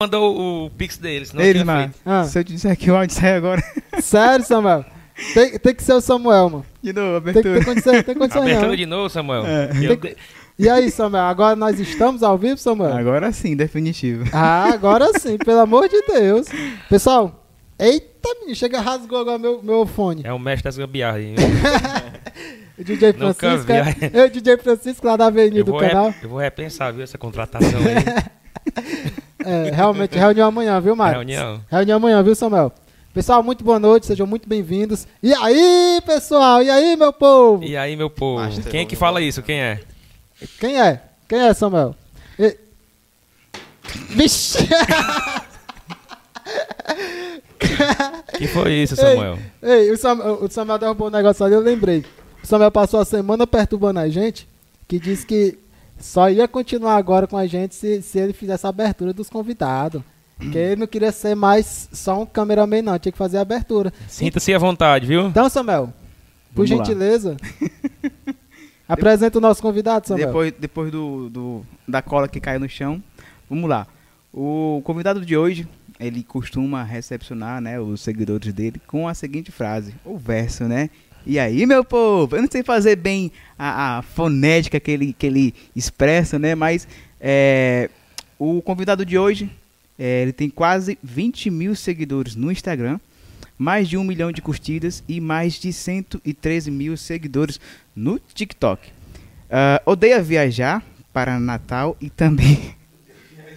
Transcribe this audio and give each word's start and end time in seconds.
mandou 0.00 0.66
o 0.66 0.70
pix 0.70 0.96
dele, 0.96 1.26
senão 1.26 1.42
Ele, 1.44 1.62
mano. 1.62 1.82
feito. 1.92 2.00
Ah. 2.06 2.24
Se 2.24 2.38
eu 2.38 2.44
te 2.44 2.52
disser 2.54 2.76
que 2.76 2.90
o 2.90 2.96
áudio 2.96 3.14
sai 3.14 3.36
agora. 3.36 3.62
Sério, 4.00 4.44
Samuel? 4.44 4.84
Tem, 5.34 5.58
tem 5.58 5.74
que 5.74 5.82
ser 5.82 5.92
o 5.92 6.00
Samuel, 6.00 6.48
mano. 6.48 6.66
De 6.82 6.92
novo, 6.94 7.20
Tem, 7.20 7.34
tem 7.34 7.40
abertura. 7.52 7.64
condição, 7.66 8.02
tem 8.02 8.14
condição 8.14 8.42
Abertura 8.42 8.68
não. 8.68 8.76
de 8.76 8.86
novo, 8.86 9.10
Samuel. 9.10 9.44
É. 9.46 9.70
Eu 9.82 9.96
Tem- 9.98 10.16
E 10.58 10.68
aí, 10.68 10.90
Samuel? 10.90 11.24
Agora 11.24 11.54
nós 11.54 11.78
estamos 11.78 12.22
ao 12.22 12.38
vivo, 12.38 12.56
Samuel? 12.56 12.96
Agora 12.96 13.30
sim, 13.30 13.54
definitivo. 13.54 14.24
Ah, 14.32 14.70
agora 14.72 15.06
sim, 15.18 15.36
pelo 15.36 15.60
amor 15.60 15.86
de 15.90 16.00
Deus. 16.06 16.46
Pessoal, 16.88 17.44
eita, 17.78 18.28
menino, 18.40 18.54
chega 18.56 18.80
rasgou 18.80 19.18
agora 19.20 19.38
meu, 19.38 19.62
meu 19.62 19.84
fone. 19.84 20.22
É 20.24 20.32
o 20.32 20.38
mestre 20.38 20.64
das 20.64 20.78
gambiarras. 20.78 21.20
aí. 21.22 21.34
O 22.78 22.82
DJ 22.82 23.12
Francisco, 23.12 23.66
vi. 23.66 23.72
é, 23.74 24.10
eu, 24.14 24.24
o 24.24 24.30
DJ 24.30 24.56
Francisco 24.56 25.06
lá 25.06 25.14
da 25.14 25.26
Avenida 25.26 25.58
Eu 25.58 25.64
do 25.64 25.76
canal. 25.76 26.08
re- 26.08 26.14
eu 26.22 26.30
vou 26.30 26.38
repensar, 26.38 26.90
viu, 26.94 27.02
essa 27.04 27.18
contratação 27.18 27.78
aí. 27.78 29.12
É, 29.44 29.70
realmente, 29.70 30.18
reunião 30.18 30.48
amanhã, 30.48 30.80
viu, 30.80 30.94
Mário? 30.94 31.16
Reunião. 31.16 31.60
Reunião 31.70 31.96
amanhã, 31.96 32.22
viu, 32.22 32.34
Samuel? 32.34 32.72
Pessoal, 33.12 33.42
muito 33.42 33.64
boa 33.64 33.78
noite, 33.78 34.06
sejam 34.06 34.26
muito 34.26 34.48
bem-vindos. 34.48 35.06
E 35.22 35.34
aí, 35.34 36.00
pessoal? 36.06 36.62
E 36.62 36.70
aí, 36.70 36.96
meu 36.96 37.12
povo? 37.12 37.64
E 37.64 37.76
aí, 37.76 37.96
meu 37.96 38.08
povo? 38.08 38.40
Master, 38.40 38.70
Quem 38.70 38.82
é 38.82 38.84
que 38.84 38.94
fala 38.94 39.20
isso? 39.20 39.42
Quem 39.42 39.60
é? 39.60 39.80
Quem 40.58 40.80
é? 40.80 41.02
Quem 41.28 41.40
é, 41.40 41.52
Samuel? 41.54 41.94
E... 42.38 42.56
Vixe! 44.10 44.58
Que 48.38 48.46
foi 48.48 48.72
isso, 48.72 48.96
Samuel? 48.96 49.38
Ei, 49.62 49.90
o 49.90 49.96
Samuel, 49.96 50.38
o 50.42 50.50
Samuel 50.50 50.78
derrubou 50.78 51.08
o 51.08 51.10
negócio 51.10 51.44
ali, 51.44 51.54
eu 51.54 51.60
lembrei. 51.60 52.04
O 52.42 52.46
Samuel 52.46 52.70
passou 52.70 53.00
a 53.00 53.04
semana 53.04 53.46
perturbando 53.46 54.00
a 54.00 54.08
gente, 54.08 54.48
que 54.88 54.98
disse 54.98 55.26
que 55.26 55.58
só 56.00 56.28
ia 56.30 56.48
continuar 56.48 56.96
agora 56.96 57.26
com 57.26 57.36
a 57.36 57.46
gente 57.46 57.74
se, 57.74 58.02
se 58.02 58.18
ele 58.18 58.32
fizesse 58.32 58.66
a 58.66 58.70
abertura 58.70 59.12
dos 59.12 59.28
convidados. 59.30 60.02
Que 60.40 60.56
ele 60.56 60.76
não 60.80 60.86
queria 60.86 61.12
ser 61.12 61.34
mais 61.34 61.88
só 61.92 62.22
um 62.22 62.24
cameraman, 62.24 62.80
não, 62.80 62.98
tinha 62.98 63.12
que 63.12 63.18
fazer 63.18 63.36
a 63.36 63.42
abertura. 63.42 63.92
Sinta-se 64.08 64.54
à 64.54 64.58
vontade, 64.58 65.06
viu? 65.06 65.26
Então, 65.26 65.50
Samuel, 65.50 65.92
por 66.54 66.66
Vamos 66.66 66.70
gentileza, 66.88 67.36
apresenta 68.88 69.38
o 69.38 69.40
nosso 69.40 69.60
convidado, 69.60 70.08
Samuel. 70.08 70.26
Depois, 70.28 70.54
depois 70.58 70.90
do, 70.90 71.28
do- 71.28 71.66
da 71.86 72.00
cola 72.00 72.26
que 72.26 72.40
caiu 72.40 72.58
no 72.60 72.68
chão, 72.68 73.02
vamos 73.48 73.68
lá. 73.68 73.86
O 74.32 74.80
convidado 74.84 75.24
de 75.26 75.36
hoje, 75.36 75.68
ele 75.98 76.22
costuma 76.22 76.82
recepcionar 76.82 77.60
né, 77.60 77.78
os 77.78 78.00
seguidores 78.00 78.52
dele 78.52 78.80
com 78.86 79.06
a 79.06 79.12
seguinte 79.14 79.52
frase, 79.52 79.94
o 80.04 80.16
verso, 80.16 80.64
né? 80.64 80.88
E 81.26 81.38
aí, 81.38 81.66
meu 81.66 81.84
povo, 81.84 82.36
eu 82.36 82.42
não 82.42 82.48
sei 82.50 82.62
fazer 82.62 82.96
bem 82.96 83.30
a, 83.58 83.98
a 83.98 84.02
fonética 84.02 84.80
que 84.80 84.90
ele, 84.90 85.12
que 85.12 85.26
ele 85.26 85.54
expressa, 85.76 86.38
né? 86.38 86.54
Mas 86.54 86.88
é, 87.20 87.90
o 88.38 88.62
convidado 88.62 89.04
de 89.04 89.18
hoje, 89.18 89.50
é, 89.98 90.22
ele 90.22 90.32
tem 90.32 90.48
quase 90.48 90.98
20 91.02 91.50
mil 91.50 91.74
seguidores 91.74 92.34
no 92.34 92.50
Instagram, 92.50 92.98
mais 93.58 93.88
de 93.88 93.96
um 93.98 94.04
milhão 94.04 94.32
de 94.32 94.40
curtidas 94.40 95.04
e 95.06 95.20
mais 95.20 95.54
de 95.54 95.72
113 95.72 96.70
mil 96.70 96.96
seguidores 96.96 97.60
no 97.94 98.18
TikTok. 98.18 98.88
Ah, 99.50 99.82
odeia 99.84 100.22
viajar 100.22 100.82
para 101.12 101.38
Natal 101.38 101.96
e 102.00 102.08
também. 102.08 102.74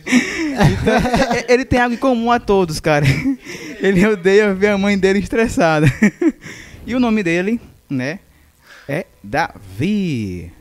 Então, 0.06 0.94
é- 0.94 1.40
é- 1.40 1.53
ele 1.53 1.66
tem 1.66 1.80
algo 1.80 1.95
em 1.95 1.97
comum 1.97 2.30
a 2.30 2.38
todos, 2.40 2.80
cara. 2.80 3.06
Ele 3.81 4.06
odeia 4.06 4.53
ver 4.53 4.68
a 4.68 4.78
mãe 4.78 4.97
dele 5.00 5.18
estressada. 5.19 5.88
E 6.85 6.95
o 6.95 6.99
nome 6.99 7.23
dele, 7.23 7.59
né, 7.89 8.19
é 8.88 9.05
Davi. 9.23 10.51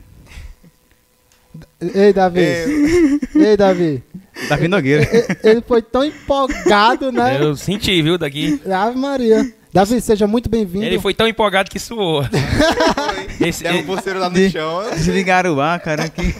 Ei, 1.81 2.13
Davi. 2.13 2.41
Ei, 3.35 3.57
Davi. 3.57 4.03
Davi 4.49 4.67
Nogueira. 4.67 5.07
Ele 5.43 5.61
foi 5.61 5.81
tão 5.81 6.03
empolgado, 6.03 7.11
né? 7.11 7.37
Eu 7.39 7.55
senti, 7.55 8.01
viu, 8.01 8.17
daqui. 8.17 8.59
Ave 8.65 8.97
Maria. 8.97 9.53
Davi, 9.71 9.99
seja 10.01 10.25
muito 10.25 10.49
bem-vindo. 10.49 10.85
Ele 10.85 10.99
foi 10.99 11.13
tão 11.13 11.27
empolgado 11.27 11.69
que 11.69 11.79
suou. 11.79 12.23
Esse, 13.41 13.63
Deu 13.63 13.75
um 13.75 13.83
pulseiro 13.85 14.19
lá 14.19 14.29
no 14.29 14.35
De- 14.35 14.49
chão. 14.49 14.81
Desligaram 14.91 15.55
o 15.55 15.61
ar, 15.61 15.79
cara. 15.79 16.03
Aqui. 16.05 16.33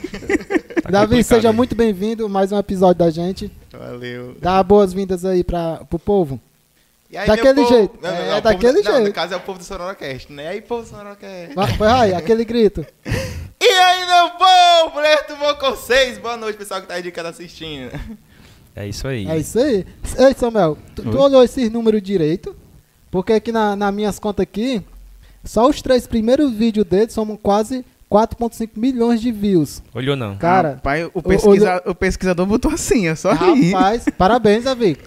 tá 0.81 0.89
Davi, 0.89 1.23
seja 1.23 1.51
muito 1.51 1.75
bem-vindo. 1.75 2.27
Mais 2.29 2.51
um 2.51 2.57
episódio 2.57 2.99
da 2.99 3.09
gente. 3.11 3.51
Valeu. 3.71 4.35
Dá 4.39 4.61
boas-vindas 4.63 5.25
aí 5.25 5.43
pra, 5.43 5.81
pro 5.89 5.99
povo. 5.99 6.39
E 7.13 7.17
aí, 7.17 7.27
Daquele 7.27 7.53
povo- 7.61 7.67
jeito. 7.69 7.99
Não, 8.01 8.09
não, 8.11 8.17
É, 8.17 8.31
não, 8.31 8.41
daquele 8.41 8.73
povo, 8.73 8.83
Não, 8.85 8.91
jeito. 8.95 9.07
no 9.07 9.13
caso 9.13 9.33
é 9.35 9.37
o 9.37 9.39
povo 9.39 9.59
do 9.59 9.63
SonoroCast, 9.65 10.33
né? 10.33 10.47
Aí, 10.47 10.61
povo 10.61 10.81
do 10.81 10.89
SonoroCast. 10.89 11.53
Vai, 11.53 11.71
vai 11.77 11.91
aí, 12.09 12.13
aquele 12.15 12.43
grito. 12.43 12.83
E 13.65 13.65
aí, 13.65 14.05
meu 14.05 14.29
povo? 14.31 14.95
Mulher, 14.95 15.25
tudo 15.25 15.55
com 15.57 15.69
vocês? 15.71 16.17
Boa 16.17 16.35
noite, 16.35 16.57
pessoal 16.57 16.81
que 16.81 16.87
tá 16.87 16.95
aí 16.95 17.01
de 17.01 17.11
casa 17.11 17.29
assistindo. 17.29 17.91
É 18.75 18.85
isso 18.85 19.07
aí. 19.07 19.25
É 19.25 19.37
isso 19.37 19.57
aí. 19.57 19.85
Ei, 20.17 20.33
Samuel, 20.35 20.77
tu, 20.93 21.01
tu 21.03 21.17
olhou 21.17 21.41
esses 21.41 21.71
números 21.71 22.01
direito? 22.01 22.53
Porque 23.09 23.31
aqui 23.31 23.53
na, 23.53 23.73
nas 23.75 23.93
minhas 23.93 24.19
contas 24.19 24.43
aqui, 24.43 24.81
só 25.45 25.65
os 25.69 25.81
três 25.81 26.05
primeiros 26.05 26.51
vídeos 26.51 26.85
dele 26.85 27.09
somam 27.09 27.37
quase 27.37 27.85
4.5 28.11 28.71
milhões 28.75 29.21
de 29.21 29.31
views. 29.31 29.81
Olhou 29.93 30.17
não. 30.17 30.35
Cara, 30.37 30.71
Rapaz, 30.73 31.09
o, 31.13 31.21
pesquisa- 31.23 31.81
o 31.85 31.95
pesquisador 31.95 32.45
botou 32.45 32.69
assim, 32.71 33.07
é 33.07 33.15
só 33.15 33.31
rir. 33.31 33.71
Rapaz, 33.71 34.03
parabéns, 34.17 34.65
Davi. 34.65 34.97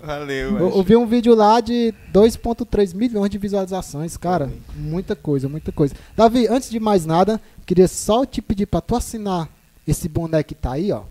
Valeu, 0.00 0.58
Eu, 0.58 0.76
eu 0.76 0.82
vi 0.82 0.96
um 0.96 1.06
vídeo 1.06 1.34
lá 1.34 1.60
de 1.60 1.92
2.3 2.12 2.94
milhões 2.94 3.30
de 3.30 3.38
visualizações, 3.38 4.16
cara. 4.16 4.50
Muita 4.76 5.16
coisa, 5.16 5.48
muita 5.48 5.72
coisa. 5.72 5.94
Davi, 6.16 6.46
antes 6.48 6.70
de 6.70 6.78
mais 6.78 7.04
nada, 7.04 7.40
queria 7.66 7.88
só 7.88 8.24
te 8.24 8.40
pedir 8.40 8.66
pra 8.66 8.80
tu 8.80 8.94
assinar 8.94 9.48
esse 9.86 10.08
boné 10.08 10.42
que 10.42 10.54
tá 10.54 10.72
aí, 10.72 10.92
ó. 10.92 11.02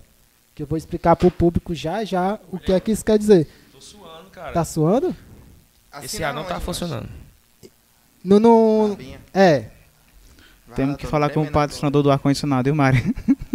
Que 0.55 0.63
eu 0.63 0.67
vou 0.67 0.77
explicar 0.77 1.15
pro 1.15 1.29
público 1.29 1.75
já 1.75 2.03
já 2.03 2.39
o 2.51 2.57
que 2.57 2.71
é 2.71 2.79
que 2.79 2.91
isso 2.91 3.03
quer 3.03 3.17
dizer. 3.17 3.47
Tô 3.71 3.81
suando, 3.81 4.29
cara. 4.31 4.53
Tá 4.53 4.63
suando? 4.65 5.15
Esse 6.01 6.23
ar 6.23 6.33
não 6.33 6.43
tá 6.43 6.59
funcionando. 6.59 7.09
No, 8.23 8.39
no, 8.39 8.97
é, 9.33 9.65
Temos 10.75 10.97
que 10.97 11.07
falar 11.07 11.29
com 11.29 11.43
o 11.43 11.51
patrocinador 11.51 12.03
do 12.03 12.11
ar-condicionado, 12.11 12.65
viu, 12.65 12.75
Mário? 12.75 13.01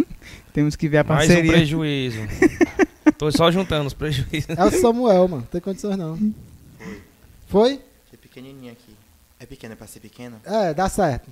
Temos 0.53 0.75
que 0.75 0.87
ver 0.87 0.99
a 0.99 1.03
Mais 1.03 1.25
um 1.29 1.33
parceria. 1.33 1.51
prejuízo. 1.51 2.19
Tô 3.23 3.31
só 3.31 3.49
juntando 3.49 3.87
os 3.87 3.93
prejuízos. 3.93 4.49
é 4.49 4.65
o 4.65 4.69
Samuel, 4.81 5.27
mano. 5.29 5.41
Não 5.43 5.47
tem 5.47 5.61
condições 5.61 5.95
não. 5.97 6.19
Foi? 7.47 7.79
É 8.11 8.17
pequenininho 8.17 8.73
aqui. 8.73 8.93
É 9.39 9.45
pequeno, 9.45 9.71
é 9.73 9.75
pra 9.77 9.87
ser 9.87 10.01
pequeno? 10.01 10.41
É, 10.43 10.73
dá 10.73 10.89
certo. 10.89 11.29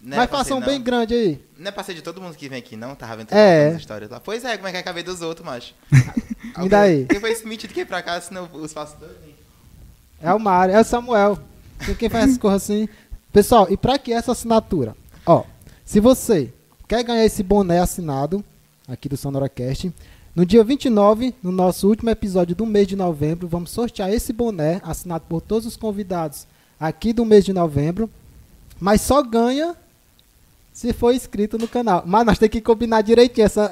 Não 0.00 0.14
é 0.14 0.20
Mas 0.20 0.30
faça 0.30 0.54
um 0.54 0.60
bem 0.60 0.80
grande 0.80 1.14
aí. 1.14 1.44
Não 1.58 1.66
é 1.66 1.70
pra 1.72 1.82
ser 1.82 1.94
de 1.94 2.02
todo 2.02 2.20
mundo 2.20 2.36
que 2.36 2.48
vem 2.48 2.58
aqui, 2.60 2.76
não? 2.76 2.94
Tava 2.94 3.16
vendo 3.16 3.32
É. 3.32 3.70
as 3.70 3.76
histórias 3.78 4.08
lá. 4.08 4.20
Pois 4.20 4.44
é, 4.44 4.56
como 4.56 4.68
é 4.68 4.70
que 4.70 4.76
é 4.76 4.80
a 4.80 4.84
cabeça 4.84 5.06
dos 5.06 5.20
outros, 5.20 5.44
macho? 5.44 5.74
Me 6.58 6.68
dá 6.68 6.82
aí. 6.82 7.06
Quem 7.06 7.18
foi 7.18 7.32
esse 7.32 7.44
metido 7.44 7.74
que 7.74 7.84
pra 7.84 8.02
cá, 8.02 8.20
senão 8.20 8.48
os 8.52 8.72
faço 8.72 8.96
dois? 8.98 9.10
É 10.22 10.32
o 10.32 10.38
Mário, 10.38 10.76
é 10.76 10.80
o 10.80 10.84
Samuel. 10.84 11.38
Tem 11.84 11.94
quem 11.96 12.08
faz 12.08 12.24
essas 12.26 12.38
coisas 12.38 12.62
assim. 12.62 12.88
Pessoal, 13.32 13.66
e 13.68 13.76
pra 13.76 13.98
que 13.98 14.12
essa 14.12 14.30
assinatura? 14.30 14.96
Ó, 15.26 15.42
se 15.84 15.98
você 15.98 16.52
quer 16.86 17.02
ganhar 17.02 17.24
esse 17.24 17.42
boné 17.42 17.80
assinado 17.80 18.44
aqui 18.86 19.08
do 19.08 19.16
SonoraCast, 19.16 19.92
no 20.36 20.44
dia 20.46 20.62
29, 20.62 21.34
no 21.42 21.50
nosso 21.50 21.88
último 21.88 22.10
episódio 22.10 22.54
do 22.54 22.66
mês 22.66 22.86
de 22.86 22.94
novembro, 22.94 23.48
vamos 23.48 23.70
sortear 23.70 24.12
esse 24.12 24.32
boné 24.32 24.80
assinado 24.84 25.24
por 25.28 25.40
todos 25.40 25.66
os 25.66 25.76
convidados 25.76 26.46
aqui 26.78 27.12
do 27.12 27.24
mês 27.24 27.44
de 27.44 27.52
novembro. 27.54 28.08
Mas 28.78 29.00
só 29.00 29.22
ganha 29.22 29.74
se 30.72 30.92
for 30.92 31.14
inscrito 31.14 31.56
no 31.56 31.66
canal. 31.66 32.02
Mas 32.04 32.26
nós 32.26 32.38
temos 32.38 32.52
que 32.52 32.60
combinar 32.60 33.00
direitinho 33.00 33.46
essa. 33.46 33.70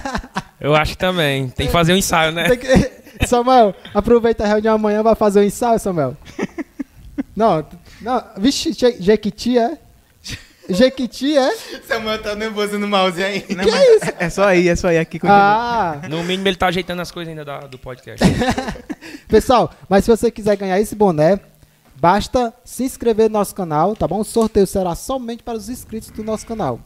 Eu 0.58 0.74
acho 0.74 0.92
que 0.92 0.98
também. 0.98 1.50
Tem 1.50 1.66
que 1.66 1.72
fazer 1.72 1.92
um 1.92 1.96
ensaio, 1.96 2.32
né? 2.32 2.56
Que- 2.56 2.98
Samuel, 3.26 3.74
aproveita 3.92 4.44
a 4.44 4.46
reunião 4.46 4.74
amanhã, 4.76 5.02
vai 5.02 5.14
fazer 5.14 5.40
o 5.40 5.44
ensaio, 5.44 5.78
Samuel. 5.78 6.16
Não, 7.36 7.64
não, 8.00 8.24
vixe, 8.38 8.72
Je- 8.72 8.96
Jequiti 9.00 9.58
é? 9.58 9.76
Jequiti 10.68 11.36
é? 11.36 11.56
Samuel 11.86 12.22
tá 12.22 12.34
nervoso 12.34 12.78
no 12.78 12.86
mouse 12.86 13.22
aí. 13.22 13.44
Não, 13.48 13.64
mas 13.64 14.02
é, 14.02 14.16
é 14.26 14.30
só 14.30 14.52
ir, 14.54 14.68
é 14.68 14.76
só 14.76 14.90
ir 14.92 14.98
aqui 14.98 15.18
com 15.18 15.26
Ah, 15.28 16.02
No 16.08 16.22
mínimo 16.24 16.46
ele 16.48 16.56
tá 16.56 16.66
ajeitando 16.68 17.00
as 17.02 17.10
coisas 17.10 17.30
ainda 17.30 17.44
da- 17.44 17.60
do 17.60 17.78
podcast. 17.78 18.24
pessoal, 19.28 19.72
mas 19.88 20.04
se 20.04 20.10
você 20.10 20.30
quiser 20.30 20.56
ganhar 20.56 20.78
esse 20.80 20.94
boné, 20.94 21.40
basta 21.96 22.52
se 22.64 22.84
inscrever 22.84 23.28
no 23.30 23.38
nosso 23.38 23.54
canal, 23.54 23.96
tá 23.96 24.06
bom? 24.06 24.20
O 24.20 24.24
sorteio 24.24 24.66
será 24.66 24.94
somente 24.94 25.42
para 25.42 25.56
os 25.56 25.68
inscritos 25.68 26.10
do 26.10 26.22
nosso 26.22 26.46
canal. 26.46 26.80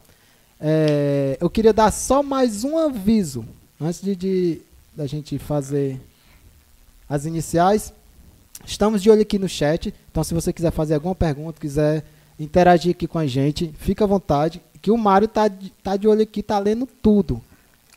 É, 0.59 1.37
eu 1.41 1.49
queria 1.49 1.73
dar 1.73 1.91
só 1.91 2.23
mais 2.23 2.63
um 2.63 2.77
aviso 2.77 3.45
antes 3.81 4.01
de, 4.01 4.15
de 4.15 4.61
da 4.95 5.05
gente 5.05 5.37
fazer 5.37 5.99
as 7.09 7.25
iniciais. 7.25 7.93
Estamos 8.65 9.03
de 9.03 9.09
olho 9.09 9.21
aqui 9.21 9.37
no 9.37 9.49
chat, 9.49 9.93
então 10.09 10.23
se 10.23 10.33
você 10.33 10.53
quiser 10.53 10.71
fazer 10.71 10.93
alguma 10.95 11.13
pergunta, 11.13 11.59
quiser 11.59 12.05
interagir 12.43 12.91
aqui 12.91 13.07
com 13.07 13.19
a 13.19 13.27
gente, 13.27 13.73
fica 13.79 14.03
à 14.03 14.07
vontade, 14.07 14.61
que 14.81 14.91
o 14.91 14.97
Mário 14.97 15.27
tá, 15.27 15.47
de- 15.47 15.69
tá 15.81 15.95
de 15.97 16.07
olho 16.07 16.21
aqui, 16.23 16.43
tá 16.43 16.59
lendo 16.59 16.85
tudo. 16.85 17.41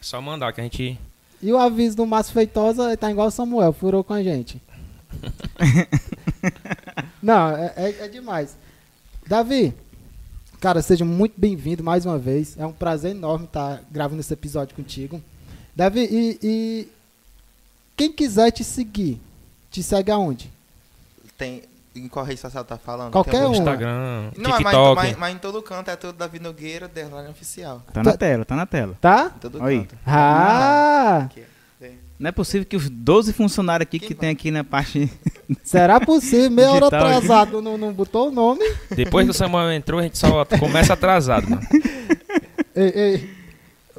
Só 0.01 0.21
mandar 0.21 0.53
que 0.53 0.61
a 0.61 0.65
gente. 0.65 0.99
E 1.43 1.53
o 1.53 1.59
aviso 1.59 1.97
do 1.97 2.07
Márcio 2.07 2.33
Feitosa 2.33 2.97
tá 2.97 3.11
igual 3.11 3.29
o 3.29 3.31
Samuel, 3.31 3.73
furou 3.73 4.03
com 4.05 4.15
a 4.15 4.23
gente. 4.23 4.61
Não, 7.23 7.51
é, 7.57 7.73
é- 7.77 7.97
é 8.05 8.09
demais. 8.09 8.57
Davi, 9.27 9.75
cara, 10.61 10.83
seja 10.83 11.05
muito 11.05 11.35
bem-vindo 11.37 11.83
mais 11.83 12.07
uma 12.07 12.19
vez. 12.19 12.57
É 12.59 12.67
um 12.67 12.73
prazer 12.73 13.11
enorme 13.13 13.47
estar 13.47 13.83
gravando 13.91 14.21
esse 14.21 14.33
episódio 14.33 14.75
contigo. 14.75 15.21
Davi, 15.75 16.01
e, 16.11 16.39
e 16.43 16.89
quem 17.97 18.13
quiser 18.13 18.51
te 18.51 18.65
seguir, 18.65 19.21
te 19.71 19.83
segue 19.83 20.11
aonde? 20.11 20.51
Tem. 21.37 21.63
Em 21.97 22.09
qual 22.09 22.25
rede 22.25 22.39
social 22.41 22.65
tá 22.65 22.77
falando? 22.77 23.11
Qualquer 23.13 23.47
um. 23.47 23.53
Instagram, 23.53 24.31
Não, 24.37 24.51
mas, 24.51 24.59
TikTok. 24.59 24.95
mas, 24.97 25.17
mas 25.17 25.35
em 25.35 25.39
todo 25.39 25.63
canto 25.63 25.91
é 25.91 25.97
tudo 25.97 26.13
Davi 26.13 26.39
Nogueira, 26.39 26.87
Derline 26.89 27.29
Oficial. 27.29 27.83
Tá 27.93 28.03
na 28.03 28.17
tela, 28.17 28.45
tá 28.45 28.55
na 28.55 28.67
tela. 28.67 28.97
Tá? 29.01 29.33
Em 29.35 29.39
todo 29.39 29.63
Oi. 29.63 29.79
canto. 29.81 29.97
Ah! 30.07 31.23
Aqui, 31.25 31.43
tem. 31.81 31.99
Não 32.19 32.29
é 32.29 32.33
possível 32.33 32.67
que 32.67 32.77
os 32.77 32.89
12 32.91 33.33
funcionários 33.33 33.87
aqui 33.87 33.99
Quem 33.99 34.09
que 34.09 34.15
vai? 34.15 34.21
tem 34.21 34.31
aqui 34.31 34.51
na 34.51 34.63
parte. 34.63 35.11
Será 35.65 35.99
possível? 36.01 36.51
Meia 36.51 36.71
hora 36.73 36.87
atrasado, 36.87 37.63
não, 37.63 37.79
não 37.79 37.93
botou 37.93 38.29
o 38.29 38.31
nome? 38.31 38.61
Depois 38.95 39.25
que 39.25 39.31
o 39.31 39.35
Samuel 39.35 39.73
entrou, 39.73 40.01
a 40.01 40.03
gente 40.03 40.19
só 40.19 40.45
começa 40.59 40.93
atrasado, 40.93 41.49
mano. 41.49 41.63
Ei, 42.75 42.93
ei. 42.95 43.36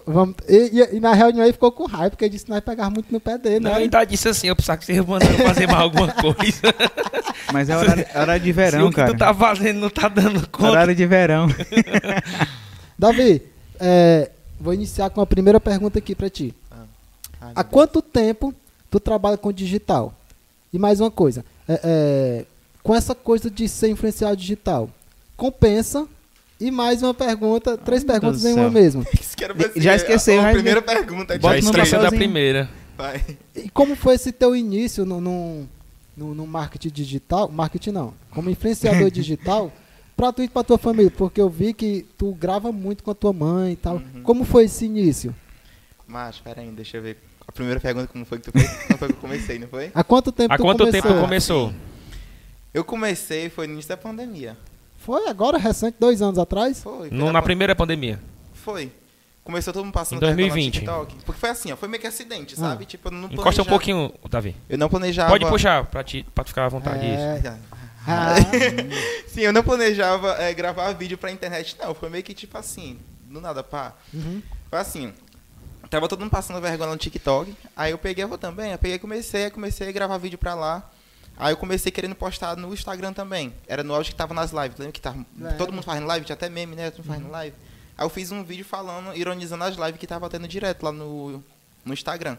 Vamos, 0.09 0.35
e, 0.47 0.79
e- 0.79 0.95
e 0.95 0.99
na 1.01 1.13
reunião 1.13 1.43
aí 1.45 1.51
ficou 1.51 1.69
com 1.69 1.85
raiva, 1.85 2.11
porque 2.11 2.29
disse 2.29 2.45
que 2.45 2.51
nós 2.51 2.61
pegávamos 2.61 2.95
muito 2.95 3.11
no 3.11 3.19
pé 3.19 3.37
dele, 3.37 3.59
Não, 3.59 3.71
né? 3.71 3.75
ele 3.77 3.83
ainda 3.83 4.05
disse 4.05 4.29
assim, 4.29 4.47
eu 4.47 4.55
precisava 4.55 4.79
que 4.79 4.85
vocês 4.85 5.05
mandaram 5.05 5.35
fazer 5.39 5.67
mais 5.67 5.81
alguma 5.81 6.07
coisa. 6.13 6.61
Mas 7.51 7.69
é 7.69 7.75
horário, 7.77 8.05
horário 8.15 8.39
de 8.41 8.47
Se 8.49 8.53
verão, 8.53 8.87
o 8.87 8.89
que 8.89 8.95
cara. 8.95 9.11
tu 9.13 9.17
tá 9.17 9.33
fazendo 9.33 9.79
não 9.81 9.89
tá 9.89 10.07
dando 10.07 10.47
conta. 10.47 10.69
Horário 10.71 10.95
de 10.95 11.05
verão. 11.05 11.47
Davi, 12.97 13.41
é, 13.79 14.31
vou 14.59 14.73
iniciar 14.73 15.09
com 15.09 15.21
a 15.21 15.25
primeira 15.25 15.59
pergunta 15.59 15.99
aqui 15.99 16.15
pra 16.15 16.29
ti. 16.29 16.53
Ai, 17.41 17.51
Há 17.55 17.63
meu 17.63 17.71
quanto 17.71 18.01
tempo 18.01 18.53
tu 18.89 18.99
trabalha 18.99 19.37
com 19.37 19.51
digital? 19.51 20.13
E 20.73 20.79
mais 20.79 20.99
uma 20.99 21.11
coisa, 21.11 21.45
é, 21.67 21.79
é, 21.83 22.45
com 22.83 22.95
essa 22.95 23.13
coisa 23.13 23.49
de 23.49 23.67
ser 23.67 23.89
influenciado 23.89 24.35
digital, 24.37 24.89
compensa? 25.35 26.07
E 26.59 26.71
mais 26.71 27.03
uma 27.03 27.13
pergunta, 27.13 27.77
três 27.77 28.03
meu 28.03 28.13
perguntas 28.13 28.43
em 28.43 28.53
uma 28.53 28.69
mesmo. 28.69 29.05
Já 29.75 29.95
esqueceu, 29.95 30.39
A, 30.39 30.43
já- 30.43 30.49
a 30.49 30.53
primeira 30.53 30.81
pergunta. 30.81 31.33
Já 31.35 31.39
Bota 31.39 31.53
no 31.53 31.59
esqueceu 31.59 31.99
da 31.99 32.05
papelzinho. 32.05 32.19
primeira. 32.19 32.69
Vai. 32.97 33.23
E 33.55 33.69
como 33.69 33.95
foi 33.95 34.15
esse 34.15 34.31
teu 34.31 34.55
início 34.55 35.05
no, 35.05 35.21
no, 35.21 35.67
no, 36.15 36.33
no 36.33 36.47
marketing 36.47 36.89
digital? 36.89 37.47
Marketing 37.47 37.91
não, 37.91 38.13
como 38.31 38.49
influenciador 38.49 39.09
digital, 39.11 39.71
pra 40.15 40.33
tu 40.33 40.41
e 40.41 40.47
pra 40.49 40.63
tua 40.63 40.79
família, 40.79 41.11
porque 41.15 41.39
eu 41.39 41.47
vi 41.47 41.73
que 41.75 42.07
tu 42.17 42.31
grava 42.33 42.71
muito 42.71 43.03
com 43.03 43.11
a 43.11 43.15
tua 43.15 43.31
mãe 43.31 43.73
e 43.73 43.75
tal. 43.75 43.97
Uhum. 43.97 44.23
Como 44.23 44.43
foi 44.43 44.65
esse 44.65 44.85
início? 44.85 45.35
Mas, 46.07 46.39
pera 46.39 46.61
aí, 46.61 46.71
deixa 46.71 46.97
eu 46.97 47.03
ver. 47.03 47.17
A 47.47 47.51
primeira 47.51 47.79
pergunta, 47.79 48.07
como 48.07 48.25
foi 48.25 48.39
que 48.39 48.51
tu 48.51 48.57
fez? 48.59 48.67
Como 48.87 48.97
foi 48.97 49.07
que 49.09 49.13
eu 49.13 49.17
comecei, 49.19 49.59
não 49.59 49.67
foi? 49.67 49.91
Há 49.93 50.03
quanto 50.03 50.31
tempo 50.31 50.53
Há 50.53 50.57
tu 50.57 50.63
quanto 50.63 50.79
começou? 50.85 51.01
tempo 51.11 51.21
começou? 51.21 51.73
Eu 52.73 52.83
comecei, 52.83 53.47
foi 53.49 53.67
no 53.67 53.73
início 53.73 53.89
da 53.89 53.97
pandemia. 53.97 54.57
Foi 55.07 55.25
agora, 55.29 55.57
recente, 55.57 55.95
dois 55.97 56.21
anos 56.21 56.37
atrás? 56.37 56.83
Foi. 56.83 57.09
No- 57.09 57.31
na 57.31 57.41
primeira 57.41 57.73
pandemia. 57.73 58.19
Foi. 58.53 58.91
Começou 59.41 59.71
todo 59.71 59.85
mundo 59.85 59.93
passando 59.93 60.17
Em 60.17 60.19
vergonha 60.19 60.47
no 60.47 60.53
2020. 60.53 60.73
TikTok. 60.73 61.15
Porque 61.25 61.39
foi 61.39 61.49
assim, 61.49 61.71
ó. 61.71 61.77
Foi 61.77 61.87
meio 61.87 62.01
que 62.01 62.07
acidente, 62.07 62.55
Ah. 62.55 62.57
sabe? 62.57 62.83
Tipo, 62.83 63.07
eu 63.07 63.11
não 63.13 63.19
Encosta 63.29 63.39
um 63.39 63.43
planejava- 63.43 63.69
pouquinho, 63.69 64.13
Davi. 64.29 64.53
Eu 64.67 64.77
não 64.77 64.89
planejava. 64.89 65.29
Pode 65.29 65.45
puxar 65.45 65.85
pra, 65.85 66.03
ti, 66.03 66.25
pra 66.35 66.43
tu 66.43 66.49
ficar 66.49 66.65
à 66.65 66.67
vontade. 66.67 67.05
isso. 67.05 67.47
É. 67.47 67.57
Ah, 68.05 68.35
Sim, 69.27 69.41
eu 69.41 69.53
não 69.53 69.63
planejava 69.63 70.33
é, 70.41 70.53
gravar 70.53 70.91
vídeo 70.91 71.17
pra 71.17 71.31
internet, 71.31 71.77
não. 71.79 71.95
Foi 71.95 72.09
meio 72.09 72.23
que 72.25 72.33
tipo 72.33 72.57
assim, 72.57 72.99
do 73.29 73.39
nada, 73.39 73.63
pá. 73.63 73.93
uhum. 74.13 74.41
Foi 74.69 74.79
assim. 74.79 75.13
Tava 75.89 76.09
todo 76.09 76.19
mundo 76.19 76.31
passando 76.31 76.59
vergonha 76.59 76.91
no 76.91 76.97
TikTok. 76.97 77.55
Aí 77.77 77.91
eu 77.91 77.97
peguei, 77.97 78.25
eu 78.25 78.27
vou 78.27 78.37
também. 78.37 78.73
Eu 78.73 78.77
peguei 78.77 78.97
e 78.97 78.99
comecei, 78.99 79.49
comecei 79.49 79.87
a 79.87 79.91
gravar 79.93 80.17
vídeo 80.17 80.37
pra 80.37 80.53
lá. 80.53 80.83
Aí 81.39 81.53
eu 81.53 81.57
comecei 81.57 81.91
querendo 81.91 82.15
postar 82.15 82.57
no 82.57 82.73
Instagram 82.73 83.13
também. 83.13 83.53
Era 83.67 83.83
no 83.83 83.93
auge 83.93 84.09
que 84.09 84.15
tava 84.15 84.33
nas 84.33 84.51
lives. 84.51 84.77
Lembra 84.77 84.91
que 84.91 85.01
tava 85.01 85.23
Lembro. 85.37 85.57
todo 85.57 85.71
mundo 85.71 85.83
fazendo 85.83 86.07
live? 86.07 86.25
Tinha 86.25 86.33
até 86.35 86.49
meme, 86.49 86.75
né? 86.75 86.89
Todo 86.89 87.05
mundo 87.05 87.13
fazendo 87.13 87.31
live. 87.31 87.55
Aí 87.97 88.05
eu 88.05 88.09
fiz 88.09 88.31
um 88.31 88.43
vídeo 88.43 88.65
falando, 88.65 89.15
ironizando 89.15 89.63
as 89.63 89.75
lives 89.75 89.97
que 89.97 90.07
tava 90.07 90.29
tendo 90.29 90.47
direto 90.47 90.83
lá 90.83 90.91
no, 90.91 91.43
no 91.85 91.93
Instagram. 91.93 92.37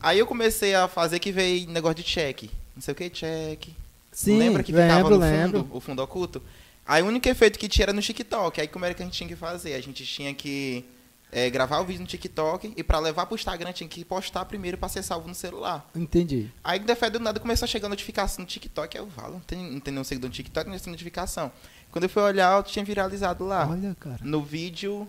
Aí 0.00 0.18
eu 0.18 0.26
comecei 0.26 0.74
a 0.74 0.86
fazer 0.86 1.18
que 1.18 1.32
veio 1.32 1.68
negócio 1.68 1.96
de 1.96 2.02
check. 2.04 2.50
Não 2.74 2.82
sei 2.82 2.92
o 2.92 2.94
que, 2.94 3.10
check. 3.10 3.68
Sim, 4.12 4.38
Lembra 4.38 4.62
que 4.62 4.72
ficava 4.72 4.94
lembro, 4.94 5.10
no 5.14 5.18
lembro. 5.18 5.58
fundo, 5.60 5.76
o 5.76 5.80
fundo 5.80 6.02
oculto? 6.02 6.42
Aí 6.86 7.02
o 7.02 7.06
único 7.06 7.28
efeito 7.28 7.58
que 7.58 7.68
tinha 7.68 7.84
era 7.86 7.92
no 7.92 8.00
TikTok. 8.00 8.60
Aí 8.60 8.68
como 8.68 8.84
era 8.84 8.94
que 8.94 9.02
a 9.02 9.04
gente 9.04 9.16
tinha 9.16 9.28
que 9.28 9.36
fazer? 9.36 9.74
A 9.74 9.80
gente 9.80 10.04
tinha 10.06 10.32
que 10.32 10.84
é, 11.30 11.48
gravar 11.50 11.80
o 11.80 11.84
vídeo 11.84 12.00
no 12.00 12.06
TikTok 12.06 12.72
e 12.76 12.82
pra 12.82 12.98
levar 12.98 13.26
pro 13.26 13.34
Instagram 13.34 13.72
tinha 13.72 13.88
que 13.88 14.04
postar 14.04 14.44
primeiro 14.46 14.78
pra 14.78 14.88
ser 14.88 15.02
salvo 15.02 15.28
no 15.28 15.34
celular. 15.34 15.88
Entendi. 15.94 16.50
Aí 16.64 16.78
de 16.78 17.10
do 17.10 17.20
nada 17.20 17.38
começou 17.38 17.66
a 17.66 17.68
chegar 17.68 17.88
notificação 17.88 18.42
no 18.42 18.46
TikTok. 18.46 18.96
Eu 18.96 19.08
falo, 19.10 19.34
não 19.34 19.40
tem, 19.40 19.70
não 19.70 19.80
tem 19.80 19.92
nenhum 19.92 20.04
seguidor 20.04 20.28
no 20.28 20.34
TikTok, 20.34 20.70
não 20.70 20.78
tem 20.78 20.90
notificação. 20.90 21.52
Quando 21.90 22.04
eu 22.04 22.10
fui 22.10 22.22
olhar, 22.22 22.56
eu 22.56 22.62
tinha 22.62 22.84
viralizado 22.84 23.44
lá. 23.44 23.68
Olha, 23.68 23.94
cara. 23.98 24.18
No 24.22 24.42
vídeo, 24.42 25.08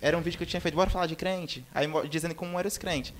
era 0.00 0.16
um 0.16 0.20
vídeo 0.20 0.36
que 0.36 0.44
eu 0.44 0.48
tinha 0.48 0.60
feito, 0.60 0.74
bora 0.74 0.90
falar 0.90 1.06
de 1.06 1.16
crente? 1.16 1.64
Aí 1.74 1.86
dizendo 2.08 2.34
como 2.34 2.58
eram 2.58 2.68
os 2.68 2.78
crentes. 2.78 3.12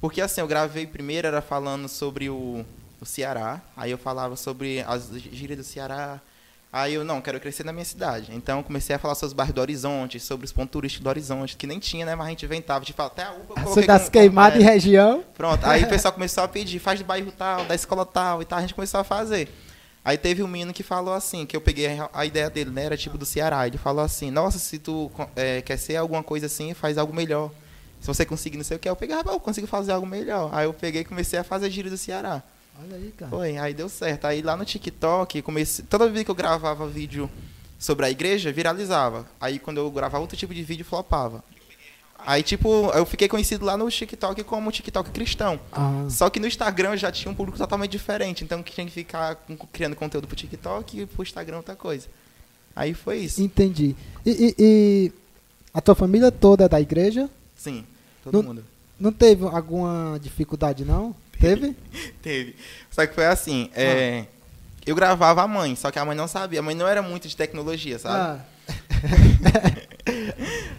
Porque 0.00 0.20
assim, 0.20 0.40
eu 0.40 0.46
gravei 0.46 0.86
primeiro, 0.86 1.26
era 1.26 1.40
falando 1.40 1.88
sobre 1.88 2.28
o, 2.28 2.64
o 3.00 3.06
Ceará. 3.06 3.60
Aí 3.76 3.90
eu 3.90 3.98
falava 3.98 4.36
sobre 4.36 4.80
as 4.82 5.08
gírias 5.12 5.58
do 5.58 5.64
Ceará. 5.64 6.20
Aí 6.76 6.92
eu, 6.92 7.02
não, 7.02 7.22
quero 7.22 7.40
crescer 7.40 7.64
na 7.64 7.72
minha 7.72 7.86
cidade. 7.86 8.30
Então 8.34 8.58
eu 8.58 8.62
comecei 8.62 8.94
a 8.94 8.98
falar 8.98 9.14
sobre 9.14 9.28
os 9.28 9.32
bairros 9.32 9.54
do 9.54 9.62
Horizonte, 9.62 10.20
sobre 10.20 10.44
os 10.44 10.52
pontos 10.52 10.72
turísticos 10.72 11.02
do 11.02 11.08
Horizonte, 11.08 11.56
que 11.56 11.66
nem 11.66 11.78
tinha, 11.78 12.04
né? 12.04 12.14
Mas 12.14 12.26
a 12.26 12.30
gente 12.30 12.44
inventava. 12.44 12.84
Tipo, 12.84 13.00
até 13.00 13.22
a 13.22 13.30
UPA 13.30 13.54
eu 13.56 13.62
coloquei 13.62 13.86
das 13.86 14.10
queimadas 14.10 14.58
é. 14.58 14.62
em 14.62 14.64
região. 14.66 15.24
Pronto, 15.34 15.64
aí 15.64 15.84
o 15.84 15.88
pessoal 15.88 16.12
começou 16.14 16.44
a 16.44 16.48
pedir, 16.48 16.78
faz 16.78 16.98
de 16.98 17.04
bairro 17.04 17.32
tal, 17.32 17.64
da 17.64 17.74
escola 17.74 18.04
tal 18.04 18.42
e 18.42 18.44
tal, 18.44 18.58
a 18.58 18.60
gente 18.60 18.74
começou 18.74 19.00
a 19.00 19.04
fazer. 19.04 19.48
Aí 20.04 20.18
teve 20.18 20.42
um 20.42 20.46
menino 20.46 20.70
que 20.74 20.82
falou 20.82 21.14
assim, 21.14 21.46
que 21.46 21.56
eu 21.56 21.62
peguei 21.62 21.98
a, 22.12 22.26
ideia 22.26 22.50
dele, 22.50 22.68
né, 22.68 22.84
era 22.84 22.96
tipo 22.96 23.16
do 23.16 23.24
Ceará, 23.24 23.66
ele 23.66 23.78
falou 23.78 24.04
assim, 24.04 24.30
nossa, 24.30 24.58
se 24.58 24.78
tu 24.78 25.10
é, 25.34 25.62
quer 25.62 25.78
ser 25.78 25.96
alguma 25.96 26.22
coisa 26.22 26.44
assim, 26.44 26.74
faz 26.74 26.98
algo 26.98 27.14
melhor. 27.14 27.50
Se 28.02 28.06
você 28.06 28.26
conseguir 28.26 28.58
não 28.58 28.64
sei 28.64 28.76
o 28.76 28.80
que, 28.80 28.86
eu 28.86 28.94
peguei, 28.94 29.16
ah, 29.16 29.24
eu 29.26 29.40
consigo 29.40 29.66
fazer 29.66 29.92
algo 29.92 30.06
melhor. 30.06 30.50
Aí 30.52 30.66
eu 30.66 30.74
peguei 30.74 31.00
e 31.00 31.04
comecei 31.06 31.38
a 31.38 31.42
fazer 31.42 31.70
gíria 31.70 31.90
do 31.90 31.96
Ceará. 31.96 32.42
Olha 32.82 32.96
aí, 32.96 33.12
cara. 33.16 33.30
Foi, 33.30 33.56
aí 33.56 33.74
deu 33.74 33.88
certo. 33.88 34.26
Aí 34.26 34.42
lá 34.42 34.56
no 34.56 34.64
TikTok, 34.64 35.42
comecei, 35.42 35.84
toda 35.88 36.08
vez 36.08 36.24
que 36.24 36.30
eu 36.30 36.34
gravava 36.34 36.86
vídeo 36.86 37.30
sobre 37.78 38.06
a 38.06 38.10
igreja, 38.10 38.52
viralizava. 38.52 39.26
Aí 39.40 39.58
quando 39.58 39.78
eu 39.78 39.90
gravava 39.90 40.20
outro 40.22 40.36
tipo 40.36 40.54
de 40.54 40.62
vídeo, 40.62 40.84
flopava. 40.84 41.42
Aí, 42.18 42.42
tipo, 42.42 42.90
eu 42.92 43.06
fiquei 43.06 43.28
conhecido 43.28 43.64
lá 43.64 43.76
no 43.76 43.88
TikTok 43.88 44.42
como 44.42 44.72
TikTok 44.72 45.10
cristão. 45.10 45.60
Ah, 45.70 46.06
Só 46.10 46.28
que 46.28 46.40
no 46.40 46.46
Instagram 46.48 46.90
eu 46.92 46.96
já 46.96 47.12
tinha 47.12 47.30
um 47.30 47.34
público 47.34 47.56
totalmente 47.58 47.92
diferente. 47.92 48.42
Então 48.42 48.62
tinha 48.64 48.84
que 48.86 48.92
ficar 48.92 49.36
criando 49.72 49.94
conteúdo 49.94 50.26
pro 50.26 50.34
TikTok 50.34 51.02
e 51.02 51.06
pro 51.06 51.22
Instagram 51.22 51.58
outra 51.58 51.76
coisa. 51.76 52.08
Aí 52.74 52.94
foi 52.94 53.18
isso. 53.18 53.40
entendi. 53.40 53.94
E, 54.24 54.30
e- 54.30 54.54
e 54.58 55.12
a 55.72 55.80
tua 55.80 55.94
família 55.94 56.32
toda 56.32 56.64
é 56.64 56.68
da 56.68 56.80
igreja? 56.80 57.30
Sim, 57.54 57.84
todo 58.24 58.38
No- 58.38 58.42
mundo. 58.42 58.64
Não 58.98 59.12
teve 59.12 59.44
alguma 59.44 60.18
dificuldade, 60.20 60.84
não? 60.84 61.14
Teve? 61.40 61.76
Teve. 62.22 62.56
Só 62.90 63.06
que 63.06 63.14
foi 63.14 63.26
assim, 63.26 63.70
é, 63.74 64.24
eu 64.86 64.94
gravava 64.94 65.42
a 65.42 65.48
mãe, 65.48 65.74
só 65.76 65.90
que 65.90 65.98
a 65.98 66.04
mãe 66.04 66.16
não 66.16 66.26
sabia. 66.28 66.60
A 66.60 66.62
mãe 66.62 66.74
não 66.74 66.86
era 66.88 67.02
muito 67.02 67.28
de 67.28 67.36
tecnologia, 67.36 67.98
sabe? 67.98 68.16
Ah, 68.16 68.44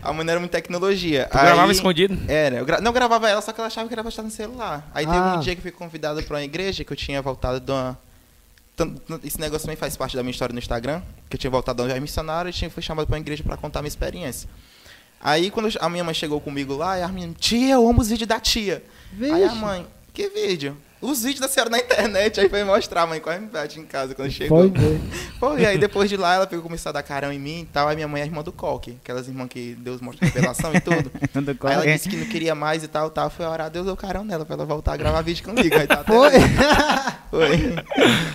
A 0.01 0.13
mãe 0.13 0.25
não 0.25 0.31
era 0.31 0.39
muito 0.39 0.51
de 0.51 0.57
tecnologia. 0.57 1.25
Tu 1.29 1.37
gravava 1.37 1.65
Aí- 1.69 1.71
escondido? 1.75 2.17
Era, 2.27 2.57
eu 2.57 2.65
gra- 2.65 2.79
não 2.81 2.93
gravava 2.93 3.29
ela, 3.29 3.41
só 3.41 3.51
que 3.51 3.59
ela 3.59 3.67
achava 3.67 3.87
que 3.87 3.93
era 3.93 4.03
postar 4.03 4.23
no 4.23 4.31
celular. 4.31 4.89
Aí 4.93 5.05
teve 5.05 5.17
Ah. 5.17 5.35
um 5.35 5.39
dia 5.39 5.53
que 5.53 5.59
eu 5.59 5.63
fui 5.63 5.71
convidado 5.71 6.21
para 6.23 6.35
uma 6.37 6.43
igreja 6.43 6.83
que 6.83 6.91
eu 6.91 6.97
tinha 6.97 7.21
voltado 7.21 7.59
de 7.59 7.71
uma. 7.71 7.97
Esse 9.23 9.39
negócio 9.39 9.65
também 9.65 9.75
faz 9.75 9.97
parte 9.97 10.15
da 10.15 10.21
minha 10.23 10.31
história 10.31 10.53
no 10.53 10.59
Instagram, 10.59 11.01
que 11.29 11.35
eu 11.35 11.39
tinha 11.39 11.49
voltado 11.51 11.77
de 11.77 11.81
uma 11.81 11.87
viagem 11.87 12.01
missionária 12.01 12.49
e 12.49 12.53
tinha, 12.53 12.69
fui 12.69 12.83
chamado 12.83 13.07
para 13.07 13.15
uma 13.15 13.19
igreja 13.19 13.43
para 13.43 13.57
contar 13.57 13.79
a 13.79 13.81
minha 13.81 13.89
experiência. 13.89 14.47
Aí 15.19 15.49
quando 15.49 15.67
a 15.81 15.89
minha 15.89 16.03
mãe 16.03 16.13
chegou 16.13 16.39
comigo 16.39 16.75
lá, 16.77 16.97
e 16.99 17.01
a 17.01 17.07
menina, 17.07 17.33
tia, 17.39 17.73
eu 17.73 17.89
amo 17.89 18.01
os 18.01 18.07
vídeos 18.09 18.27
da 18.27 18.39
tia. 18.39 18.83
Aí 19.19 19.31
a 19.43 19.47
vixe. 19.47 19.55
mãe, 19.55 19.85
que 20.17 20.29
vídeo? 20.29 20.75
Os 20.99 21.21
vídeos 21.21 21.41
da 21.41 21.47
senhora 21.47 21.69
na 21.69 21.77
internet, 21.77 22.39
aí 22.39 22.49
foi 22.49 22.63
mostrar, 22.63 23.03
a 23.03 23.07
mãe 23.07 23.19
quase 23.19 23.39
me 23.39 23.47
bate 23.47 23.79
em 23.79 23.85
casa 23.85 24.15
quando 24.15 24.31
chegou. 24.31 24.71
Foi. 24.71 24.99
Foi, 25.39 25.65
aí 25.65 25.77
depois 25.77 26.09
de 26.09 26.17
lá 26.17 26.35
ela 26.35 26.47
pegou, 26.47 26.63
começou 26.63 26.89
a 26.89 26.93
dar 26.93 27.03
carão 27.03 27.31
em 27.31 27.39
mim 27.39 27.61
e 27.61 27.65
tal. 27.65 27.87
Aí 27.87 27.95
minha 27.95 28.07
mãe 28.07 28.21
é 28.21 28.25
irmã 28.25 28.41
do 28.41 28.51
Coque, 28.51 28.97
aquelas 29.03 29.27
irmãs 29.27 29.47
que 29.47 29.75
Deus 29.79 30.01
mostra 30.01 30.25
revelação 30.25 30.73
e 30.73 30.81
tudo. 30.81 31.11
Aí 31.65 31.73
ela 31.73 31.85
é. 31.85 31.93
disse 31.93 32.09
que 32.09 32.17
não 32.17 32.25
queria 32.25 32.55
mais 32.55 32.83
e 32.83 32.87
tal, 32.87 33.11
tal. 33.11 33.29
Foi 33.29 33.45
orar, 33.45 33.69
Deus 33.69 33.85
deu 33.85 33.95
carão 33.95 34.23
nela 34.23 34.43
pra 34.43 34.55
ela 34.55 34.65
voltar 34.65 34.93
a 34.93 34.97
gravar 34.97 35.21
vídeo 35.21 35.43
comigo. 35.43 35.75
Aí 35.75 35.85
tá 35.85 36.03
Foi? 36.03 36.31
Foi. 37.29 37.75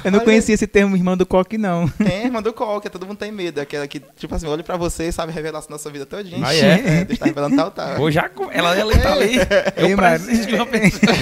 Eu 0.05 0.13
não 0.13 0.21
conhecia 0.21 0.55
esse 0.55 0.67
termo 0.67 0.95
irmão 0.95 1.17
do 1.17 1.27
coque, 1.27 1.59
não. 1.59 1.89
Tem, 1.89 2.27
irmã 2.27 2.43
do 2.43 2.53
Coque, 2.53 2.91
todo 2.91 3.07
mundo 3.07 3.17
tem 3.17 3.33
medo. 3.33 3.61
Aquela 3.61 3.89
que, 3.89 4.01
tipo 4.17 4.35
assim, 4.35 4.47
olha 4.47 4.63
pra 4.63 4.77
você 4.77 5.09
e 5.09 5.13
sabe 5.13 5.33
a 5.33 5.35
revelação 5.35 5.71
da 5.71 5.79
sua 5.79 5.91
vida 5.91 6.05
todinha. 6.05 6.47
Ah, 6.47 6.55
é? 6.55 7.05
Deus 7.05 7.19
tá 7.19 7.25
revelando 7.25 7.57
tal, 7.57 7.71
tal. 7.71 8.01
Ou 8.01 8.11
já 8.11 8.31
ela, 8.53 8.77
ela 8.77 8.99
tá 8.99 9.13
ali. 9.13 9.37
Eu 9.77 9.89
Ei, 9.89 9.97
mano. 9.97 10.25
preciso 10.25 10.47
de 10.47 10.55
uma 10.55 10.67
pessoa. 10.67 11.15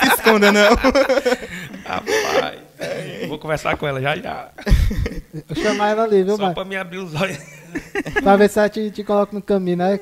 Se 0.00 0.08
esconda, 0.14 0.52
não. 0.52 0.61
Rapaz. 1.84 2.58
eu 3.22 3.28
Vou 3.28 3.38
conversar 3.38 3.76
com 3.76 3.86
ela 3.86 4.00
já 4.00 4.16
já. 4.16 4.48
Vou 5.48 5.62
chamar 5.62 5.90
ela 5.90 6.04
ali, 6.04 6.22
viu, 6.22 6.36
Só 6.36 6.42
Marcos? 6.42 6.54
pra 6.54 6.64
me 6.64 6.76
abrir 6.76 6.98
os 6.98 7.14
olhos. 7.14 7.38
Pra 8.22 8.36
ver 8.36 8.50
se 8.50 8.58
ela 8.58 8.68
te, 8.68 8.90
te 8.90 9.02
coloca 9.02 9.34
no 9.34 9.40
caminho, 9.40 9.78
né? 9.78 10.00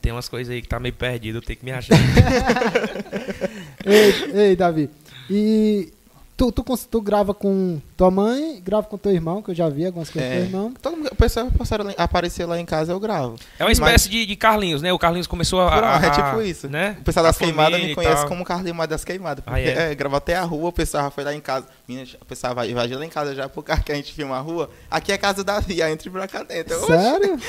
Tem 0.00 0.10
umas 0.10 0.28
coisas 0.28 0.52
aí 0.52 0.62
que 0.62 0.68
tá 0.68 0.80
meio 0.80 0.94
perdido, 0.94 1.38
eu 1.38 1.42
tenho 1.42 1.58
que 1.58 1.64
me 1.64 1.70
achar. 1.72 1.96
Ei, 3.84 4.32
ei, 4.34 4.56
Davi. 4.56 4.90
E 5.30 5.92
Tu, 6.36 6.52
tu, 6.52 6.62
tu 6.90 7.00
grava 7.00 7.32
com 7.32 7.80
tua 7.96 8.10
mãe, 8.10 8.60
grava 8.62 8.86
com 8.86 8.98
teu 8.98 9.10
irmão, 9.10 9.40
que 9.40 9.52
eu 9.52 9.54
já 9.54 9.70
vi 9.70 9.86
algumas 9.86 10.10
coisas 10.10 10.30
É. 10.30 10.34
com 10.34 10.36
teu 10.40 10.46
irmão. 10.46 10.74
Todo 10.82 10.96
mundo, 10.98 11.08
o 11.10 11.16
pessoal 11.16 11.50
passaram 11.56 11.86
lá- 11.86 11.94
apareceu 11.96 12.46
lá 12.46 12.60
em 12.60 12.66
casa, 12.66 12.92
eu 12.92 13.00
gravo. 13.00 13.36
É 13.58 13.64
uma 13.64 13.72
espécie 13.72 14.10
de, 14.10 14.26
de 14.26 14.36
Carlinhos, 14.36 14.82
né? 14.82 14.92
O 14.92 14.98
Carlinhos 14.98 15.26
começou 15.26 15.62
a. 15.62 15.70
Pronto, 15.70 15.84
a- 15.86 16.06
é 16.06 16.10
tipo 16.10 16.42
isso. 16.42 16.68
Né? 16.68 16.94
O 17.00 17.04
pessoal 17.04 17.24
A 17.24 17.28
das 17.30 17.38
queimadas 17.38 17.80
me 17.82 17.94
conhece 17.94 18.26
como 18.26 18.44
Carlinhos 18.44 18.76
mais 18.76 18.90
das 18.90 19.02
queimadas. 19.02 19.42
Porque 19.42 19.58
Ah, 19.60 19.62
é? 19.62 19.92
é, 19.92 19.94
gravou 19.94 20.18
até 20.18 20.36
a 20.36 20.42
rua, 20.42 20.68
o 20.68 20.72
pessoal 20.72 21.04
já 21.04 21.10
foi 21.10 21.24
lá 21.24 21.32
em 21.34 21.40
casa. 21.40 21.66
Menina, 21.88 22.06
o 22.20 22.24
pessoal 22.26 22.54
vai, 22.54 22.74
vai 22.74 22.86
lá 22.86 23.04
em 23.06 23.08
casa 23.08 23.34
já 23.34 23.48
por 23.48 23.62
causa 23.62 23.82
que 23.82 23.90
a 23.92 23.94
gente 23.94 24.12
filma 24.12 24.36
a 24.36 24.40
rua. 24.40 24.68
Aqui 24.90 25.12
é 25.12 25.14
a 25.14 25.18
casa 25.18 25.42
da 25.42 25.54
Davi, 25.54 25.80
aí 25.80 25.90
entra 25.90 26.10
pra 26.10 26.28
cá 26.28 26.42
dentro. 26.42 26.78
Sério? 26.84 27.40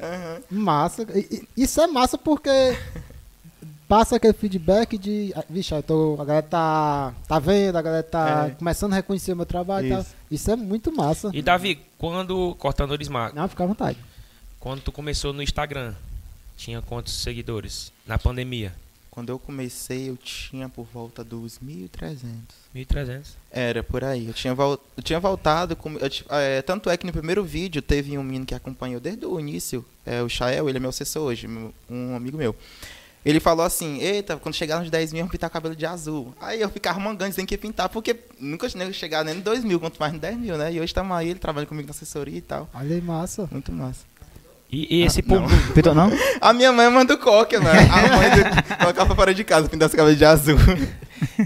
Aham. 0.00 0.40
Massa. 0.52 1.04
Isso 1.56 1.80
é 1.80 1.86
massa 1.88 2.16
porque 2.16 2.76
passa 3.88 4.16
aquele 4.16 4.32
feedback 4.32 4.96
de. 4.98 5.32
ah, 5.36 5.44
Vixe, 5.48 5.74
eu 5.74 5.82
tô, 5.82 6.14
a 6.20 6.24
galera 6.24 6.46
tá, 6.46 7.14
tá 7.28 7.38
vendo, 7.38 7.76
a 7.76 7.82
galera 7.82 8.02
tá 8.02 8.48
É. 8.48 8.50
começando 8.50 8.92
a 8.92 8.96
reconhecer 8.96 9.32
o 9.32 9.36
meu 9.36 9.46
trabalho 9.46 9.86
e 9.86 9.90
tal. 9.90 10.00
Isso. 10.00 10.14
Isso 10.30 10.50
é 10.50 10.56
muito 10.56 10.90
massa. 10.94 11.30
E 11.32 11.40
Davi, 11.42 11.78
quando. 11.98 12.54
Cortando 12.58 12.92
o 12.92 12.98
desmarco. 12.98 13.36
Não, 13.36 13.48
fica 13.48 13.64
à 13.64 13.66
vontade. 13.66 13.98
Quando 14.58 14.80
tu 14.80 14.90
começou 14.90 15.32
no 15.32 15.42
Instagram, 15.42 15.94
tinha 16.56 16.82
quantos 16.82 17.14
seguidores? 17.14 17.92
Na 18.06 18.18
pandemia? 18.18 18.72
Quando 19.10 19.30
eu 19.30 19.38
comecei, 19.38 20.10
eu 20.10 20.16
tinha 20.18 20.68
por 20.68 20.84
volta 20.92 21.24
dos 21.24 21.58
1.300. 21.58 22.18
1.300. 22.74 23.28
Era, 23.50 23.82
por 23.82 24.04
aí. 24.04 24.26
Eu 24.26 24.34
tinha, 24.34 24.54
vol 24.54 24.78
eu 24.94 25.02
tinha 25.02 25.18
voltado. 25.18 25.74
Com, 25.74 25.92
eu 25.94 26.10
é, 26.30 26.60
tanto 26.60 26.90
é 26.90 26.96
que 26.98 27.06
no 27.06 27.12
primeiro 27.12 27.42
vídeo 27.42 27.80
teve 27.80 28.18
um 28.18 28.22
menino 28.22 28.44
que 28.44 28.54
acompanhou 28.54 29.00
desde 29.00 29.24
o 29.24 29.40
início, 29.40 29.82
é, 30.04 30.20
o 30.22 30.28
Chael, 30.28 30.68
ele 30.68 30.76
é 30.76 30.80
meu 30.80 30.90
assessor 30.90 31.22
hoje, 31.22 31.48
meu- 31.48 31.72
um 31.88 32.14
amigo 32.14 32.36
meu. 32.36 32.54
Ele 33.26 33.40
falou 33.40 33.66
assim: 33.66 33.98
Eita, 33.98 34.36
quando 34.36 34.54
chegar 34.54 34.78
nos 34.78 34.88
10 34.88 35.12
mil, 35.12 35.20
eu 35.20 35.26
vou 35.26 35.32
pintar 35.32 35.50
o 35.50 35.52
cabelo 35.52 35.74
de 35.74 35.84
azul. 35.84 36.32
Aí 36.40 36.60
eu 36.60 36.68
ficava 36.70 37.00
mangando, 37.00 37.28
dizendo 37.30 37.46
que 37.48 37.58
pintar, 37.58 37.88
porque 37.88 38.16
nunca 38.38 38.68
tinha 38.68 38.90
chegado 38.92 39.26
nem 39.26 39.36
em 39.36 39.40
2 39.40 39.64
mil, 39.64 39.80
quanto 39.80 39.98
mais 39.98 40.14
em 40.14 40.18
10 40.18 40.36
mil, 40.38 40.56
né? 40.56 40.72
E 40.72 40.76
hoje 40.76 40.84
estamos 40.86 41.14
aí, 41.16 41.30
ele 41.30 41.38
trabalha 41.40 41.66
comigo 41.66 41.88
na 41.88 41.90
assessoria 41.90 42.38
e 42.38 42.40
tal. 42.40 42.68
Olha 42.72 42.94
aí, 42.94 43.02
massa. 43.02 43.48
Muito 43.50 43.72
massa. 43.72 44.04
E, 44.70 44.98
e 44.98 45.02
esse 45.04 45.20
Ah, 45.20 45.24
não. 45.26 45.42
público. 45.42 45.72
Pintou 45.74 45.94
não? 45.94 46.10
A 46.40 46.52
minha 46.52 46.72
mãe 46.72 46.88
manda 46.88 47.14
o 47.14 47.18
coque, 47.18 47.58
mano. 47.58 47.68
A 47.80 48.16
mãe 48.16 48.30
do, 48.30 48.78
colocava 48.78 49.14
fora 49.14 49.34
de 49.34 49.42
casa, 49.42 49.68
pintar 49.68 49.88
esse 49.88 49.96
cabelo 49.96 50.14
de 50.16 50.24
azul. 50.24 50.56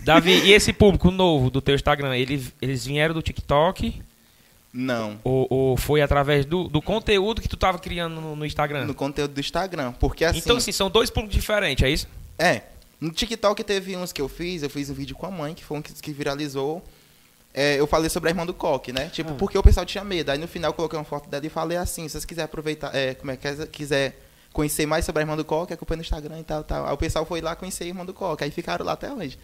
Davi, 0.05 0.33
e 0.45 0.53
esse 0.53 0.73
público 0.73 1.11
novo 1.11 1.51
do 1.51 1.61
teu 1.61 1.75
Instagram, 1.75 2.15
ele, 2.17 2.47
eles 2.61 2.85
vieram 2.85 3.15
do 3.15 3.23
TikTok 3.23 4.03
Não. 4.73 5.19
ou, 5.25 5.47
ou 5.51 5.77
foi 5.77 6.01
através 6.01 6.47
do, 6.47 6.69
do 6.69 6.81
conteúdo 6.81 7.43
que 7.43 7.49
tu 7.49 7.57
tava 7.57 7.79
criando 7.79 8.21
no, 8.21 8.37
no 8.37 8.47
Instagram? 8.47 8.85
No 8.85 8.95
conteúdo 8.95 9.35
do 9.35 9.41
Instagram. 9.41 9.93
Porque 9.93 10.25
assim. 10.25 10.39
então, 10.39 10.57
assim, 10.57 10.71
são 10.71 10.89
dois 10.89 11.11
públicos 11.11 11.35
diferentes, 11.37 11.85
é 11.85 11.91
isso? 11.91 12.07
É. 12.39 12.63
No 13.01 13.11
TikTok 13.11 13.65
teve 13.65 13.97
uns 13.97 14.13
que 14.13 14.21
eu 14.21 14.29
fiz, 14.29 14.63
eu 14.63 14.71
fiz 14.71 14.89
um 14.91 14.95
vídeo 14.95 15.17
com 15.17 15.27
a 15.27 15.31
mãe, 15.31 15.55
que 15.55 15.65
foi 15.65 15.79
um 15.79 15.83
que, 15.83 15.93
que 15.95 16.13
viralizou. 16.13 16.83
É, 17.53 17.81
eu 17.81 17.87
falei 17.87 18.09
sobre 18.09 18.29
a 18.29 18.31
irmã 18.31 18.47
do 18.47 18.55
Coque, 18.55 18.93
né? 18.93 19.09
Tipo, 19.09 19.31
Ah. 19.31 19.37
porque 19.37 19.59
o 19.59 19.63
pessoal 19.63 19.85
tinha 19.85 20.05
medo. 20.05 20.31
Aí 20.31 20.39
no 20.39 20.47
final 20.47 20.69
eu 20.71 20.75
coloquei 20.75 20.97
uma 20.97 21.05
foto 21.05 21.29
dela 21.29 21.45
e 21.45 21.49
falei 21.49 21.77
assim, 21.77 22.05
se 22.07 22.13
vocês 22.13 22.25
quiserem 22.25 22.45
aproveitar, 22.45 22.95
é, 22.95 23.15
como 23.15 23.33
é 23.33 23.37
que 23.37 23.49
é, 23.49 23.67
quiser 23.67 24.17
conhecer 24.53 24.87
mais 24.87 25.05
sobre 25.05 25.21
a 25.21 25.23
irmã 25.23 25.37
do 25.37 25.45
Coque, 25.45 25.73
acompanha 25.73 25.97
no 25.97 26.03
Instagram 26.03 26.39
e 26.39 26.45
tal, 26.45 26.63
tal. 26.63 26.87
Aí 26.87 26.93
o 26.93 26.97
pessoal 26.97 27.25
foi 27.27 27.41
lá 27.41 27.57
conhecer 27.57 27.85
a 27.85 27.87
irmã 27.89 28.05
do 28.05 28.15
Coque. 28.15 28.45
Aí 28.45 28.51
ficaram 28.53 28.85
lá 28.85 28.93
até 28.93 29.13
hoje. 29.13 29.37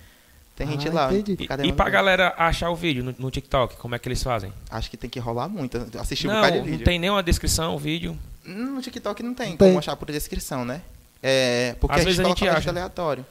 Tem 0.57 0.67
gente 0.67 0.89
Ah, 0.89 0.93
lá. 0.93 1.13
entendi. 1.15 1.47
E, 1.65 1.69
e 1.69 1.73
pra 1.73 1.89
galera 1.91 2.35
achar 2.39 2.71
o 2.71 2.75
vídeo 2.75 3.05
no, 3.05 3.15
no 3.19 3.31
TikTok, 3.31 3.77
como 3.77 3.95
é 3.95 3.99
que 3.99 4.09
eles 4.09 4.23
fazem? 4.23 4.51
Acho 4.71 4.91
que 4.91 4.97
tem 4.97 5.09
que 5.11 5.21
rolar 5.21 5.49
muito. 5.49 5.77
Assistir 6.01 6.27
um 6.27 6.31
não, 6.31 6.37
bocado 6.37 6.55
de 6.55 6.59
não 6.61 6.67
vídeo. 6.67 6.85
tem 6.85 6.99
nenhuma 6.99 7.23
descrição, 7.23 7.75
o 7.75 7.79
vídeo. 7.79 8.19
No 8.45 8.81
TikTok 8.81 9.23
não 9.23 9.35
tem 9.35 9.51
Não 9.51 9.57
como 9.59 9.71
tem. 9.71 9.79
achar 9.79 9.95
por 9.97 10.11
descrição, 10.11 10.65
né? 10.65 10.81
É, 11.23 11.75
porque 11.79 11.95
Às 11.95 12.01
a 12.01 12.05
gente 12.05 12.17
vezes 12.17 12.25
a 12.25 12.29
gente 12.29 12.49
acha. 12.49 12.71
aleatório. 12.71 13.27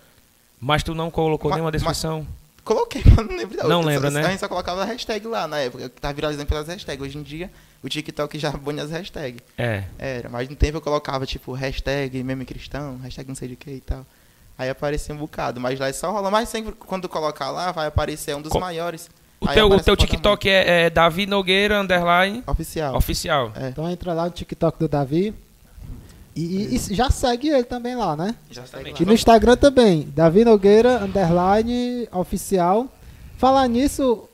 Mas 0.61 0.83
tu 0.83 0.93
não 0.93 1.09
colocou 1.09 1.49
Ma- 1.49 1.55
nenhuma 1.57 1.71
ma- 1.71 1.77
descrição. 1.77 2.27
Coloquei, 2.63 3.01
mas 3.15 3.27
não 3.27 3.35
lembro 3.35 3.57
da 3.57 3.63
Não 3.67 3.77
outra. 3.77 3.91
lembra, 3.93 4.11
Só- 4.11 4.17
né? 4.19 4.25
A 4.25 4.29
gente 4.29 4.39
só 4.39 4.47
colocava 4.47 4.81
a 4.83 4.85
hashtag 4.85 5.27
lá 5.27 5.47
na 5.47 5.59
época, 5.59 5.89
que 5.89 6.01
tava 6.01 6.13
viralizando 6.13 6.47
pelas 6.47 6.67
hashtags. 6.67 7.03
Hoje 7.05 7.17
em 7.17 7.23
dia, 7.23 7.49
o 7.83 7.89
TikTok 7.89 8.37
já 8.39 8.51
põe 8.51 8.79
as 8.79 8.91
hashtags. 8.91 9.41
É. 9.57 9.83
Era, 9.97 10.29
mas 10.29 10.47
no 10.49 10.55
tempo 10.55 10.77
eu 10.77 10.81
colocava, 10.81 11.25
tipo, 11.25 11.53
hashtag 11.53 12.23
meme 12.23 12.45
cristão, 12.45 12.97
hashtag 13.03 13.27
não 13.27 13.35
sei 13.35 13.47
de 13.49 13.55
que 13.55 13.69
e 13.71 13.81
tal. 13.81 14.05
Aí 14.57 14.69
aparecia 14.69 15.13
um 15.13 15.17
bocado, 15.17 15.59
mas 15.59 15.79
lá 15.79 15.87
é 15.89 15.93
só 15.93 16.11
rola. 16.11 16.31
Mas 16.31 16.47
sempre 16.49 16.71
quando 16.73 17.09
colocar 17.09 17.51
lá, 17.51 17.71
vai 17.71 17.87
aparecer 17.87 18.35
um 18.35 18.41
dos 18.41 18.51
Co- 18.51 18.59
maiores. 18.59 19.09
O 19.39 19.47
teu, 19.47 19.67
o 19.69 19.79
teu 19.81 19.95
da 19.95 20.01
TikTok 20.01 20.49
é, 20.49 20.85
é 20.85 20.89
Davi 20.89 21.25
Nogueira 21.25 21.79
Underline 21.81 22.41
Oficial. 22.47 22.95
Oficial. 22.95 23.51
É. 23.55 23.67
Então 23.69 23.89
entra 23.89 24.13
lá 24.13 24.25
no 24.25 24.31
TikTok 24.31 24.79
do 24.79 24.87
Davi. 24.87 25.33
E, 26.35 26.41
e- 26.41 26.75
e 26.75 26.95
já 26.95 27.09
segue 27.09 27.49
ele 27.49 27.63
também 27.63 27.95
lá, 27.95 28.15
né? 28.15 28.35
Exatamente. 28.51 29.03
E 29.03 29.05
no 29.05 29.13
Instagram 29.13 29.55
também, 29.57 30.07
Davi 30.15 30.43
Nogueira, 30.45 31.03
underline, 31.03 32.07
oficial. 32.11 32.87
Falar 33.37 33.67
nisso, 33.67 34.27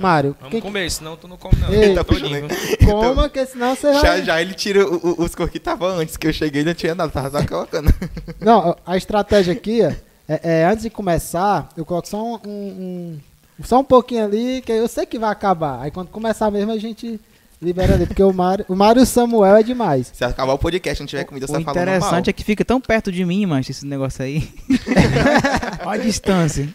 Mário, 0.00 0.36
Vamos 0.38 0.52
quem- 0.52 0.60
comer, 0.60 0.90
senão 0.90 1.16
tu 1.16 1.26
não 1.28 1.36
come 1.36 1.54
não. 1.60 1.72
Ei, 1.72 1.94
Tá 1.94 2.04
coma, 2.86 3.28
que 3.28 3.44
senão 3.46 3.74
você 3.74 3.92
Já, 3.94 4.00
vai... 4.02 4.22
já 4.24 4.40
ele 4.42 4.54
tira 4.54 4.86
o- 4.86 4.96
o- 5.20 5.24
os 5.24 5.34
cor 5.34 5.48
que 5.50 5.58
tava 5.58 5.86
antes, 5.88 6.16
que 6.16 6.26
eu 6.26 6.32
cheguei 6.32 6.62
não 6.64 6.74
tinha 6.74 6.94
nada, 6.94 7.10
tava 7.10 7.30
só 7.30 7.46
colocando. 7.46 7.92
Não, 8.40 8.76
a 8.86 8.96
estratégia 8.96 9.52
aqui 9.52 9.82
é, 9.82 9.96
é, 10.28 10.64
antes 10.66 10.82
de 10.84 10.90
começar, 10.90 11.68
eu 11.76 11.84
coloco 11.84 12.08
só 12.08 12.22
um, 12.22 12.38
um- 12.46 13.18
um- 13.58 13.64
só 13.64 13.80
um 13.80 13.84
pouquinho 13.84 14.24
ali, 14.24 14.62
que 14.64 14.70
eu 14.72 14.86
sei 14.88 15.04
que 15.06 15.18
vai 15.18 15.30
acabar. 15.30 15.80
Aí 15.82 15.90
quando 15.90 16.08
começar 16.08 16.50
mesmo, 16.50 16.70
a 16.72 16.78
gente 16.78 17.20
libera 17.60 17.94
ali, 17.94 18.06
porque 18.06 18.22
o 18.22 18.32
Mário, 18.32 18.64
o 18.68 18.76
Mário 18.76 19.04
Samuel 19.04 19.56
é 19.56 19.62
demais. 19.64 20.12
Se 20.14 20.24
acabar 20.24 20.52
o 20.52 20.58
podcast 20.58 21.00
e 21.00 21.02
não 21.02 21.08
tiver 21.08 21.24
comida, 21.24 21.44
O 21.44 21.48
você 21.48 21.54
tá 21.54 21.60
falando 21.64 21.74
mal. 21.88 21.96
interessante 21.96 22.30
é 22.30 22.32
que 22.32 22.44
fica 22.44 22.64
tão 22.64 22.80
perto 22.80 23.10
de 23.10 23.24
mim, 23.24 23.46
mas 23.46 23.68
esse 23.68 23.84
negócio 23.84 24.22
aí. 24.24 24.48
Olha 25.84 26.00
a 26.00 26.04
distância. 26.04 26.68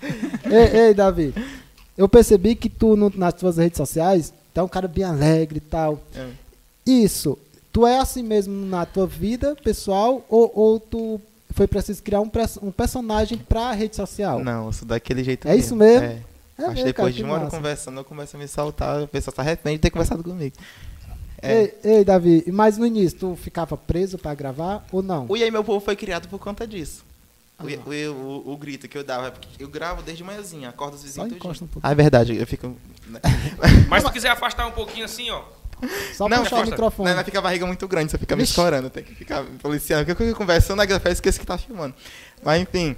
ei, 0.46 0.80
ei, 0.88 0.94
Davi, 0.94 1.34
eu 1.98 2.08
percebi 2.10 2.56
que 2.56 2.70
tu 2.70 2.96
no- 2.96 3.12
nas 3.16 3.34
tuas 3.34 3.58
redes 3.58 3.78
sociais, 3.78 4.34
tu 4.54 4.60
é 4.60 4.64
um 4.64 4.68
cara 4.68 4.88
bem 4.88 5.04
alegre 5.04 5.58
e 5.58 5.62
tal. 5.62 6.02
É. 6.16 6.28
Isso, 6.86 7.38
tu 7.72 7.86
é 7.88 8.00
assim 8.00 8.24
mesmo 8.24 8.66
na 8.66 8.86
tua 8.86 9.08
vida 9.08 9.56
pessoal 9.64 10.26
ou, 10.30 10.52
ou 10.54 10.80
tu 10.80 11.20
foi 11.52 11.68
preciso 11.68 12.02
criar 12.02 12.20
um, 12.22 12.30
um 12.62 12.72
personagem 12.72 13.38
pra 13.38 13.72
rede 13.72 13.96
social? 13.96 14.44
Não, 14.44 14.66
eu 14.68 14.74
sou 14.74 14.88
daquele 14.88 15.24
jeito 15.24 15.48
É 15.48 15.56
isso 15.56 15.76
mesmo? 15.76 16.06
É. 16.06 16.20
É 16.56 16.62
Acho 16.66 16.70
que 16.70 16.74
mesmo, 16.76 16.86
depois 16.86 17.06
cara, 17.08 17.12
de 17.14 17.24
uma 17.24 17.34
hora 17.34 17.44
massa. 17.46 17.58
conversando, 17.58 18.00
eu 18.00 18.04
começo 18.04 18.36
a 18.36 18.40
me 18.40 18.48
soltar, 18.48 19.02
a 19.04 19.08
pessoa 19.08 19.34
se 19.34 19.42
arrepende 19.42 19.78
de 19.78 19.82
ter 19.82 19.90
conversado 19.90 20.24
comigo. 20.24 20.56
É. 21.42 21.62
Ei, 21.64 21.74
ei, 21.84 22.06
Davi, 22.06 22.44
mas 22.54 22.78
no 22.78 22.86
início 22.86 23.18
tu 23.20 23.36
ficava 23.36 23.76
preso 23.76 24.18
pra 24.20 24.34
gravar 24.36 24.86
ou 24.92 25.02
não? 25.02 25.26
O 25.28 25.36
E 25.36 25.44
aí 25.44 25.50
Meu 25.52 25.64
Povo 25.64 25.84
foi 25.84 25.96
criado 25.96 26.28
por 26.30 26.40
conta 26.40 26.66
disso. 26.68 27.04
O, 27.64 28.12
o, 28.12 28.14
o- 28.50 28.54
o 28.54 28.58
grito 28.58 28.88
que 28.88 28.98
eu 28.98 29.04
dava, 29.04 29.32
porque 29.32 29.48
eu 29.64 29.68
gravo 29.68 30.02
desde 30.02 30.24
manhãzinha, 30.24 30.70
acordo 30.70 30.96
os 30.96 31.04
vizinhos 31.04 31.32
um. 31.32 31.68
Ah, 31.82 31.92
é 31.92 31.96
verdade, 31.96 32.36
eu 32.38 32.46
fico... 32.48 32.76
né? 33.08 33.20
Mas 33.90 34.04
se 34.04 34.10
tu 34.10 34.14
quiser 34.14 34.30
afastar 34.30 34.66
um 34.68 34.72
pouquinho 34.72 35.06
assim, 35.06 35.30
ó. 35.30 35.44
Só 36.16 36.30
não, 36.30 36.44
puxar 36.44 36.62
o 36.64 36.66
microfone. 36.66 37.10
Não, 37.10 37.16
mas 37.18 37.26
fica 37.26 37.40
a 37.40 37.42
barriga 37.42 37.66
muito 37.66 37.86
grande, 37.90 38.10
você 38.12 38.18
fica 38.18 38.36
me 38.38 38.44
Vixe. 38.44 38.52
escorando, 38.54 38.90
tem 38.90 39.04
que 39.04 39.14
ficar 39.16 39.44
policiando. 39.62 40.06
Porque 40.06 40.24
eu 40.24 40.28
fico 40.28 40.38
conversando, 40.40 40.78
na 40.78 40.86
eu 40.86 41.12
esqueço 41.12 41.38
que 41.40 41.46
tá 41.46 41.58
filmando. 41.58 41.94
Mas 42.42 42.62
enfim. 42.62 42.96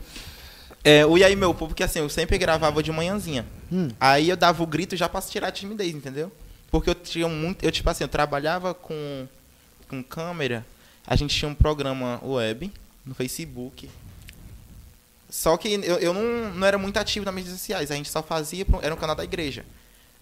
É, 0.83 1.03
o 1.03 1.17
E 1.17 1.23
aí 1.23 1.35
Meu 1.35 1.51
Povo, 1.51 1.69
porque 1.69 1.81
assim, 1.81 1.97
eu 1.97 2.09
sempre 2.09 2.37
gravava 2.37 2.83
de 2.83 2.91
manhãzinha. 2.91 3.43
Hum. 3.71 3.87
Aí 3.99 4.29
eu 4.29 4.37
dava 4.37 4.61
o 4.61 4.67
grito 4.67 4.95
já 4.95 5.09
pra 5.09 5.19
tirar 5.19 5.47
a 5.47 5.51
timidez, 5.51 5.95
entendeu? 5.95 6.31
Porque 6.69 6.87
eu 6.87 6.93
tinha 6.93 7.27
muito. 7.27 7.63
Eu, 7.65 7.71
tipo 7.71 7.89
assim, 7.89 8.03
eu 8.03 8.07
trabalhava 8.07 8.75
com, 8.75 9.27
com 9.89 10.03
câmera. 10.03 10.63
A 11.07 11.15
gente 11.15 11.35
tinha 11.35 11.49
um 11.49 11.55
programa 11.55 12.19
web 12.23 12.71
no 13.03 13.15
Facebook. 13.15 13.89
Só 15.29 15.57
que 15.57 15.73
eu, 15.73 15.97
eu 15.97 16.13
não, 16.13 16.53
não 16.53 16.67
era 16.67 16.77
muito 16.77 16.97
ativo 16.97 17.25
nas 17.25 17.33
mídias 17.33 17.53
sociais. 17.53 17.91
A 17.91 17.95
gente 17.95 18.09
só 18.09 18.21
fazia. 18.21 18.65
Era 18.81 18.93
um 18.93 18.97
canal 18.97 19.15
da 19.15 19.23
igreja. 19.23 19.65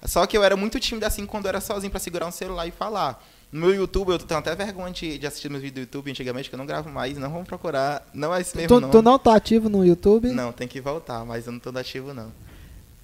Só 0.06 0.26
que 0.26 0.38
eu 0.38 0.44
era 0.44 0.56
muito 0.58 0.80
tímido 0.80 1.06
assim 1.06 1.26
quando 1.26 1.46
eu 1.46 1.50
era 1.50 1.62
sozinho 1.62 1.92
pra 1.92 2.00
segurar 2.00 2.28
um 2.28 2.32
celular 2.32 2.68
e 2.68 2.72
falar. 2.72 3.24
No 3.52 3.60
meu 3.62 3.76
YouTube, 3.76 4.10
eu 4.10 4.18
tenho 4.20 4.40
até 4.40 4.56
vergonha 4.56 4.92
de, 4.92 5.18
de 5.18 5.28
assistir 5.28 5.48
meus 5.50 5.62
vídeos 5.62 5.86
do 5.86 5.88
YouTube 5.88 6.10
antigamente, 6.10 6.50
que 6.50 6.56
eu 6.56 6.58
não 6.58 6.66
gravo 6.66 6.90
mais. 6.90 7.18
Não 7.18 7.30
vamos 7.32 7.48
procurar. 7.48 8.06
Não 8.14 8.34
é 8.34 8.42
esse 8.42 8.56
mesmo 8.58 8.68
Tu, 8.70 8.80
nome. 8.82 8.92
tu 8.92 9.02
não 9.02 9.20
tá 9.20 9.36
ativo 9.36 9.70
no 9.70 9.86
YouTube? 9.86 10.30
Não, 10.30 10.52
tem 10.52 10.68
que 10.68 10.82
voltar, 10.82 11.24
mas 11.24 11.46
eu 11.46 11.52
não 11.52 11.60
tô 11.60 11.70
ativo 11.78 12.14
não. 12.14 12.32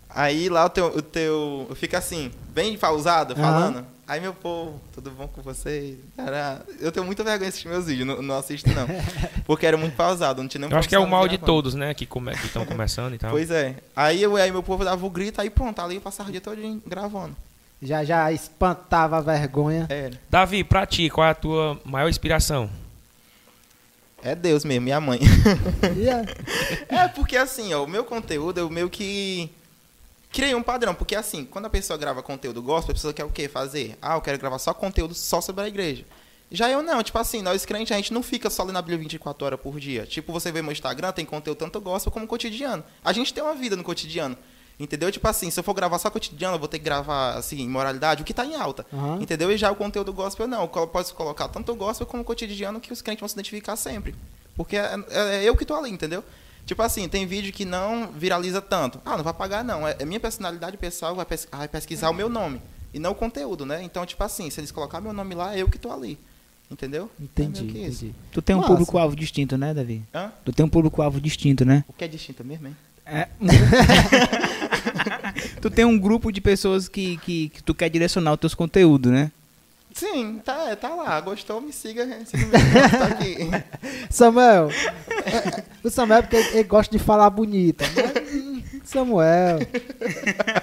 Aí 0.10 0.50
lá 0.50 0.65
o 0.65 0.70
teu, 0.70 0.88
o 0.88 1.01
teu 1.03 1.70
fica 1.75 2.00
assim, 2.00 2.32
bem 2.50 2.75
pausado, 2.77 3.36
falando. 3.36 3.86
Aí 4.10 4.20
meu 4.20 4.34
povo, 4.34 4.82
tudo 4.92 5.12
bom 5.12 5.28
com 5.28 5.39
vocês? 5.44 5.96
Tará. 6.18 6.62
Eu 6.80 6.92
tenho 6.92 7.06
muita 7.06 7.24
vergonha 7.24 7.46
de 7.46 7.50
assistir 7.50 7.68
meus 7.68 7.86
vídeos, 7.86 8.08
não, 8.08 8.22
não 8.24 8.38
assisto 8.39 8.68
não. 8.72 8.88
Porque 9.46 9.68
era 9.68 9.78
muito 9.78 9.96
pausado, 9.96 10.42
não 10.42 10.50
tinha 10.50 10.62
nem 10.62 10.72
Eu 10.72 10.78
acho 10.78 10.89
que 10.89 10.96
é 10.96 11.00
o 11.00 11.08
mal 11.08 11.28
de 11.28 11.38
todos, 11.38 11.75
né? 11.75 11.94
Que 11.94 12.08
come- 12.08 12.32
estão 12.34 12.66
começando 12.66 13.13
e 13.13 13.20
tal. 13.20 13.30
Pois 13.30 13.51
é. 13.51 13.75
Aí, 13.96 14.20
eu, 14.22 14.36
aí 14.36 14.51
meu 14.51 14.63
povo 14.63 14.84
dava 14.84 15.06
o 15.06 15.10
grito, 15.12 15.39
aí 15.39 15.51
pronto, 15.51 15.80
ali 15.80 15.96
eu 15.96 16.01
passava 16.01 16.30
o 16.30 16.32
dia 16.32 16.42
todo 16.42 16.58
gravando. 16.88 17.36
Já, 17.82 18.04
já 18.04 18.32
espantava 18.32 19.18
a 19.18 19.22
vergonha. 19.22 19.86
Era. 19.89 20.20
Davi, 20.28 20.63
pra 20.63 20.88
ti, 20.88 21.08
qual 21.12 21.28
é 21.28 21.30
a 21.30 21.36
tua 21.36 21.80
maior 21.86 22.10
inspiração? 22.10 22.68
É 24.24 24.34
Deus 24.36 24.66
mesmo, 24.66 24.86
minha 24.86 25.00
mãe. 25.00 25.20
E 25.96 26.10
é- 26.10 26.25
É, 27.04 27.08
porque 27.08 27.38
assim, 27.38 27.74
ó, 27.75 27.84
o 27.84 27.88
meu 27.88 28.04
conteúdo, 28.04 28.58
eu 28.58 28.70
meio 28.72 28.89
que 28.89 29.50
criei 30.31 30.53
um 30.55 30.63
padrão. 30.63 30.93
Porque 30.95 31.15
assim, 31.15 31.45
quando 31.45 31.65
a 31.65 31.69
pessoa 31.69 31.98
grava 31.98 32.21
conteúdo 32.24 32.62
gospel, 32.62 32.91
a 32.91 32.95
pessoa 32.95 33.13
quer 33.13 33.25
o 33.25 33.29
quê? 33.29 33.48
Fazer? 33.48 33.98
Ah, 34.01 34.15
eu 34.15 34.21
quero 34.21 34.38
gravar 34.38 34.59
só 34.59 34.74
conteúdo 34.74 35.13
só 35.13 35.41
sobre 35.41 35.63
a 35.63 35.67
igreja. 35.67 36.05
Já 36.51 36.67
eu 36.69 36.81
não, 36.81 37.03
tipo 37.03 37.17
assim, 37.19 37.43
nós 37.43 37.63
crentes, 37.63 37.91
a 37.91 37.95
gente 37.95 38.12
não 38.12 38.24
fica 38.24 38.50
só 38.50 38.63
lendo 38.63 38.77
a 38.77 38.81
Bíblia 38.81 38.98
24 38.98 39.45
horas 39.45 39.59
por 39.59 39.79
dia. 39.79 40.05
Tipo, 40.07 40.33
você 40.33 40.51
vê 40.51 40.62
meu 40.63 40.71
Instagram, 40.71 41.12
tem 41.12 41.24
conteúdo 41.24 41.59
tanto 41.59 41.79
gospel 41.79 42.12
como 42.12 42.25
cotidiano. 42.25 42.83
A 43.03 43.13
gente 43.13 43.31
tem 43.33 43.43
uma 43.43 43.53
vida 43.53 43.75
no 43.75 43.83
cotidiano. 43.83 44.36
Entendeu? 44.79 45.12
Tipo 45.12 45.27
assim, 45.27 45.51
se 45.51 45.59
eu 45.59 45.63
for 45.63 45.74
gravar 45.74 46.00
só 46.00 46.09
cotidiano, 46.09 46.55
eu 46.55 46.59
vou 46.59 46.67
ter 46.67 46.79
que 46.79 46.86
gravar, 46.86 47.33
assim, 47.36 47.67
moralidade, 47.67 48.21
o 48.21 48.25
que 48.25 48.33
tá 48.33 48.45
em 48.45 48.55
alta. 48.55 48.86
Aham. 48.93 49.19
Entendeu? 49.21 49.51
E 49.51 49.57
já 49.57 49.69
o 49.69 49.75
conteúdo 49.75 50.12
gospel, 50.13 50.48
não. 50.48 50.62
Eu 50.62 50.88
posso 50.88 51.13
colocar 51.13 51.50
tanto 51.50 51.71
o 51.71 51.75
gospel 51.75 52.07
como 52.07 52.24
cotidiano 52.24 52.79
que 52.79 52.91
os 52.93 53.01
crentes 53.01 53.19
vão 53.19 53.27
se 53.27 53.36
identificar 53.36 53.75
sempre. 53.75 54.15
Porque 54.55 54.77
é, 54.77 54.95
é- 55.12 55.36
é 55.36 55.43
eu 55.43 55.55
que 55.55 55.65
tô 55.65 55.75
ali, 55.75 55.91
entendeu? 55.91 56.24
Tipo 56.70 56.84
assim, 56.84 57.10
tem 57.10 57.26
vídeo 57.26 57.52
que 57.52 57.66
não 57.66 58.12
viraliza 58.12 58.62
tanto. 58.62 59.02
Ah, 59.04 59.18
não 59.18 59.24
vai 59.24 59.34
pagar, 59.34 59.64
não. 59.64 59.88
É, 59.88 59.96
é 59.98 60.06
minha 60.06 60.20
personalidade 60.20 60.78
pessoal, 60.78 61.16
vai, 61.16 61.26
pes- 61.26 61.48
vai 61.52 61.68
pesquisar 61.68 62.12
o 62.12 62.14
meu 62.14 62.30
nome. 62.30 62.62
E 62.94 63.00
não 63.00 63.10
o 63.10 63.16
conteúdo, 63.16 63.66
né? 63.66 63.82
Então, 63.82 64.06
tipo 64.06 64.24
assim, 64.24 64.52
se 64.52 64.60
eles 64.60 64.70
colocar 64.70 65.02
meu 65.02 65.12
nome 65.12 65.34
lá, 65.34 65.56
é 65.56 65.64
eu 65.64 65.68
que 65.68 65.80
tô 65.80 65.92
ali. 65.92 66.20
Entendeu? 66.70 67.10
Entendi, 67.20 67.68
É 67.68 67.72
que 67.72 67.78
isso. 67.80 68.06
entendi. 68.06 68.16
Tu 68.32 68.40
tem 68.44 68.56
um 68.56 68.62
público-alvo 68.62 69.16
distinto, 69.16 69.58
né, 69.58 69.74
Davi? 69.74 70.04
Hã? 70.14 70.32
Tu 70.46 70.54
tem 70.54 70.64
um 70.64 70.70
público-alvo 70.70 71.20
distinto, 71.20 71.66
né? 71.66 71.84
O 71.88 71.94
que 71.94 72.04
é 72.04 72.08
distinto 72.08 72.46
mesmo, 72.46 72.68
hein? 72.68 72.78
É. 73.04 73.28
tu 75.60 75.72
tem 75.72 75.86
um 75.86 75.98
grupo 75.98 76.32
de 76.32 76.40
pessoas 76.40 76.88
que, 76.88 77.18
que, 77.18 77.50
que 77.50 77.64
tu 77.64 77.74
quer 77.74 77.90
direcionar 77.90 78.34
os 78.34 78.40
teus 78.40 78.54
conteúdos, 78.54 79.12
né? 79.12 79.32
Sim, 79.92 80.40
tá, 80.46 80.76
tá 80.76 80.90
lá. 80.90 81.20
Gostou, 81.20 81.60
me 81.60 81.74
siga. 81.74 82.06
siga 82.26 82.46
canal, 82.60 82.90
tá 82.92 83.06
aqui. 83.08 83.38
Samuel, 84.12 84.70
é, 85.26 85.26
é, 85.60 85.64
o 85.83 85.89
Samuel 85.89 86.19
é 86.19 86.21
porque 86.21 86.36
ele, 86.36 86.48
ele 86.50 86.63
gosta 86.63 86.95
de 86.98 87.03
falar 87.03 87.29
bonito. 87.29 87.83
mas, 87.95 88.33
hum, 88.33 88.62
Samuel. 88.83 89.59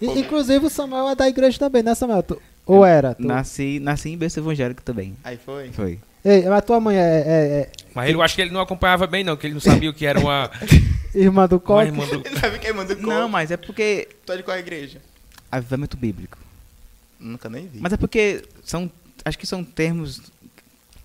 I- 0.00 0.20
Inclusive 0.20 0.66
o 0.66 0.70
Samuel 0.70 1.08
é 1.10 1.14
da 1.14 1.28
igreja 1.28 1.58
também, 1.58 1.82
né, 1.82 1.94
Samuel? 1.94 2.22
Tu- 2.22 2.40
ou 2.66 2.84
era? 2.84 3.14
Tu- 3.14 3.26
Nasci, 3.26 3.78
nasci 3.80 4.10
em 4.10 4.18
berço 4.18 4.40
evangélico 4.40 4.82
também. 4.82 5.16
Aí 5.24 5.36
foi. 5.36 5.70
Foi. 5.72 5.98
Ei, 6.24 6.46
mas 6.48 6.64
tua 6.64 6.80
mãe 6.80 6.96
é, 6.96 7.00
é- 7.00 7.60
é 7.60 7.70
Mas 7.94 8.10
eu 8.12 8.20
acho 8.20 8.34
que 8.34 8.42
ele 8.42 8.50
não 8.50 8.60
acompanhava 8.60 9.06
bem, 9.06 9.24
não, 9.24 9.36
que 9.36 9.46
ele 9.46 9.54
não 9.54 9.60
sabia 9.60 9.88
o 9.88 9.94
que 9.94 10.04
era 10.04 10.18
uma, 10.20 10.50
irmã 11.14 11.46
do 11.48 11.58
Coque? 11.60 11.86
irmã 11.88 12.04
do... 12.06 12.22
Sabe 12.38 12.58
quem 12.58 12.72
manda 12.72 12.94
o 12.94 13.00
Não, 13.00 13.28
mas 13.28 13.50
é 13.50 13.56
porque. 13.56 14.08
Tu 14.26 14.32
é 14.32 14.36
de 14.36 14.42
qual 14.42 14.58
igreja? 14.58 15.00
Avivamento 15.50 15.96
bíblico. 15.96 16.36
Nunca 17.18 17.48
nem 17.48 17.66
vi. 17.66 17.78
Mas 17.80 17.92
é 17.92 17.96
porque 17.96 18.44
são. 18.64 18.90
Acho 19.24 19.38
que 19.38 19.46
são 19.46 19.64
termos 19.64 20.20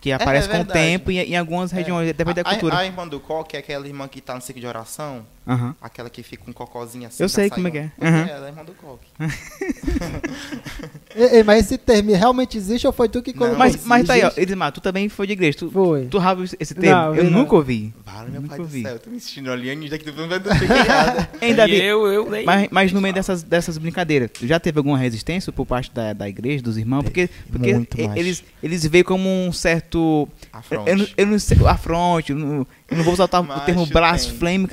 que 0.03 0.11
aparecem 0.11 0.51
com 0.51 0.59
o 0.59 0.65
tempo 0.65 1.11
e 1.11 1.17
em 1.17 1.37
algumas 1.37 1.71
regiões, 1.71 2.11
depende 2.13 2.43
da 2.43 2.43
cultura. 2.43 2.75
A, 2.75 2.79
a 2.79 2.85
irmã 2.85 3.07
do 3.07 3.21
coque 3.21 3.55
é 3.55 3.59
aquela 3.59 3.87
irmã 3.87 4.05
que 4.05 4.19
tá 4.19 4.35
no 4.35 4.41
ciclo 4.41 4.59
de 4.59 4.67
oração. 4.67 5.25
Aham. 5.45 5.75
Aquela 5.81 6.09
que 6.09 6.23
fica 6.23 6.43
com 6.43 6.51
um 6.51 6.53
cocôzinho 6.53 7.07
assim. 7.07 7.21
Eu 7.21 7.27
sei 7.29 7.49
como 7.49 7.67
é 7.67 7.71
que 7.71 7.77
é. 7.79 7.91
Pois 7.97 8.11
Aham. 8.11 8.27
Ela 8.27 8.45
é 8.45 8.45
a 8.45 8.49
irmã 8.49 8.63
do 8.63 8.71
coque. 8.73 9.07
Ei, 11.15 11.37
ei, 11.37 11.43
mas 11.43 11.65
esse 11.65 11.77
termo 11.77 12.11
realmente 12.15 12.57
existe 12.57 12.87
ou 12.87 12.93
foi 12.93 13.07
tu 13.07 13.21
que 13.21 13.31
Não, 13.33 13.37
colocou? 13.39 13.57
Mas, 13.59 13.85
mas 13.85 14.07
tá 14.07 14.13
aí, 14.13 14.23
ó. 14.23 14.31
Elismar, 14.35 14.71
tu 14.71 14.81
também 14.81 15.07
foi 15.09 15.27
de 15.27 15.33
igreja. 15.33 15.57
Tu, 15.59 15.69
Foi. 15.71 16.05
tu 16.07 16.17
rava 16.17 16.43
esse 16.59 16.73
termo? 16.73 16.95
Não, 16.95 17.15
eu 17.15 17.23
não. 17.25 17.39
nunca 17.41 17.55
ouvi. 17.55 17.93
Vale, 18.03 18.31
meu 18.31 18.41
Nunca 18.41 18.55
pai 18.55 18.59
ouvi. 18.65 18.81
do 18.81 18.87
céu. 18.87 18.93
Eu 18.95 18.99
tô 18.99 19.09
me 19.11 19.17
assistindo 19.17 19.51
alienígena 19.51 19.91
daqui 19.97 20.09
do 20.11 20.21
mundo. 20.21 20.41
criada. 20.41 21.29
Hein, 21.41 21.51
E 21.51 21.53
Davi? 21.53 21.75
eu, 21.81 22.07
eu 22.07 22.29
nem... 22.29 22.45
Mas, 22.45 22.67
mas 22.71 22.91
no 22.91 22.99
meio 23.01 23.13
dessas, 23.13 23.43
dessas 23.43 23.77
brincadeiras, 23.77 24.31
já 24.41 24.59
teve 24.59 24.79
alguma 24.79 24.97
resistência 24.97 25.51
por 25.51 25.65
parte 25.65 25.91
da, 25.91 26.13
da 26.13 26.27
igreja, 26.27 26.63
dos 26.63 26.77
irmãos? 26.77 27.03
Porque, 27.03 27.29
porque 27.51 27.73
muito 27.73 27.99
e- 27.99 28.07
mais. 28.07 28.19
eles, 28.19 28.43
eles 28.63 28.85
veem 28.87 29.03
como 29.03 29.29
um 29.29 29.51
certo. 29.53 30.27
Afronte. 30.51 30.89
Eu, 30.89 30.97
não- 30.97 31.07
eu 31.17 31.27
não 31.27 31.39
sei. 31.39 31.57
Afronte. 31.67 32.31
Eu 32.31 32.37
não, 32.39 32.67
eu 32.89 32.97
não 32.97 33.03
vou 33.03 33.13
usar 33.13 33.25
o 33.25 33.27
Macho 33.43 33.65
termo 33.65 33.85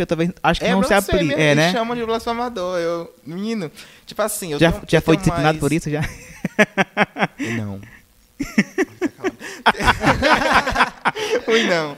eu 0.02 0.06
talvez. 0.06 0.30
Acho 0.42 0.60
que 0.60 0.68
não 0.68 0.82
se 0.82 0.92
aplica. 0.94 1.34
É, 1.40 1.54
né? 1.54 1.72
chamam 1.72 1.96
de 1.96 2.04
blasfemador. 2.04 2.78
Eu, 2.78 3.14
menino, 3.24 3.70
tipo 4.06 4.20
assim, 4.22 4.52
eu 4.52 4.58
Já, 4.58 4.72
tenho- 4.72 4.84
já 4.88 5.00
foi 5.00 5.16
disciplinado 5.16 5.44
mais- 5.54 5.60
por 5.60 5.72
isso? 5.72 5.88
Já? 5.90 6.02
Não. 7.56 7.80
Fui 11.44 11.62
não. 11.68 11.96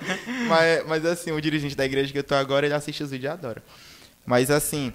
Mas, 0.48 0.86
mas 0.86 1.06
assim, 1.06 1.30
o 1.32 1.40
dirigente 1.40 1.76
da 1.76 1.84
igreja 1.84 2.12
que 2.12 2.18
eu 2.18 2.24
tô 2.24 2.34
agora, 2.34 2.66
ele 2.66 2.74
assiste 2.74 3.02
os 3.02 3.10
vídeos 3.10 3.30
e 3.30 3.32
adora. 3.32 3.62
Mas 4.26 4.50
assim, 4.50 4.92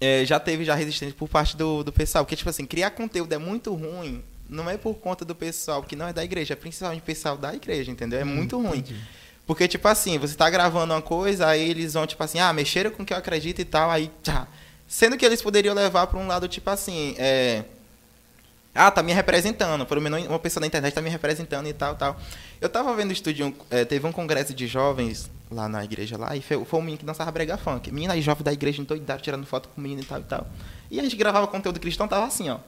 é, 0.00 0.24
já 0.24 0.38
teve 0.40 0.64
já 0.64 0.74
resistência 0.74 1.14
por 1.18 1.28
parte 1.28 1.56
do, 1.56 1.82
do 1.84 1.92
pessoal. 1.92 2.24
Porque, 2.24 2.36
tipo 2.36 2.48
assim, 2.50 2.66
criar 2.66 2.90
conteúdo 2.90 3.32
é 3.32 3.38
muito 3.38 3.74
ruim. 3.74 4.22
Não 4.48 4.68
é 4.68 4.76
por 4.76 4.94
conta 4.94 5.24
do 5.24 5.34
pessoal 5.34 5.82
que 5.82 5.96
não 5.96 6.06
é 6.08 6.12
da 6.12 6.22
igreja, 6.22 6.52
é 6.52 6.56
principalmente 6.56 7.00
o 7.00 7.04
pessoal 7.04 7.36
da 7.36 7.54
igreja, 7.54 7.90
entendeu? 7.90 8.20
É 8.20 8.24
muito 8.24 8.60
ruim. 8.60 8.84
Porque, 9.46 9.68
tipo 9.68 9.86
assim, 9.86 10.18
você 10.18 10.34
tá 10.34 10.48
gravando 10.48 10.94
uma 10.94 11.02
coisa, 11.02 11.46
aí 11.48 11.68
eles 11.68 11.94
vão, 11.94 12.06
tipo 12.06 12.22
assim, 12.22 12.38
ah, 12.38 12.52
mexeram 12.52 12.90
com 12.90 13.02
o 13.02 13.06
que 13.06 13.12
eu 13.12 13.16
acredito 13.16 13.60
e 13.60 13.64
tal, 13.64 13.90
aí 13.90 14.10
tchá. 14.22 14.46
Sendo 14.88 15.16
que 15.16 15.24
eles 15.24 15.42
poderiam 15.42 15.74
levar 15.74 16.06
pra 16.06 16.18
um 16.18 16.26
lado, 16.26 16.48
tipo 16.48 16.68
assim, 16.70 17.14
é. 17.18 17.64
Ah, 18.74 18.90
tá 18.90 19.02
me 19.02 19.12
representando. 19.12 19.86
Pelo 19.86 20.00
menos 20.00 20.26
uma 20.26 20.38
pessoa 20.38 20.60
da 20.60 20.66
internet 20.66 20.92
tá 20.92 21.00
me 21.00 21.08
representando 21.08 21.68
e 21.68 21.72
tal, 21.72 21.94
tal. 21.94 22.16
Eu 22.60 22.68
tava 22.68 22.94
vendo 22.96 23.10
o 23.10 23.12
estúdio, 23.12 23.54
é, 23.70 23.84
teve 23.84 24.06
um 24.06 24.12
congresso 24.12 24.52
de 24.52 24.66
jovens 24.66 25.30
lá 25.50 25.68
na 25.68 25.84
igreja 25.84 26.16
lá, 26.16 26.34
e 26.34 26.42
foi, 26.42 26.64
foi 26.64 26.80
um 26.80 26.82
menino 26.82 26.98
que 26.98 27.04
dançava 27.04 27.30
brega 27.30 27.56
funk. 27.56 27.92
Menina 27.92 28.16
e 28.16 28.22
jovem 28.22 28.42
da 28.42 28.52
igreja 28.52 28.80
endoidado, 28.82 29.22
tirando 29.22 29.46
foto 29.46 29.68
com 29.68 29.80
o 29.80 29.82
menino 29.82 30.02
e 30.02 30.04
tal 30.04 30.20
e 30.20 30.24
tal. 30.24 30.46
E 30.90 30.98
a 30.98 31.02
gente 31.02 31.16
gravava 31.16 31.46
conteúdo 31.46 31.78
cristão, 31.78 32.08
tava 32.08 32.26
assim, 32.26 32.48
ó. 32.50 32.58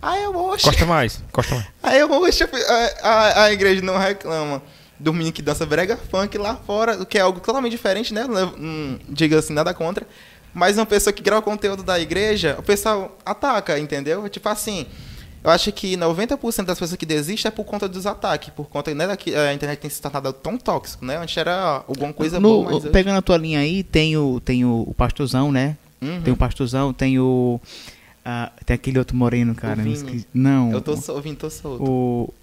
Aí 0.00 0.22
eu, 0.22 0.36
oxe. 0.36 0.64
Costa 0.64 0.86
mais, 0.86 1.22
costa 1.32 1.54
mais. 1.54 1.66
Aí 1.82 1.98
eu, 1.98 2.10
oxe, 2.10 2.44
a, 2.44 3.08
a, 3.08 3.44
a 3.44 3.52
igreja 3.52 3.82
não 3.82 3.98
reclama 3.98 4.62
do 5.00 5.12
menino 5.12 5.32
que 5.32 5.42
dança 5.42 5.64
brega 5.66 5.96
funk 5.96 6.36
lá 6.38 6.56
fora, 6.56 7.00
o 7.02 7.06
que 7.06 7.18
é 7.18 7.22
algo 7.22 7.40
totalmente 7.40 7.72
diferente, 7.72 8.12
né? 8.14 8.24
Não, 8.26 8.52
não 8.56 8.98
diga 9.08 9.38
assim, 9.38 9.52
nada 9.52 9.72
contra. 9.74 10.06
Mas 10.52 10.76
uma 10.76 10.86
pessoa 10.86 11.12
que 11.12 11.22
grava 11.22 11.40
conteúdo 11.42 11.82
da 11.82 11.98
igreja, 11.98 12.56
o 12.58 12.62
pessoal 12.62 13.16
ataca, 13.24 13.78
entendeu? 13.78 14.28
Tipo 14.28 14.48
assim, 14.48 14.84
eu 15.42 15.50
acho 15.50 15.72
que 15.72 15.96
90% 15.96 16.64
das 16.64 16.78
pessoas 16.78 16.96
que 16.98 17.06
desistem 17.06 17.48
é 17.48 17.52
por 17.52 17.64
conta 17.64 17.88
dos 17.88 18.04
ataques, 18.04 18.50
por 18.50 18.68
conta 18.68 18.94
né, 18.94 19.06
da 19.06 19.16
que 19.16 19.34
a 19.34 19.54
internet 19.54 19.78
tem 19.78 19.88
se 19.90 20.02
tornado 20.02 20.32
tão 20.32 20.58
tóxico, 20.58 21.04
né? 21.04 21.16
Antes 21.16 21.36
era 21.36 21.82
alguma 21.88 22.12
coisa 22.12 22.38
No- 22.38 22.64
boa, 22.64 22.72
mas 22.82 22.90
Pegando 22.92 23.16
a 23.18 23.22
tua 23.22 23.36
linha 23.38 23.60
aí, 23.60 23.82
tem 23.82 24.16
o, 24.16 24.38
tem 24.40 24.64
o, 24.64 24.92
pastorzão, 24.96 25.50
né? 25.50 25.76
Uhum. 26.02 26.20
Tem 26.22 26.32
o 26.32 26.36
pastorzão, 26.36 26.92
tem 26.92 27.18
o. 27.18 27.60
ah, 28.24 28.50
tem 28.66 28.74
aquele 28.74 28.98
outro 28.98 29.16
moreno, 29.16 29.54
cara. 29.54 29.80
esqueci- 29.88 30.26
Não. 30.34 30.72
Eu 30.72 30.80
tô 30.80 30.96
ouvindo, 31.12 31.36
tô 31.38 31.48
solto. 31.50 31.84
O. 31.84 32.34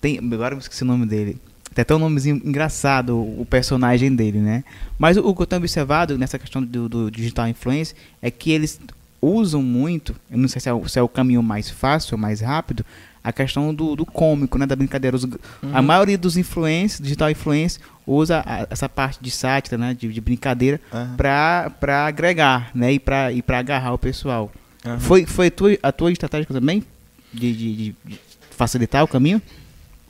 Tem, 0.00 0.18
agora 0.18 0.54
eu 0.54 0.58
esqueci 0.58 0.82
o 0.82 0.86
nome 0.86 1.06
dele. 1.06 1.38
Tem 1.74 1.82
até 1.82 1.94
um 1.94 1.98
nomezinho 1.98 2.40
engraçado, 2.44 3.16
o 3.18 3.44
personagem 3.48 4.14
dele, 4.14 4.38
né? 4.38 4.62
Mas 4.98 5.16
o, 5.16 5.26
o 5.26 5.34
que 5.34 5.42
eu 5.42 5.46
tenho 5.46 5.60
observado 5.60 6.16
nessa 6.16 6.38
questão 6.38 6.62
do, 6.62 6.88
do 6.88 7.10
digital 7.10 7.48
influence 7.48 7.94
é 8.22 8.30
que 8.30 8.50
eles 8.52 8.80
usam 9.20 9.62
muito, 9.62 10.14
eu 10.30 10.38
não 10.38 10.46
sei 10.48 10.60
se 10.60 10.68
é, 10.68 10.72
o, 10.72 10.86
se 10.88 10.98
é 10.98 11.02
o 11.02 11.08
caminho 11.08 11.42
mais 11.42 11.68
fácil, 11.70 12.16
mais 12.16 12.40
rápido, 12.40 12.84
a 13.24 13.32
questão 13.32 13.74
do, 13.74 13.96
do 13.96 14.04
cômico, 14.04 14.58
né? 14.58 14.66
Da 14.66 14.76
brincadeira. 14.76 15.16
Os- 15.16 15.24
A 15.24 15.28
Uhum. 15.80 15.82
maioria 15.82 16.18
dos 16.18 16.36
influencers, 16.36 17.00
digital 17.00 17.30
influence, 17.30 17.78
usa 18.06 18.42
a- 18.46 18.66
essa 18.70 18.86
parte 18.88 19.18
de 19.20 19.30
sátira, 19.30 19.78
né? 19.78 19.94
De, 19.98 20.12
de 20.12 20.20
brincadeira 20.20 20.78
Aham. 20.92 21.14
pra, 21.16 21.72
pra 21.80 22.06
agregar, 22.06 22.70
né? 22.74 22.92
E 22.92 22.98
pra, 23.00 23.32
e 23.32 23.40
pra 23.42 23.58
agarrar 23.58 23.94
o 23.94 23.98
pessoal. 23.98 24.52
Aham. 24.84 25.00
Foi, 25.00 25.24
foi 25.26 25.50
tua, 25.50 25.70
a 25.82 25.90
tua 25.90 26.12
estratégia 26.12 26.46
também? 26.52 26.84
De- 27.32 27.52
de- 27.56 27.74
de 28.04 28.20
facilitar 28.50 29.02
o 29.02 29.08
caminho? 29.08 29.40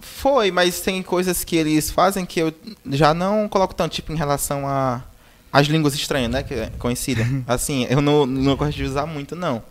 Foi, 0.04 0.50
mas 0.50 0.80
tem 0.80 1.02
coisas 1.02 1.44
que 1.44 1.56
eles 1.56 1.90
fazem 1.90 2.26
que 2.26 2.40
eu 2.40 2.52
já 2.90 3.14
não 3.14 3.48
coloco 3.48 3.74
tanto, 3.74 3.92
tipo, 3.92 4.12
em 4.12 4.16
relação 4.16 4.68
a 4.68 5.02
as 5.52 5.68
línguas 5.68 5.94
estranhas, 5.94 6.30
né? 6.30 6.42
Que 6.42 6.54
é 6.54 6.70
conhecida. 6.78 7.24
Assim, 7.46 7.86
eu 7.88 8.02
não, 8.02 8.26
não 8.26 8.56
gosto 8.56 8.76
de 8.76 8.82
usar 8.82 9.06
muito, 9.06 9.36
não. 9.36 9.62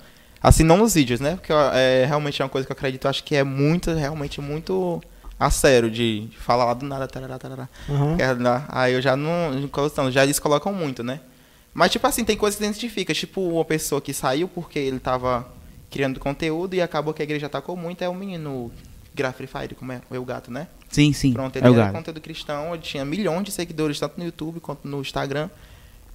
Assim, 0.42 0.64
não 0.64 0.78
nos 0.78 0.94
vídeos, 0.94 1.20
né? 1.20 1.36
Porque 1.36 1.52
é, 1.52 2.06
realmente 2.08 2.42
é 2.42 2.46
uma 2.46 2.50
coisa 2.50 2.66
que 2.66 2.72
eu 2.72 2.76
acredito, 2.76 3.06
eu 3.06 3.10
acho 3.10 3.24
que 3.24 3.36
é 3.36 3.44
muito, 3.44 3.92
realmente 3.92 4.42
muito 4.42 5.02
a 5.40 5.50
sério, 5.50 5.92
de, 5.92 6.30
falar 6.40 6.66
lá 6.66 6.74
do 6.74 6.86
nada, 6.86 7.08
tarará, 7.08 7.38
tarará. 7.38 7.70
Né? 7.88 8.66
Aí 8.70 8.94
eu 8.94 9.02
já 9.02 9.16
não, 9.16 9.52
não 9.52 10.12
já 10.12 10.24
eles 10.24 10.40
colocam 10.40 10.74
muito, 10.74 11.04
né? 11.04 11.20
Mas, 11.74 11.92
tipo 11.92 12.08
assim, 12.08 12.24
tem 12.24 12.38
coisas 12.38 12.58
que 12.58 12.64
identifica. 12.64 13.14
Tipo, 13.14 13.42
uma 13.42 13.66
pessoa 13.66 14.00
que 14.00 14.14
saiu 14.14 14.48
porque 14.48 14.80
ele 14.80 15.00
tava 15.00 15.46
criando 15.92 16.20
conteúdo 16.20 16.76
e 16.76 16.82
acabou 16.82 17.14
que 17.14 17.22
a 17.22 17.26
igreja 17.26 17.48
atacou 17.48 17.76
muito, 17.76 18.04
é 18.04 18.10
o 18.10 18.16
menino 18.16 18.72
Gra 19.16 19.32
Free 19.32 19.48
Fire, 19.48 19.76
como 19.76 19.92
é? 19.92 20.02
O 20.10 20.16
Eu 20.16 20.26
Gato, 20.26 20.52
né? 20.52 20.68
Sim, 20.90 21.12
sim. 21.14 21.34
Pronto, 21.34 21.56
é 21.56 21.60
ele 21.60 21.70
o 21.70 21.80
era 21.80 21.92
conteúdo 21.92 22.22
cristão, 22.22 22.74
ele 22.74 22.82
tinha 22.84 23.04
milhões 23.04 23.44
de 23.44 23.52
seguidores, 23.52 24.00
tanto 24.00 24.18
no 24.18 24.26
YouTube 24.26 24.60
quanto 24.60 24.88
no 24.88 25.02
Instagram. 25.02 25.50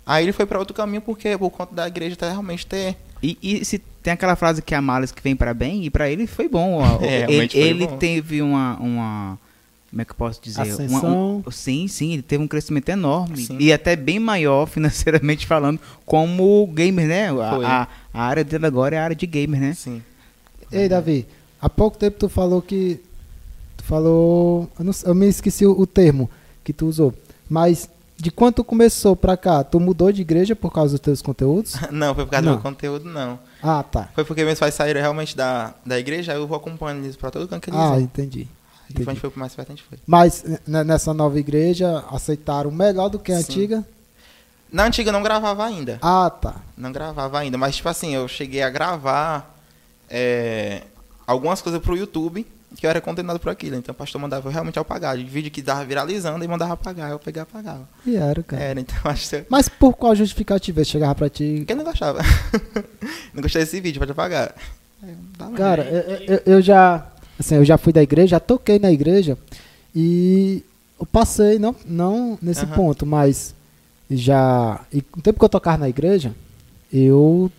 Aí 0.06 0.24
ele 0.24 0.32
foi 0.32 0.46
pra 0.46 0.58
outro 0.58 0.74
caminho 0.74 1.02
porque 1.02 1.36
por 1.36 1.50
conta 1.50 1.74
da 1.74 1.86
igreja 1.86 2.16
tá 2.16 2.28
realmente 2.30 2.66
ter. 2.66 2.96
E, 3.22 3.36
e 3.42 3.64
se 3.64 3.78
tem 4.02 4.12
aquela 4.12 4.36
frase 4.36 4.62
que 4.62 4.74
há 4.74 4.80
males 4.80 5.12
que 5.12 5.22
vem 5.22 5.36
para 5.36 5.52
bem, 5.52 5.84
e 5.84 5.90
para 5.90 6.08
ele 6.08 6.26
foi 6.26 6.48
bom. 6.48 6.78
ó. 6.80 6.98
É, 7.04 7.22
ele 7.22 7.26
realmente 7.26 7.52
foi 7.58 7.60
ele 7.68 7.86
bom. 7.86 7.96
teve 7.98 8.40
uma, 8.40 8.76
uma. 8.78 9.38
Como 9.90 10.02
é 10.02 10.04
que 10.04 10.10
eu 10.12 10.16
posso 10.16 10.40
dizer? 10.42 10.62
Uma- 10.62 10.72
Ascensão. 10.74 11.44
um- 11.46 11.50
sim, 11.50 11.88
sim, 11.88 12.12
ele 12.12 12.22
teve 12.22 12.42
um 12.42 12.48
crescimento 12.48 12.88
enorme. 12.88 13.36
Sim. 13.38 13.56
E 13.60 13.72
até 13.72 13.96
bem 13.96 14.18
maior 14.18 14.64
financeiramente 14.70 15.46
falando, 15.46 15.80
como 16.06 16.66
gamer, 16.68 17.06
né? 17.06 17.28
Foi. 17.28 17.64
A, 17.64 17.82
a, 17.82 17.88
a 18.14 18.22
área 18.22 18.44
dele 18.44 18.64
agora 18.66 18.96
é 18.96 18.98
a 18.98 19.04
área 19.04 19.16
de 19.16 19.26
gamer, 19.26 19.60
né? 19.60 19.74
Sim. 19.74 20.02
Ei, 20.70 20.88
Davi, 20.88 21.26
há 21.60 21.68
pouco 21.68 21.96
tempo 21.98 22.18
tu 22.18 22.28
falou 22.28 22.60
que. 22.62 23.00
Tu 23.76 23.84
falou. 23.84 24.68
Eu, 24.78 24.84
não 24.84 24.92
eu 25.04 25.14
me 25.14 25.26
esqueci 25.28 25.64
o, 25.66 25.72
o 25.78 25.86
termo 25.86 26.30
que 26.64 26.72
tu 26.72 26.86
usou. 26.86 27.14
Mas 27.48 27.88
de 28.16 28.30
quando 28.30 28.56
tu 28.56 28.64
começou 28.64 29.14
pra 29.14 29.36
cá, 29.36 29.62
tu 29.62 29.78
mudou 29.78 30.10
de 30.10 30.22
igreja 30.22 30.56
por 30.56 30.72
causa 30.72 30.92
dos 30.94 31.00
teus 31.00 31.22
conteúdos? 31.22 31.74
Não, 31.92 32.14
foi 32.14 32.24
por 32.24 32.32
causa 32.32 32.44
Não. 32.46 32.52
do 32.52 32.56
meu 32.56 32.62
conteúdo, 32.62 33.08
não. 33.08 33.38
Ah, 33.62 33.82
tá. 33.84 34.08
Foi 34.14 34.24
porque 34.24 34.44
meus 34.44 34.58
pais 34.58 34.74
saíram 34.74 35.00
realmente 35.00 35.36
da, 35.36 35.72
da 35.86 35.98
igreja, 35.98 36.32
aí 36.32 36.38
eu 36.38 36.46
vou 36.46 36.56
acompanhando 36.56 37.04
eles 37.04 37.14
pra 37.16 37.30
todo 37.30 37.46
canto 37.46 37.62
que 37.62 37.70
eles 37.70 37.80
Ah, 37.80 38.00
entendi. 38.00 38.40
E 38.88 38.92
entendi. 38.92 39.04
gente 39.08 39.20
foi 39.20 39.30
pro 39.30 39.38
mais 39.38 39.54
perto, 39.54 39.68
a 39.68 39.74
gente 39.74 39.84
foi. 39.84 39.98
Mas 40.06 40.44
nessa 40.66 41.14
nova 41.14 41.38
igreja 41.38 42.04
aceitaram 42.10 42.70
melhor 42.72 43.08
do 43.08 43.18
que 43.20 43.30
a 43.30 43.36
Sim. 43.36 43.42
antiga? 43.42 43.86
Na 44.72 44.84
antiga 44.84 45.10
eu 45.10 45.12
não 45.12 45.22
gravava 45.22 45.64
ainda. 45.64 45.98
Ah, 46.02 46.28
tá. 46.28 46.56
Não 46.76 46.90
gravava 46.90 47.38
ainda, 47.38 47.56
mas 47.56 47.76
tipo 47.76 47.88
assim, 47.88 48.14
eu 48.14 48.26
cheguei 48.26 48.62
a 48.62 48.68
gravar 48.70 49.56
é, 50.10 50.82
algumas 51.28 51.60
coisas 51.60 51.80
pro 51.80 51.96
YouTube 51.96 52.46
que 52.76 52.84
eu 52.86 52.90
era 52.90 53.00
condenado 53.00 53.38
por 53.38 53.50
aquilo. 53.50 53.76
Então 53.76 53.92
o 53.92 53.96
pastor 53.96 54.20
mandava 54.20 54.48
eu 54.48 54.52
realmente 54.52 54.78
apagar. 54.78 55.16
De 55.16 55.24
vídeo 55.24 55.50
que 55.50 55.62
dava 55.62 55.84
viralizando 55.84 56.42
e 56.44 56.48
mandava 56.48 56.72
apagar. 56.72 57.10
Eu 57.10 57.18
pegava 57.18 57.48
e 57.48 57.52
apagava. 57.58 57.88
E 58.06 58.16
era, 58.16 58.42
cara. 58.42 58.62
Era, 58.62 58.80
então 58.80 58.96
acho 59.04 59.28
que 59.28 59.44
Mas 59.48 59.68
por 59.68 59.94
qual 59.94 60.14
justificativa 60.14 60.80
ele 60.80 60.84
chegava 60.84 61.14
pra 61.14 61.28
ti? 61.28 61.64
Quem 61.66 61.76
não 61.76 61.84
gostava? 61.84 62.20
não 63.34 63.42
gostei 63.42 63.62
desse 63.62 63.80
vídeo, 63.80 63.98
pode 63.98 64.12
apagar. 64.12 64.54
É. 65.02 65.14
Cara, 65.56 65.82
eu, 65.84 66.34
eu- 66.36 66.42
eu 66.46 66.62
já. 66.62 67.06
Assim, 67.38 67.54
eu 67.54 67.64
já 67.64 67.78
fui 67.78 67.92
da 67.92 68.02
igreja, 68.02 68.28
já 68.32 68.40
toquei 68.40 68.78
na 68.80 68.90
igreja 68.90 69.38
e 69.94 70.64
eu 70.98 71.06
passei, 71.06 71.56
não, 71.58 71.74
não 71.86 72.36
nesse 72.42 72.64
Aham. 72.64 72.74
ponto, 72.74 73.06
mas 73.06 73.54
já. 74.10 74.80
E 74.92 75.02
no 75.14 75.22
tempo 75.22 75.38
que 75.38 75.44
eu 75.44 75.48
tocava 75.48 75.78
na 75.78 75.88
igreja, 75.88 76.34
eu 76.92 77.50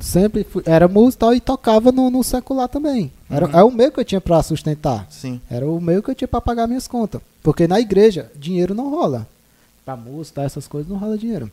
sempre 0.00 0.44
fui, 0.44 0.62
era 0.66 0.86
músico 0.88 1.32
e 1.32 1.40
tocava 1.40 1.90
no, 1.92 2.10
no 2.10 2.22
secular 2.24 2.68
também. 2.68 3.12
Era, 3.30 3.46
Uhum. 3.46 3.58
é 3.58 3.64
o 3.64 3.70
meio 3.70 3.92
que 3.92 4.00
eu 4.00 4.04
tinha 4.04 4.20
pra 4.20 4.42
sustentar. 4.42 5.06
Sim. 5.10 5.40
Era 5.50 5.66
o 5.66 5.80
meio 5.80 6.02
que 6.02 6.10
eu 6.10 6.14
tinha 6.14 6.28
pra 6.28 6.40
pagar 6.40 6.66
minhas 6.66 6.88
contas. 6.88 7.20
Porque 7.42 7.66
na 7.68 7.78
igreja, 7.80 8.30
dinheiro 8.36 8.74
não 8.74 8.90
rola. 8.90 9.26
Pra 9.84 9.96
música, 9.96 10.42
essas 10.42 10.66
coisas, 10.68 10.90
não 10.90 10.98
rola 10.98 11.16
dinheiro. 11.18 11.50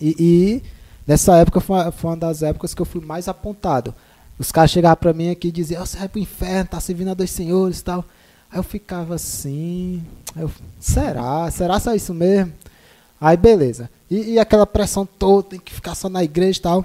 E, 0.00 0.14
e 0.18 0.62
nessa 1.06 1.36
época 1.36 1.60
foi, 1.60 1.76
uma- 1.76 1.92
foi 1.92 2.10
uma 2.10 2.16
das 2.16 2.42
épocas 2.42 2.72
que 2.74 2.80
eu 2.82 2.86
fui 2.86 3.00
mais 3.04 3.28
apontado. 3.28 3.94
Os 4.38 4.50
caras 4.50 4.70
chegavam 4.70 4.96
pra 4.96 5.12
mim 5.12 5.30
aqui 5.30 5.48
e 5.48 5.52
diziam, 5.52 5.82
"Ó, 5.82 5.86
você 5.86 5.98
vai 5.98 6.08
pro 6.08 6.20
inferno, 6.20 6.70
tá 6.70 6.80
servindo 6.80 7.10
a 7.10 7.14
dois 7.14 7.30
senhores 7.30 7.80
e 7.80 7.84
tal. 7.84 8.04
Aí 8.50 8.58
eu 8.58 8.62
ficava 8.62 9.14
assim. 9.14 10.02
eu, 10.36 10.50
será? 10.80 11.50
Será 11.50 11.78
só 11.80 11.94
isso 11.94 12.14
mesmo? 12.14 12.52
Aí 13.20 13.36
beleza. 13.36 13.90
E, 14.10 14.32
e 14.34 14.38
aquela 14.38 14.66
pressão 14.66 15.04
toda, 15.06 15.50
tem 15.50 15.60
que 15.60 15.72
ficar 15.74 15.94
só 15.94 16.08
na 16.08 16.24
igreja 16.24 16.58
e 16.58 16.62
tal. 16.62 16.84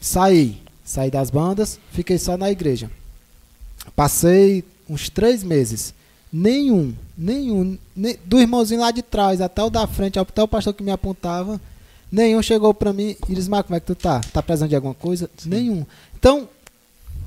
Saí. 0.00 0.60
Saí 0.84 1.10
das 1.10 1.30
bandas, 1.30 1.78
fiquei 1.92 2.18
só 2.18 2.36
na 2.36 2.50
igreja. 2.50 2.90
Passei 3.94 4.64
uns 4.88 5.08
três 5.10 5.42
meses. 5.42 5.92
Nenhum, 6.32 6.94
nenhum, 7.16 7.78
nem- 7.96 8.18
do 8.24 8.38
irmãozinho 8.40 8.80
lá 8.80 8.90
de 8.90 9.02
trás 9.02 9.40
até 9.40 9.62
o 9.62 9.70
da 9.70 9.86
frente, 9.86 10.18
até 10.18 10.42
o 10.42 10.48
pastor 10.48 10.74
que 10.74 10.82
me 10.82 10.90
apontava, 10.90 11.60
nenhum 12.12 12.42
chegou 12.42 12.72
pra 12.74 12.92
mim 12.92 13.16
e 13.28 13.34
disse, 13.34 13.48
Marco, 13.50 13.68
como 13.68 13.76
é 13.76 13.80
que 13.80 13.86
tu 13.86 13.94
tá? 13.94 14.20
Tá 14.32 14.42
precisando 14.42 14.68
de 14.68 14.76
alguma 14.76 14.94
coisa? 14.94 15.30
Nenhum. 15.44 15.84
Então, 16.18 16.48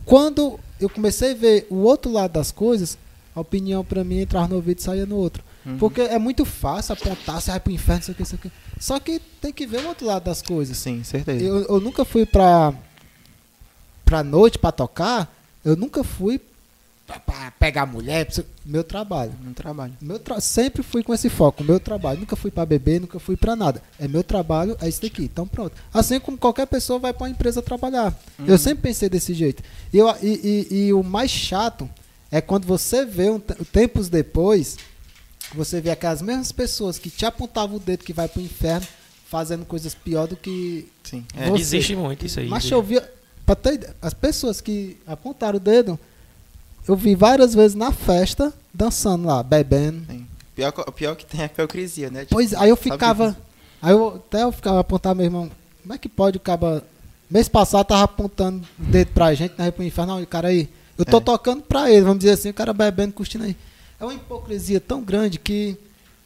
quando 0.05 0.59
eu 0.79 0.89
comecei 0.89 1.31
a 1.31 1.35
ver 1.35 1.67
o 1.69 1.77
outro 1.77 2.11
lado 2.11 2.31
das 2.33 2.51
coisas, 2.51 2.97
a 3.35 3.39
opinião 3.41 3.83
pra 3.83 4.03
mim 4.03 4.19
entrava 4.19 4.47
no 4.47 4.55
ouvido 4.55 4.79
e 4.79 4.83
saía 4.83 5.05
no 5.05 5.15
outro. 5.15 5.43
Uhum. 5.65 5.77
Porque 5.77 6.01
é 6.01 6.17
muito 6.19 6.45
fácil 6.45 6.93
apontar, 6.93 7.41
você 7.41 7.51
vai 7.51 7.59
pro 7.59 7.71
inferno, 7.71 8.01
isso 8.01 8.11
aqui, 8.11 8.23
isso 8.23 8.35
aqui. 8.35 8.51
Só 8.81 8.99
que 8.99 9.21
tem 9.39 9.53
que 9.53 9.65
ver 9.67 9.81
o 9.85 9.87
outro 9.89 10.07
lado 10.07 10.23
das 10.23 10.41
coisas. 10.41 10.75
Sim, 10.75 11.03
certeza. 11.03 11.41
Eu, 11.45 11.61
eu 11.65 11.79
nunca 11.79 12.03
fui 12.03 12.25
pra, 12.25 12.73
pra 14.03 14.23
noite 14.23 14.57
pra 14.57 14.71
tocar, 14.71 15.33
eu 15.63 15.75
nunca 15.75 16.03
fui 16.03 16.41
pra, 17.05 17.19
pra 17.19 17.51
pegar 17.51 17.85
mulher, 17.85 18.25
pra- 18.25 18.43
meu 18.65 18.83
trabalho. 18.83 19.33
No 19.43 19.53
trabalho. 19.53 19.93
Meu 20.01 20.17
tra- 20.19 20.41
sempre 20.41 20.81
fui 20.81 21.03
com 21.03 21.13
esse 21.13 21.29
foco, 21.29 21.63
meu 21.63 21.79
trabalho. 21.79 22.21
Nunca 22.21 22.35
fui 22.35 22.49
pra 22.51 22.65
beber, 22.65 22.99
nunca 23.01 23.19
fui 23.19 23.37
pra 23.37 23.55
nada. 23.55 23.81
É 23.99 24.07
meu 24.07 24.23
trabalho, 24.23 24.75
é 24.81 24.89
isso 24.89 25.01
daqui. 25.01 25.23
Então 25.25 25.47
pronto. 25.47 25.73
Assim 25.93 26.19
como 26.19 26.37
qualquer 26.37 26.65
pessoa 26.67 26.97
vai 26.99 27.13
pra 27.13 27.25
uma 27.25 27.29
empresa 27.31 27.61
trabalhar. 27.61 28.17
Eu 28.47 28.57
sempre 28.57 28.81
pensei 28.83 29.09
desse 29.09 29.33
jeito. 29.33 29.63
E, 29.93 29.97
eu- 29.99 30.09
e- 30.23 30.67
e- 30.71 30.75
e 30.87 30.93
o 30.93 31.03
mais 31.03 31.29
chato 31.29 31.87
é 32.31 32.41
quando 32.41 32.65
você 32.65 33.05
vê 33.05 33.29
um 33.29 33.39
te- 33.39 33.53
tempos 33.65 34.09
depois, 34.09 34.77
você 35.55 35.81
vê 35.81 35.89
aquelas 35.91 36.21
mesmas 36.21 36.51
pessoas 36.51 36.97
que 36.97 37.09
te 37.09 37.25
apontavam 37.25 37.77
o 37.77 37.79
dedo 37.79 38.03
que 38.03 38.13
vai 38.13 38.27
pro 38.27 38.41
inferno 38.41 38.87
fazendo 39.29 39.65
coisas 39.65 39.93
pior 39.93 40.27
do 40.27 40.35
que 40.35 40.87
Sim. 41.03 41.25
É. 41.35 41.49
Você- 41.49 41.61
Existe 41.61 41.95
muito 41.95 42.25
isso 42.25 42.39
aí. 42.39 42.47
mas 42.47 42.69
eu 42.69 42.81
vi, 42.81 43.01
ter 43.61 43.73
ideia, 43.75 43.95
as 44.01 44.13
pessoas 44.13 44.61
que 44.61 44.97
apontaram 45.07 45.57
o 45.57 45.59
dedo, 45.59 45.99
eu 46.87 46.95
vi 46.95 47.15
várias 47.15 47.53
vezes 47.53 47.75
na 47.75 47.91
festa, 47.91 48.53
dançando 48.73 49.27
lá, 49.27 49.41
bebendo. 49.43 50.03
Sim. 50.09 50.25
Pior, 50.55 50.71
que- 50.71 50.91
pior 50.91 51.15
que 51.15 51.25
tem 51.25 51.41
a 51.41 51.45
hipocrisia, 51.45 52.09
né? 52.09 52.21
Tipo, 52.21 52.35
Pois, 52.35 52.53
aí 52.53 52.69
eu 52.69 52.75
ficava, 52.75 53.37
aí 53.81 53.91
eu 53.93 54.15
até 54.15 54.43
eu 54.43 54.51
ficava 54.51 54.79
apontando 54.81 55.15
meu 55.15 55.25
irmão, 55.25 55.51
como 55.81 55.93
é 55.93 55.97
que 55.97 56.09
pode 56.09 56.37
o 56.37 56.39
cara, 56.41 56.83
mês 57.29 57.47
passado 57.47 57.85
tava 57.87 58.03
apontando 58.03 58.65
o 58.79 58.83
dedo 58.83 59.07
pra 59.13 59.33
gente, 59.33 59.53
na 59.57 59.71
pro 59.71 59.83
inferno, 59.83 60.17
não, 60.19 60.25
cara 60.25 60.49
aí, 60.49 60.67
eu 60.97 61.05
tô 61.05 61.17
É. 61.17 61.21
tocando 61.21 61.61
pra 61.63 61.89
ele, 61.89 62.01
vamos 62.01 62.19
dizer 62.19 62.31
assim, 62.31 62.49
o 62.49 62.53
cara 62.53 62.73
bebendo, 62.73 63.13
curtindo 63.13 63.45
aí. 63.45 63.55
É 64.01 64.03
uma 64.03 64.15
hipocrisia 64.15 64.79
tão 64.81 65.03
grande 65.03 65.37
que 65.37 65.77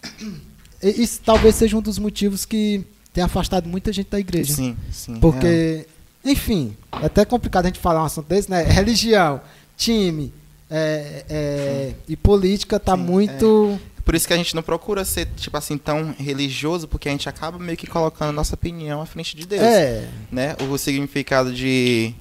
isso 0.82 1.20
talvez 1.26 1.56
seja 1.56 1.78
um 1.78 1.82
dos 1.82 2.00
motivos 2.00 2.46
que 2.46 2.86
tem 3.14 3.22
afastado 3.22 3.68
muita 3.68 3.92
gente 3.92 4.10
da 4.10 4.20
igreja. 4.20 4.54
Sim, 4.54 4.78
sim. 4.90 5.20
Porque, 5.20 5.86
enfim, 6.24 6.76
é 7.02 7.06
até 7.08 7.26
complicado 7.26 7.66
a 7.66 7.68
gente 7.68 7.80
falar 7.80 8.02
um 8.02 8.06
assunto 8.06 8.28
desse, 8.28 8.50
né? 8.50 8.64
Religião, 8.68 9.42
time 9.76 10.34
é, 10.70 11.26
é, 11.30 11.94
e 12.08 12.16
política 12.16 12.80
tá 12.80 12.96
Sim, 12.96 13.04
muito. 13.04 13.80
é. 13.92 13.96
Por 14.06 14.14
isso 14.14 14.28
que 14.28 14.34
a 14.34 14.38
gente 14.38 14.56
não 14.56 14.62
procura 14.62 15.04
ser, 15.04 15.28
tipo 15.36 15.58
assim, 15.58 15.78
tão 15.78 16.14
religioso, 16.18 16.88
porque 16.88 17.10
a 17.10 17.12
gente 17.12 17.28
acaba 17.28 17.58
meio 17.58 17.76
que 17.76 17.88
colocando 17.88 18.30
a 18.30 18.32
nossa 18.32 18.54
opinião 18.54 19.02
à 19.02 19.06
frente 19.06 19.36
de 19.36 19.48
Deus. 19.48 19.64
É, 19.64 20.08
Né? 20.32 20.56
O 20.70 20.78
significado 20.78 21.52
de. 21.52 22.14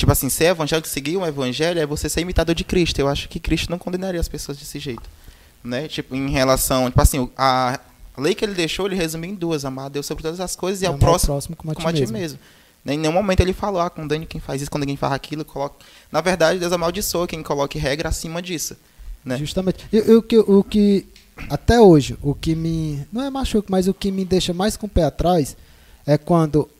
Tipo 0.00 0.12
assim, 0.12 0.30
ser 0.30 0.46
evangélico, 0.46 0.88
seguir 0.88 1.18
um 1.18 1.26
evangelho 1.26 1.78
é 1.78 1.84
você 1.84 2.08
ser 2.08 2.22
imitador 2.22 2.54
de 2.54 2.64
Cristo. 2.64 2.98
Eu 2.98 3.06
acho 3.06 3.28
que 3.28 3.38
Cristo 3.38 3.68
não 3.70 3.78
condenaria 3.78 4.18
as 4.18 4.28
pessoas 4.28 4.56
desse 4.56 4.78
jeito. 4.78 5.02
Né? 5.62 5.88
Tipo, 5.88 6.16
em 6.16 6.30
relação. 6.30 6.86
Tipo 6.86 7.02
assim, 7.02 7.30
a 7.36 7.78
lei 8.16 8.34
que 8.34 8.42
ele 8.42 8.54
deixou, 8.54 8.86
ele 8.86 8.94
resumiu 8.94 9.30
em 9.30 9.34
duas: 9.34 9.62
amar 9.62 9.84
a 9.84 9.88
Deus 9.90 10.06
sobre 10.06 10.22
todas 10.22 10.40
as 10.40 10.56
coisas 10.56 10.80
e 10.80 10.86
ao 10.86 10.94
amar 10.94 10.96
o 10.96 11.00
próximo 11.00 11.34
próximo 11.34 11.54
como 11.56 11.70
a 11.70 11.74
ti 11.74 11.76
como 11.76 11.88
a 11.88 11.92
ti 11.92 12.00
mesmo. 12.00 12.16
mesmo. 12.16 12.38
Né? 12.82 12.94
Em 12.94 12.96
nenhum 12.96 13.12
momento 13.12 13.40
ele 13.40 13.52
falou, 13.52 13.82
ah, 13.82 13.90
condene 13.90 14.24
quem 14.24 14.40
faz 14.40 14.62
isso, 14.62 14.70
condene 14.70 14.92
quem 14.92 14.96
faz 14.96 15.12
aquilo, 15.12 15.44
coloque. 15.44 15.84
Na 16.10 16.22
verdade, 16.22 16.58
Deus 16.58 16.72
amaldiçoa 16.72 17.26
quem 17.26 17.42
coloque 17.42 17.78
regra 17.78 18.08
acima 18.08 18.40
disso. 18.40 18.78
Né? 19.22 19.36
Justamente. 19.36 19.86
E, 19.92 19.98
e 19.98 20.14
o, 20.14 20.22
que, 20.22 20.38
o 20.38 20.64
que, 20.64 21.06
até 21.50 21.78
hoje, 21.78 22.16
o 22.22 22.34
que 22.34 22.54
me. 22.54 23.06
Não 23.12 23.22
é 23.22 23.28
machuca, 23.28 23.68
mas 23.70 23.86
o 23.86 23.92
que 23.92 24.10
me 24.10 24.24
deixa 24.24 24.54
mais 24.54 24.78
com 24.78 24.86
o 24.86 24.88
pé 24.88 25.04
atrás 25.04 25.58
é 26.06 26.16
quando 26.16 26.70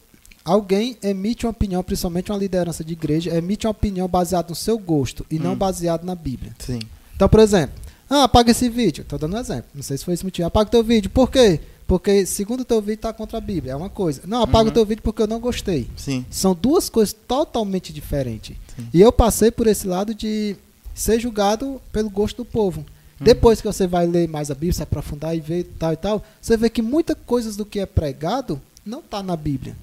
alguém 0.45 0.97
emite 1.03 1.47
uma 1.47 1.51
opinião, 1.51 1.83
principalmente 1.83 2.31
uma 2.33 2.39
liderança 2.39 2.83
de 2.85 2.93
igreja, 2.93 3.35
emite 3.37 3.67
uma 3.67 3.71
opinião 3.73 4.09
baseada 4.09 4.49
no 4.49 4.55
seu 4.55 4.79
gosto 4.79 5.25
e 5.31 5.39
não 5.39 5.53
Hum. 5.53 5.57
baseado 5.57 6.05
na 6.05 6.15
Bíblia. 6.15 6.55
Sim. 6.59 6.81
Então, 7.15 7.29
por 7.29 7.41
exemplo, 7.41 7.75
ah, 8.09 8.25
apaga 8.25 8.51
esse 8.51 8.69
vídeo. 8.69 9.05
Tô 9.07 9.17
dando 9.19 9.37
um 9.37 9.41
exemplo. 9.41 9.67
Não 9.75 9.83
sei 9.83 9.97
se 9.99 10.05
foi 10.05 10.15
esse 10.15 10.25
motivo. 10.25 10.47
Apaga 10.49 10.69
o 10.69 10.71
teu 10.71 10.83
vídeo. 10.83 11.11
Por 11.11 11.31
quê? 11.31 11.61
Porque 11.87 12.25
segundo 12.25 12.61
o 12.61 12.65
teu 12.65 12.81
vídeo 12.81 13.03
tá 13.03 13.13
contra 13.13 13.39
a 13.39 13.41
Bíblia. 13.41 13.73
É 13.73 13.77
uma 13.77 13.91
coisa. 13.91 14.23
Não, 14.27 14.43
apaga 14.43 14.65
Uhum. 14.65 14.71
o 14.71 14.75
teu 14.75 14.87
vídeo 14.87 15.03
porque 15.03 15.23
eu 15.23 15.27
não 15.27 15.39
gostei. 15.39 15.89
Sim. 15.97 16.25
São 16.31 16.55
duas 16.55 16.89
coisas 16.89 17.15
totalmente 17.29 17.93
diferentes. 17.93 18.57
Sim. 18.77 18.89
E 18.93 19.01
eu 19.01 19.13
passei 19.13 19.51
por 19.51 19.67
esse 19.67 19.87
lado 19.87 20.15
de 20.15 20.57
ser 20.95 21.21
julgado 21.21 21.81
pelo 21.93 22.09
gosto 22.11 22.39
do 22.39 22.45
povo. 22.45 22.81
Uhum. 22.81 22.87
Depois 23.25 23.61
que 23.61 23.67
você 23.67 23.87
vai 23.87 24.07
ler 24.07 24.29
mais 24.29 24.51
a 24.51 24.55
Bíblia, 24.55 24.73
se 24.73 24.83
aprofundar 24.83 25.37
e 25.37 25.41
ver 25.41 25.65
tal 25.79 25.93
e 25.93 25.97
tal, 25.97 26.25
você 26.41 26.57
vê 26.57 26.71
que 26.71 26.81
muitas 26.83 27.17
coisas 27.27 27.55
do 27.57 27.65
que 27.67 27.79
é 27.79 27.87
pregado 27.87 28.61
não 28.85 29.01
está 29.01 29.23
na 29.23 29.37
Bíblia. 29.37 29.77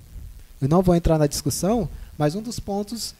Eu 0.62 0.67
não 0.67 0.82
vou 0.82 0.96
entrar 0.96 1.17
na 1.17 1.28
discussão, 1.28 1.89
mas 2.17 2.36
um 2.36 2.41
dos 2.41 2.60
pontos. 2.60 3.13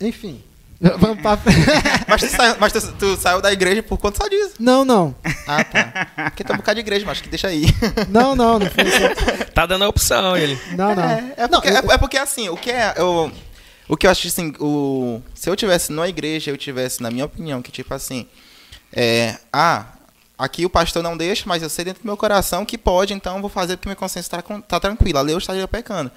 Enfim. 0.00 0.42
Vamos 0.98 1.20
pra 1.22 1.36
frente. 1.36 1.58
Mas, 2.08 2.20
tu, 2.22 2.28
saiu, 2.28 2.56
mas 2.58 2.72
tu, 2.72 2.92
tu 2.94 3.16
saiu 3.16 3.40
da 3.40 3.52
igreja 3.52 3.82
por 3.84 3.96
conta 3.98 4.18
só 4.20 4.28
disso. 4.28 4.54
Não, 4.58 4.84
não. 4.84 5.14
Ah, 5.46 5.62
tá. 5.62 6.08
Porque 6.30 6.42
tem 6.42 6.54
um 6.54 6.58
bocado 6.58 6.74
de 6.74 6.80
igreja, 6.80 7.06
mas 7.06 7.20
que 7.20 7.28
deixa 7.28 7.46
aí. 7.46 7.66
Não, 8.10 8.34
não, 8.34 8.58
não 8.58 8.66
foi 8.68 8.84
só. 8.90 9.44
Tá 9.54 9.64
dando 9.64 9.84
a 9.84 9.88
opção 9.88 10.36
ele. 10.36 10.58
Não, 10.76 10.92
não. 10.94 11.04
É, 11.04 11.34
é 11.36 11.48
Não, 11.48 11.60
porque, 11.60 11.68
eu- 11.68 11.90
é, 11.90 11.94
é 11.94 11.98
porque 11.98 12.18
assim, 12.18 12.48
o 12.48 12.56
que 12.56 12.70
é. 12.72 12.94
Eu, 12.96 13.30
o 13.88 13.96
que 13.96 14.08
eu 14.08 14.10
acho 14.10 14.26
assim, 14.26 14.52
o, 14.58 15.22
se 15.36 15.48
eu 15.48 15.54
tivesse 15.54 15.92
numa 15.92 16.08
igreja, 16.08 16.50
eu 16.50 16.56
tivesse, 16.56 17.00
na 17.00 17.10
minha 17.12 17.26
opinião, 17.26 17.62
que 17.62 17.70
tipo 17.70 17.94
assim. 17.94 18.26
É, 18.92 19.38
ah, 19.52 19.86
aqui 20.36 20.66
o 20.66 20.70
pastor 20.70 21.00
não 21.02 21.16
deixa, 21.16 21.44
mas 21.46 21.62
eu 21.62 21.70
sei 21.70 21.84
dentro 21.84 22.02
do 22.02 22.06
meu 22.06 22.16
coração 22.16 22.64
que 22.64 22.76
pode, 22.76 23.14
então 23.14 23.36
eu 23.36 23.40
vou 23.40 23.50
fazer 23.50 23.76
porque 23.76 23.88
minha 23.88 23.96
consciência 23.96 24.36
está 24.36 24.42
tá 24.62 24.80
tranquila. 24.80 25.20
Ali 25.20 25.30
eu 25.32 25.38
estaria 25.38 25.66
pecando. 25.68 26.10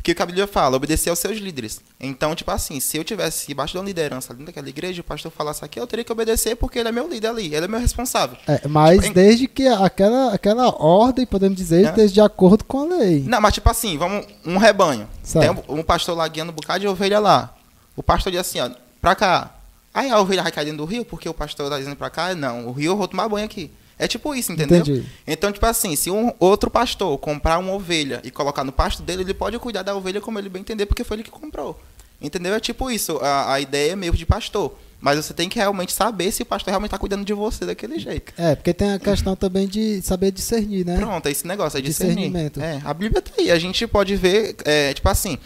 Porque 0.00 0.12
o 0.12 0.14
que 0.14 0.22
a 0.22 0.26
Bíblia 0.26 0.46
fala, 0.46 0.78
obedecer 0.78 1.10
aos 1.10 1.18
seus 1.18 1.36
líderes. 1.38 1.78
Então, 2.00 2.34
tipo 2.34 2.50
assim, 2.50 2.80
se 2.80 2.96
eu 2.96 3.04
tivesse 3.04 3.46
debaixo 3.46 3.72
de 3.72 3.78
uma 3.78 3.84
liderança 3.84 4.32
dentro 4.32 4.46
daquela 4.46 4.66
igreja, 4.66 5.02
o 5.02 5.04
pastor 5.04 5.30
falasse 5.30 5.62
aqui, 5.62 5.78
eu 5.78 5.86
teria 5.86 6.02
que 6.02 6.10
obedecer 6.10 6.56
porque 6.56 6.78
ele 6.78 6.88
é 6.88 6.92
meu 6.92 7.06
líder 7.06 7.28
ali, 7.28 7.54
ele 7.54 7.66
é 7.66 7.68
meu 7.68 7.78
responsável. 7.78 8.38
É, 8.48 8.66
mas 8.66 8.94
Tipo, 8.96 9.06
em- 9.08 9.12
desde 9.12 9.46
que 9.46 9.66
aquela, 9.68 10.32
aquela 10.32 10.68
ordem, 10.82 11.26
podemos 11.26 11.54
dizer, 11.54 11.84
É. 11.84 11.88
esteja 11.90 12.14
de 12.14 12.20
acordo 12.22 12.64
com 12.64 12.80
a 12.90 12.96
lei. 12.96 13.22
Não, 13.26 13.42
mas 13.42 13.52
tipo 13.52 13.68
assim, 13.68 13.98
vamos, 13.98 14.26
um 14.46 14.56
rebanho. 14.56 15.06
Certo. 15.22 15.54
Tem 15.64 15.64
um, 15.76 15.80
um 15.80 15.82
pastor 15.82 16.16
lá 16.16 16.26
guiando 16.26 16.50
um 16.50 16.54
bocado 16.54 16.80
de 16.80 16.88
ovelha 16.88 17.18
lá. 17.18 17.54
O 17.94 18.02
pastor 18.02 18.32
diz 18.32 18.40
assim, 18.40 18.58
ó, 18.58 18.70
pra 19.02 19.14
cá. 19.14 19.54
Aí 19.92 20.08
a 20.08 20.18
ovelha 20.18 20.42
vai 20.42 20.50
cair 20.50 20.64
dentro 20.64 20.78
do 20.78 20.84
rio, 20.86 21.04
porque 21.04 21.28
o 21.28 21.34
pastor 21.34 21.68
tá 21.68 21.76
dizendo 21.76 21.96
pra 21.96 22.08
cá, 22.08 22.34
não, 22.34 22.66
o 22.68 22.72
rio 22.72 22.92
eu 22.92 22.96
vou 22.96 23.06
tomar 23.06 23.28
banho 23.28 23.44
aqui. 23.44 23.70
É 24.00 24.08
tipo 24.08 24.34
isso, 24.34 24.50
entendeu? 24.52 24.78
Entendi. 24.80 25.04
Então, 25.26 25.52
tipo 25.52 25.64
assim, 25.66 25.94
se 25.94 26.10
um 26.10 26.32
outro 26.40 26.70
pastor 26.70 27.16
comprar 27.18 27.58
uma 27.58 27.72
ovelha 27.72 28.20
e 28.24 28.30
colocar 28.30 28.64
no 28.64 28.72
pasto 28.72 29.02
dele, 29.02 29.22
ele 29.22 29.34
pode 29.34 29.58
cuidar 29.58 29.82
da 29.82 29.94
ovelha 29.94 30.20
como 30.20 30.38
ele 30.38 30.48
bem 30.48 30.60
entender, 30.62 30.86
porque 30.86 31.04
foi 31.04 31.16
ele 31.18 31.24
que 31.24 31.30
comprou. 31.30 31.78
Entendeu? 32.20 32.54
É 32.54 32.60
tipo 32.60 32.90
isso, 32.90 33.18
a, 33.22 33.52
a 33.54 33.60
ideia 33.60 33.92
é 33.92 33.96
meio 33.96 34.12
de 34.14 34.24
pastor. 34.26 34.74
Mas 35.00 35.16
você 35.24 35.32
tem 35.32 35.48
que 35.48 35.58
realmente 35.58 35.92
saber 35.94 36.30
se 36.30 36.42
o 36.42 36.46
pastor 36.46 36.70
realmente 36.72 36.88
está 36.88 36.98
cuidando 36.98 37.24
de 37.24 37.32
você 37.32 37.64
daquele 37.64 37.98
jeito. 37.98 38.34
É, 38.36 38.54
porque 38.54 38.74
tem 38.74 38.92
a 38.92 38.98
questão 38.98 39.34
também 39.34 39.66
de 39.66 40.02
saber 40.02 40.30
discernir, 40.30 40.84
né? 40.84 40.96
Pronto, 40.98 41.26
é 41.26 41.30
esse 41.30 41.46
negócio, 41.46 41.78
é 41.78 41.80
discernir. 41.80 42.16
Discernimento. 42.30 42.60
É, 42.60 42.82
a 42.84 42.92
Bíblia 42.92 43.22
tá 43.22 43.30
aí. 43.38 43.50
A 43.50 43.58
gente 43.58 43.86
pode 43.86 44.14
ver, 44.16 44.56
é, 44.66 44.92
tipo 44.92 45.08
assim, 45.08 45.38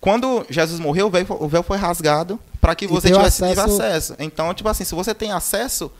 quando 0.00 0.46
Jesus 0.48 0.80
morreu, 0.80 1.08
o 1.08 1.10
véu, 1.10 1.26
o 1.28 1.48
véu 1.48 1.62
foi 1.62 1.76
rasgado 1.76 2.38
para 2.60 2.74
que 2.74 2.86
você 2.86 3.08
tivesse 3.18 3.44
acesso- 3.44 3.82
acesso. 3.82 4.14
Então, 4.18 4.52
tipo 4.54 4.68
assim, 4.68 4.84
se 4.84 4.94
você 4.94 5.14
tem 5.14 5.30
acesso. 5.32 5.90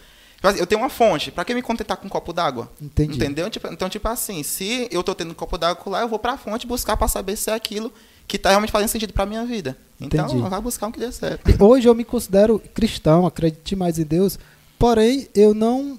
Tipo 0.47 0.49
assim, 0.49 0.61
Eu 0.61 0.67
tenho 0.67 0.81
uma 0.81 0.89
fonte, 0.89 1.31
para 1.31 1.45
que 1.45 1.55
me 1.55 1.63
contentar 1.63 1.97
com 1.97 2.07
um 2.07 2.11
copo 2.11 2.33
d'água? 2.33 2.71
Entendi. 2.81 3.17
Entendeu? 3.17 3.51
Tipo, 3.51 3.69
então, 3.69 3.89
tipo 3.89 4.07
assim, 4.09 4.43
se 4.43 4.89
eu 4.91 5.03
tô 5.03 5.15
tendo 5.15 5.31
um 5.31 5.35
copo 5.35 5.59
d'água 5.59 5.83
lá, 5.87 6.01
eu 6.03 6.09
vou 6.09 6.19
para 6.19 6.33
a 6.33 6.39
fonte 6.39 6.67
buscar 6.67 6.97
para 6.97 7.09
saber 7.09 7.37
se 7.37 7.51
é 7.51 7.55
aquilo 7.55 7.93
que 8.27 8.39
tá 8.39 8.51
realmente 8.51 8.73
fazendo 8.73 8.89
sentido 8.89 9.13
para 9.13 9.27
minha 9.27 9.45
vida. 9.45 9.77
Então, 10.01 10.27
Entendi. 10.27 10.49
vai 10.49 10.61
buscar 10.61 10.89
um 10.89 10.93
que 10.93 10.99
dê 10.99 11.11
certo. 11.13 11.49
E 11.49 11.63
Hoje 11.63 11.89
eu 11.89 11.95
me 11.95 12.05
considero 12.05 12.61
cristão, 12.75 13.27
acredite 13.27 13.77
mais 13.77 13.99
em 13.99 14.05
Deus, 14.05 14.39
porém 14.79 15.29
eu 15.35 15.55
não 15.55 15.99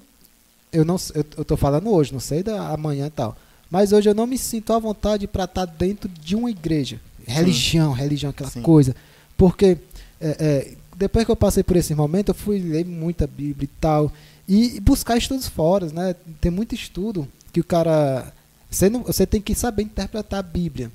eu 0.71 0.83
não 0.83 0.97
eu, 1.15 1.25
eu 1.37 1.45
tô 1.45 1.55
falando 1.55 1.89
hoje, 1.89 2.11
não 2.11 2.19
sei 2.19 2.43
da 2.43 2.69
amanhã 2.69 3.07
e 3.07 3.11
tal. 3.11 3.35
Mas 3.71 3.91
hoje 3.91 4.09
eu 4.09 4.15
não 4.15 4.27
me 4.27 4.37
sinto 4.37 4.71
à 4.73 4.79
vontade 4.79 5.27
para 5.27 5.45
estar 5.45 5.65
dentro 5.65 6.09
de 6.09 6.35
uma 6.35 6.49
igreja, 6.49 6.99
religião, 7.25 7.91
religião 7.91 8.29
aquela 8.29 8.49
Sim. 8.49 8.61
coisa, 8.61 8.95
porque 9.37 9.77
é, 10.21 10.37
é, 10.39 10.73
depois 10.95 11.25
que 11.25 11.31
eu 11.31 11.35
passei 11.35 11.63
por 11.63 11.75
esse 11.75 11.93
momento, 11.93 12.29
eu 12.29 12.35
fui 12.35 12.59
ler 12.59 12.85
muita 12.85 13.27
Bíblia 13.27 13.65
e 13.65 13.79
tal 13.79 14.11
e 14.47 14.79
buscar 14.79 15.17
estudos 15.17 15.47
fora, 15.47 15.87
né? 15.87 16.15
Tem 16.39 16.49
muito 16.51 16.73
estudo 16.73 17.27
que 17.51 17.59
o 17.59 17.63
cara 17.63 18.31
você 18.69 18.89
não, 18.89 19.03
você 19.03 19.25
tem 19.25 19.41
que 19.41 19.53
saber 19.55 19.83
interpretar 19.83 20.39
a 20.39 20.43
Bíblia 20.43 20.91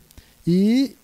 e 0.46 0.96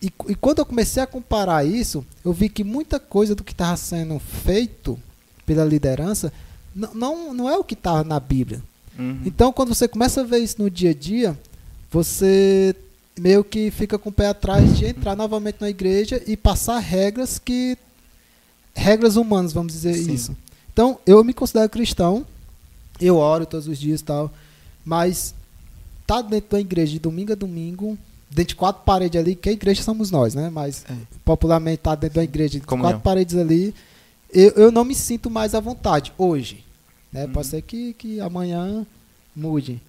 e, 0.00 0.12
e 0.28 0.34
quando 0.34 0.58
eu 0.58 0.66
comecei 0.66 1.00
a 1.00 1.06
comparar 1.06 1.64
isso, 1.64 2.04
eu 2.24 2.32
vi 2.32 2.48
que 2.48 2.64
muita 2.64 2.98
coisa 2.98 3.34
do 3.36 3.44
que 3.44 3.52
estava 3.52 3.76
sendo 3.76 4.18
feito 4.18 4.98
pela 5.46 5.64
liderança 5.64 6.32
n- 6.74 6.88
não, 6.94 7.32
não 7.32 7.48
é 7.48 7.56
o 7.56 7.62
que 7.62 7.74
estava 7.74 8.02
na 8.02 8.18
Bíblia. 8.18 8.60
Uhum. 8.98 9.20
Então, 9.24 9.52
quando 9.52 9.72
você 9.72 9.86
começa 9.86 10.20
a 10.20 10.24
ver 10.24 10.38
isso 10.38 10.60
no 10.60 10.68
dia 10.68 10.90
a 10.90 10.94
dia, 10.94 11.38
você 11.90 12.74
meio 13.16 13.44
que 13.44 13.70
fica 13.70 13.96
com 13.96 14.08
o 14.08 14.12
pé 14.12 14.26
atrás 14.26 14.76
de 14.76 14.86
entrar 14.86 15.14
novamente 15.14 15.58
na 15.60 15.70
igreja 15.70 16.20
e 16.26 16.36
passar 16.36 16.78
regras 16.80 17.38
que. 17.38 17.78
regras 18.74 19.14
humanas, 19.16 19.52
vamos 19.52 19.72
dizer 19.72 19.94
Sim. 19.94 20.12
isso. 20.14 20.36
Então, 20.72 20.98
eu 21.06 21.22
me 21.22 21.32
considero 21.32 21.68
cristão, 21.68 22.26
eu 23.00 23.16
oro 23.16 23.44
todos 23.46 23.66
os 23.68 23.78
dias 23.78 24.00
e 24.00 24.04
tal, 24.04 24.30
mas 24.84 25.34
tá 26.06 26.22
dentro 26.22 26.50
da 26.50 26.60
igreja 26.60 26.92
de 26.92 26.98
domingo 26.98 27.32
a 27.32 27.34
domingo, 27.34 27.98
dentro 28.30 28.50
de 28.50 28.56
quatro 28.56 28.82
paredes 28.84 29.20
ali, 29.20 29.34
que 29.34 29.48
a 29.48 29.52
igreja 29.52 29.82
somos 29.82 30.10
nós, 30.10 30.34
né? 30.34 30.50
Mas 30.50 30.84
É. 30.88 30.94
popularmente 31.24 31.78
tá 31.78 31.94
dentro 31.94 32.16
da 32.16 32.24
igreja 32.24 32.58
de 32.58 32.66
Comunhão. 32.66 32.92
quatro 32.92 33.02
paredes 33.02 33.36
ali, 33.36 33.74
eu, 34.32 34.50
eu 34.52 34.72
não 34.72 34.84
me 34.84 34.94
sinto 34.94 35.30
mais 35.30 35.54
à 35.54 35.60
vontade 35.60 36.12
hoje. 36.16 36.64
Né? 37.12 37.26
Uhum. 37.26 37.32
Pode 37.32 37.46
ser 37.48 37.62
que, 37.62 37.92
que 37.92 38.20
amanhã 38.20 38.86
mude. 39.36 39.80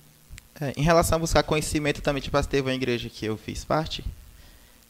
É, 0.60 0.74
em 0.78 0.84
relação 0.84 1.16
a 1.16 1.20
buscar 1.20 1.44
conhecimento 1.44 2.02
também, 2.02 2.22
tipo, 2.22 2.42
teve 2.44 2.70
uma 2.70 2.76
igreja 2.76 3.10
que 3.10 3.26
eu 3.26 3.38
fiz 3.38 3.64
parte, 3.64 4.04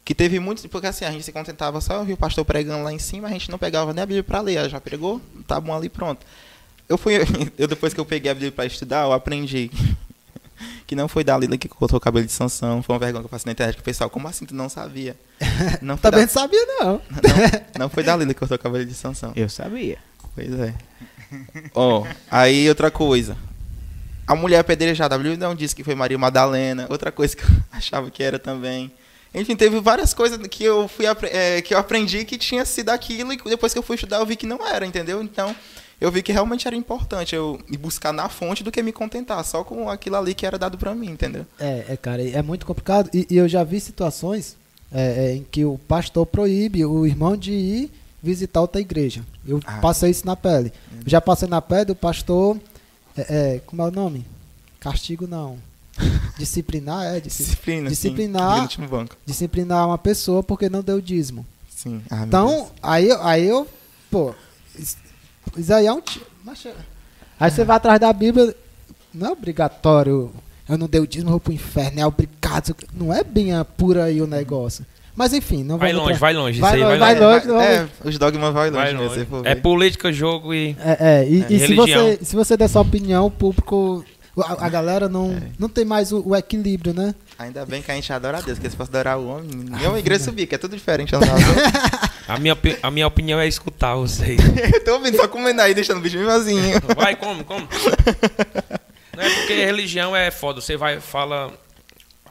que 0.06 0.13
teve 0.13 0.39
muitos, 0.39 0.66
porque 0.68 0.88
assim, 0.88 1.06
a 1.06 1.12
gente 1.12 1.24
se 1.24 1.32
contentava 1.32 1.80
só 1.80 2.00
ouvir 2.00 2.13
o 2.13 2.18
pastor 2.18 2.44
pregando 2.44 2.84
lá 2.84 2.92
em 2.92 3.00
cima, 3.00 3.28
a 3.28 3.32
gente 3.32 3.50
não 3.50 3.58
pegava 3.58 3.94
nem 3.94 4.04
a 4.04 4.06
Bíblia 4.06 4.24
para 4.24 4.42
ler, 4.42 4.56
ela 4.56 4.70
já 4.70 4.82
pregou, 4.82 5.22
tá 5.48 5.60
bom 5.60 5.74
ali, 5.76 5.89
pronto. 5.89 6.26
Eu 6.89 6.98
fui, 6.98 7.13
eu 7.58 7.68
depois 7.68 7.94
que 7.94 8.00
eu 8.00 8.06
peguei 8.06 8.30
a 8.30 8.34
Bíblia 8.34 8.52
para 8.52 8.66
estudar, 8.66 9.04
eu 9.04 9.13
aprendi 9.13 9.72
que 10.86 10.96
não 10.96 11.08
foi 11.08 11.24
Dalila 11.24 11.58
que 11.58 11.70
cortou 11.70 11.98
o 11.98 12.02
cabelo 12.02 12.26
de 12.26 12.32
Sansão, 12.32 12.84
foi 12.84 12.94
uma 12.94 13.00
vergonha 13.00 13.22
que 13.22 13.28
eu 13.28 13.30
faço 13.30 13.46
na 13.46 13.54
internet, 13.54 13.76
que 13.76 13.82
o 13.82 13.86
pessoal, 13.86 14.10
como 14.10 14.28
assim 14.28 14.46
tu 14.46 14.54
não 14.54 14.68
sabia? 14.68 15.16
Não 15.82 15.98
foi, 15.98 16.10
Também 16.12 16.26
da, 16.26 16.34
não 16.34 16.42
sabia, 16.42 16.66
não. 16.80 16.86
não, 16.94 17.02
não 17.80 17.89
foi 17.89 18.02
Dalila 18.02 18.34
que 18.34 18.39
cortou 18.39 18.56
o 18.56 18.60
cabelo 18.60 18.86
de 18.86 18.94
Sansão. 18.94 19.34
Eu 19.36 19.50
sabia. 19.50 19.98
Pois 20.34 20.52
é. 20.58 20.74
Ó, 21.76 22.06
aí 22.32 22.70
outra 22.70 22.89
coisa. 22.89 23.36
A 24.26 24.36
mulher 24.36 24.60
apedrejada, 24.60 25.16
a 25.16 25.18
Bíblia 25.18 25.36
não 25.36 25.54
disse 25.54 25.76
que 25.76 25.84
foi 25.84 25.96
Maria 25.96 26.18
Madalena. 26.18 26.88
Outra 26.89 27.12
coisa 27.12 27.36
que 27.36 27.44
eu 27.44 27.50
achava 27.72 28.10
que 28.10 28.24
era 28.24 28.39
também. 28.39 28.89
Enfim, 29.34 29.56
teve 29.56 29.80
várias 29.80 30.13
coisas 30.13 30.38
que 30.48 30.63
eu 30.63 30.88
fui 30.88 31.06
eh, 31.08 31.62
que 31.62 31.74
eu 31.74 31.78
aprendi 31.80 32.24
que 32.24 32.38
tinha 32.38 32.63
sido 32.65 32.89
aquilo 32.89 33.34
e 33.34 33.38
depois 33.38 33.74
que 33.74 33.80
eu 33.80 33.84
fui 33.84 33.96
estudar 33.96 34.17
eu 34.19 34.26
vi 34.26 34.36
que 34.36 34.46
não 34.46 34.65
era, 34.67 34.86
entendeu? 34.86 35.24
Então, 35.24 35.56
eu 36.00 36.12
vi 36.12 36.22
que 36.22 36.32
realmente 36.32 36.67
era 36.67 36.76
importante 36.76 37.34
eu 37.36 37.60
ir 37.72 37.78
buscar 37.78 38.12
na 38.13 38.30
fonte 38.30 38.63
do 38.63 38.72
que 38.72 38.84
me 38.84 38.91
contentar 38.91 39.43
só 39.43 39.63
com 39.63 39.89
aquilo 39.89 40.17
ali 40.17 40.36
que 40.36 40.46
era 40.46 40.58
dado 40.58 40.78
pra 40.78 40.93
mim, 40.93 41.10
entendeu? 41.10 41.46
É, 41.60 41.86
é, 41.89 41.98
cara, 41.98 42.22
é 42.22 42.41
muito 42.41 42.65
complicado. 42.65 43.10
E, 43.13 43.26
e 43.30 43.38
eu 43.38 43.48
já 43.48 43.63
vi 43.63 43.80
situações 43.80 44.56
é, 44.91 45.02
é, 45.32 45.36
em 45.36 45.43
que 45.50 45.65
o 45.65 45.80
pastor 45.88 46.26
proíbe 46.28 46.86
o 46.86 47.06
irmão 47.08 47.36
de 47.36 47.52
ir 47.52 47.91
visitar 48.22 48.62
outra 48.62 48.80
igreja. 48.80 49.24
Eu 49.48 49.60
Ah. 49.65 49.80
passei 49.80 50.12
isso 50.12 50.26
na 50.26 50.36
pele. 50.36 50.72
Eu 51.04 51.10
já 51.10 51.19
passei 51.19 51.48
na 51.48 51.62
pele 51.62 51.86
do 51.86 51.96
pastor. 51.96 52.58
é, 53.17 53.56
é, 53.56 53.62
como 53.65 53.82
é 53.82 53.86
o 53.86 53.91
nome? 53.91 54.26
Castigo 54.80 55.26
não. 55.28 55.58
Disciplinar, 56.38 57.15
é. 57.15 57.19
disci- 57.19 57.43
Disciplina. 57.43 57.89
Disciplinar- 57.89 58.69
Sim, 58.69 59.08
disciplinar 59.25 59.88
uma 59.88 59.97
pessoa 59.97 60.41
porque 60.43 60.69
não 60.69 60.82
deu 60.82 60.99
dízimo. 60.99 61.45
Sim. 61.69 62.01
Ah. 62.10 62.23
Então, 62.25 62.69
aí, 62.82 63.10
eu- 63.10 63.21
aí 63.23 63.47
eu. 63.47 63.67
Pô, 64.10 64.34
aí 65.75 65.86
é 65.86 65.93
um. 65.93 66.01
aí 67.39 67.51
você 67.51 67.63
vai 67.63 67.77
atrás 67.77 67.99
da 67.99 68.12
Bíblia. 68.12 68.56
Não 69.13 69.27
é 69.27 69.32
obrigatório. 69.32 70.32
Eu 70.67 70.77
não 70.77 70.88
dei 70.88 71.01
o 71.01 71.06
dízimo, 71.08 71.27
eu 71.29 71.34
vou 71.34 71.39
pro 71.39 71.53
inferno. 71.53 71.99
É 71.99 72.06
obrigado. 72.06 72.75
Não 72.93 73.13
é 73.13 73.23
bem 73.23 73.53
a- 73.53 73.65
por 73.65 73.97
aí 73.97 74.21
o 74.21 74.27
negócio. 74.27 74.86
Mas 75.15 75.32
enfim, 75.32 75.63
não 75.63 75.77
Vai 75.77 75.93
longe, 75.93 76.17
vai 76.17 76.34
longe. 76.34 76.60
Vai 76.60 76.71
isso 76.71 76.75
aí 76.75 76.84
longe, 76.84 76.99
vai 76.99 77.19
longe. 77.19 77.47
longe. 77.47 77.65
É, 77.67 77.75
é, 77.75 77.88
os 78.03 78.17
dogmas 78.17 78.51
vai 78.51 78.71
longe, 78.71 78.84
Vai 78.84 78.93
longe. 78.93 79.27
É 79.43 79.53
política, 79.53 80.12
jogo 80.12 80.56
e. 80.56 80.75
É, 80.79 80.97
é, 81.21 81.29
e, 81.29 81.43
É, 81.43 81.47
e 81.53 81.60
se, 81.60 81.75
você, 81.75 82.19
se 82.23 82.36
você 82.36 82.58
der 82.58 82.67
sua 82.67 82.82
opinião, 82.82 83.27
o 83.27 83.32
público. 83.32 84.03
A, 84.36 84.65
a 84.65 84.69
galera 84.69 85.08
não, 85.08 85.32
É. 85.32 85.52
não 85.60 85.69
tem 85.69 85.86
mais 85.86 86.12
o, 86.12 86.24
o 86.28 86.36
equilíbrio, 86.36 86.93
né? 86.93 87.13
Ainda 87.38 87.65
bem 87.65 87.82
que 87.82 87.91
a 87.91 87.96
gente 87.96 88.12
adora 88.12 88.38
a 88.39 88.41
Deus, 88.41 88.58
porque 88.58 88.69
se 88.69 88.76
fosse 88.76 88.89
adorar 88.89 89.17
o 89.19 89.28
homem, 89.28 89.50
nenhuma 89.54 90.00
igreja 90.00 90.24
subia, 90.24 90.48
que 90.48 90.56
é 90.56 90.58
tudo 90.58 90.76
diferente. 90.76 91.13
A 92.28 92.39
minha, 92.39 92.58
a 92.82 92.89
minha 92.91 93.06
opinião 93.08 93.39
é 93.39 93.48
escutar 93.48 93.96
vocês. 93.96 94.39
Eu 94.74 94.84
tô 94.84 94.93
ouvindo, 94.93 95.17
só 95.17 95.28
comendo 95.28 95.62
aí, 95.62 95.74
deixando 95.74 95.98
o 95.98 96.02
bicho 96.02 96.17
bem 96.17 96.26
vazio. 96.26 96.58
Vai, 96.96 97.15
come, 97.15 97.43
come. 97.43 97.67
Não 99.15 99.24
é 99.24 99.30
porque 99.30 99.54
religião 99.65 100.15
é 100.15 100.32
foda. 100.32 100.60
Você 100.62 100.76
vai, 100.76 101.00
fala 101.00 101.52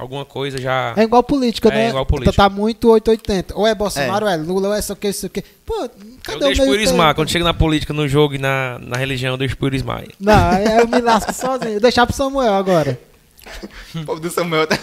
alguma 0.02 0.24
coisa 0.24 0.60
já. 0.60 0.92
É 0.96 1.02
igual 1.02 1.22
política, 1.22 1.68
É 1.68 1.72
né? 1.72 1.88
igual 1.88 2.04
política. 2.06 2.36
Tá 2.36 2.48
muito 2.48 2.90
880. 2.90 3.54
Ou 3.56 3.66
é 3.66 3.74
Bolsonaro, 3.74 4.26
ou 4.26 4.30
é 4.32 4.36
Lula, 4.36 4.68
ou 4.68 4.74
é 4.74 4.78
isso 4.78 4.92
aqui, 4.92 5.08
isso 5.08 5.26
aqui. 5.26 5.42
Pô, 5.64 5.74
Eu 5.84 5.90
cadê 6.22 6.36
o 6.36 6.40
deixo 6.40 6.64
meio? 6.66 7.14
Quando 7.14 7.28
chega 7.30 7.44
na 7.44 7.54
política, 7.54 7.92
no 7.92 8.06
jogo 8.08 8.34
e 8.34 8.38
na, 8.38 8.78
na 8.80 8.96
religião, 8.96 9.32
eu 9.34 9.38
deixo 9.38 9.56
por 9.56 9.72
ismar. 9.74 10.04
Não, 10.20 10.52
eu 10.58 10.86
me 10.86 11.00
lasco 11.00 11.32
sozinho. 11.32 11.72
Vou 11.72 11.80
deixar 11.80 12.06
pro 12.06 12.14
Samuel 12.14 12.54
agora. 12.54 12.98
O 13.94 14.04
povo 14.04 14.20
do 14.20 14.30
Samuel 14.30 14.68
tá- 14.68 14.78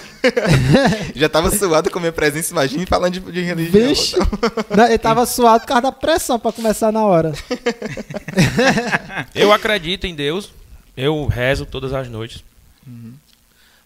já 1.15 1.29
tava 1.29 1.49
suado 1.49 1.89
com 1.89 1.97
a 1.97 2.01
minha 2.01 2.12
presença, 2.12 2.51
imagine 2.51 2.86
falando 2.86 3.13
de, 3.13 3.19
de 3.32 3.41
religião. 3.41 3.88
Vixe. 3.88 4.17
Não, 4.75 4.86
ele 4.86 4.97
tava 4.97 5.25
suado 5.25 5.62
por 5.62 5.67
causa 5.67 5.84
da 5.84 5.91
pressão 5.93 6.38
pra 6.38 6.51
começar 6.51 6.91
na 6.91 7.05
hora. 7.05 7.32
Eu 9.34 9.51
acredito 9.53 10.05
em 10.05 10.13
Deus. 10.15 10.51
Eu 10.95 11.25
rezo 11.27 11.65
todas 11.65 11.93
as 11.93 12.10
noites. 12.10 12.43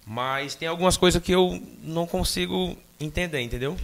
Mas 0.06 0.56
tem 0.56 0.68
algumas 0.68 0.98
coisas 0.98 1.22
que 1.22 1.32
eu 1.32 1.62
não 1.84 2.06
consigo 2.06 2.78
entender, 3.00 3.42
entendeu? 3.42 3.78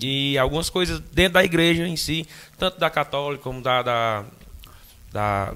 E 0.00 0.36
algumas 0.38 0.68
coisas 0.70 1.00
dentro 1.12 1.34
da 1.34 1.44
igreja 1.44 1.86
em 1.86 1.96
si, 1.96 2.26
tanto 2.58 2.78
da 2.78 2.88
católica 2.90 3.42
como 3.42 3.60
da, 3.60 3.82
da, 3.82 4.24
da 5.12 5.54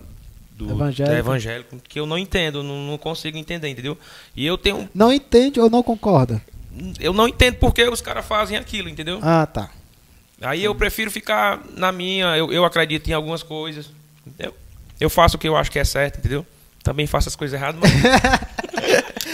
do 0.53 0.71
Evangélica. 0.71 1.13
da 1.13 1.19
evangélico, 1.19 1.77
que 1.89 1.99
eu 2.01 2.07
não 2.07 2.17
entendo, 2.19 2.63
não, 2.63 2.79
não 2.87 2.99
consigo 2.99 3.37
entender, 3.37 3.69
entendeu? 3.69 3.97
E 4.35 4.47
eu 4.47 4.57
tenho, 4.57 4.89
Não 4.95 5.13
entende 5.13 5.61
ou 5.61 5.69
não 5.71 5.83
concorda? 5.83 6.41
eu 7.01 7.13
não 7.13 7.27
entendo 7.27 7.55
porque 7.57 7.83
os 7.85 8.01
caras 8.03 8.25
fazem 8.27 8.57
aquilo, 8.57 8.89
entendeu? 8.89 9.19
Ah, 9.23 9.47
tá. 9.47 9.71
Aí 10.43 10.63
eu 10.63 10.75
prefiro 10.75 11.11
ficar 11.11 11.63
na 11.75 11.91
minha, 11.91 12.37
eu, 12.37 12.53
eu 12.53 12.65
acredito 12.65 13.09
em 13.09 13.13
algumas 13.13 13.43
coisas, 13.43 13.91
entendeu? 14.27 14.55
Eu 15.01 15.09
faço 15.11 15.37
o 15.37 15.39
que 15.39 15.49
eu 15.49 15.57
acho 15.57 15.71
que 15.71 15.79
é 15.79 15.85
certo, 15.85 16.19
entendeu? 16.19 16.45
Também 16.83 17.07
faço 17.07 17.29
as 17.29 17.37
coisas 17.37 17.59
erradas, 17.59 17.81
mas... 17.81 17.93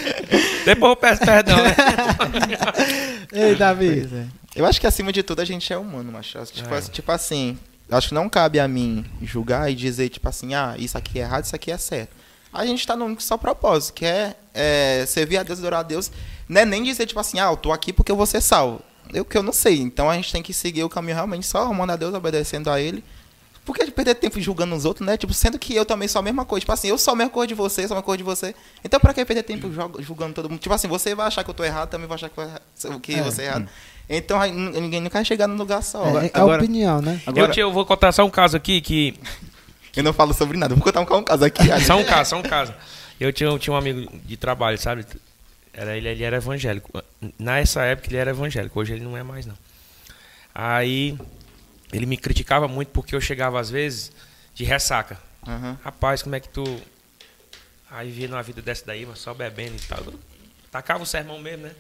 Depois 0.65 0.91
eu 0.91 0.97
peço 0.97 1.21
perdão, 1.25 1.57
né? 1.57 1.75
Ei, 3.33 3.55
Davi. 3.55 4.09
É. 4.13 4.27
Eu 4.61 4.67
acho 4.67 4.81
que 4.81 4.87
acima 4.87 5.13
de 5.13 5.23
tudo 5.23 5.41
a 5.41 5.45
gente 5.45 5.73
é 5.73 5.77
humano, 5.79 6.13
macho. 6.13 6.37
Eu 6.39 6.43
acho 6.43 6.53
que, 6.53 6.59
Tipo, 6.63 6.75
É. 6.75 6.79
assim- 6.79 6.93
tipo 6.93 7.13
assim, 7.13 7.59
acho 7.91 8.09
que 8.09 8.15
não 8.15 8.29
cabe 8.29 8.61
a 8.61 8.69
mim 8.69 9.05
julgar 9.23 9.71
e 9.71 9.75
dizer, 9.75 10.09
tipo 10.09 10.29
assim, 10.29 10.55
ah, 10.55 10.75
isso 10.79 10.97
aqui 10.99 11.19
é 11.19 11.23
errado, 11.23 11.45
isso 11.45 11.57
aqui 11.57 11.71
é 11.71 11.79
certo. 11.79 12.11
A 12.53 12.67
gente 12.67 12.87
tá 12.87 12.95
num 12.95 13.19
só 13.19 13.37
propósito, 13.39 13.95
que 13.95 14.05
é, 14.05 14.35
é 14.53 15.05
servir 15.07 15.39
a 15.39 15.43
Deus, 15.43 15.59
adorar 15.59 15.81
a 15.81 15.83
Deus. 15.83 16.11
Não 16.49 16.61
é 16.61 16.65
nem 16.67 16.83
dizer, 16.83 17.07
tipo 17.07 17.19
assim, 17.19 17.41
ah, 17.41 17.47
eu 17.51 17.57
tô 17.57 17.73
aqui 17.73 17.93
porque 17.93 18.13
eu 18.13 18.17
vou 18.17 18.27
ser 18.27 18.43
salvo. 18.43 18.83
Eu 19.13 19.25
que 19.25 19.37
eu 19.37 19.43
não 19.43 19.53
sei. 19.53 19.79
Então 19.81 20.09
a 20.11 20.15
gente 20.15 20.31
tem 20.31 20.43
que 20.43 20.53
seguir 20.53 20.85
o 20.85 20.89
caminho 20.89 21.15
realmente 21.15 21.47
só 21.47 21.65
amando 21.65 21.93
a 21.93 21.97
Deus, 21.97 22.15
obedecendo 22.15 22.71
a 22.71 22.79
Ele. 22.81 23.03
Por 23.65 23.77
que 23.77 23.89
perder 23.93 24.17
tempo 24.17 24.41
julgando 24.41 24.75
os 24.75 24.85
outros, 24.85 25.07
né? 25.07 25.17
Tipo, 25.17 25.33
sendo 25.33 25.57
que 25.59 25.73
eu 25.75 25.85
também 25.87 26.09
sou 26.09 26.19
a 26.19 26.23
mesma 26.23 26.45
coisa. 26.45 26.61
Tipo 26.63 26.73
assim, 26.73 26.89
eu 26.89 26.99
sou 26.99 27.13
a 27.13 27.17
mesma 27.17 27.31
cor 27.31 27.47
de 27.47 27.55
você, 27.55 27.83
sou 27.87 27.95
a 27.95 27.99
mesma 27.99 28.03
cor 28.03 28.17
de 28.17 28.23
você. 28.25 28.55
Então 28.85 28.99
pra 28.99 29.15
que 29.15 29.25
perder 29.25 29.45
tempo 29.45 29.71
jog- 29.71 30.03
julgando 30.03 30.35
todo 30.35 30.51
mundo? 30.51 30.59
Tipo 30.59 30.75
assim, 30.75 30.89
você 30.89 31.15
vai 31.15 31.27
achar 31.29 31.45
que 31.45 31.51
eu 31.51 31.55
tô 31.55 31.63
errado, 31.63 31.89
também 31.89 32.09
vai 32.09 32.17
achar 32.17 32.29
que, 32.29 32.41
eu 32.41 32.99
que 33.01 33.15
É. 33.15 33.23
você 33.23 33.43
é 33.43 33.45
errado. 33.47 33.69
Então 34.09 34.39
ninguém 34.51 35.01
nunca 35.01 35.19
vai 35.19 35.25
chegar 35.25 35.47
no 35.47 35.55
lugar 35.55 35.81
só. 35.83 36.05
É, 36.21 36.27
é 36.27 36.31
agora- 36.35 36.59
opinião, 36.61 37.01
né? 37.01 37.21
Agora, 37.25 37.47
Eu, 37.47 37.51
te- 37.53 37.61
eu 37.61 37.73
vou 37.73 37.87
contar 37.87 38.11
só 38.11 38.25
um 38.25 38.31
caso 38.31 38.57
aqui 38.57 38.81
que 38.81 39.15
Eu 39.95 40.03
não 40.03 40.13
falo 40.13 40.33
sobre 40.35 40.57
nada. 40.59 40.75
Vou 40.75 40.83
contar 40.83 41.01
um, 41.01 41.19
um 41.19 41.23
caso 41.23 41.45
aqui. 41.45 41.63
Só 41.85 41.97
um 41.99 42.05
caso, 42.05 42.31
só 42.31 42.37
um 42.39 42.43
caso. 42.43 42.73
Eu 43.21 43.31
tinha, 43.33 43.49
eu 43.51 43.59
tinha 43.59 43.75
um 43.75 43.77
amigo 43.77 44.11
de 44.25 44.37
trabalho, 44.39 44.79
sabe? 44.79 45.05
Era, 45.73 45.97
ele, 45.97 46.09
ele 46.09 46.25
era 46.25 46.39
evangélico. 46.39 46.91
Nessa 47.39 47.83
época 47.85 48.09
ele 48.09 48.17
era 48.17 48.31
evangélico, 48.31 48.81
hoje 48.81 48.95
ele 48.95 49.05
não 49.05 49.17
é 49.17 49.23
mais 49.23 49.45
não. 49.47 49.55
Aí 50.55 51.17
ele 51.93 52.07
me 52.07 52.17
criticava 52.17 52.67
muito 52.67 52.89
porque 52.89 53.15
eu 53.15 53.21
chegava 53.21 53.61
às 53.61 53.71
vezes 53.71 54.13
de 54.55 54.65
ressaca. 54.65 55.19
Aham. 55.47 55.79
Rapaz, 55.85 56.23
como 56.23 56.35
é 56.35 56.41
que 56.41 56.49
tu. 56.49 56.65
Aí 57.91 58.11
via 58.11 58.29
numa 58.29 58.43
vida 58.43 58.63
dessa 58.63 58.87
daí, 58.87 59.05
mas 59.05 59.19
só 59.19 59.35
bebendo 59.35 59.77
e 59.77 59.87
tal. 59.87 60.03
Eu 60.05 60.15
Tacava 60.71 61.03
o 61.03 61.07
sermão 61.07 61.39
mesmo, 61.39 61.65
né? 61.65 61.75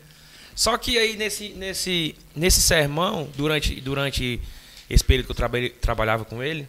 Só 0.54 0.76
que 0.76 0.98
aí 0.98 1.16
nesse, 1.16 1.48
nesse, 1.50 2.14
nesse 2.36 2.60
sermão, 2.60 3.30
durante, 3.34 3.80
durante 3.80 4.38
esse 4.90 5.02
período 5.02 5.26
que 5.26 5.32
eu 5.32 5.36
trabalhei, 5.36 5.70
trabalhava 5.70 6.26
com 6.26 6.42
ele, 6.42 6.68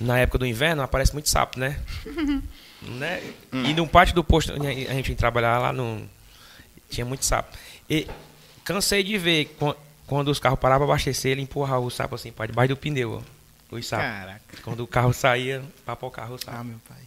na 0.00 0.18
época 0.18 0.38
do 0.38 0.46
inverno, 0.46 0.80
aparece 0.80 1.12
muito 1.12 1.28
sapo, 1.28 1.58
né? 1.58 1.78
né? 2.80 3.22
E 3.52 3.74
no 3.74 3.86
pátio 3.86 4.14
do 4.14 4.24
posto, 4.24 4.54
a 4.54 4.94
gente 4.94 5.14
trabalhava 5.14 5.64
lá, 5.64 5.72
no, 5.72 6.08
tinha 6.88 7.04
muito 7.04 7.26
sapo. 7.26 7.56
E 7.90 8.08
cansei 8.64 9.02
de 9.02 9.18
ver 9.18 9.54
quando 10.12 10.28
os 10.28 10.38
carros 10.38 10.58
paravam 10.58 10.86
para 10.86 10.94
abastecer, 10.94 11.32
ele 11.32 11.42
empurrava 11.42 11.80
o 11.80 11.90
sapo 11.90 12.14
assim 12.14 12.30
para 12.32 12.46
debaixo 12.46 12.68
do 12.74 12.76
pneu, 12.76 13.22
ó, 13.70 13.74
os 13.76 13.86
sapos. 13.86 14.04
Caraca. 14.06 14.40
Quando 14.62 14.80
o 14.80 14.86
carro 14.86 15.12
saía, 15.12 15.62
para 15.84 15.96
o 16.06 16.10
carro, 16.10 16.34
o 16.34 16.38
sapo. 16.38 16.56
Ah, 16.58 16.64
meu 16.64 16.78
pai. 16.88 16.98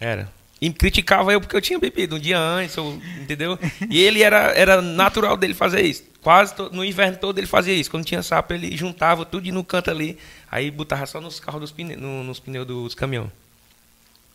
Era. 0.00 0.30
E 0.60 0.72
criticava 0.72 1.32
eu 1.32 1.40
porque 1.40 1.54
eu 1.56 1.60
tinha 1.60 1.78
bebido 1.78 2.16
um 2.16 2.18
dia 2.18 2.38
antes, 2.38 2.76
entendeu? 3.20 3.58
E 3.90 4.00
ele 4.00 4.22
era, 4.22 4.52
era 4.56 4.80
natural 4.80 5.36
dele 5.36 5.52
fazer 5.52 5.82
isso. 5.82 6.04
Quase 6.22 6.54
no 6.72 6.82
inverno 6.84 7.18
todo 7.18 7.36
ele 7.38 7.46
fazia 7.46 7.74
isso. 7.74 7.90
Quando 7.90 8.04
tinha 8.06 8.22
sapo, 8.22 8.54
ele 8.54 8.74
juntava 8.76 9.26
tudo 9.26 9.50
no 9.52 9.62
canto 9.62 9.90
ali, 9.90 10.18
aí 10.50 10.70
botava 10.70 11.04
só 11.06 11.20
nos 11.20 11.38
carros 11.38 11.60
dos 11.60 11.70
pneus, 11.72 12.00
no- 12.00 12.24
nos 12.24 12.40
pneus 12.40 12.66
dos 12.66 12.94
caminhões. 12.94 13.30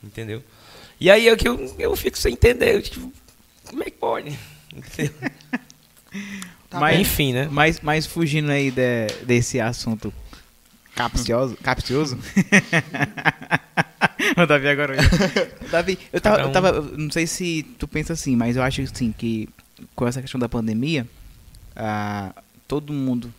Entendeu? 0.03 0.43
E 0.99 1.09
aí 1.09 1.27
é 1.27 1.35
que 1.35 1.47
eu, 1.47 1.75
eu 1.79 1.95
fico 1.95 2.17
sem 2.17 2.33
entender. 2.33 2.75
eu, 2.75 2.81
tipo, 2.81 3.11
como 3.65 3.81
é 3.81 3.85
que 3.85 3.91
pode? 3.97 4.37
Entendeu? 4.75 5.13
Tá 6.69 6.79
Mas- 6.79 6.93
bem. 6.93 7.01
Enfim, 7.01 7.33
né? 7.33 7.47
Mas, 7.51 7.79
mas 7.81 8.05
fugindo 8.05 8.49
aí 8.51 8.69
de- 8.71 9.07
desse 9.25 9.59
assunto 9.59 10.13
capcioso, 10.95 11.57
capcioso. 11.63 12.17
o 14.37 14.45
Davi 14.45 14.67
agora. 14.67 14.95
Davi, 15.71 15.97
eu 16.11 16.21
tava, 16.21 16.41
eu 16.41 16.51
tava, 16.51 16.81
não 16.97 17.09
sei 17.09 17.25
se 17.25 17.63
tu 17.77 17.87
pensa 17.87 18.13
assim, 18.13 18.35
mas 18.35 18.55
eu 18.55 18.63
acho 18.63 18.81
assim 18.81 19.11
que 19.11 19.49
com 19.95 20.07
essa 20.07 20.21
questão 20.21 20.39
da 20.39 20.49
pandemia, 20.49 21.07
ah, 21.75 22.33
todo 22.67 22.93
mundo 22.93 23.33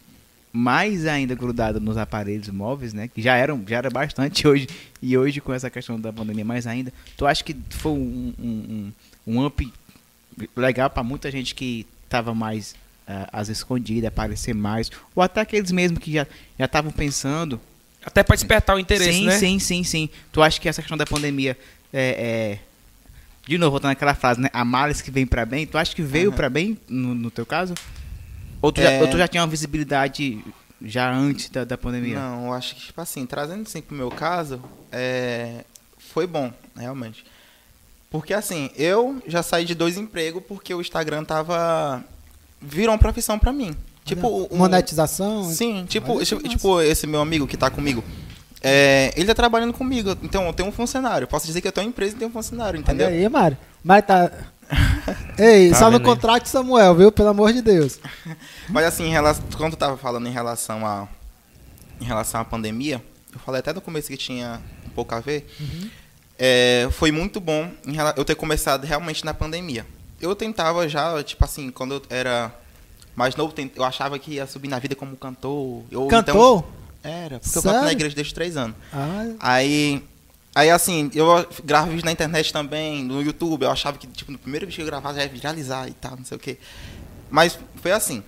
mais 0.52 1.06
ainda 1.06 1.34
grudado 1.34 1.78
nos 1.80 1.96
aparelhos 1.96 2.48
móveis, 2.48 2.92
né? 2.92 3.08
Que 3.08 3.22
já 3.22 3.36
eram, 3.36 3.62
já 3.68 3.76
era 3.76 3.90
bastante 3.90 4.46
hoje 4.48 4.66
e 5.00 5.16
hoje 5.16 5.40
com 5.40 5.52
essa 5.52 5.70
questão 5.70 6.00
da 6.00 6.12
pandemia 6.12 6.44
mais 6.44 6.66
ainda. 6.66 6.92
Tu 7.16 7.24
acha 7.26 7.44
que 7.44 7.56
foi 7.70 7.92
um, 7.92 8.34
um, 8.38 8.92
um, 9.26 9.36
um 9.38 9.46
up 9.46 9.72
legal 10.56 10.90
para 10.90 11.02
muita 11.04 11.30
gente 11.30 11.54
que 11.54 11.86
tava 12.08 12.34
mais 12.34 12.74
às 13.32 13.48
escondidas, 13.48 14.08
aparecer 14.08 14.54
mais, 14.54 14.90
ou 15.14 15.22
até 15.22 15.40
aqueles 15.40 15.70
mesmo 15.72 15.98
que 15.98 16.12
já 16.12 16.26
já 16.58 16.64
estavam 16.66 16.90
pensando. 16.90 17.60
Até 18.04 18.22
para 18.22 18.34
despertar 18.36 18.76
o 18.76 18.78
interesse, 18.78 19.12
sim, 19.12 19.26
né? 19.26 19.38
sim, 19.38 19.58
sim, 19.58 19.84
sim. 19.84 20.08
Tu 20.32 20.42
acha 20.42 20.58
que 20.60 20.68
essa 20.68 20.80
questão 20.80 20.96
da 20.96 21.04
pandemia 21.06 21.56
é, 21.92 22.58
é- 22.58 22.58
de 23.46 23.58
novo 23.58 23.72
voltando 23.72 23.90
naquela 23.90 24.14
frase, 24.14 24.40
né? 24.40 24.48
A 24.52 24.64
males 24.64 25.00
que 25.02 25.10
vem 25.10 25.26
para 25.26 25.44
bem. 25.44 25.66
Tu 25.66 25.76
acha 25.76 25.94
que 25.94 26.02
veio 26.02 26.28
Aham. 26.28 26.36
pra 26.36 26.48
bem 26.48 26.78
no, 26.88 27.14
no 27.14 27.30
teu 27.30 27.44
caso? 27.44 27.74
Ou 28.62 28.70
tu, 28.72 28.80
É. 28.80 28.84
já, 28.98 29.02
ou 29.04 29.08
tu 29.08 29.18
já 29.18 29.26
tinha 29.28 29.42
uma 29.42 29.48
visibilidade 29.48 30.42
já 30.82 31.10
antes 31.12 31.48
da, 31.50 31.64
da 31.64 31.76
pandemia? 31.76 32.18
Não, 32.18 32.46
eu 32.46 32.52
acho 32.52 32.74
que, 32.74 32.82
tipo 32.86 33.00
assim, 33.00 33.26
trazendo 33.26 33.62
assim 33.62 33.82
pro 33.82 33.94
meu 33.96 34.10
caso, 34.10 34.62
é, 34.92 35.64
foi 35.98 36.26
bom, 36.26 36.52
realmente. 36.76 37.24
Porque 38.10 38.34
assim, 38.34 38.70
eu 38.76 39.22
já 39.26 39.42
saí 39.42 39.64
de 39.64 39.74
dois 39.74 39.96
empregos 39.96 40.42
porque 40.46 40.74
o 40.74 40.80
Instagram 40.80 41.24
tava. 41.24 42.04
Virou 42.60 42.92
uma 42.92 42.98
profissão 42.98 43.38
pra 43.38 43.52
mim. 43.52 43.74
Tipo, 44.04 44.26
o- 44.50 44.56
Monetização? 44.56 45.44
Sim, 45.44 45.84
tipo, 45.88 46.24
tipo, 46.24 46.48
tipo 46.48 46.80
esse 46.80 47.06
meu 47.06 47.20
amigo 47.20 47.46
que 47.46 47.56
tá 47.56 47.70
comigo. 47.70 48.02
é, 48.62 49.12
ele 49.16 49.26
tá 49.26 49.34
trabalhando 49.34 49.72
comigo, 49.72 50.16
então 50.22 50.46
eu 50.46 50.52
tenho 50.52 50.68
um 50.68 50.72
funcionário. 50.72 51.26
Posso 51.26 51.46
dizer 51.46 51.60
que 51.60 51.68
eu 51.68 51.72
tenho 51.72 51.86
uma 51.86 51.90
empresa 51.90 52.14
e 52.14 52.18
tenho 52.18 52.30
um 52.30 52.32
funcionário, 52.32 52.78
entendeu? 52.78 53.06
Olha 53.06 53.16
aí, 53.16 53.28
Mário. 53.28 53.56
Mas 53.82 54.04
tá. 54.04 54.30
Ei, 55.38 55.70
Tá 55.70 55.76
só 55.78 55.88
aí? 55.88 56.00
contrate 56.00 56.48
Samuel, 56.48 56.94
viu? 56.94 57.10
Pelo 57.12 57.28
amor 57.28 57.52
de 57.52 57.62
Deus. 57.62 57.98
Mas 58.68 58.84
assim, 58.86 59.04
em 59.06 59.10
relação, 59.10 59.44
quando 59.56 59.72
eu 59.72 59.78
tava 59.78 59.96
falando 59.96 60.26
em 60.28 60.32
relação 60.32 60.86
a 60.86 61.08
em 62.00 62.04
relação 62.04 62.40
à 62.40 62.44
pandemia, 62.44 63.02
eu 63.32 63.38
falei 63.40 63.60
até 63.60 63.72
no 63.72 63.80
começo 63.80 64.08
que 64.08 64.16
tinha 64.16 64.60
um 64.86 64.90
pouco 64.90 65.14
a 65.14 65.20
ver. 65.20 65.46
É, 66.38 66.88
foi 66.92 67.10
muito 67.12 67.38
bom 67.40 67.70
eu 68.16 68.24
ter 68.24 68.34
começado 68.34 68.84
realmente 68.84 69.24
na 69.24 69.34
pandemia. 69.34 69.86
Eu 70.20 70.34
tentava 70.36 70.88
já, 70.88 71.22
tipo 71.22 71.44
assim, 71.44 71.70
quando 71.70 71.94
eu 71.94 72.02
era 72.10 72.54
mais 73.16 73.34
novo, 73.36 73.54
eu 73.74 73.84
achava 73.84 74.18
que 74.18 74.32
ia 74.32 74.46
subir 74.46 74.68
na 74.68 74.78
vida 74.78 74.94
como 74.94 75.16
cantor. 75.16 75.82
Eu, 75.90 76.06
Cantou? 76.06 76.58
Então, 76.58 76.64
era, 77.02 77.40
porque 77.40 77.58
eu 77.58 77.62
canto 77.62 77.74
na 77.74 77.80
Sério? 77.82 77.96
igreja 77.96 78.14
desde 78.14 78.34
três 78.34 78.56
anos. 78.56 78.76
Ah, 78.92 79.24
Aí, 79.40 80.04
aí 80.54 80.70
assim, 80.70 81.10
eu 81.14 81.26
gravo 81.64 81.90
vídeo 81.90 82.04
na 82.04 82.12
internet 82.12 82.52
também, 82.52 83.02
no 83.02 83.22
YouTube. 83.22 83.62
Eu 83.62 83.70
achava 83.70 83.96
que, 83.96 84.06
tipo, 84.06 84.30
no 84.30 84.38
primeiro 84.38 84.66
vídeo 84.66 84.76
que 84.76 84.82
eu 84.82 84.86
gravava 84.86 85.14
já 85.16 85.22
ia 85.22 85.28
viralizar 85.28 85.88
e 85.88 85.92
tal, 85.92 86.16
não 86.16 86.24
sei 86.24 86.36
o 86.36 86.40
quê. 86.40 86.58
Mas 87.30 87.58
foi 87.80 87.92
assim. 87.92 88.22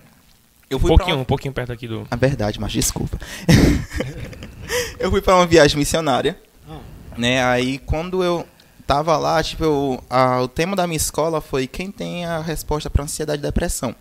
Eu 0.69 0.77
Um 0.77 0.81
fui 0.81 0.89
pra 0.89 0.97
pouquinho, 0.97 1.17
uma- 1.17 1.21
um 1.21 1.25
pouquinho 1.25 1.53
perto 1.53 1.71
aqui 1.71 1.87
do. 1.87 2.07
a 2.09 2.15
verdade, 2.15 2.59
mas 2.59 2.71
desculpa. 2.71 3.19
eu 4.99 5.11
fui 5.11 5.21
para 5.21 5.35
uma 5.35 5.45
viagem 5.45 5.77
missionária, 5.77 6.39
Ah. 6.67 6.79
né? 7.17 7.43
Aí 7.43 7.77
quando 7.79 8.23
eu 8.23 8.47
tava 8.85 9.17
lá, 9.17 9.41
tipo, 9.43 9.63
eu, 9.63 10.03
a- 10.09 10.41
o 10.41 10.47
tema 10.47 10.75
da 10.75 10.85
minha 10.87 10.97
escola 10.97 11.41
foi 11.41 11.67
quem 11.67 11.91
tem 11.91 12.25
a 12.25 12.39
resposta 12.39 12.89
para 12.89 13.03
ansiedade 13.03 13.39
e 13.39 13.43
depressão. 13.43 13.95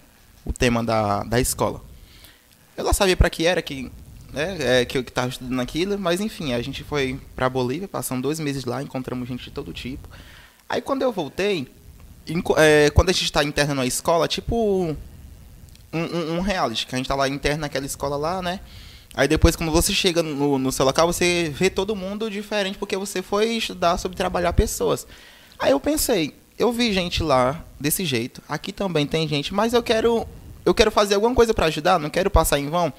O 0.45 0.53
tema 0.53 0.83
da, 0.83 1.23
da 1.23 1.41
escola. 1.41 1.81
Eu 2.77 2.85
não 2.85 2.93
sabia 2.93 3.17
para 3.17 3.31
que 3.31 3.47
era, 3.47 3.63
que, 3.63 3.93
né, 4.33 4.81
é, 4.81 4.85
que 4.85 4.97
eu 4.99 5.03
estava 5.03 5.29
estudando 5.29 5.61
aquilo, 5.61 5.99
mas 5.99 6.21
enfim, 6.21 6.53
a 6.53 6.61
gente 6.63 6.83
foi 6.83 7.21
para 7.37 7.49
Bolívia, 7.49 7.87
passamos 7.87 8.23
dois 8.23 8.41
meses 8.41 8.65
lá, 8.65 8.83
encontramos 8.83 9.29
gente 9.29 9.45
de 9.45 9.51
todo 9.51 9.73
tipo. 9.73 10.09
Aí 10.69 10.81
quando 10.81 11.03
eu 11.03 11.13
voltei, 11.13 11.69
enco- 12.27 12.57
é, 12.59 12.91
quando 12.91 13.11
a 13.11 13.13
gente 13.13 13.25
está 13.25 13.45
interno 13.45 13.75
na 13.75 13.87
escola, 13.87 14.27
tipo 14.27 14.57
um, 14.57 14.97
um, 15.93 16.37
um 16.37 16.41
reality, 16.41 16.87
que 16.87 16.95
a 16.95 16.99
gente 16.99 17.07
tá 17.09 17.15
lá 17.15 17.29
interno 17.29 17.61
naquela 17.61 17.87
escola 17.87 18.17
lá, 18.17 18.41
né? 18.43 18.59
Aí 19.15 19.29
depois, 19.29 19.55
quando 19.57 19.71
você 19.71 19.93
chega 19.93 20.23
no, 20.23 20.59
no 20.59 20.73
seu 20.73 20.85
local, 20.87 21.07
você 21.07 21.53
vê 21.55 21.69
todo 21.69 21.95
mundo 21.95 22.31
diferente, 22.31 22.79
porque 22.79 22.97
você 22.97 23.21
foi 23.21 23.51
estudar 23.57 23.99
sobre 23.99 24.17
trabalhar 24.17 24.53
pessoas. 24.55 25.07
Aí 25.59 25.73
eu 25.73 25.81
pensei, 25.81 26.35
eu 26.59 26.73
vi 26.73 26.93
gente 26.93 27.23
lá 27.23 27.63
desse 27.79 28.05
jeito, 28.05 28.43
aqui 28.49 28.73
também 28.73 29.07
tem 29.07 29.29
gente, 29.29 29.53
mas 29.53 29.73
eu 29.75 29.83
quero 29.83 30.27
eu 30.65 30.73
quero 30.73 30.91
fazer 30.93 31.17
alguma 31.17 31.35
coisa 31.35 31.53
para 31.53 31.67
ajudar, 31.67 31.99
não 31.99 32.09
quero 32.09 32.31
passar 32.31 32.59
em 32.59 32.69
vão. 32.71 32.93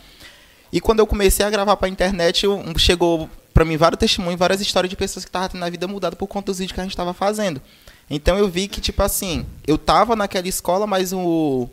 E 0.71 0.81
quando 0.81 0.99
eu 0.99 1.07
comecei 1.07 1.45
a 1.45 1.49
gravar 1.49 1.77
pra 1.77 1.87
internet, 1.87 2.43
eu- 2.43 2.61
chegou 2.77 3.29
pra 3.53 3.63
mim 3.63 3.77
vários 3.77 3.99
testemunhos, 3.99 4.37
várias 4.37 4.59
histórias 4.59 4.89
de 4.89 4.95
pessoas 4.97 5.23
que 5.23 5.29
estavam 5.29 5.47
tendo 5.49 5.63
a 5.63 5.69
vida 5.69 5.87
mudada 5.87 6.15
por 6.15 6.27
conta 6.27 6.47
dos 6.47 6.57
vídeos 6.59 6.73
que 6.73 6.81
a 6.81 6.83
gente 6.83 6.97
tava 6.97 7.13
fazendo. 7.13 7.61
Então 8.09 8.37
eu 8.37 8.49
vi 8.49 8.67
que, 8.67 8.81
tipo 8.81 9.01
assim, 9.01 9.45
eu 9.65 9.77
tava 9.77 10.15
naquela 10.15 10.47
escola, 10.47 10.85
mas 10.85 11.13
o. 11.13 11.69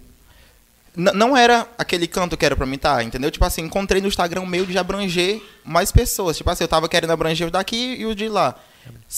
Não 0.97 1.37
era 1.37 1.69
aquele 1.79 2.07
canto 2.09 2.37
que 2.37 2.45
era 2.45 2.57
pra 2.57 2.67
mim 2.67 2.75
estar, 2.75 3.05
entendeu? 3.05 3.31
Tipo 3.31 3.45
assim, 3.45 3.63
encontrei 3.63 4.03
no 4.03 4.09
Instagram 4.09 4.41
um 4.41 4.47
meio 4.47 4.67
de 4.67 4.77
abranger 4.77 5.41
mais 5.65 5.93
pessoas. 5.93 6.37
Tipo 6.37 6.51
assim, 6.51 6.65
eu 6.65 6.69
tava 6.69 6.89
querendo 6.89 7.13
abranger 7.13 7.47
o 7.47 7.51
daqui 7.51 7.97
e 7.99 8.07
o 8.07 8.15
de 8.15 8.29
lá. 8.29 8.57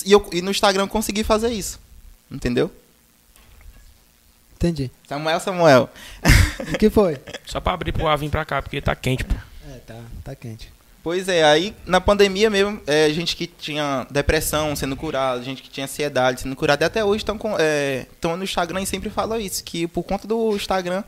E, 0.05 0.13
eu, 0.13 0.29
e 0.33 0.43
no 0.43 0.51
Instagram 0.51 0.85
eu 0.85 0.89
consegui 0.89 1.25
fazer 1.25 1.51
isso. 1.51 1.81
Entendeu? 2.31 2.71
entendi. 4.63 4.91
Samuel, 5.09 5.41
Samuel. 5.41 5.91
O 6.73 6.79
que 6.79 6.89
foi? 6.89 7.19
Só 7.45 7.61
pra 7.61 7.73
abrir 7.73 7.93
pro 7.93 8.07
ar 8.07 8.17
vir 8.17 8.31
pra 8.31 8.45
cá, 8.45 8.63
porque 8.63 8.81
tá 8.81 8.95
quente, 8.95 9.25
pô. 9.25 9.35
É, 9.69 9.79
tá, 9.79 9.97
tá 10.23 10.35
quente. 10.37 10.73
Pois 11.03 11.29
é, 11.29 11.43
aí 11.43 11.75
na 11.85 12.01
pandemia 12.01 12.49
mesmo, 12.49 12.81
é, 12.87 13.11
gente 13.11 13.35
que 13.35 13.49
tinha 13.49 14.07
depressão 14.09 14.77
sendo 14.77 14.97
curada, 14.97 15.43
gente 15.43 15.61
que 15.61 15.69
tinha 15.69 15.85
ansiedade 15.85 16.43
sendo 16.43 16.55
curada, 16.55 16.85
e 16.85 16.87
até 16.87 17.05
hoje 17.05 17.25
estão 17.25 17.37
é, 17.59 18.07
tão 18.21 18.37
no 18.37 18.45
Instagram 18.45 18.83
e 18.83 18.87
sempre 18.87 19.11
falam 19.11 19.41
isso, 19.41 19.65
que 19.65 19.89
por 19.89 20.05
conta 20.05 20.29
do 20.29 20.55
Instagram 20.55 21.03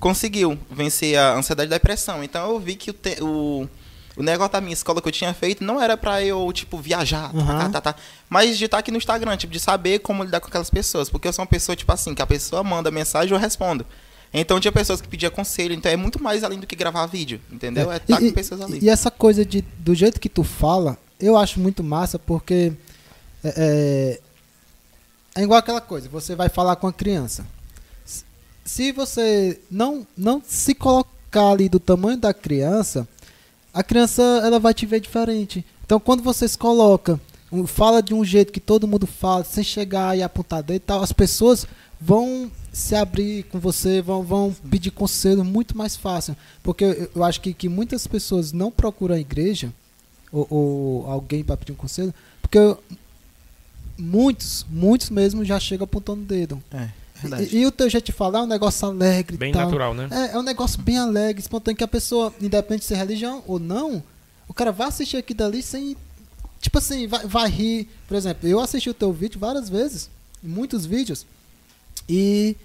conseguiu 0.00 0.58
vencer 0.70 1.16
a 1.18 1.34
ansiedade 1.34 1.70
e 1.70 1.74
a 1.74 1.76
depressão. 1.76 2.24
Então 2.24 2.50
eu 2.50 2.58
vi 2.58 2.74
que 2.74 2.90
o, 2.90 2.92
te- 2.94 3.22
o, 3.22 3.68
o 4.16 4.22
negócio 4.22 4.52
da 4.52 4.60
minha 4.60 4.72
escola 4.72 5.00
que 5.00 5.06
eu 5.08 5.12
tinha 5.12 5.32
feito 5.34 5.62
não 5.62 5.80
era 5.80 5.96
pra 5.96 6.22
eu, 6.24 6.50
tipo, 6.52 6.78
viajar, 6.78 7.30
tá, 7.32 7.38
Uhum. 7.38 7.46
tá, 7.46 7.68
tá, 7.68 7.80
tá, 7.92 7.96
mas 8.28 8.58
de 8.58 8.64
estar 8.64 8.78
aqui 8.78 8.90
no 8.90 8.96
Instagram, 8.98 9.36
tipo, 9.36 9.52
de 9.52 9.60
saber 9.60 10.00
como 10.00 10.24
lidar 10.24 10.40
com 10.40 10.48
aquelas 10.48 10.70
pessoas. 10.70 11.08
Porque 11.10 11.28
eu 11.28 11.32
sou 11.32 11.42
uma 11.44 11.48
pessoa, 11.48 11.76
tipo 11.76 11.92
assim, 11.92 12.14
que 12.14 12.22
a 12.22 12.26
pessoa 12.26 12.64
manda 12.64 12.90
mensagem 12.90 13.30
e 13.30 13.34
eu 13.34 13.38
respondo. 13.38 13.86
Então 14.32 14.58
tinha 14.60 14.70
pessoas 14.72 15.00
que 15.00 15.08
pediam 15.08 15.30
conselho, 15.30 15.74
então 15.74 15.90
é 15.90 15.96
muito 15.96 16.22
mais 16.22 16.44
além 16.44 16.58
do 16.60 16.66
que 16.66 16.76
gravar 16.76 17.04
vídeo, 17.06 17.40
entendeu? 17.50 17.90
É, 17.90 17.94
É, 17.94 17.96
estar 17.98 18.22
e- 18.22 18.28
com 18.28 18.34
pessoas 18.34 18.60
ali. 18.60 18.78
E 18.80 18.88
essa 18.88 19.10
coisa 19.10 19.44
de, 19.44 19.60
do 19.78 19.94
jeito 19.94 20.20
que 20.20 20.28
tu 20.28 20.44
fala, 20.44 20.96
eu 21.18 21.36
acho 21.36 21.58
muito 21.58 21.82
massa 21.82 22.16
porque 22.18 22.72
é, 23.42 24.18
é, 25.34 25.40
é 25.40 25.42
igual 25.42 25.58
aquela 25.58 25.80
coisa, 25.80 26.08
você 26.08 26.34
vai 26.36 26.48
falar 26.48 26.76
com 26.76 26.86
a 26.86 26.92
criança. 26.92 27.44
Se- 28.70 28.92
você 28.92 29.60
não, 29.70 30.06
não 30.16 30.40
se 30.46 30.74
colocar 30.74 31.50
ali 31.50 31.68
do 31.68 31.80
tamanho 31.80 32.16
da 32.16 32.32
criança, 32.32 33.06
a 33.74 33.82
criança 33.82 34.22
ela 34.44 34.58
vai 34.60 34.72
te 34.72 34.86
ver 34.86 35.00
diferente. 35.00 35.64
Então 35.84 35.98
quando 35.98 36.22
você 36.22 36.46
se 36.46 36.56
coloca, 36.56 37.20
fala 37.66 38.00
de 38.00 38.14
um 38.14 38.24
jeito 38.24 38.52
que 38.52 38.60
todo 38.60 38.86
mundo 38.86 39.06
fala, 39.06 39.42
sem 39.42 39.64
chegar 39.64 40.16
e 40.16 40.22
apontar 40.22 40.64
e 40.70 40.78
tal, 40.78 41.02
as 41.02 41.12
pessoas 41.12 41.66
vão 42.00 42.50
se 42.72 42.94
abrir 42.94 43.42
com 43.44 43.58
você, 43.58 44.00
vão, 44.00 44.22
vão 44.22 44.54
pedir 44.70 44.92
conselho 44.92 45.44
muito 45.44 45.76
mais 45.76 45.96
fácil. 45.96 46.36
Porque 46.62 47.08
eu, 47.14 47.24
acho 47.24 47.40
que, 47.40 47.52
que 47.52 47.68
muitas 47.68 48.06
pessoas 48.06 48.52
não 48.52 48.70
procuram 48.70 49.16
a 49.16 49.20
igreja 49.20 49.72
ou, 50.30 50.46
ou 50.48 51.10
alguém 51.10 51.42
para 51.42 51.56
pedir 51.56 51.72
um 51.72 51.76
conselho, 51.76 52.14
porque 52.40 52.58
muitos, 53.98 54.64
muitos 54.70 55.10
mesmo 55.10 55.44
já 55.44 55.58
chegam 55.58 55.84
apontando 55.84 56.22
o 56.22 56.26
dedo. 56.26 56.62
É. 56.72 56.99
E, 57.50 57.58
e 57.58 57.66
o 57.66 57.70
teu 57.70 57.88
jeito 57.88 58.06
de 58.06 58.12
falar 58.12 58.40
é 58.40 58.42
um 58.42 58.46
negócio 58.46 58.86
alegre 58.86 59.36
Bem 59.36 59.52
tal. 59.52 59.64
natural, 59.64 59.94
né? 59.94 60.08
É, 60.10 60.34
é 60.34 60.38
um 60.38 60.42
negócio 60.42 60.80
bem 60.80 60.98
alegre, 60.98 61.40
espontâneo, 61.40 61.76
que 61.76 61.84
a 61.84 61.88
pessoa, 61.88 62.32
independente 62.40 62.80
de 62.80 62.86
ser 62.86 62.96
religião 62.96 63.42
ou 63.46 63.58
não, 63.58 64.02
o 64.48 64.54
cara 64.54 64.72
vai 64.72 64.88
assistir 64.88 65.16
aqui 65.16 65.34
dali 65.34 65.62
sem. 65.62 65.96
Tipo 66.60 66.78
assim, 66.78 67.06
vai, 67.06 67.26
vai 67.26 67.48
rir. 67.48 67.88
Por 68.06 68.16
exemplo, 68.16 68.48
eu 68.48 68.60
assisti 68.60 68.90
o 68.90 68.94
teu 68.94 69.12
vídeo 69.12 69.38
várias 69.38 69.68
vezes, 69.68 70.10
muitos 70.42 70.84
vídeos, 70.84 71.26
e, 72.08 72.56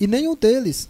e 0.00 0.06
nenhum 0.06 0.34
deles 0.34 0.88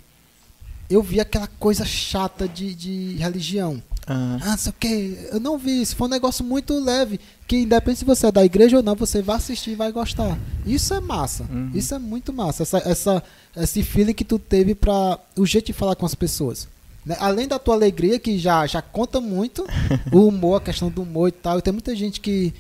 eu 0.91 1.03
vi 1.03 1.21
aquela 1.21 1.47
coisa 1.59 1.85
chata 1.85 2.49
de, 2.49 2.75
de 2.75 3.17
religião. 3.17 3.83
Ah, 4.09 4.39
Ah, 4.43 4.51
não 4.51 4.57
sei 4.59 4.71
o 4.71 4.75
que, 4.79 5.29
eu 5.33 5.39
não 5.41 5.59
vi 5.59 5.83
isso. 5.83 5.95
Foi 5.95 6.07
um 6.07 6.11
negócio 6.11 6.45
muito 6.45 6.79
leve. 6.79 7.21
Que 7.47 7.59
independente 7.59 7.99
se 8.01 8.05
você 8.05 8.27
é 8.27 8.33
da 8.33 8.45
igreja 8.45 8.77
ou 8.79 8.83
não, 8.83 8.95
você 8.95 9.21
vai 9.23 9.37
assistir 9.37 9.71
e 9.71 9.75
vai 9.75 9.93
gostar. 9.93 10.39
Isso 10.67 10.93
é 10.95 11.01
massa. 11.01 11.45
Uhum. 11.51 11.71
Isso 11.75 11.95
é 11.95 11.99
muito 11.99 12.33
massa. 12.33 12.63
Essa, 12.63 12.79
essa, 12.79 13.23
esse 13.57 13.83
feeling 13.83 14.15
que 14.15 14.25
tu 14.25 14.39
teve 14.39 14.75
pra. 14.75 15.19
O 15.37 15.45
jeito 15.47 15.67
de 15.67 15.73
falar 15.73 15.95
com 15.97 16.07
as 16.07 16.15
pessoas. 16.15 16.69
né? 17.05 17.17
Além 17.21 17.47
da 17.49 17.59
tua 17.59 17.75
alegria, 17.75 18.19
que 18.19 18.39
já, 18.39 18.67
já 18.67 18.81
conta 18.83 19.21
muito, 19.21 19.67
o 20.13 20.27
humor, 20.29 20.57
a 20.57 20.65
questão 20.65 20.91
do 20.91 21.03
humor 21.03 21.29
e 21.29 21.33
tal. 21.33 21.59
E 21.59 21.63
tem 21.63 21.73
muita 21.73 21.95
gente 21.97 22.21
que, 22.21 22.53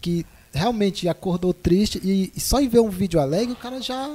que 0.00 0.26
realmente 0.52 1.08
acordou 1.08 1.52
triste 1.54 2.00
e, 2.04 2.32
e 2.36 2.40
só 2.40 2.60
em 2.60 2.68
ver 2.68 2.80
um 2.80 2.90
vídeo 2.90 3.18
alegre, 3.20 3.52
o 3.52 3.56
cara 3.56 3.80
já, 3.80 4.10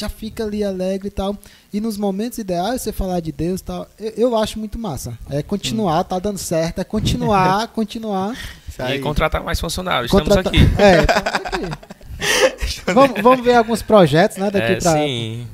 já 0.00 0.08
fica 0.08 0.44
ali 0.44 0.62
alegre 0.64 1.08
e 1.08 1.10
tal. 1.10 1.36
E 1.72 1.80
nos 1.80 1.96
momentos 1.96 2.38
ideais, 2.38 2.82
você 2.82 2.92
falar 2.92 3.20
de 3.20 3.32
Deus 3.32 3.60
e 3.60 3.64
tal, 3.64 3.88
eu, 3.98 4.12
eu 4.16 4.36
acho 4.36 4.58
muito 4.58 4.78
massa. 4.78 5.18
É 5.28 5.42
continuar, 5.42 6.04
tá 6.04 6.18
dando 6.18 6.38
certo, 6.38 6.80
é 6.80 6.84
continuar, 6.84 7.68
continuar. 7.74 8.36
isso 8.68 8.80
E 8.80 8.82
aí. 8.82 8.98
contratar 9.00 9.42
mais 9.42 9.60
funcionários. 9.60 10.12
Estamos 10.12 10.28
contratar- 10.28 10.52
aqui. 10.52 10.70
É, 10.80 12.64
estamos 12.64 12.88
aqui. 12.88 12.92
vamos, 12.94 13.20
vamos 13.22 13.44
ver 13.44 13.54
alguns 13.54 13.82
projetos, 13.82 14.36
né, 14.36 14.50
daqui 14.50 14.72
É, 14.72 14.76
pra... 14.76 14.92
sim. 14.92 15.46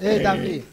Ei, 0.00 0.20
Davi, 0.20 0.64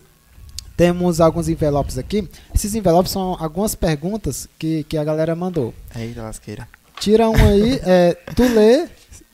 temos 0.77 1.19
alguns 1.21 1.47
envelopes 1.49 1.97
aqui. 1.97 2.29
Esses 2.53 2.75
envelopes 2.75 3.11
são 3.11 3.35
algumas 3.39 3.73
perguntas 3.75 4.47
que, 4.59 4.83
que 4.83 4.97
a 4.97 5.03
galera 5.03 5.35
mandou. 5.35 5.73
Eita, 5.95 6.21
lasqueira. 6.21 6.67
Tira 6.99 7.29
um 7.29 7.35
aí, 7.35 7.79
é, 7.83 8.13
tu 8.35 8.43
lê, 8.43 8.87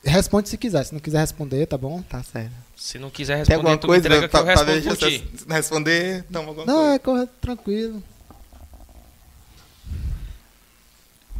responde 0.04 0.48
se 0.48 0.56
quiser. 0.56 0.84
Se 0.84 0.92
não 0.92 1.00
quiser 1.00 1.20
responder, 1.20 1.66
tá 1.66 1.76
bom? 1.76 2.00
Tá 2.02 2.22
certo. 2.22 2.61
Se 2.82 2.98
não 2.98 3.10
quiser 3.10 3.34
Tem 3.34 3.38
responder, 3.38 3.58
alguma 3.58 3.78
tu 3.78 3.86
coisa 3.86 4.00
entrega 4.08 4.22
que 4.22 4.28
pra, 4.28 4.40
eu 4.40 4.44
respondo 4.44 4.72
ver 4.72 4.82
por 4.82 4.96
se 4.96 5.20
ti. 5.20 5.44
não 5.46 5.54
responder? 5.56 6.24
Toma 6.32 6.48
alguma 6.48 6.66
Não, 6.66 6.74
coisa. 6.74 6.94
é 6.94 6.98
corre 6.98 7.26
tranquilo. 7.40 8.02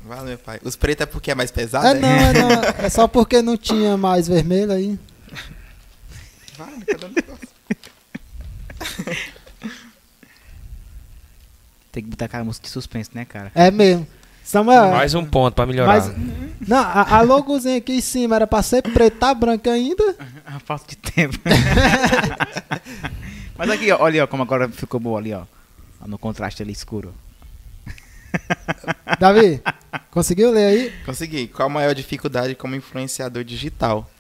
Vale, 0.05 0.29
meu 0.29 0.39
pai. 0.39 0.61
Os 0.63 0.77
pretos 0.77 1.03
é 1.03 1.07
porque 1.07 1.33
é 1.33 1.35
mais 1.35 1.51
pesado? 1.51 1.85
É 1.89 1.95
não, 1.95 2.09
é 2.09 2.33
não. 2.33 2.63
É 2.87 2.89
só 2.89 3.09
porque 3.09 3.43
não 3.43 3.57
tinha 3.57 3.97
mais 3.97 4.29
vermelho 4.29 4.71
aí. 4.71 4.97
Vai, 6.57 6.81
cada 6.87 7.09
negócio. 7.09 7.49
Tem 11.91 12.05
que 12.05 12.09
botar 12.11 12.27
aquela 12.27 12.45
música 12.45 12.65
de 12.67 12.71
suspense, 12.71 13.11
né, 13.13 13.25
cara? 13.25 13.51
É 13.53 13.69
mesmo. 13.69 14.07
Samuel, 14.45 14.91
Mais 14.91 15.15
um 15.15 15.25
ponto 15.25 15.55
pra 15.55 15.65
melhorar. 15.67 15.87
mas, 15.95 16.13
não, 16.67 16.79
a, 16.79 17.19
a 17.19 17.21
logozinha 17.23 17.79
aqui 17.79 17.93
em 17.93 18.01
cima 18.01 18.37
era 18.37 18.47
pra 18.47 18.63
ser 18.63 18.83
preta, 18.83 19.17
tá 19.19 19.35
branca 19.35 19.71
ainda. 19.71 20.17
A 20.45 20.59
falta 20.59 20.87
de 20.89 20.97
tempo. 20.97 21.39
Mas 23.57 23.71
aqui, 23.71 23.91
ó, 23.93 23.99
olha 24.01 24.25
ó, 24.25 24.27
como 24.27 24.43
agora 24.43 24.69
ficou 24.69 24.99
boa 24.99 25.19
ali, 25.19 25.33
ó. 25.33 25.45
No 26.07 26.19
contraste 26.19 26.63
ali 26.63 26.73
escuro. 26.73 27.15
Davi, 29.21 29.63
conseguiu 30.11 30.51
ler 30.51 30.67
aí? 30.67 30.93
Consegui. 31.07 31.47
Qual 31.47 31.67
a 31.67 31.73
maior 31.73 31.95
dificuldade 31.95 32.55
como 32.55 32.75
influenciador 32.75 33.45
digital? 33.45 34.11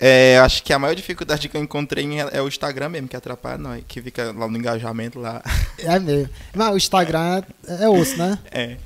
É, 0.00 0.38
acho 0.38 0.62
que 0.62 0.72
a 0.72 0.78
maior 0.78 0.94
dificuldade 0.94 1.48
que 1.48 1.56
eu 1.56 1.62
encontrei 1.62 2.06
é 2.32 2.40
o 2.40 2.46
Instagram 2.46 2.88
mesmo, 2.88 3.08
que 3.08 3.16
atrapalha 3.16 3.58
nós, 3.58 3.84
que 3.86 4.00
fica 4.00 4.32
lá 4.32 4.48
no 4.48 4.56
engajamento 4.56 5.18
lá. 5.18 5.42
É 5.78 5.98
mesmo. 5.98 6.30
Mas 6.54 6.72
o 6.72 6.76
Instagram 6.76 7.42
é, 7.66 7.84
é 7.84 7.88
osso, 7.88 8.16
né? 8.16 8.38
É, 8.50 8.76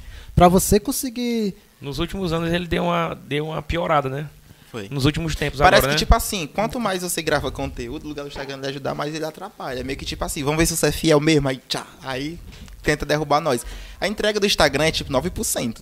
Pra 0.42 0.48
você 0.48 0.80
conseguir. 0.80 1.54
Nos 1.80 2.00
últimos 2.00 2.32
anos 2.32 2.52
ele 2.52 2.66
deu 2.66 2.82
uma, 2.82 3.14
deu 3.14 3.46
uma 3.46 3.62
piorada, 3.62 4.08
né? 4.08 4.28
foi. 4.72 4.88
Nos 4.90 5.04
últimos 5.04 5.36
tempos 5.36 5.60
Parece 5.60 5.78
agora, 5.78 5.92
que, 5.92 5.94
né? 5.94 5.98
tipo 5.98 6.14
assim, 6.16 6.48
quanto 6.48 6.80
mais 6.80 7.02
você 7.02 7.22
grava 7.22 7.52
conteúdo, 7.52 8.02
no 8.02 8.08
lugar 8.08 8.22
do 8.24 8.28
Instagram 8.28 8.56
lhe 8.56 8.66
ajudar, 8.66 8.92
mais 8.92 9.14
ele 9.14 9.24
atrapalha. 9.24 9.78
É 9.78 9.84
meio 9.84 9.96
que 9.96 10.04
tipo 10.04 10.24
assim, 10.24 10.42
vamos 10.42 10.58
ver 10.58 10.66
se 10.66 10.76
você 10.76 10.86
é 10.86 10.90
fiel 10.90 11.20
mesmo, 11.20 11.46
aí 11.46 11.60
tchá, 11.68 11.86
aí 12.02 12.40
tenta 12.82 13.06
derrubar 13.06 13.40
nós. 13.40 13.64
A 14.00 14.08
entrega 14.08 14.40
do 14.40 14.46
Instagram 14.46 14.86
é 14.86 14.90
tipo 14.90 15.12
9%. 15.12 15.76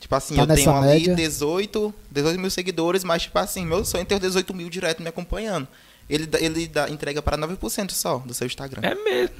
Tipo 0.00 0.14
assim, 0.14 0.34
Tá 0.34 0.44
eu 0.44 0.46
tenho 0.46 0.74
ali 0.74 0.86
média? 0.86 1.14
18, 1.14 1.92
18 2.10 2.40
mil 2.40 2.50
seguidores, 2.50 3.04
mas 3.04 3.24
tipo 3.24 3.38
assim, 3.38 3.66
meu 3.66 3.84
sonho 3.84 4.00
é 4.00 4.04
ter 4.06 4.18
18 4.18 4.54
mil 4.54 4.70
direto 4.70 5.02
me 5.02 5.08
acompanhando. 5.10 5.68
Ele, 6.08 6.26
ele 6.38 6.66
dá, 6.68 6.88
entrega 6.88 7.20
para 7.20 7.36
9% 7.36 7.90
só 7.90 8.16
do 8.16 8.32
seu 8.32 8.46
Instagram. 8.46 8.80
É 8.82 8.94
mesmo. 8.94 9.36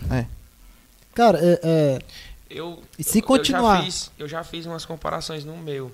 Cara, 1.14 1.38
é. 1.40 1.60
é- 1.62 1.98
Eu, 2.50 2.82
E 2.98 3.04
se 3.04 3.18
eu- 3.18 3.22
continuar? 3.22 3.76
Eu 3.76 3.78
já, 3.78 3.84
fiz, 3.84 4.10
eu 4.18 4.28
já 4.28 4.44
fiz 4.44 4.66
umas 4.66 4.84
comparações 4.84 5.44
no 5.44 5.56
meu. 5.56 5.92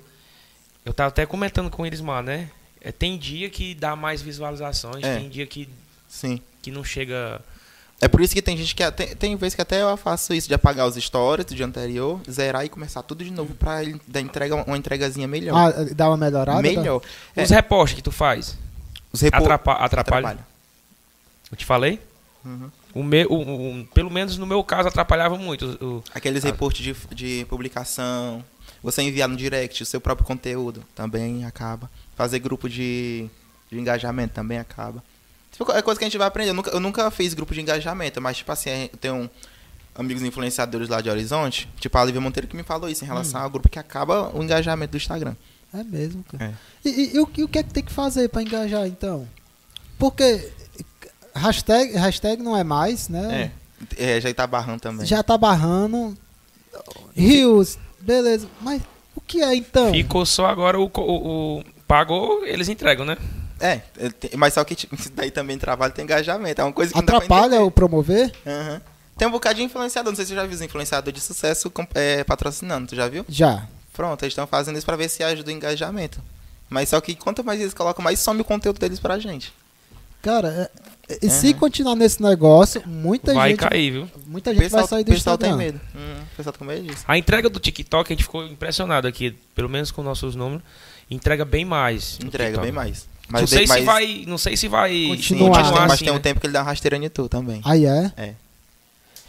Eu 0.84 0.94
tava 0.94 1.08
até 1.08 1.26
comentando 1.26 1.68
com 1.70 1.84
eles, 1.84 2.00
mano, 2.00 2.28
né? 2.28 2.50
É, 2.80 2.90
tem 2.90 3.18
dia 3.18 3.50
que 3.50 3.74
dá 3.74 3.94
mais 3.94 4.22
visualizações, 4.22 5.04
É. 5.04 5.18
tem 5.18 5.28
dia 5.28 5.46
que, 5.46 5.68
Sim. 6.08 6.40
que 6.62 6.70
não 6.70 6.82
chega. 6.84 7.40
É 8.00 8.08
por 8.08 8.20
isso 8.20 8.34
que 8.34 8.40
tem 8.42 8.56
gente 8.56 8.74
que. 8.74 8.90
Tem, 8.92 9.16
tem 9.16 9.36
vezes 9.36 9.54
que 9.54 9.62
até 9.62 9.82
eu 9.82 9.96
faço 9.96 10.32
isso 10.34 10.46
de 10.48 10.54
apagar 10.54 10.86
os 10.86 10.94
stories 10.96 11.44
do 11.46 11.54
dia 11.54 11.66
anterior, 11.66 12.20
zerar 12.30 12.64
e 12.64 12.68
começar 12.68 13.02
tudo 13.02 13.24
de 13.24 13.30
novo 13.30 13.54
pra 13.54 13.82
ele 13.82 14.00
dar 14.06 14.20
entrega, 14.20 14.54
uma 14.54 14.76
entregazinha 14.78 15.26
melhor. 15.26 15.56
ah, 15.56 15.72
dá 15.94 16.08
uma 16.08 16.16
melhorada? 16.16 16.62
melhor. 16.62 17.02
É. 17.34 17.42
Os 17.42 17.50
repostes 17.50 17.96
que 17.96 18.02
tu 18.02 18.12
faz, 18.12 18.56
Os 19.12 19.20
repo- 19.22 19.36
atrapa 19.38 19.72
atrapalha. 19.72 20.18
atrapalha. 20.28 20.46
Eu 21.50 21.56
te 21.56 21.64
falei? 21.64 22.00
Uhum. 22.44 22.70
O 22.98 23.02
meu, 23.02 23.28
o- 23.30 23.80
o- 23.80 23.86
pelo 23.88 24.10
menos 24.10 24.38
no 24.38 24.46
meu 24.46 24.62
caso, 24.64 24.88
atrapalhava 24.88 25.36
muito. 25.36 25.66
O, 25.84 26.02
Aqueles 26.14 26.44
Ah. 26.44 26.48
reportes 26.48 26.82
de, 26.82 26.96
de 27.14 27.44
publicação, 27.46 28.42
você 28.82 29.02
enviar 29.02 29.28
no 29.28 29.36
direct 29.36 29.82
o 29.82 29.86
seu 29.86 30.00
próprio 30.00 30.26
conteúdo, 30.26 30.82
também 30.94 31.44
acaba. 31.44 31.90
Fazer 32.16 32.38
grupo 32.38 32.68
de, 32.68 33.28
de 33.70 33.78
engajamento 33.78 34.32
também 34.34 34.58
acaba. 34.58 35.02
Tipo, 35.52 35.70
É 35.72 35.82
coisa 35.82 35.98
que 35.98 36.04
a 36.04 36.08
gente 36.08 36.18
vai 36.18 36.26
aprender. 36.26 36.50
Eu 36.50 36.54
nunca, 36.54 36.70
eu 36.70 36.80
nunca 36.80 37.10
fiz 37.10 37.34
grupo 37.34 37.52
de 37.54 37.60
engajamento, 37.60 38.20
mas, 38.20 38.38
tipo 38.38 38.50
assim, 38.52 38.70
eu 38.92 38.98
tenho 38.98 39.30
amigos 39.94 40.22
influenciadores 40.22 40.88
lá 40.88 41.00
de 41.00 41.08
Horizonte, 41.10 41.68
tipo 41.80 41.96
a 41.96 42.04
Lívia 42.04 42.20
Monteiro, 42.20 42.46
que 42.46 42.56
me 42.56 42.62
falou 42.62 42.88
isso 42.88 43.02
em 43.04 43.06
relação 43.06 43.40
ao 43.42 43.48
grupo 43.50 43.68
que 43.68 43.78
acaba 43.78 44.30
o 44.36 44.42
engajamento 44.42 44.90
do 44.92 44.96
Instagram. 44.98 45.34
É 45.72 45.82
mesmo, 45.82 46.22
cara. 46.24 46.54
É. 46.84 46.88
E, 46.88 46.90
e- 46.90 47.16
e 47.16 47.20
o, 47.20 47.28
e 47.38 47.44
o 47.44 47.48
que 47.48 47.58
é 47.58 47.62
que 47.62 47.72
tem 47.72 47.82
que 47.82 47.92
fazer 47.92 48.28
pra 48.28 48.42
engajar, 48.42 48.86
então? 48.86 49.26
Porque 49.98 50.48
hashtag, 51.36 51.92
hashtag 51.96 52.42
não 52.42 52.56
é 52.56 52.64
mais, 52.64 53.08
né? 53.08 53.50
É, 53.96 54.20
já 54.20 54.32
tá 54.34 54.46
barrando 54.46 54.80
também. 54.80 55.06
Já 55.06 55.22
tá 55.22 55.36
barrando. 55.36 56.16
Rios, 57.14 57.78
beleza. 58.00 58.48
Mas 58.60 58.82
o 59.14 59.20
que 59.20 59.42
é 59.42 59.54
então? 59.54 59.92
ficou 59.92 60.24
só 60.26 60.46
agora 60.46 60.78
o, 60.78 60.90
o, 60.94 61.58
o- 61.58 61.64
Pagou, 61.86 62.44
eles 62.44 62.68
entregam, 62.68 63.04
né? 63.06 63.16
É, 63.60 63.80
é, 63.98 64.36
mas 64.36 64.54
só 64.54 64.64
que 64.64 64.74
isso 64.92 65.10
daí 65.14 65.30
também 65.30 65.56
trabalho 65.58 65.92
tem 65.92 66.04
engajamento. 66.04 66.60
É 66.60 66.64
uma 66.64 66.72
coisa 66.72 66.92
que 66.92 66.98
Atrapalha 66.98 67.62
o 67.62 67.70
promover? 67.70 68.32
Aham. 68.46 68.80
Tem 69.16 69.26
um 69.26 69.30
bocado 69.30 69.54
de 69.54 69.62
influenciador, 69.62 70.10
não 70.12 70.16
sei 70.16 70.26
se 70.26 70.30
você 70.30 70.34
já 70.34 70.42
viu 70.44 70.54
os 70.54 70.60
influenciadores 70.60 71.18
de 71.20 71.24
sucesso 71.26 71.70
com- 71.70 71.86
é, 71.94 72.22
patrocinando, 72.22 72.88
tu 72.88 72.96
já 72.96 73.08
viu? 73.08 73.24
Já. 73.28 73.66
Pronto, 73.94 74.22
eles 74.22 74.32
estão 74.32 74.46
fazendo 74.46 74.76
isso 74.76 74.84
pra 74.84 74.94
ver 74.96 75.08
se 75.08 75.22
ajuda 75.22 75.48
o 75.50 75.54
engajamento. 75.54 76.20
Mas 76.68 76.90
só 76.90 77.00
que 77.00 77.14
quanto 77.14 77.42
mais 77.42 77.58
eles 77.60 77.72
colocam, 77.72 78.02
mais 78.04 78.18
some 78.18 78.42
o 78.42 78.44
conteúdo 78.44 78.78
deles 78.78 78.98
pra 78.98 79.18
gente. 79.18 79.54
Cara, 80.20 80.70
e 81.22 81.30
se 81.30 81.48
Uhum. 81.48 81.52
continuar 81.54 81.94
nesse 81.94 82.20
negócio, 82.22 82.82
muita 82.86 83.32
Vai 83.32 83.50
gente, 83.50 83.58
cair, 83.60 83.90
viu? 83.92 84.08
muita 84.26 84.52
gente 84.52 84.62
pessoal, 84.62 84.82
vai 84.82 84.88
sair 84.88 85.04
do 85.04 85.12
pessoal 85.12 85.38
tem 85.38 85.50
Instagram. 85.50 85.72
medo. 85.72 85.80
Hum, 85.94 86.22
o 86.32 86.36
pessoal 86.36 86.52
tá 86.52 86.58
com 86.58 86.64
medo 86.64 86.82
disso. 86.86 87.04
A 87.06 87.16
entrega 87.18 87.48
do 87.48 87.60
TikTok, 87.60 88.12
a 88.12 88.16
gente 88.16 88.24
ficou 88.24 88.44
impressionado 88.46 89.06
aqui, 89.06 89.36
pelo 89.54 89.68
menos 89.68 89.90
com 89.90 90.02
nossos 90.02 90.34
números. 90.34 90.62
Entrega 91.10 91.44
bem 91.44 91.64
mais. 91.64 92.18
Entrega 92.24 92.60
bem 92.60 92.72
mais. 92.72 93.06
não, 93.30 93.44
de- 93.44 93.50
sei 93.50 93.66
mas- 93.66 93.78
se 93.80 93.84
vai, 93.84 94.24
não 94.26 94.38
sei 94.38 94.56
se 94.56 94.68
vai 94.68 95.06
Continuar. 95.08 95.46
Sim, 95.46 95.50
mas, 95.50 95.68
tem, 95.70 95.80
mas 95.80 95.92
assim, 95.92 96.04
tem 96.04 96.12
um 96.12 96.16
né? 96.16 96.20
tempo 96.22 96.40
que 96.40 96.46
ele 96.46 96.52
dá 96.52 96.60
uma 96.60 96.66
rasteira 96.66 96.96
em 96.96 97.08
tu 97.08 97.28
também. 97.28 97.60
Aí 97.64 97.84
é? 97.86 98.12
É. 98.16 98.34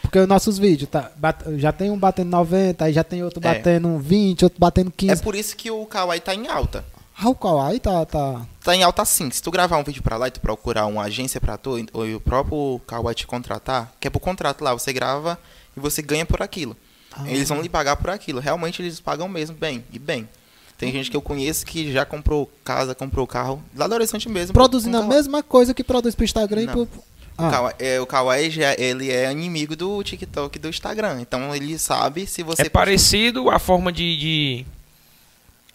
Porque 0.02 0.20
os 0.20 0.28
nossos 0.28 0.58
vídeos, 0.58 0.90
tá, 0.90 1.12
bat- 1.18 1.44
já 1.58 1.72
tem 1.72 1.92
um 1.92 1.98
batendo 1.98 2.30
90, 2.30 2.86
aí 2.86 2.94
já 2.94 3.04
tem 3.04 3.24
outro 3.24 3.40
É. 3.46 3.54
batendo 3.54 3.98
20, 4.00 4.44
outro 4.46 4.60
batendo 4.60 4.90
15. 4.90 5.14
É 5.14 5.16
por 5.24 5.36
isso 5.36 5.56
que 5.56 5.70
o 5.70 5.86
Kawaii 5.86 6.22
tá 6.22 6.34
em 6.34 6.48
alta. 6.48 6.86
Ah, 7.20 7.30
o 7.30 7.36
Kawaii 7.36 7.80
tá, 7.80 8.06
tá... 8.06 8.46
Tá 8.64 8.76
em 8.76 8.84
alta 8.84 9.04
sim. 9.04 9.32
Se 9.32 9.42
tu 9.42 9.50
gravar 9.50 9.78
um 9.78 9.84
vídeo 9.84 10.04
pra 10.04 10.18
lá 10.18 10.28
e 10.28 10.32
tu 10.32 10.40
procurar 10.40 10.86
uma 10.86 11.04
agência 11.04 11.42
pra 11.42 11.58
tu, 11.58 11.84
ou 11.94 12.06
o 12.16 12.20
próprio 12.20 12.80
Kawaii 12.86 13.16
te 13.16 13.26
contratar, 13.26 13.92
que 14.00 14.08
é 14.08 14.12
por 14.12 14.20
contrato 14.20 14.64
lá, 14.64 14.74
você 14.74 14.94
grava 14.94 15.38
e 15.76 15.80
você 15.80 16.02
ganha 16.02 16.26
por 16.26 16.42
aquilo. 16.44 16.78
Ah. 17.12 17.24
Eles 17.28 17.50
vão 17.50 17.62
lhe 17.62 17.70
pagar 17.70 17.96
por 17.96 18.10
aquilo. 18.12 18.40
Realmente 18.40 18.82
eles 18.82 19.00
pagam 19.00 19.28
mesmo 19.28 19.56
bem, 19.56 19.84
e 19.92 19.98
bem. 19.98 20.30
Tem 20.78 20.92
gente 20.92 21.10
que 21.10 21.18
eu 21.18 21.22
conheço 21.22 21.66
que 21.66 21.92
já 21.92 22.06
comprou 22.06 22.48
casa, 22.64 22.94
comprou 22.94 23.26
carro, 23.26 23.64
lá 23.76 23.88
do 23.88 23.96
Horizonte 23.96 24.30
mesmo. 24.30 24.54
Produzindo 24.54 24.98
a 24.98 25.02
mesma 25.02 25.42
coisa 25.42 25.74
que 25.74 25.84
produz 25.84 26.14
pro 26.14 26.24
Instagram 26.24 26.62
e 26.62 26.66
Não. 26.68 26.74
pro... 26.74 26.82
O 26.84 27.44
Ah, 27.44 27.52
Kawaii, 27.52 27.76
é, 27.80 28.02
o 28.02 28.06
Kawaii 28.08 28.50
já, 28.52 28.74
ele 28.80 29.12
é 29.12 29.32
inimigo 29.32 29.76
do 29.76 30.04
TikTok 30.04 30.56
e 30.56 30.60
do 30.60 30.70
Instagram. 30.70 31.20
Então 31.22 31.56
ele 31.56 31.78
sabe 31.80 32.26
se 32.28 32.42
você 32.44 32.64
É 32.64 32.70
parecido 32.70 33.50
a 33.52 33.58
forma 33.60 33.92
de. 33.92 34.18
de- 34.18 34.66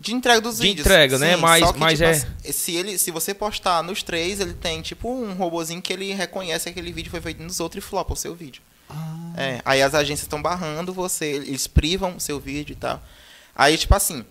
De 0.02 0.12
entrega 0.12 0.40
dos 0.40 0.56
De 0.58 0.62
vídeos. 0.66 0.84
entrega, 0.86 1.16
né? 1.18 1.36
Mas- 1.36 1.64
só 1.64 1.72
que, 1.72 1.78
mas 1.78 1.98
tipo, 1.98 2.10
é- 2.10 2.52
Se, 2.52 2.74
ele, 2.74 2.98
se 2.98 3.10
você 3.12 3.32
postar 3.32 3.82
nos 3.82 4.02
três, 4.02 4.40
ele 4.40 4.52
tem 4.52 4.82
tipo 4.82 5.08
um 5.08 5.32
robozinho 5.34 5.80
que 5.80 5.92
ele 5.92 6.12
reconhece 6.12 6.64
que 6.64 6.70
aquele 6.70 6.92
vídeo 6.92 7.10
foi 7.10 7.20
feito 7.20 7.42
nos 7.42 7.60
outros 7.60 7.82
e 7.84 7.86
flopa 7.86 8.12
o 8.12 8.16
seu 8.16 8.34
vídeo. 8.34 8.60
ah, 8.90 9.32
É, 9.36 9.62
aí 9.64 9.80
as 9.80 9.94
agências 9.94 10.22
estão 10.22 10.42
barrando 10.42 10.92
você, 10.92 11.26
eles 11.26 11.66
privam 11.66 12.16
o 12.16 12.20
seu 12.20 12.38
vídeo 12.40 12.72
e 12.72 12.76
tal. 12.76 13.00
Aí, 13.54 13.78
tipo 13.78 13.94
assim, 13.94 14.24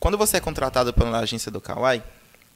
quando 0.00 0.16
você 0.16 0.38
é 0.38 0.40
contratado 0.40 0.92
pela 0.94 1.18
agência 1.20 1.50
do 1.50 1.60
Kawaii, 1.60 2.02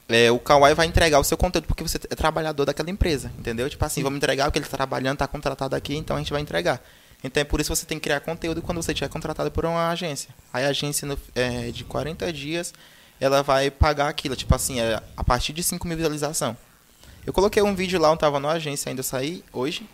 é, 0.09 0.31
o 0.31 0.39
Kawaii 0.39 0.73
vai 0.75 0.85
entregar 0.87 1.19
o 1.19 1.23
seu 1.23 1.37
conteúdo 1.37 1.65
porque 1.67 1.83
você 1.83 1.97
é 2.09 2.15
trabalhador 2.15 2.65
daquela 2.65 2.89
empresa, 2.89 3.31
entendeu? 3.37 3.69
Tipo 3.69 3.85
assim, 3.85 4.01
vamos 4.03 4.17
entregar 4.17 4.49
o 4.49 4.51
que 4.51 4.57
ele 4.57 4.65
está 4.65 4.75
trabalhando, 4.77 5.13
está 5.13 5.27
contratado 5.27 5.75
aqui, 5.75 5.95
então 5.95 6.15
a 6.17 6.19
gente 6.19 6.31
vai 6.33 6.41
entregar. 6.41 6.81
Então 7.23 7.41
é 7.41 7.43
por 7.43 7.61
isso 7.61 7.71
que 7.71 7.77
você 7.77 7.85
tem 7.85 7.97
que 7.97 8.03
criar 8.03 8.19
conteúdo 8.19 8.61
quando 8.61 8.81
você 8.81 8.91
estiver 8.91 9.09
contratado 9.09 9.49
por 9.49 9.65
uma 9.65 9.89
agência. 9.89 10.29
Aí 10.51 10.65
a 10.65 10.69
agência, 10.69 11.07
no, 11.07 11.17
é, 11.33 11.71
de 11.71 11.83
40 11.83 12.31
dias, 12.33 12.73
ela 13.19 13.41
vai 13.41 13.71
pagar 13.71 14.09
aquilo, 14.09 14.35
tipo 14.35 14.53
assim, 14.53 14.79
é, 14.79 15.01
a 15.15 15.23
partir 15.23 15.53
de 15.53 15.63
5 15.63 15.87
mil 15.87 15.95
visualização. 15.95 16.57
Eu 17.25 17.31
coloquei 17.31 17.63
um 17.63 17.73
vídeo 17.73 17.99
lá, 17.99 18.09
eu 18.09 18.17
tava 18.17 18.39
na 18.39 18.51
agência, 18.51 18.89
ainda 18.89 19.01
saí 19.01 19.43
hoje. 19.53 19.87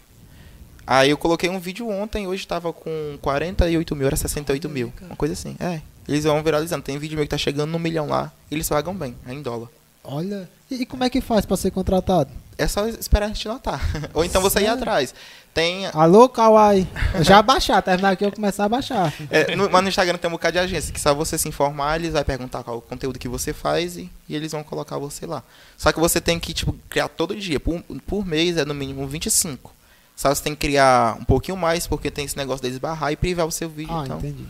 Aí 0.88 1.12
eu 1.12 1.18
coloquei 1.18 1.48
um 1.50 1.60
vídeo 1.60 1.88
ontem, 1.88 2.26
hoje 2.26 2.48
tava 2.48 2.74
com 2.74 3.20
48 3.22 3.96
mil, 3.96 4.08
era 4.08 4.16
68 4.16 4.68
mil. 4.68 4.92
Uma 5.02 5.16
coisa 5.16 5.34
assim. 5.34 5.56
É. 5.60 5.82
Eles 6.08 6.24
vão 6.24 6.42
viralizando. 6.42 6.82
Tem 6.82 6.98
vídeo 6.98 7.16
meu 7.16 7.26
que 7.26 7.30
tá 7.30 7.38
chegando 7.38 7.70
no 7.70 7.78
milhão 7.78 8.08
lá. 8.08 8.32
Eles 8.50 8.68
pagam 8.68 8.96
bem, 8.96 9.16
é 9.28 9.34
em 9.34 9.44
dólar. 9.44 9.70
olha... 10.04 10.50
E, 10.72 10.82
e 10.82 10.86
como 10.88 11.04
é 11.04 11.10
que 11.10 11.22
faz 11.22 11.46
pra 11.46 11.56
ser 11.56 11.70
contratado? 11.70 12.32
É 12.60 12.68
só 12.68 12.86
esperar 12.89 13.28
a 13.28 13.30
gente 13.30 13.47
notar. 13.47 13.82
Ou 14.14 14.26
então 14.26 14.41
você 14.41 14.60
ir 14.60 14.64
Sério? 14.64 14.74
atrás. 14.74 15.16
Tem. 15.53 15.86
Alô, 15.88 16.28
Kawaii. 16.28 16.86
Eu 17.16 17.24
já 17.24 17.41
baixar, 17.41 17.82
terminar 17.82 18.12
aqui 18.12 18.26
eu 18.26 18.32
começar 18.34 18.66
a 18.66 18.70
baixar. 18.70 19.14
é, 19.32 19.55
no, 19.55 19.70
mas 19.70 19.82
no 19.82 19.88
Instagram 19.88 20.18
tem 20.18 20.28
um 20.28 20.34
bocado 20.34 20.51
de 20.51 20.60
agência 20.60 20.93
que 20.93 20.99
só 20.99 21.16
você 21.16 21.38
se 21.38 21.47
informar, 21.47 21.95
eles 21.95 22.12
vão 22.12 22.24
perguntar 22.24 22.62
qual 22.62 22.78
o 22.78 22.82
conteúdo 22.82 23.18
que 23.18 23.30
você 23.30 23.53
faz 23.53 23.95
e, 23.95 24.12
e 24.28 24.36
eles 24.36 24.51
vão 24.51 24.62
colocar 24.62 24.97
você 24.97 25.26
lá. 25.26 25.41
Só 25.78 25.93
que 25.93 25.99
você 26.01 26.20
tem 26.20 26.38
que, 26.38 26.53
tipo, 26.53 26.76
criar 26.89 27.07
todo 27.07 27.34
dia. 27.34 27.62
Por, 27.62 27.82
por 28.05 28.26
mês 28.26 28.57
é 28.57 28.66
no 28.66 28.74
mínimo 28.74 29.07
25. 29.07 29.74
Só 30.18 30.36
você 30.36 30.43
tem 30.43 30.53
que 30.53 30.60
criar 30.68 31.16
um 31.18 31.24
pouquinho 31.24 31.57
mais, 31.57 31.88
porque 31.88 32.12
tem 32.12 32.26
esse 32.26 32.36
negócio 32.36 32.62
deles 32.62 32.78
barrar 32.78 33.14
e 33.14 33.16
privar 33.16 33.47
o 33.47 33.51
seu 33.51 33.70
vídeo. 33.70 33.95
Ah, 33.95 34.03
então. 34.03 34.18
entendi. 34.18 34.45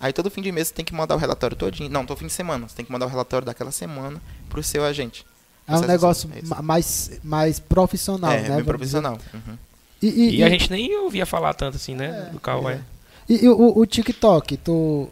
Aí 0.00 0.12
todo 0.12 0.28
fim 0.32 0.42
de 0.42 0.50
mês 0.50 0.66
você 0.66 0.74
tem 0.74 0.84
que 0.84 0.92
mandar 0.92 1.14
o 1.14 1.18
relatório 1.18 1.56
todinho. 1.56 1.88
Não, 1.88 2.04
todo 2.04 2.18
fim 2.18 2.26
de 2.26 2.32
semana. 2.32 2.68
Você 2.68 2.74
tem 2.74 2.84
que 2.84 2.90
mandar 2.90 3.06
o 3.06 3.08
relatório 3.08 3.46
daquela 3.46 3.70
semana 3.70 4.20
pro 4.50 4.60
seu 4.64 4.84
agente. 4.84 5.24
É 5.66 5.76
um 5.76 5.80
negócio 5.80 6.28
é 6.34 6.62
mais, 6.62 7.10
mais 7.22 7.58
profissional, 7.60 8.32
é, 8.32 8.48
né? 8.48 8.56
bem 8.56 8.64
profissional. 8.64 9.18
Uhum. 9.32 9.56
E, 10.02 10.08
e, 10.08 10.36
E 10.38 10.42
a 10.44 10.48
e- 10.48 10.50
gente 10.50 10.70
nem 10.70 10.96
ouvia 10.98 11.24
falar 11.24 11.54
tanto 11.54 11.76
assim, 11.76 11.94
né? 11.94 12.26
É, 12.28 12.30
do 12.32 12.40
Kawaii. 12.40 12.80
e- 13.28 13.44
e 13.44 13.48
o, 13.48 13.78
o 13.78 13.86
TikTok, 13.86 14.56
tu. 14.58 15.08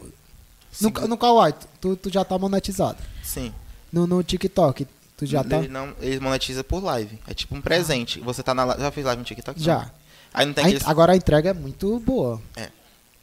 No, 0.81 0.89
Sim. 0.89 1.07
no 1.07 1.17
Kawaii, 1.17 1.53
tu, 1.79 1.95
tu 1.95 2.09
já 2.11 2.23
tá 2.25 2.37
monetizado. 2.37 2.97
Sim. 3.23 3.53
No, 3.91 4.05
no 4.07 4.21
TikTok, 4.23 4.85
tu 5.17 5.25
já 5.25 5.43
tá. 5.43 5.57
Ele, 5.59 5.67
não, 5.69 5.93
ele 6.01 6.19
monetiza 6.19 6.63
por 6.63 6.83
live. 6.83 7.17
É 7.27 7.33
tipo 7.33 7.55
um 7.55 7.61
presente. 7.61 8.19
Você 8.19 8.43
tá 8.43 8.53
na 8.53 8.63
live. 8.65 8.81
Já 8.83 8.91
fez 8.91 9.05
live 9.05 9.19
no 9.19 9.25
TikTok? 9.25 9.61
Já. 9.61 9.89
Aí 10.33 10.45
não 10.45 10.53
tem 10.53 10.63
A 10.63 10.67
aqueles. 10.67 10.87
Agora 10.87 11.13
a 11.13 11.15
entrega 11.15 11.49
é 11.49 11.53
muito 11.53 11.99
boa. 11.99 12.41
É. 12.55 12.69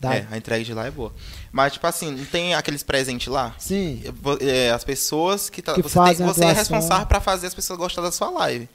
Dá- 0.01 0.15
É, 0.15 0.27
a 0.31 0.37
entrega 0.37 0.65
de 0.65 0.73
lá 0.73 0.87
é 0.87 0.91
boa. 0.91 1.13
Mas, 1.51 1.73
tipo 1.73 1.87
assim, 1.87 2.13
não 2.13 2.25
tem 2.25 2.55
aqueles 2.55 2.83
presentes 2.85 3.27
lá? 3.27 3.55
Sim. 3.59 4.03
É, 4.41 4.71
as 4.71 4.85
pessoas 4.85 5.51
que, 5.51 5.61
tá, 5.61 5.75
Que 5.75 5.83
você, 5.83 5.95
tem, 6.17 6.27
você 6.27 6.45
é 6.45 6.53
responsável 6.53 7.07
pra 7.07 7.21
fazer 7.21 7.49
as 7.49 7.55
pessoas 7.55 7.79
gostarem 7.79 8.09
da 8.09 8.13
sua 8.13 8.31
live. 8.31 8.69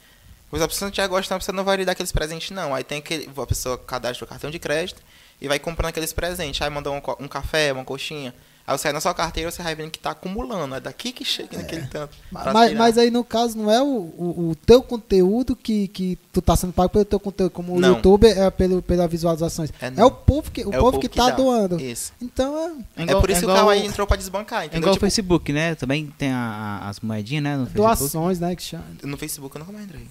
Pois 0.50 0.62
a 0.62 0.68
pessoa 0.68 0.86
não 0.86 0.90
estiver 0.90 1.08
gostando, 1.08 1.42
você 1.42 1.50
não 1.52 1.64
vai 1.64 1.78
lhe 1.78 1.84
dar 1.84 1.92
aqueles 1.92 2.12
presentes, 2.12 2.50
não. 2.50 2.74
Aí 2.74 2.84
tem 2.84 2.98
aquele. 2.98 3.28
A 3.36 3.46
pessoa 3.46 3.76
cadastra 3.78 4.24
o 4.24 4.28
cartão 4.28 4.50
de 4.50 4.58
crédito 4.58 5.00
e 5.40 5.48
vai 5.48 5.58
comprando 5.58 5.88
aqueles 5.88 6.12
presentes. 6.12 6.60
Aí 6.62 6.70
manda 6.70 6.90
um, 6.90 7.00
um 7.18 7.26
café, 7.26 7.72
uma 7.72 7.84
coxinha. 7.84 8.34
Aí 8.66 8.78
você 8.78 8.84
sai 8.84 8.92
na 8.94 9.00
sua 9.00 9.12
carteira 9.12 9.50
você 9.50 9.62
vai 9.62 9.74
vendo 9.74 9.90
que 9.90 9.98
tá 9.98 10.12
acumulando. 10.12 10.74
É 10.74 10.80
daqui 10.80 11.12
que 11.12 11.22
chega 11.24 11.58
naquele 11.58 11.86
tanto. 11.86 12.16
Mas, 12.30 12.72
mas 12.74 12.96
aí 12.98 13.10
no 13.10 13.22
caso 13.22 13.58
não 13.58 13.70
é 13.70 13.82
o, 13.82 13.86
o, 13.86 14.48
o 14.50 14.54
teu 14.54 14.82
conteúdo 14.82 15.54
que, 15.54 15.86
que 15.88 16.18
tu 16.32 16.40
tá 16.40 16.56
sendo 16.56 16.72
pago 16.72 16.88
pelo 16.88 17.04
teu 17.04 17.20
conteúdo, 17.20 17.50
como 17.50 17.74
o 17.76 17.80
Não. 17.80 17.90
YouTube 17.96 18.26
é 18.26 18.50
pelo, 18.50 18.80
pela 18.80 19.06
visualizações. 19.06 19.70
É 19.80 19.92
É, 19.94 20.04
o 20.04 20.10
povo 20.10 20.50
que, 20.50 20.64
o 20.66 20.72
É 20.72 20.78
povo 20.78 20.98
que, 20.98 21.08
tá 21.10 21.28
dá. 21.28 21.36
doando. 21.36 21.78
Isso. 21.78 22.12
Então 22.22 22.56
é 22.96 23.02
É, 23.02 23.20
por 23.20 23.28
isso 23.28 23.40
que 23.40 23.46
o 23.46 23.54
Kawaii 23.54 23.84
entrou 23.86 24.06
pra 24.06 24.16
desbancar, 24.16 24.62
É 24.62 24.66
entendeu? 24.66 24.80
igual 24.80 24.92
o 24.92 24.94
Tipo, 24.94 25.04
Facebook, 25.06 25.52
né? 25.52 25.74
Também 25.74 26.06
tem 26.16 26.32
a- 26.32 26.80
a- 26.84 26.88
as 26.88 27.00
moedinhas, 27.00 27.44
né? 27.44 27.56
No 27.58 27.66
Facebook. 27.66 27.98
doações, 27.98 28.40
né? 28.40 28.56
Que 28.56 28.62
chama. 28.62 28.84
no 29.02 29.18
Facebook 29.18 29.54
eu 29.56 29.60
nunca 29.60 29.72
mais 29.72 29.84
entrei. 29.84 30.06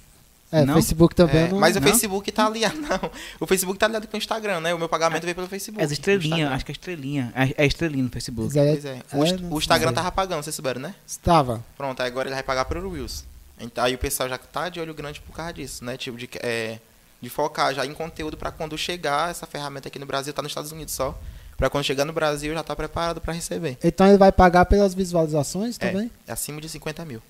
É, 0.54 0.64
Não? 0.66 0.76
Facebook 0.76 1.16
também 1.16 1.46
É, 1.46 1.48
não. 1.50 1.60
mas 1.60 1.76
o 1.76 1.80
não? 1.80 1.88
Facebook 1.88 2.32
tá 2.32 2.46
aliado, 2.46 2.78
não. 2.82 3.12
O 3.40 3.48
Facebook 3.48 3.80
tá 3.80 3.88
aliado 3.88 4.08
com 4.08 4.16
o 4.16 4.18
Instagram, 4.18 4.60
né? 4.60 4.74
O 4.74 4.78
meu 4.80 4.88
pagamento 4.88 5.24
veio 5.24 5.34
pelo 5.36 5.48
Facebook. 5.48 5.82
É 5.82 5.86
as 5.86 5.92
estrelinhas, 5.92 6.52
acho 6.52 6.64
que 6.66 6.72
é 6.72 6.74
estrelinha. 6.74 7.34
É, 7.36 7.64
é 7.64 7.66
estrelinha 7.66 8.04
no 8.04 8.10
Facebook. 8.10 8.54
Pois 8.54 8.86
é. 8.86 9.00
O, 9.12 9.24
Inst- 9.26 9.40
não 9.40 9.52
o 9.52 9.58
Instagram 9.58 9.88
sei. 9.90 9.96
tava 9.96 10.12
pagando, 10.12 10.44
vocês 10.44 10.56
souberam, 10.56 10.80
né? 10.80 10.94
Estava. 11.08 11.64
Pronto, 11.76 12.00
aí 12.02 12.08
agora 12.08 12.28
ele 12.28 12.36
vai 12.36 12.44
pagar 12.44 12.66
pelo 12.66 12.92
Reels. 12.94 13.26
Então, 13.60 13.84
aí 13.84 13.96
o 13.96 13.98
pessoal 13.98 14.30
já 14.30 14.38
tá 14.38 14.70
de 14.70 14.80
olho 14.80 14.94
grande 14.94 15.20
por 15.22 15.34
causa 15.36 15.54
disso, 15.54 15.84
né? 15.84 15.98
Tipo, 15.98 16.18
de, 16.18 16.30
é, 16.42 16.80
de 17.22 17.30
focar 17.30 17.74
já 17.74 17.86
em 17.86 17.94
conteúdo 17.94 18.36
pra 18.38 18.52
quando 18.52 18.78
chegar 18.78 19.32
essa 19.32 19.46
ferramenta 19.48 19.88
aqui 19.88 19.98
no 19.98 20.06
Brasil, 20.06 20.34
tá 20.34 20.42
nos 20.42 20.52
Estados 20.52 20.72
Unidos 20.72 20.94
só. 20.94 21.18
Pra 21.58 21.70
quando 21.70 21.84
chegar 21.84 22.04
no 22.06 22.14
Brasil 22.14 22.54
já 22.54 22.64
tá 22.64 22.76
preparado 22.76 23.22
pra 23.22 23.32
receber. 23.34 23.78
Então 23.84 24.08
ele 24.08 24.18
vai 24.18 24.32
pagar 24.32 24.66
pelas 24.66 24.94
visualizações 24.94 25.78
É. 25.80 25.88
também? 25.88 26.12
É 26.28 26.32
acima 26.34 26.60
de 26.60 26.68
50 26.70 27.06
mil. 27.06 27.22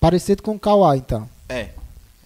Parecido 0.00 0.42
com 0.42 0.54
o 0.54 0.58
Kawaii, 0.58 1.00
então. 1.00 1.28
É. 1.48 1.70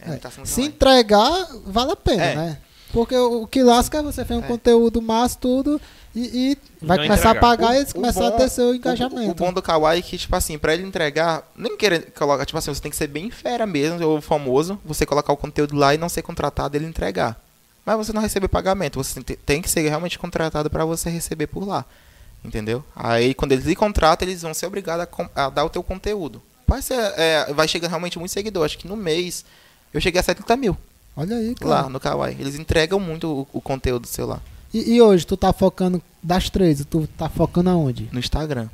É, 0.06 0.16
tá 0.16 0.30
Se 0.44 0.62
entregar, 0.62 1.48
vale 1.64 1.92
a 1.92 1.96
pena, 1.96 2.22
É. 2.24 2.34
né? 2.36 2.58
Porque 2.92 3.14
o, 3.16 3.42
o 3.42 3.46
que 3.46 3.62
lasca 3.62 3.98
é 3.98 4.02
você 4.02 4.24
fez 4.24 4.38
um 4.40 4.44
É. 4.44 4.46
conteúdo 4.46 5.02
massa, 5.02 5.36
tudo, 5.38 5.80
e, 6.14 6.52
e 6.52 6.58
vai 6.80 6.96
não 6.96 7.04
começar 7.04 7.30
entregar. 7.30 7.36
a 7.36 7.40
pagar 7.56 7.74
e 7.74 7.78
eles 7.78 7.90
O 7.90 7.94
começam 7.96 8.26
a 8.26 8.30
ter 8.30 8.48
seu 8.48 8.68
o- 8.70 8.74
engajamento. 8.74 9.30
O, 9.30 9.34
bom 9.34 9.52
do 9.52 9.60
Kawaii 9.60 9.98
é 9.98 10.02
que, 10.02 10.16
tipo 10.16 10.34
assim, 10.34 10.56
pra 10.56 10.72
ele 10.72 10.84
entregar, 10.84 11.42
nem 11.54 11.76
querer 11.76 12.12
colocar, 12.12 12.46
tipo 12.46 12.56
assim, 12.58 12.72
você 12.72 12.80
tem 12.80 12.90
que 12.90 12.96
ser 12.96 13.08
bem 13.08 13.30
fera 13.30 13.66
mesmo, 13.66 14.02
ou 14.06 14.20
famoso, 14.20 14.80
você 14.84 15.04
colocar 15.04 15.32
o 15.32 15.36
conteúdo 15.36 15.76
lá 15.76 15.94
e 15.94 15.98
não 15.98 16.08
ser 16.08 16.22
contratado 16.22 16.74
e 16.74 16.78
ele 16.78 16.86
entregar. 16.86 17.38
Mas 17.84 17.96
você 17.98 18.12
não 18.12 18.22
receber 18.22 18.48
pagamento, 18.48 19.02
você 19.02 19.20
tem, 19.22 19.60
que 19.60 19.68
ser 19.68 19.86
realmente 19.88 20.18
contratado 20.18 20.70
pra 20.70 20.84
você 20.84 21.10
receber 21.10 21.48
por 21.48 21.66
lá. 21.66 21.84
Entendeu? 22.44 22.84
Aí 22.94 23.34
quando 23.34 23.52
eles 23.52 23.64
lhe 23.64 23.74
contratam, 23.74 24.26
eles 24.26 24.42
vão 24.42 24.54
ser 24.54 24.66
obrigados 24.66 25.06
a, 25.34 25.46
a 25.46 25.50
dar 25.50 25.64
o 25.64 25.68
teu 25.70 25.82
conteúdo. 25.82 26.40
Vai, 26.66 26.80
ser, 26.82 26.94
é, 27.16 27.52
vai 27.52 27.66
chegar 27.68 27.88
realmente 27.88 28.18
muito 28.18 28.30
seguidor. 28.32 28.64
Acho 28.64 28.78
que 28.78 28.88
no 28.88 28.96
mês 28.96 29.44
eu 29.96 30.00
cheguei 30.00 30.20
a 30.20 30.24
70 30.24 30.56
mil 30.56 30.76
Olha 31.16 31.36
aí, 31.36 31.54
cara. 31.54 31.70
lá 31.70 31.88
no 31.88 31.98
Kawaii. 31.98 32.36
Eles 32.38 32.56
entregam 32.58 33.00
muito 33.00 33.26
o, 33.52 33.58
o 33.58 33.60
conteúdo 33.60 34.06
seu 34.06 34.26
lá 34.26 34.40
E, 34.74 34.94
e 34.96 35.00
hoje, 35.02 35.26
tu 35.26 35.36
tá 35.36 35.52
focando 35.52 36.02
das 36.22 36.50
três, 36.50 36.84
tu 36.84 37.08
tá 37.16 37.28
focando 37.28 37.70
aonde? 37.70 38.08
no 38.12 38.18
Instagram. 38.18 38.68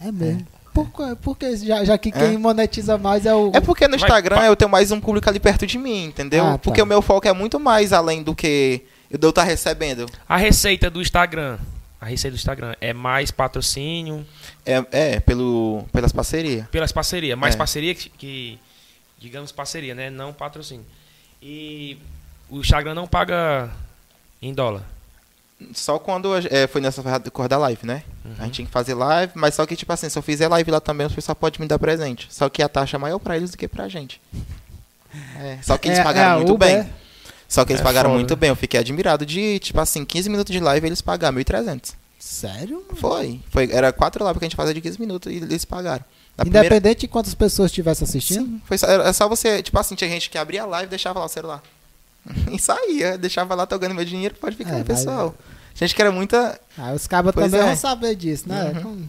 É 0.00 0.10
mesmo. 0.12 0.46
Por, 0.74 0.86
quê? 0.90 1.16
Porque 1.20 1.54
já, 1.56 1.84
já 1.84 1.98
que 1.98 2.08
É. 2.08 2.12
quem 2.12 2.38
monetiza 2.38 2.96
mais 2.96 3.26
é 3.26 3.34
o. 3.34 3.50
É 3.54 3.60
porque 3.60 3.86
no 3.86 3.94
Instagram 3.96 4.40
eu 4.44 4.56
tenho 4.56 4.70
mais 4.70 4.90
um 4.90 4.98
público 5.00 5.28
ali 5.28 5.38
perto 5.38 5.66
de 5.66 5.76
mim, 5.78 6.04
entendeu? 6.06 6.44
Ah, 6.46 6.52
tá. 6.52 6.58
Porque 6.58 6.80
o 6.80 6.86
meu 6.86 7.02
foco 7.02 7.28
é 7.28 7.32
muito 7.32 7.60
mais 7.60 7.92
além 7.92 8.22
do 8.22 8.34
que 8.34 8.80
eu 9.10 9.28
estar 9.28 9.42
recebendo. 9.42 10.06
A 10.28 10.36
receita 10.38 10.88
do 10.88 11.02
Instagram. 11.02 11.58
A 12.00 12.06
receita 12.06 12.34
do 12.34 12.38
Instagram 12.38 12.74
é 12.80 12.92
mais 12.94 13.30
patrocínio, 13.30 14.24
É, 14.64 14.84
é 14.90 15.20
pelo, 15.20 15.84
pelas 15.92 16.10
parcerias. 16.10 16.66
pelas 16.68 16.90
parcerias. 16.90 17.38
Mais 17.38 17.54
É. 17.54 17.58
parceria 17.58 17.94
que, 17.94 18.08
que- 18.08 18.58
Digamos 19.22 19.52
parceria, 19.52 19.94
né? 19.94 20.10
Não 20.10 20.32
patrocínio. 20.32 20.84
E 21.40 21.96
o 22.50 22.58
Instagram 22.58 22.92
não 22.94 23.06
paga 23.06 23.70
em 24.42 24.52
dólar. 24.52 24.82
Só 25.72 25.96
quando 25.96 26.28
é, 26.50 26.66
foi 26.66 26.80
nessa 26.80 27.20
cor 27.30 27.46
da 27.48 27.56
live, 27.56 27.86
né? 27.86 28.02
Uhum. 28.24 28.34
A 28.40 28.44
gente 28.44 28.54
tinha 28.54 28.66
que 28.66 28.72
fazer 28.72 28.94
live, 28.94 29.32
mas 29.36 29.54
só 29.54 29.64
que, 29.64 29.76
tipo 29.76 29.92
assim, 29.92 30.08
se 30.08 30.18
eu 30.18 30.22
fizer 30.22 30.48
live 30.48 30.68
lá 30.72 30.80
também, 30.80 31.06
os 31.06 31.12
pessoal 31.14 31.36
podem 31.36 31.60
me 31.60 31.68
dar 31.68 31.78
presente. 31.78 32.26
Só 32.30 32.48
que 32.48 32.64
a 32.64 32.68
taxa 32.68 32.96
é 32.96 32.98
maior 32.98 33.20
pra 33.20 33.36
eles 33.36 33.52
do 33.52 33.56
que 33.56 33.68
pra 33.68 33.88
gente. 33.88 34.20
É, 35.38 35.58
só 35.62 35.78
que 35.78 35.86
eles 35.88 36.00
É- 36.00 36.02
pagaram 36.02 36.30
é 36.30 36.32
a 36.32 36.36
muito 36.38 36.54
Uber, 36.54 36.68
bem. 36.68 36.78
é? 36.78 36.90
Só 37.48 37.64
que 37.64 37.72
eles 37.72 37.80
É 37.80 37.84
pagaram 37.84 38.10
foda. 38.10 38.18
muito 38.18 38.34
bem. 38.34 38.48
Eu 38.48 38.56
fiquei 38.56 38.80
admirado 38.80 39.24
de, 39.24 39.60
tipo 39.60 39.78
assim, 39.78 40.04
15 40.04 40.28
minutos 40.28 40.52
de 40.52 40.58
live 40.58 40.84
eles 40.86 41.00
pagaram 41.00 41.36
1.300. 41.36 41.94
Sério? 42.18 42.84
Foi. 42.96 43.40
Foi. 43.50 43.70
Era 43.70 43.92
quatro 43.92 44.24
lives 44.24 44.38
que 44.38 44.44
a 44.44 44.48
gente 44.48 44.56
fazia 44.56 44.74
de 44.74 44.80
15 44.80 44.98
minutos 44.98 45.30
e 45.32 45.36
eles 45.36 45.64
pagaram. 45.64 46.04
Na 46.36 46.44
primeira- 46.44 46.66
Independente 46.66 47.00
de 47.00 47.08
quantas 47.08 47.34
pessoas 47.34 47.70
estivessem 47.70 48.04
assistindo? 48.06 48.44
Sim, 48.46 48.62
foi 48.64 48.78
só, 48.78 48.86
era 48.86 49.12
só 49.12 49.28
você, 49.28 49.62
tipo 49.62 49.78
assim, 49.78 49.94
tinha 49.94 50.08
gente 50.08 50.30
que 50.30 50.38
abria 50.38 50.62
a 50.62 50.66
live 50.66 50.86
e 50.86 50.90
deixava 50.90 51.18
lá 51.18 51.26
o 51.26 51.28
celular. 51.28 51.62
E 52.52 52.58
saía, 52.58 53.18
deixava 53.18 53.54
lá, 53.54 53.66
tô 53.66 53.78
ganhando 53.78 53.96
meu 53.96 54.04
dinheiro, 54.04 54.34
pode 54.40 54.56
ficar 54.56 54.70
É, 54.70 54.74
aí, 54.76 54.84
mas- 54.86 54.98
pessoal. 54.98 55.34
Gente 55.74 55.94
que 55.94 56.02
era 56.02 56.12
muita. 56.12 56.60
Ah, 56.76 56.92
os 56.92 57.06
cabas 57.06 57.34
Pois 57.34 57.46
também 57.50 57.60
é. 57.64 57.68
vão 57.68 57.76
saber 57.76 58.14
disso, 58.14 58.46
né? 58.48 58.72
Uhum. 58.76 58.82
Com- 58.82 59.02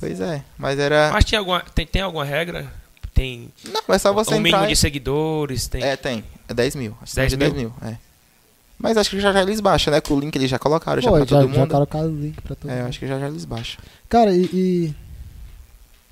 Pois 0.00 0.20
é, 0.20 0.42
mas 0.56 0.78
era. 0.78 1.10
Mas 1.12 1.24
tem 1.24 1.38
alguma, 1.38 1.60
tem, 1.74 1.86
tem 1.86 2.02
alguma 2.02 2.24
regra? 2.24 2.70
Tem 3.12 3.50
Não, 3.64 3.82
é 3.94 3.98
só 3.98 4.12
você 4.12 4.30
um 4.34 4.38
mínimo 4.38 4.56
entrar. 4.56 4.66
de 4.66 4.72
e- 4.72 4.76
seguidores? 4.76 5.66
Tem... 5.66 5.82
É, 5.82 5.96
tem. 5.96 6.24
É 6.48 6.54
10 6.54 6.76
mil. 6.76 6.96
Acho 7.02 7.10
que 7.12 7.16
10 7.16 7.30
de 7.30 7.36
10 7.36 7.52
mil, 7.52 7.72
é. 7.82 7.96
Mas 8.78 8.96
acho 8.96 9.10
que 9.10 9.20
já 9.20 9.32
já 9.32 9.42
eles 9.42 9.60
baixam, 9.60 9.92
né? 9.92 10.00
Com 10.00 10.14
o 10.14 10.20
link 10.20 10.34
eles 10.36 10.48
já 10.48 10.58
colocaram 10.58 11.02
já 11.02 11.08
Pô, 11.10 11.16
pra 11.16 11.24
já, 11.26 11.36
todo 11.40 11.52
já 11.52 11.58
mundo. 11.60 11.70
colocaram 11.70 12.06
o 12.06 12.16
link 12.20 12.40
pra 12.42 12.54
todo 12.54 12.70
É, 12.70 12.74
eu 12.74 12.78
mundo. 12.78 12.88
acho 12.90 12.98
que 13.00 13.06
já 13.08 13.18
já 13.18 13.26
eles 13.26 13.44
baixam. 13.44 13.80
Cara, 14.08 14.32
e. 14.34 14.44
e, 14.52 14.94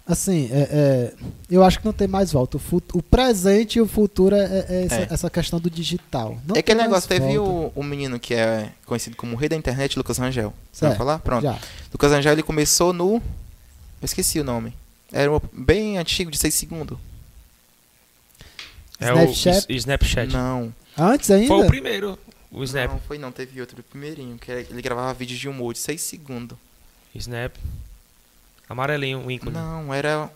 assim, 0.07 0.49
é, 0.53 0.69
é, 0.71 1.15
eu 1.51 1.65
acho 1.65 1.79
que 1.81 1.85
não 1.85 1.93
tem 1.93 2.07
mais 2.07 2.31
volta. 2.33 2.57
O, 2.57 2.61
fut- 2.61 2.91
o 2.97 3.03
presente 3.03 3.77
e 3.77 3.81
o 3.81 3.87
futuro 3.87 4.35
é, 4.37 4.45
é- 4.45 4.67
é 4.69 4.85
essa, 4.85 4.95
É. 4.97 5.09
essa 5.11 5.31
questão 5.31 5.59
do 5.61 5.69
digital. 5.71 6.39
Não 6.47 6.55
é 6.57 6.61
aquele 6.61 6.81
negócio, 6.83 7.09
teve 7.09 7.37
o, 7.39 7.73
o 7.75 7.83
menino 7.83 8.19
que 8.21 8.35
é 8.35 8.71
conhecido 8.85 9.17
como 9.17 9.33
o 9.35 9.37
rei 9.37 9.49
da 9.49 9.57
internet, 9.57 9.97
Lucas 9.97 10.19
Rangel. 10.19 10.53
Você 10.73 10.87
vai 10.87 10.97
falar? 10.97 11.19
Pronto. 11.19 11.43
Já. 11.43 11.59
Lucas 11.93 12.13
Rangel, 12.13 12.33
ele 12.33 12.43
começou 12.43 12.93
no... 12.93 13.15
Eu 13.17 14.05
esqueci 14.05 14.39
o 14.39 14.45
nome. 14.45 14.73
Era 15.13 15.33
um 15.33 15.41
bem 15.53 15.99
antigo, 15.99 16.31
de 16.31 16.39
6 16.39 16.55
segundos. 16.55 16.99
É 19.01 19.11
Snapchat? 19.11 19.67
o 19.73 19.73
Snapchat. 19.77 20.33
Não. 20.33 20.75
Antes 20.97 21.31
ainda? 21.31 21.49
Foi 21.49 21.65
o 21.65 21.67
primeiro, 21.67 22.19
o 22.51 22.63
Snap. 22.65 22.91
Não, 22.91 22.99
foi 23.01 23.19
não. 23.19 23.31
Teve 23.33 23.61
outro, 23.61 23.79
o 23.81 23.83
primeirinho. 23.83 24.39
Que 24.39 24.51
ele 24.51 24.81
gravava 24.83 25.13
vídeos 25.15 25.39
de 25.39 25.49
humor 25.49 25.73
de 25.75 25.79
6 25.81 26.01
segundos. 26.01 26.57
Snap. 27.15 27.55
Amarelinho, 28.69 29.25
o 29.27 29.31
ícone. 29.31 29.53
Não, 29.53 29.93
era... 29.95 30.31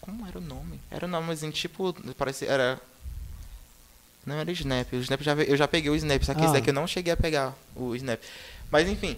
Como 0.00 0.26
era 0.26 0.38
o 0.38 0.40
nome? 0.40 0.80
Era 0.90 1.06
um 1.06 1.10
nomezinho 1.10 1.52
tipo... 1.52 1.92
Parece... 2.16 2.46
Era... 2.46 2.80
Não 4.24 4.36
era 4.36 4.50
Snap. 4.52 4.92
O 4.92 4.96
Snap 4.96 5.20
já, 5.22 5.34
eu 5.34 5.56
já 5.56 5.68
peguei 5.68 5.90
o 5.90 5.96
Snap. 5.96 6.22
Só 6.24 6.34
que 6.34 6.40
Ah. 6.42 6.44
esse 6.44 6.52
daqui 6.54 6.70
eu 6.70 6.74
não 6.74 6.86
cheguei 6.86 7.12
a 7.12 7.16
pegar 7.16 7.54
o 7.74 7.94
Snap. 7.96 8.20
Mas 8.70 8.88
enfim. 8.88 9.16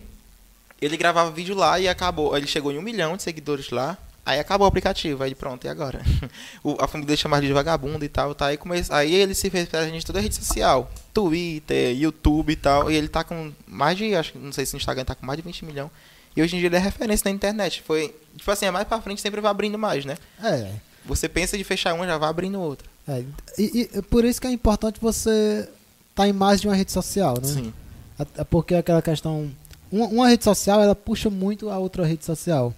Ele 0.81 0.97
gravava 0.97 1.31
vídeo 1.31 1.55
lá 1.57 1.79
e 1.81 1.89
acabou. 1.89 2.37
Ele 2.37 2.47
chegou 2.47 2.71
em 2.73 2.79
um 2.79 2.83
milhão 2.83 3.17
de 3.17 3.23
seguidores 3.23 3.71
lá. 3.71 3.97
Aí 4.25 4.39
acabou 4.39 4.67
o 4.67 4.69
aplicativo. 4.69 5.23
Aí 5.23 5.35
pronto, 5.35 5.67
e 5.67 5.69
agora? 5.69 6.03
O- 6.63 6.77
a 6.81 6.87
família 6.87 7.07
dele 7.09 7.17
chamava 7.17 7.41
ele 7.41 7.49
de 7.49 7.55
vagabundo 7.55 8.05
e 8.05 8.09
tal. 8.09 8.35
Tá? 8.35 8.47
Aí, 8.49 8.57
come... 8.59 8.83
aí 8.91 9.15
ele 9.15 9.35
se 9.35 9.49
fez 9.51 9.67
presente 9.69 9.97
em 9.97 10.07
toda 10.07 10.19
a 10.19 10.23
rede 10.23 10.35
social. 10.35 10.91
Twitter, 11.15 11.97
YouTube 11.99 12.53
e 12.53 12.57
tal. 12.57 12.91
E 12.91 12.95
ele 12.95 13.09
tá 13.09 13.25
com 13.25 13.51
mais 13.67 13.97
de... 13.97 14.15
Acho 14.15 14.33
que 14.33 14.39
não 14.39 14.53
sei 14.53 14.67
se 14.67 14.75
no 14.75 14.79
Instagram 14.79 15.05
tá 15.05 15.15
com 15.15 15.25
mais 15.27 15.39
de 15.39 15.43
20 15.43 15.65
milhões. 15.65 15.91
E 16.39 16.43
hoje 16.43 16.55
em 16.55 16.61
dia 16.61 16.69
ele 16.69 16.77
é 16.77 16.79
referência 16.79 17.29
na 17.29 17.35
internet. 17.35 17.83
Foi... 17.83 18.15
Tipo 18.37 18.49
assim, 18.53 18.67
é 18.67 18.71
mais 18.71 18.87
pra 18.87 19.01
frente 19.01 19.21
sempre 19.21 19.41
vai 19.41 19.51
abrindo 19.51 19.77
mais, 19.77 20.05
né? 20.05 20.17
É. 20.41 20.71
Você 21.05 21.29
pensa 21.29 21.59
de 21.59 21.65
fechar 21.65 21.93
uma, 21.95 22.07
já 22.07 22.17
vai 22.17 22.29
abrindo 22.29 22.61
outra. 22.61 22.87
é. 23.09 23.25
E, 23.59 23.91
e 23.93 24.03
por 24.03 24.25
isso 24.25 24.41
que 24.41 24.47
é 24.47 24.51
importante 24.53 25.01
você 25.01 25.69
estar 26.11 26.29
em 26.29 26.33
mais 26.33 26.61
de 26.61 26.69
uma 26.69 26.77
rede 26.77 26.93
social, 26.93 27.35
né? 27.43 27.49
Sim. 27.49 27.75
Até 28.17 28.45
porque 28.45 28.77
aquela 28.77 29.03
questão. 29.03 29.51
Uma, 29.91 30.07
uma 30.07 30.29
rede 30.29 30.45
social, 30.45 30.81
ela 30.81 30.95
puxa 30.95 31.29
muito 31.29 31.71
a 31.71 31.79
outra 31.79 32.07
rede 32.07 32.25
social. 32.25 32.73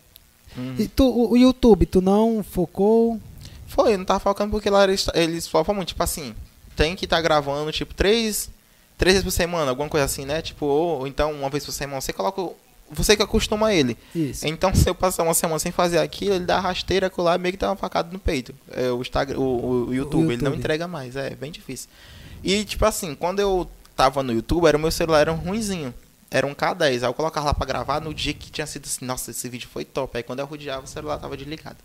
Uhum. 0.56 0.76
E 0.78 0.88
tu, 0.88 1.04
o, 1.04 1.32
o 1.32 1.36
YouTube, 1.36 1.84
tu 1.84 2.00
não 2.00 2.42
focou. 2.42 3.20
Foi, 3.66 3.92
eu 3.92 3.98
não 3.98 4.06
tava 4.06 4.20
focando 4.20 4.50
porque 4.50 4.70
lá 4.70 4.84
eles, 4.84 5.06
eles 5.12 5.46
focam 5.46 5.74
muito, 5.74 5.88
tipo 5.88 6.02
assim, 6.02 6.34
tem 6.74 6.96
que 6.96 7.04
estar 7.04 7.20
gravando, 7.20 7.70
tipo, 7.70 7.92
três, 7.92 8.48
três 8.96 9.14
vezes 9.14 9.24
por 9.24 9.30
semana, 9.30 9.70
alguma 9.70 9.88
coisa 9.88 10.06
assim, 10.06 10.24
né? 10.24 10.40
Tipo, 10.40 10.64
ou, 10.64 11.00
ou 11.00 11.06
então 11.06 11.30
uma 11.32 11.50
vez 11.50 11.64
por 11.64 11.72
semana, 11.72 12.00
você 12.00 12.12
coloca, 12.12 12.42
você 12.90 13.16
que 13.16 13.22
acostuma 13.22 13.72
ele. 13.72 13.96
Isso. 14.14 14.46
Então, 14.46 14.72
se 14.74 14.88
eu 14.88 14.94
passar 14.94 15.22
uma 15.22 15.34
semana 15.34 15.58
sem 15.58 15.70
fazer 15.72 15.98
aquilo, 15.98 16.34
ele 16.34 16.44
dá 16.44 16.58
rasteira 16.60 17.08
colar 17.08 17.38
meio 17.38 17.52
que 17.52 17.58
dá 17.58 17.70
uma 17.70 17.76
facada 17.76 18.12
no 18.12 18.18
peito. 18.18 18.54
É, 18.72 18.90
o, 18.90 19.00
Instagram, 19.00 19.38
o, 19.38 19.42
o- 19.42 19.86
o 19.88 19.94
YouTube, 19.94 20.24
ele 20.32 20.36
não 20.42 20.50
YouTube. 20.50 20.58
entrega 20.58 20.88
mais, 20.88 21.16
é 21.16 21.30
bem 21.30 21.50
difícil. 21.52 21.88
E, 22.42 22.64
tipo 22.64 22.84
assim, 22.84 23.14
quando 23.14 23.38
eu 23.40 23.70
tava 23.96 24.22
no 24.22 24.32
YouTube, 24.32 24.66
era 24.66 24.76
o 24.76 24.80
meu 24.80 24.90
celular 24.90 25.20
era 25.20 25.32
um 25.32 25.36
ruinzinho. 25.36 25.92
Era 26.30 26.46
um 26.46 26.54
K10. 26.54 26.82
Aí 26.82 27.02
eu 27.02 27.12
colocava 27.14 27.46
lá 27.46 27.54
pra 27.54 27.66
gravar 27.66 28.00
no 28.00 28.14
dia 28.14 28.32
que 28.32 28.50
tinha 28.50 28.66
sido 28.66 28.84
assim, 28.86 29.04
nossa, 29.04 29.30
esse 29.32 29.48
vídeo 29.48 29.68
foi 29.72 29.84
top. 29.84 30.16
Aí 30.16 30.22
quando 30.22 30.38
eu 30.38 30.46
rodeava, 30.46 30.84
o 30.84 30.88
celular 30.88 31.18
tava 31.18 31.36
desligado. 31.36 31.76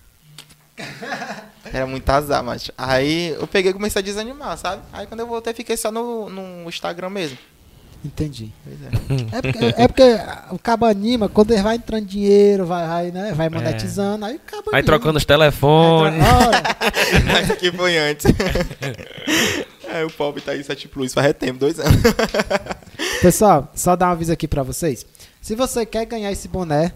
Era 1.73 1.85
muito 1.87 2.07
azar, 2.09 2.43
mas. 2.43 2.69
Aí 2.77 3.29
eu 3.29 3.47
peguei 3.47 3.71
e 3.71 3.73
comecei 3.73 3.99
a 4.01 4.03
desanimar, 4.05 4.57
sabe? 4.57 4.83
Aí 4.93 5.07
quando 5.07 5.21
eu 5.21 5.27
voltei, 5.27 5.53
fiquei 5.53 5.75
só 5.77 5.91
no, 5.91 6.29
no 6.29 6.69
Instagram 6.69 7.09
mesmo. 7.09 7.37
Entendi. 8.03 8.51
Pois 8.63 8.77
é. 8.81 9.37
É 9.37 9.41
porque, 9.41 9.65
é 9.65 9.87
porque 9.87 10.03
o 10.51 10.59
cabo 10.59 10.85
anima, 10.85 11.29
quando 11.29 11.51
ele 11.51 11.61
vai 11.61 11.75
entrando 11.75 12.05
dinheiro, 12.05 12.65
vai, 12.65 12.87
vai, 12.87 13.11
né, 13.11 13.33
vai 13.33 13.49
monetizando, 13.49 14.25
aí 14.25 14.35
o 14.35 14.39
cabo 14.39 14.69
anima. 14.71 14.83
trocando 14.83 15.17
os 15.17 15.25
telefones. 15.25 16.19
Mas 17.25 17.51
aqui 17.51 17.71
foi 17.71 17.97
antes. 17.97 18.25
é, 19.87 20.03
o 20.03 20.09
pobre 20.11 20.41
tá 20.41 20.51
aí 20.51 20.63
7 20.63 20.87
Plus 20.87 21.13
faz 21.13 21.33
tempo, 21.33 21.59
dois 21.59 21.79
anos. 21.79 22.01
Pessoal, 23.21 23.71
só 23.75 23.95
dar 23.95 24.09
um 24.09 24.11
aviso 24.11 24.31
aqui 24.31 24.47
pra 24.47 24.63
vocês. 24.63 25.05
Se 25.41 25.55
você 25.55 25.85
quer 25.85 26.05
ganhar 26.05 26.31
esse 26.31 26.47
boné, 26.47 26.91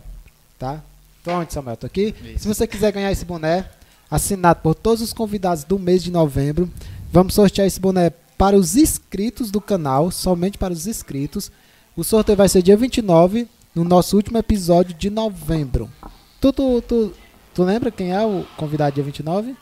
tá? 0.58 0.82
Tô 1.24 1.32
onde, 1.32 1.54
Samuel? 1.54 1.78
Tô 1.78 1.86
aqui. 1.86 2.16
Isso. 2.24 2.40
Se 2.40 2.48
você 2.48 2.66
quiser 2.66 2.92
ganhar 2.92 3.12
esse 3.12 3.26
boné, 3.26 3.66
assinado 4.10 4.62
por 4.62 4.74
todos 4.74 5.02
os 5.02 5.14
convidados 5.14 5.64
do 5.64 5.78
mês 5.78 6.04
de 6.04 6.12
novembro, 6.12 6.70
vamos 7.12 7.34
sortear 7.34 7.68
esse 7.68 7.80
boné 7.80 8.12
para 8.40 8.56
os 8.56 8.78
inscritos 8.78 9.52
do 9.52 9.60
canal, 9.60 10.10
somente 10.10 10.58
para 10.58 10.72
os 10.72 10.88
inscritos. 10.88 11.52
O 11.94 12.06
sorteio 12.06 12.38
vai 12.38 12.48
ser 12.48 12.62
dia 12.62 12.78
29, 12.78 13.46
no 13.76 13.84
nosso 13.84 14.16
último 14.16 14.38
episódio 14.38 14.96
de 14.96 15.10
novembro. 15.10 15.92
Tu, 16.40 16.54
tu, 16.54 16.82
tu, 16.82 17.14
tu 17.54 17.64
lembra 17.64 17.92
quem 17.92 18.14
é 18.14 18.26
o 18.26 18.46
convidado 18.56 18.96
dia 18.96 19.04
29? 19.04 19.58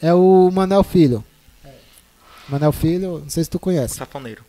É 0.00 0.14
o 0.14 0.48
Manel 0.52 0.84
Filho. 0.84 1.24
Manel 2.48 2.70
Filho, 2.70 3.18
não 3.18 3.28
sei 3.28 3.42
se 3.42 3.50
tu 3.50 3.58
conhece. 3.58 3.96
Safoneiro. 3.96 4.44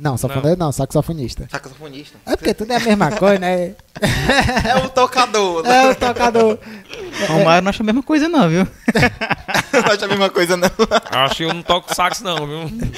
Não, 0.00 0.16
safoneiro 0.16 0.58
não, 0.58 0.72
saxofonista. 0.72 1.46
Saxofonista. 1.50 2.18
É 2.26 2.34
porque 2.36 2.54
tudo 2.54 2.72
é 2.72 2.76
a 2.76 2.80
mesma 2.80 3.12
coisa, 3.12 3.38
né? 3.38 3.74
É 4.68 4.76
o 4.84 4.88
tocador. 4.88 5.64
É 5.66 5.90
o 5.90 5.94
tocador. 5.94 6.58
Romário 7.28 7.62
não 7.62 7.68
acha 7.68 7.82
a 7.82 7.86
mesma 7.86 8.02
coisa, 8.02 8.28
não, 8.28 8.48
viu? 8.48 8.66
Não 9.72 9.92
acha 9.92 10.04
a 10.04 10.08
mesma 10.08 10.28
coisa, 10.28 10.56
não. 10.56 10.68
Acho 11.10 11.36
que 11.36 11.42
eu 11.44 11.54
não 11.54 11.62
toco 11.62 11.94
sax 11.94 12.20
não, 12.20 12.46
viu? 12.46 12.90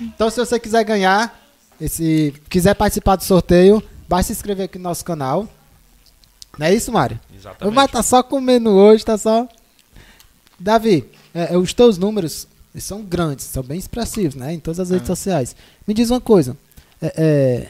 Então, 0.00 0.30
se 0.30 0.38
você 0.38 0.60
quiser 0.60 0.84
ganhar, 0.84 1.40
esse, 1.80 2.32
quiser 2.48 2.74
participar 2.74 3.16
do 3.16 3.24
sorteio, 3.24 3.82
basta 4.08 4.32
se 4.32 4.32
inscrever 4.32 4.66
aqui 4.66 4.78
no 4.78 4.84
nosso 4.84 5.04
canal. 5.04 5.48
Não 6.56 6.66
é 6.66 6.74
isso, 6.74 6.92
Mário? 6.92 7.18
O 7.32 7.36
Exatamente. 7.36 7.74
Mário 7.74 7.92
tá 7.92 8.02
só 8.02 8.22
comendo 8.22 8.70
hoje, 8.70 9.04
tá 9.04 9.18
só. 9.18 9.48
Davi, 10.58 11.08
é, 11.34 11.56
os 11.56 11.74
teus 11.74 11.98
números 11.98 12.46
eles 12.74 12.84
são 12.84 13.02
grandes, 13.02 13.44
são 13.46 13.62
bem 13.62 13.78
expressivos, 13.78 14.34
né? 14.34 14.52
Em 14.52 14.58
todas 14.60 14.80
as 14.80 14.90
redes 14.90 15.04
Ah. 15.08 15.14
sociais. 15.14 15.54
Me 15.86 15.94
diz 15.94 16.10
uma 16.10 16.20
coisa. 16.20 16.56
é, 17.00 17.12
é, 17.16 17.68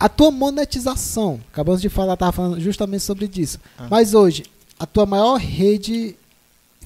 a 0.00 0.08
tua 0.08 0.30
monetização, 0.30 1.40
acabamos 1.52 1.80
de 1.82 1.88
falar, 1.88 2.16
tava 2.16 2.32
falando 2.32 2.60
justamente 2.60 3.02
sobre 3.02 3.28
isso. 3.36 3.58
Ah. 3.76 3.88
Mas 3.90 4.14
hoje, 4.14 4.44
a 4.78 4.86
tua 4.86 5.04
maior 5.04 5.36
rede 5.38 6.14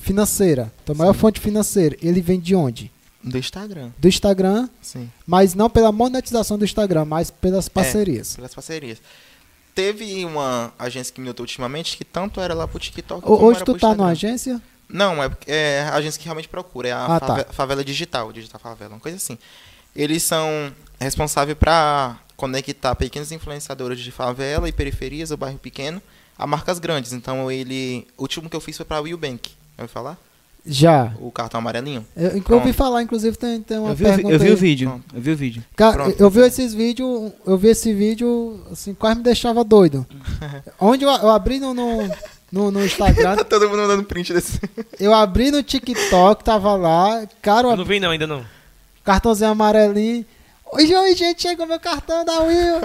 financeira, 0.01 0.73
tua 0.85 0.95
maior 0.95 1.13
fonte 1.13 1.39
financeira, 1.39 1.97
ele 2.03 2.21
vem 2.21 2.41
de 2.41 2.55
onde? 2.55 2.91
Do 3.23 3.39
Instagram, 3.39 3.91
Do 3.99 4.09
Instagram, 4.09 4.69
sim. 4.81 5.09
mas 5.27 5.55
não 5.55 5.71
pela 5.71 5.93
monetização 5.93 6.59
do 6.59 6.65
Instagram, 6.65 7.05
mas 7.05 7.31
pelas 7.31 7.69
parcerias. 7.69 8.35
Pelas 8.35 8.53
parcerias. 8.55 8.99
Teve 9.75 10.25
uma 10.25 10.73
agência 10.79 11.15
que 11.15 11.21
me 11.21 11.27
notou 11.29 11.45
ultimamente 11.45 11.97
que 11.97 12.05
tanto 12.05 12.41
era 12.41 12.53
lá 12.53 12.67
pro 12.67 12.79
TikTok 12.81 13.23
como 13.23 13.45
Hoje 13.45 13.63
tu 13.65 13.75
tá 13.79 13.95
numa 13.95 14.11
Instagram. 14.11 14.11
agência? 14.11 14.63
Não, 14.93 15.23
é, 15.23 15.31
é 15.47 15.81
a 15.91 15.95
agência 15.95 16.19
que 16.19 16.27
realmente 16.27 16.49
procura, 16.49 16.89
é 16.89 16.93
a 16.93 17.07
Ah, 17.07 17.21
tá. 17.21 17.27
fave- 17.29 17.47
favela 17.51 17.85
digital, 17.85 18.31
digital 18.33 18.61
favela, 18.61 18.95
uma 18.95 19.01
coisa 19.01 19.17
assim. 19.17 19.39
Eles 19.97 20.23
são 20.23 20.73
responsáveis 21.01 21.57
para 21.59 22.17
conectar 22.37 22.95
pequenos 22.95 23.33
influenciadores 23.33 23.99
de 24.01 24.11
favela 24.11 24.69
e 24.69 24.73
periferias, 24.73 25.31
o 25.31 25.37
bairro 25.37 25.59
pequeno, 25.59 26.01
a 26.39 26.47
marcas 26.47 26.79
grandes. 26.79 27.13
Então 27.13 27.51
ele, 27.51 28.07
o 28.17 28.23
último 28.23 28.49
que 28.51 28.57
eu 28.57 28.61
fiz 28.61 28.77
foi 28.77 28.87
para 28.87 29.01
Will 29.01 29.17
Bank. 29.19 29.51
Vai 29.77 29.87
falar? 29.89 30.19
Já. 30.65 31.13
O 31.21 31.31
cartão 31.33 31.59
amarelinho. 31.59 32.07
Eu, 32.17 32.31
eu 32.37 32.45
ouvi 32.57 32.73
falar, 32.73 33.03
inclusive, 33.03 33.37
tem, 33.37 33.61
tem 33.61 33.79
uma 33.79 33.91
Eu 33.91 33.95
vi- 33.97 34.05
pergunta 34.05 34.35
eu 34.35 34.39
vi 34.39 34.47
aí. 34.47 34.53
o 34.53 34.57
vídeo. 34.57 34.89
Pronto. 34.91 35.05
Eu 35.17 35.21
vi 35.21 35.31
o 35.33 35.37
vídeo. 35.37 35.65
Cara, 35.75 35.93
Pronto. 36.05 36.21
eu 36.21 36.31
vi 36.31 36.41
esses 36.41 36.73
vídeos, 36.73 37.33
eu 37.45 37.59
vi 37.59 37.69
esse 37.69 37.93
vídeo, 37.93 38.65
assim, 38.71 38.95
quase 38.95 39.17
me 39.17 39.25
deixava 39.25 39.65
doido. 39.65 40.07
Onde 40.79 41.05
eu, 41.05 41.11
eu 41.11 41.31
abri 41.31 41.59
no, 41.59 41.75
no, 41.75 42.09
no, 42.53 42.71
no 42.71 42.85
Instagram, 42.85 43.37
Tá 43.43 43.45
todo 43.45 43.69
mundo 43.69 43.81
mandando 43.81 44.05
print 44.05 44.33
desse. 44.33 44.61
eu 45.01 45.13
abri 45.15 45.51
no 45.51 45.63
TikTok, 45.63 46.45
tava 46.45 46.75
lá, 46.77 47.27
cara, 47.41 47.69
Eu 47.69 47.77
não 47.77 47.85
vi 47.85 47.99
não, 47.99 48.11
ainda 48.11 48.27
não. 48.27 48.45
cartãozinho 49.03 49.51
amarelinho. 49.51 50.25
Oi, 50.75 50.95
oi, 50.95 51.15
gente, 51.17 51.43
chegou 51.43 51.67
meu 51.67 51.81
cartão 51.81 52.25
da 52.25 52.41
Will. 52.41 52.81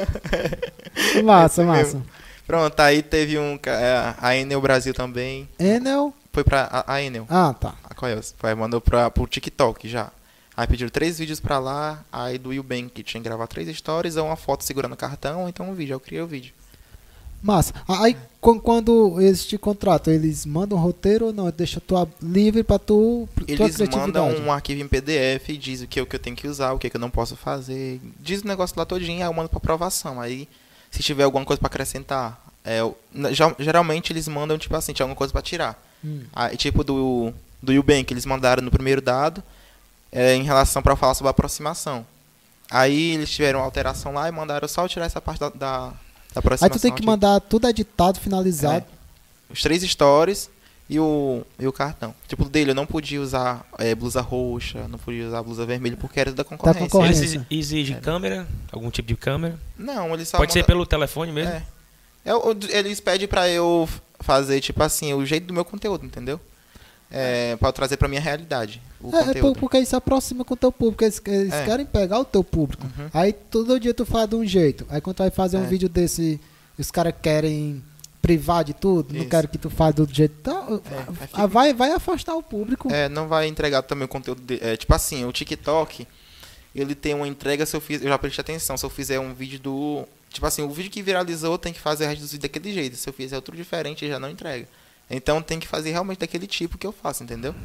massa, 1.24 1.61
Esse 1.61 1.68
massa. 1.68 2.01
Pronto, 2.45 2.80
aí 2.80 3.01
teve 3.01 3.38
um. 3.38 3.59
é, 3.65 4.13
A 4.20 4.36
Enel 4.36 4.61
Brasil 4.61 4.93
também. 4.93 5.47
Enel. 5.59 6.13
Foi 6.34 6.43
pra. 6.43 6.63
A, 6.72 6.93
a 6.95 7.01
Enel. 7.01 7.26
Ah, 7.30 7.53
tá. 7.59 7.76
A 7.84 7.93
qual 7.93 8.09
é? 8.11 8.20
Foi, 8.38 8.53
mandou 8.55 8.80
pra, 8.82 9.09
pro 9.09 9.26
TikTok 9.28 9.88
já. 9.88 10.11
Aí 10.55 10.65
pediram 10.68 10.89
três 10.89 11.18
vídeos 11.20 11.39
pra 11.39 11.59
lá. 11.59 12.03
Aí 12.11 12.38
do 12.38 12.51
Eubank, 12.53 12.89
que 12.89 13.03
tinha 13.03 13.22
que 13.22 13.28
gravar 13.30 13.47
três 13.47 13.74
stories, 13.78 14.15
ou 14.18 14.26
uma 14.26 14.36
foto 14.36 14.63
segurando 14.63 14.93
o 14.93 14.97
cartão, 14.97 15.41
ou 15.43 15.49
então 15.49 15.70
um 15.70 15.74
vídeo. 15.74 15.93
Eu 15.93 15.99
criei 15.99 16.22
o 16.22 16.28
vídeo. 16.28 16.53
Massa. 17.42 17.74
Aí 17.88 18.18
quan- 18.42 18.60
quando 18.60 19.22
eles 19.22 19.46
te 19.46 19.58
contratam, 19.58 20.14
eles 20.14 20.46
mandam 20.46 20.78
um 20.78 20.82
roteiro 20.82 21.28
ou 21.28 21.34
não? 21.34 21.50
Deixa 21.52 21.80
tu 21.80 21.96
livre 22.22 22.64
pra 22.64 22.80
tu 22.80 23.28
Eles 23.48 23.78
mandam 23.98 24.30
um 24.46 24.52
arquivo 24.52 24.82
em 24.82 24.88
PDF 24.88 25.50
e 25.54 25.58
diz 25.58 25.82
o 25.82 25.88
que, 25.88 26.02
o 26.02 26.06
que 26.06 26.16
eu 26.16 26.20
tenho 26.20 26.36
que 26.36 26.48
usar, 26.48 26.74
o 26.74 26.80
que, 26.80 26.90
que 26.90 26.98
eu 26.98 27.02
não 27.02 27.10
posso 27.10 27.36
fazer. 27.36 28.02
Diz 28.20 28.42
o 28.42 28.48
negócio 28.48 28.76
lá 28.78 28.86
todinho, 28.86 29.20
aí 29.22 29.28
eu 29.30 29.34
mando 29.34 29.50
pra 29.50 29.58
aprovação. 29.58 30.20
Aí, 30.20 30.48
se 30.92 31.04
tiver 31.04 31.24
alguma 31.24 31.46
coisa 31.46 31.60
pra 31.60 31.68
acrescentar, 31.68 32.44
é, 32.66 32.80
geralmente 33.60 34.12
eles 34.12 34.28
mandam, 34.28 34.58
tipo 34.58 34.76
assim, 34.76 34.94
tinha 34.94 35.04
alguma 35.04 35.16
coisa 35.16 35.32
pra 35.32 35.42
tirar. 35.42 35.82
Hum. 36.04 36.22
Aí, 36.34 36.58
tipo 36.58 36.84
do, 36.84 37.32
do 37.62 37.72
Eubank, 37.72 38.12
eles 38.14 38.26
mandaram 38.26 38.62
no 38.64 38.72
primeiro 38.72 39.02
dado, 39.02 39.44
é, 40.12 40.34
em 40.36 40.44
relação 40.44 40.82
pra 40.82 40.96
falar 40.96 41.14
sobre 41.14 41.28
a 41.30 41.32
aproximação. 41.32 42.06
Aí 42.70 43.14
eles 43.14 43.30
tiveram 43.30 43.60
uma 43.60 43.66
alteração 43.66 44.12
lá 44.14 44.28
e 44.28 44.32
mandaram 44.32 44.68
só 44.68 44.84
eu 44.84 44.90
tirar 44.90 45.06
essa 45.06 45.22
parte 45.22 45.40
da, 45.40 45.50
da, 45.50 45.94
da 46.38 46.40
aproximação. 46.40 46.74
Aí 46.76 46.80
tu 46.80 46.82
tem 46.82 46.92
que 46.92 46.98
aqui. 47.00 47.06
mandar 47.06 47.40
tudo 47.42 47.68
editado, 47.68 48.20
finalizado. 48.20 48.86
Os 49.50 49.62
três 49.62 49.82
stories 49.84 50.50
e 50.90 51.00
o, 51.00 51.44
e 51.60 51.68
o 51.68 51.72
cartão. 51.74 52.14
Tipo, 52.28 52.44
o 52.46 52.50
dele, 52.50 52.72
eu 52.72 52.76
não 52.76 52.86
podia 52.86 53.22
usar 53.22 53.66
é, 53.78 53.94
blusa 53.96 54.22
roxa, 54.22 54.88
não 54.88 54.98
podia 55.00 55.28
usar 55.28 55.42
blusa 55.44 55.66
vermelha 55.66 55.98
porque 55.98 56.20
era 56.20 56.32
da 56.32 56.44
concorrência. 56.44 56.82
concorrência. 56.82 57.24
Eles 57.24 57.42
exigem 57.50 58.00
câmera, 58.00 58.48
algum 58.72 58.90
tipo 58.90 59.08
de 59.08 59.16
câmera. 59.16 59.58
Não, 59.78 60.14
eles 60.14 60.28
só 60.30 60.38
Pode 60.38 60.54
ser 60.54 60.60
mandam- 60.60 60.68
pelo 60.68 60.86
telefone 60.86 61.32
mesmo. 61.32 61.52
É. 61.52 61.64
É, 62.26 62.78
eles 62.78 63.00
pedem 63.00 63.28
pra 63.28 63.50
eu 63.50 63.88
fazer, 64.20 64.60
tipo 64.60 64.82
assim, 64.84 65.14
o 65.14 65.26
jeito 65.26 65.48
do 65.48 65.54
meu 65.54 65.64
conteúdo, 65.64 66.06
entendeu? 66.06 66.40
É, 67.10 67.55
pra 67.55 67.70
eu 67.70 67.74
trazer 67.74 67.95
pra 67.97 68.08
minha 68.08 68.20
realidade 68.20 68.82
o 69.01 69.16
É, 69.16 69.20
é 69.22 69.24
conteúdo. 69.26 69.60
porque 69.60 69.80
isso 69.80 69.95
aproxima 69.95 70.43
com 70.43 70.53
o 70.53 70.58
teu 70.58 70.72
público. 70.72 71.03
Eles, 71.03 71.22
eles 71.26 71.53
É. 71.53 71.66
querem 71.66 71.86
pegar 71.86 72.20
o 72.20 72.26
teu 72.26 72.43
público. 72.43 72.86
Uhum. 72.86 73.10
Aí 73.14 73.32
todo 73.32 73.80
dia 73.80 73.93
tu 73.93 74.05
fala 74.05 74.28
de 74.28 74.36
um 74.36 74.45
jeito. 74.45 74.86
Aí 74.89 74.99
quando 74.99 75.16
tu 75.16 75.20
vai 75.24 75.32
fazer 75.32 75.58
um 75.58 75.64
É. 75.64 75.68
vídeo 75.68 75.88
desse, 75.88 76.39
os 76.78 76.91
caras 76.91 77.14
querem 77.22 77.82
privar 78.22 78.64
de 78.66 78.74
tudo, 78.74 79.14
não 79.14 79.22
Isso. 79.22 79.30
querem 79.30 79.49
que 79.49 79.58
tu 79.58 79.70
fale 79.70 79.93
do 79.93 80.14
jeito. 80.14 80.36
Então, 80.41 80.82
vai, 81.47 81.74
vai 81.74 81.91
afastar 81.93 82.36
o 82.36 82.43
público. 82.43 82.91
É, 82.91 83.08
não 83.08 83.28
vai 83.28 83.47
entregar 83.47 83.82
também 83.84 84.03
o 84.03 84.08
conteúdo 84.10 84.41
de, 84.41 84.62
é, 84.62 84.76
tipo 84.76 84.93
assim, 84.93 85.24
o 85.24 85.32
TikTok, 85.32 86.05
ele 86.76 86.93
tem 86.93 87.14
uma 87.14 87.28
entrega 87.28 87.66
se 87.66 87.74
eu 87.76 87.80
fiz, 87.80 88.01
eu 88.01 88.10
já 88.10 88.18
prestei 88.18 88.41
atenção, 88.41 88.76
se 88.76 88.86
eu 88.86 88.89
fizer 88.89 89.18
um 89.20 89.34
vídeo 89.34 89.60
do, 89.60 90.05
tipo 90.30 90.45
assim, 90.45 90.62
o 90.62 90.70
vídeo 90.70 90.91
que 90.91 91.01
viralizou 91.01 91.58
tem 91.58 91.72
que 91.72 91.80
fazer 91.80 92.03
o 92.03 92.08
resto 92.10 92.22
dos 92.22 92.32
vídeos 92.34 92.41
daquele 92.51 92.74
jeito. 92.74 92.97
Se 92.97 93.08
eu 93.08 93.14
fizer 93.14 93.38
outro 93.38 93.55
diferente, 93.55 94.03
ele 94.03 94.12
já 94.12 94.20
não 94.20 94.30
entrega. 94.30 94.68
Então 95.10 95.41
tem 95.41 95.60
que 95.60 95.68
fazer 95.68 95.91
realmente 95.91 96.20
daquele 96.20 96.47
tipo 96.47 96.78
que 96.78 96.86
eu 96.86 96.91
faço, 96.91 97.24
entendeu? 97.24 97.55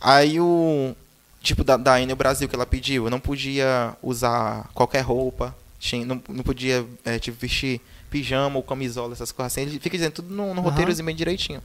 Aí 0.00 0.40
o 0.40 0.94
tipo 1.42 1.64
da, 1.64 1.76
da 1.76 2.00
Enel 2.00 2.16
Brasil 2.16 2.48
que 2.48 2.54
ela 2.54 2.66
pediu, 2.66 3.04
eu 3.04 3.10
não 3.10 3.20
podia 3.20 3.96
usar 4.02 4.68
qualquer 4.74 5.00
roupa, 5.00 5.54
tinha, 5.78 6.04
não, 6.04 6.22
não 6.28 6.42
podia 6.44 6.86
é, 7.04 7.18
tipo 7.18 7.38
vestir 7.38 7.80
pijama 8.10 8.56
ou 8.56 8.62
camisola, 8.62 9.12
essas 9.12 9.32
coisas 9.32 9.52
assim. 9.52 9.62
Ele 9.62 9.78
fica 9.78 9.96
dizendo 9.96 10.14
tudo 10.14 10.34
no, 10.34 10.54
no 10.54 10.60
Aham. 10.60 10.70
roteirozinho 10.70 11.06
bem 11.06 11.14
direitinho. 11.14 11.62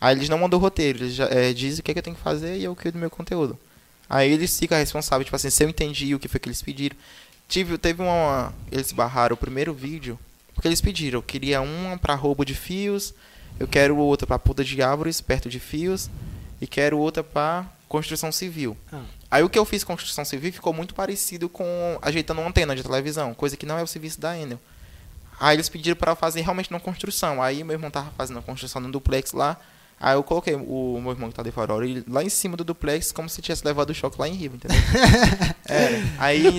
Aí 0.00 0.14
eles 0.14 0.28
não 0.28 0.38
mandam 0.38 0.58
o 0.58 0.62
roteiro, 0.62 0.98
eles 0.98 1.14
já, 1.14 1.26
é, 1.26 1.52
dizem 1.52 1.80
o 1.80 1.82
que, 1.82 1.90
é 1.90 1.94
que 1.94 2.00
eu 2.00 2.02
tenho 2.02 2.16
que 2.16 2.22
fazer 2.22 2.58
e 2.58 2.64
eu 2.64 2.74
crio 2.74 2.92
do 2.92 2.98
meu 2.98 3.10
conteúdo. 3.10 3.58
Aí 4.08 4.30
eles 4.30 4.58
ficam 4.58 4.76
responsáveis, 4.76 5.24
tipo 5.24 5.36
assim, 5.36 5.50
se 5.50 5.64
eu 5.64 5.68
entendi 5.68 6.14
o 6.14 6.18
que 6.18 6.28
foi 6.28 6.38
que 6.38 6.48
eles 6.48 6.60
pediram. 6.60 6.96
Tive, 7.48 7.78
teve 7.78 8.02
uma. 8.02 8.52
Eles 8.70 8.92
barraram 8.92 9.34
o 9.34 9.36
primeiro 9.36 9.72
vídeo, 9.72 10.18
porque 10.54 10.68
eles 10.68 10.80
pediram. 10.80 11.18
Eu 11.18 11.22
queria 11.22 11.60
uma 11.60 11.96
pra 11.96 12.14
roubo 12.14 12.44
de 12.44 12.54
fios, 12.54 13.14
eu 13.58 13.68
quero 13.68 13.96
outra 13.96 14.26
pra 14.26 14.38
poda 14.38 14.64
de 14.64 14.82
árvores 14.82 15.20
perto 15.20 15.48
de 15.48 15.60
fios, 15.60 16.10
e 16.60 16.66
quero 16.66 16.98
outra 16.98 17.22
pra 17.22 17.66
construção 17.88 18.32
civil. 18.32 18.76
Ah. 18.92 19.02
Aí 19.30 19.42
o 19.42 19.48
que 19.48 19.58
eu 19.58 19.64
fiz 19.64 19.84
com 19.84 19.92
construção 19.92 20.24
civil 20.24 20.52
ficou 20.52 20.72
muito 20.72 20.94
parecido 20.94 21.48
com 21.48 21.98
ajeitando 22.00 22.40
uma 22.40 22.48
antena 22.48 22.74
de 22.74 22.82
televisão, 22.82 23.34
coisa 23.34 23.56
que 23.56 23.66
não 23.66 23.78
é 23.78 23.82
o 23.82 23.86
serviço 23.86 24.20
da 24.20 24.38
Enel. 24.38 24.60
Aí 25.38 25.56
eles 25.56 25.68
pediram 25.68 25.96
para 25.96 26.14
fazer 26.14 26.40
realmente 26.42 26.70
uma 26.70 26.80
construção. 26.80 27.42
Aí 27.42 27.64
meu 27.64 27.74
irmão 27.74 27.90
tava 27.90 28.10
fazendo 28.16 28.38
a 28.38 28.42
construção 28.42 28.80
no 28.80 28.90
duplex 28.90 29.32
lá. 29.32 29.58
Aí 30.00 30.14
eu 30.14 30.22
coloquei 30.22 30.54
o 30.54 31.00
meu 31.00 31.12
irmão 31.12 31.30
que 31.30 31.34
tá 31.34 31.42
de 31.42 31.52
ele 31.84 32.04
lá 32.08 32.22
em 32.22 32.28
cima 32.28 32.56
do 32.56 32.64
duplex, 32.64 33.10
como 33.12 33.28
se 33.28 33.40
tivesse 33.40 33.64
levado 33.64 33.90
o 33.90 33.94
choque 33.94 34.20
lá 34.20 34.28
em 34.28 34.32
Rio, 34.34 34.52
entendeu? 34.54 34.76
é, 35.68 36.02
aí, 36.18 36.58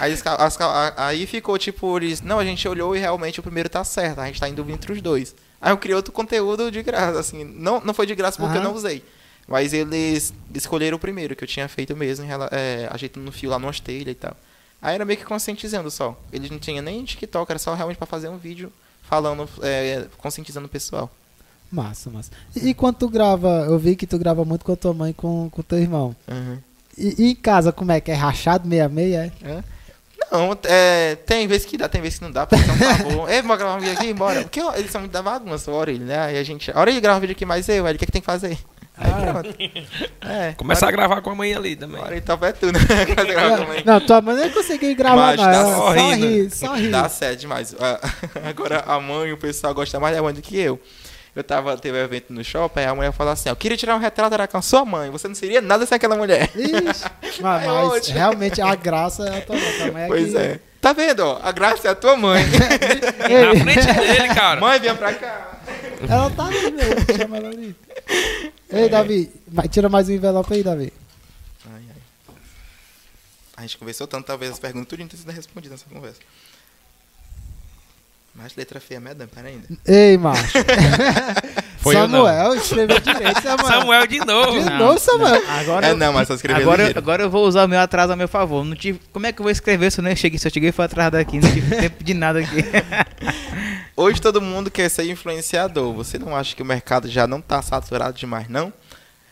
aí, 0.00 0.12
as 0.12 0.22
ca- 0.22 0.36
a- 0.66 1.06
aí 1.08 1.26
ficou 1.26 1.58
tipo, 1.58 1.96
eles, 1.98 2.20
não, 2.22 2.38
a 2.38 2.44
gente 2.44 2.66
olhou 2.68 2.96
e 2.96 2.98
realmente 2.98 3.40
o 3.40 3.42
primeiro 3.42 3.68
tá 3.68 3.84
certo, 3.84 4.20
a 4.20 4.26
gente 4.26 4.40
tá 4.40 4.48
dúvida 4.48 4.72
entre 4.74 4.92
os 4.92 5.02
dois. 5.02 5.34
Aí 5.60 5.72
eu 5.72 5.78
criei 5.78 5.94
outro 5.96 6.12
conteúdo 6.12 6.70
de 6.70 6.82
graça, 6.82 7.18
assim, 7.18 7.44
não, 7.44 7.80
não 7.80 7.92
foi 7.92 8.06
de 8.06 8.14
graça 8.14 8.38
porque 8.38 8.56
eu 8.56 8.60
Aham. 8.62 8.70
não 8.70 8.76
usei. 8.76 9.02
Mas 9.48 9.72
eles 9.72 10.32
escolheram 10.54 10.96
o 10.96 11.00
primeiro, 11.00 11.36
que 11.36 11.44
eu 11.44 11.48
tinha 11.48 11.68
feito 11.68 11.94
mesmo, 11.96 12.26
é, 12.50 12.88
ajeitando 12.90 13.24
no 13.26 13.32
fio 13.32 13.50
lá 13.50 13.58
numa 13.58 13.72
telha 13.74 14.10
e 14.10 14.14
tal. 14.14 14.36
Aí 14.82 14.94
era 14.94 15.04
meio 15.04 15.18
que 15.18 15.24
conscientizando 15.24 15.90
só. 15.90 16.18
Eles 16.32 16.50
não 16.50 16.58
tinham 16.58 16.82
nem 16.82 17.04
TikTok, 17.04 17.50
era 17.50 17.58
só 17.58 17.74
realmente 17.74 17.96
pra 17.96 18.06
fazer 18.06 18.28
um 18.28 18.36
vídeo 18.38 18.72
falando, 19.02 19.48
é, 19.62 20.06
conscientizando 20.18 20.66
o 20.66 20.68
pessoal. 20.70 21.10
Massa, 21.70 22.10
massa. 22.10 22.30
E, 22.54 22.68
e 22.68 22.74
quando 22.74 22.96
tu 22.96 23.08
grava, 23.08 23.66
eu 23.68 23.78
vi 23.78 23.96
que 23.96 24.06
tu 24.06 24.18
grava 24.18 24.44
muito 24.44 24.64
com 24.64 24.72
a 24.72 24.76
tua 24.76 24.94
mãe 24.94 25.10
e 25.10 25.14
com 25.14 25.50
o 25.54 25.62
teu 25.62 25.78
irmão. 25.78 26.14
E, 26.96 27.14
e 27.18 27.30
em 27.32 27.34
casa, 27.34 27.72
como 27.72 27.92
é 27.92 28.00
que 28.00 28.10
é? 28.10 28.14
Rachado 28.14 28.68
meia-meia, 28.68 29.32
é? 29.42 29.62
Não, 30.30 30.56
é, 30.64 31.14
tem 31.14 31.46
vezes 31.46 31.66
que 31.66 31.76
dá, 31.76 31.88
tem 31.88 32.00
vezes 32.00 32.18
que 32.18 32.24
não 32.24 32.32
dá, 32.32 32.46
porque 32.46 32.62
é 32.68 32.72
um 32.72 32.76
favor. 32.76 33.30
Ei, 33.30 33.42
vamos 33.42 33.58
gravar 33.58 33.76
um 33.76 33.80
vídeo 33.80 33.94
aqui, 33.94 34.12
bora. 34.12 34.42
Porque 34.42 34.60
ó, 34.60 34.74
eles 34.74 34.90
são 34.90 35.00
muito 35.00 35.12
da 35.12 35.22
bagunça, 35.22 35.70
o 35.70 35.74
Orelha, 35.74 36.04
né? 36.04 36.18
Aí 36.18 36.38
a 36.38 36.42
gente. 36.42 36.70
A 36.70 36.80
Orelha 36.80 37.00
grava 37.00 37.18
um 37.18 37.20
vídeo 37.20 37.32
aqui, 37.32 37.44
mas 37.44 37.68
eu, 37.68 37.86
aí 37.86 37.94
o 37.94 37.98
que, 37.98 38.04
é 38.04 38.06
que 38.06 38.12
tem 38.12 38.20
que 38.22 38.26
fazer? 38.26 38.58
Aí 38.96 39.12
pronto. 39.12 39.54
É. 40.22 40.52
Começar 40.54 40.88
a 40.88 40.90
gravar 40.90 41.20
com 41.20 41.30
a 41.30 41.34
mãe 41.34 41.54
ali 41.54 41.76
também. 41.76 42.00
A 42.00 42.06
Orelha 42.06 42.22
topa 42.22 42.48
é 42.48 42.52
tudo, 42.52 42.72
né? 42.72 42.80
Não, 43.84 44.00
tua 44.00 44.20
mãe 44.20 44.34
não 44.34 44.50
conseguiu 44.50 44.96
gravar, 44.96 45.36
Mas 45.36 45.40
não. 45.40 45.46
dá 45.46 45.64
só 45.64 45.76
só 45.76 45.92
rindo. 45.92 46.26
ri, 46.26 46.50
só 46.50 46.74
ri. 46.74 46.88
Dá 46.88 47.08
certo 47.08 47.40
demais. 47.40 47.76
Ah, 47.78 48.00
Agora 48.48 48.80
a 48.80 48.98
mãe, 48.98 49.32
o 49.32 49.36
pessoal 49.36 49.74
gosta 49.74 50.00
mais 50.00 50.16
da 50.16 50.22
mãe 50.22 50.32
do 50.34 50.42
que 50.42 50.58
eu. 50.58 50.80
Eu 51.36 51.44
tava, 51.44 51.76
teve 51.76 51.98
um 51.98 52.00
evento 52.02 52.32
no 52.32 52.42
shopping, 52.42 52.80
aí 52.80 52.86
a 52.86 52.94
mulher 52.94 53.12
falou 53.12 53.32
assim: 53.34 53.50
Eu 53.50 53.54
queria 53.56 53.76
tirar 53.76 53.94
um 53.94 53.98
retrato 53.98 54.32
era 54.32 54.48
com 54.48 54.56
a 54.56 54.62
sua 54.62 54.84
mãe, 54.86 55.10
você 55.10 55.28
não 55.28 55.34
seria 55.34 55.60
nada 55.60 55.84
sem 55.84 55.94
aquela 55.94 56.16
mulher. 56.16 56.50
Ixi, 56.56 57.04
mas, 57.42 57.62
É 57.62 57.66
mas 57.66 57.88
ótimo. 57.88 58.16
realmente 58.18 58.62
a 58.62 58.74
graça 58.74 59.24
é 59.28 59.38
a 59.38 59.42
tua 59.42 59.54
mãe. 59.56 59.72
Tua 59.76 59.92
mãe 59.92 60.02
é 60.04 60.06
Pois 60.08 60.30
que- 60.32 60.38
é. 60.38 60.60
Tá 60.80 60.92
vendo, 60.94 61.20
ó? 61.20 61.38
A 61.42 61.52
graça 61.52 61.88
é 61.88 61.90
a 61.90 61.94
tua 61.94 62.16
mãe. 62.16 62.42
Na 62.48 63.60
frente 63.64 63.86
dele, 63.92 64.34
cara. 64.34 64.60
mãe, 64.60 64.78
vinha 64.80 64.94
pra 64.94 65.12
cá. 65.14 65.58
Ela 66.08 66.30
tá 66.30 66.46
ali, 66.46 66.70
velho. 66.70 67.18
Chama 67.18 67.36
ela 67.38 67.48
ali. 67.48 67.76
Ei, 68.70 68.88
Davi, 68.88 69.30
vai, 69.48 69.68
tira 69.68 69.88
mais 69.88 70.08
um 70.08 70.12
envelope 70.12 70.54
aí, 70.54 70.62
Davi. 70.62 70.92
Ai, 71.66 71.82
ai. 71.90 72.34
A 73.56 73.62
gente 73.62 73.76
conversou 73.78 74.06
tanto, 74.06 74.26
talvez 74.26 74.52
as 74.52 74.58
perguntas 74.58 74.88
tudo 74.88 74.98
tenham 74.98 75.10
sido 75.10 75.30
respondidas 75.32 75.80
nessa 75.82 75.92
conversa. 75.94 76.20
Mas 78.38 78.54
letra 78.54 78.78
feia, 78.78 79.00
madame, 79.00 79.30
pera 79.34 79.48
ainda. 79.48 79.66
Ei, 79.86 80.16
macho. 80.18 80.52
Foi. 81.80 81.94
Samuel, 81.94 82.54
escreveu 82.56 83.00
direito, 83.00 83.40
Samuel. 83.42 83.66
Samuel 83.66 84.06
de 84.06 84.18
novo. 84.18 84.58
De 84.58 84.64
Não, 84.70 84.78
novo, 84.78 84.98
Samuel. 84.98 85.42
Agora, 85.48 85.86
É 85.86 85.90
eu- 85.92 85.96
não, 85.96 86.12
mas 86.12 86.28
só 86.28 86.34
escrever 86.34 86.60
agora, 86.60 86.82
ligeiro. 86.82 86.98
agora 86.98 87.22
eu 87.22 87.30
vou 87.30 87.46
usar 87.46 87.64
o 87.64 87.68
meu 87.68 87.78
atraso 87.80 88.12
a 88.12 88.16
meu 88.16 88.28
favor. 88.28 88.64
Não 88.64 88.74
tive, 88.76 89.00
como 89.12 89.26
é 89.26 89.32
que 89.32 89.40
eu 89.40 89.44
vou 89.44 89.50
escrever 89.50 89.90
se 89.90 90.00
eu, 90.00 90.04
não 90.04 90.14
cheguei, 90.14 90.38
se 90.38 90.46
eu 90.48 90.52
cheguei 90.52 90.68
e 90.68 90.72
fui 90.72 90.84
atrasado 90.84 91.14
aqui? 91.14 91.38
Não 91.38 91.50
tive 91.50 91.76
tempo 91.76 92.04
de 92.04 92.12
nada 92.14 92.40
aqui. 92.40 92.56
Hoje 93.96 94.20
todo 94.20 94.42
mundo 94.42 94.70
quer 94.70 94.88
ser 94.90 95.04
influenciador. 95.10 95.92
Você 95.94 96.18
não 96.18 96.36
acha 96.36 96.54
que 96.54 96.62
o 96.62 96.66
mercado 96.66 97.08
já 97.08 97.26
não 97.26 97.40
tá 97.40 97.62
saturado 97.62 98.18
demais, 98.18 98.48
não? 98.48 98.72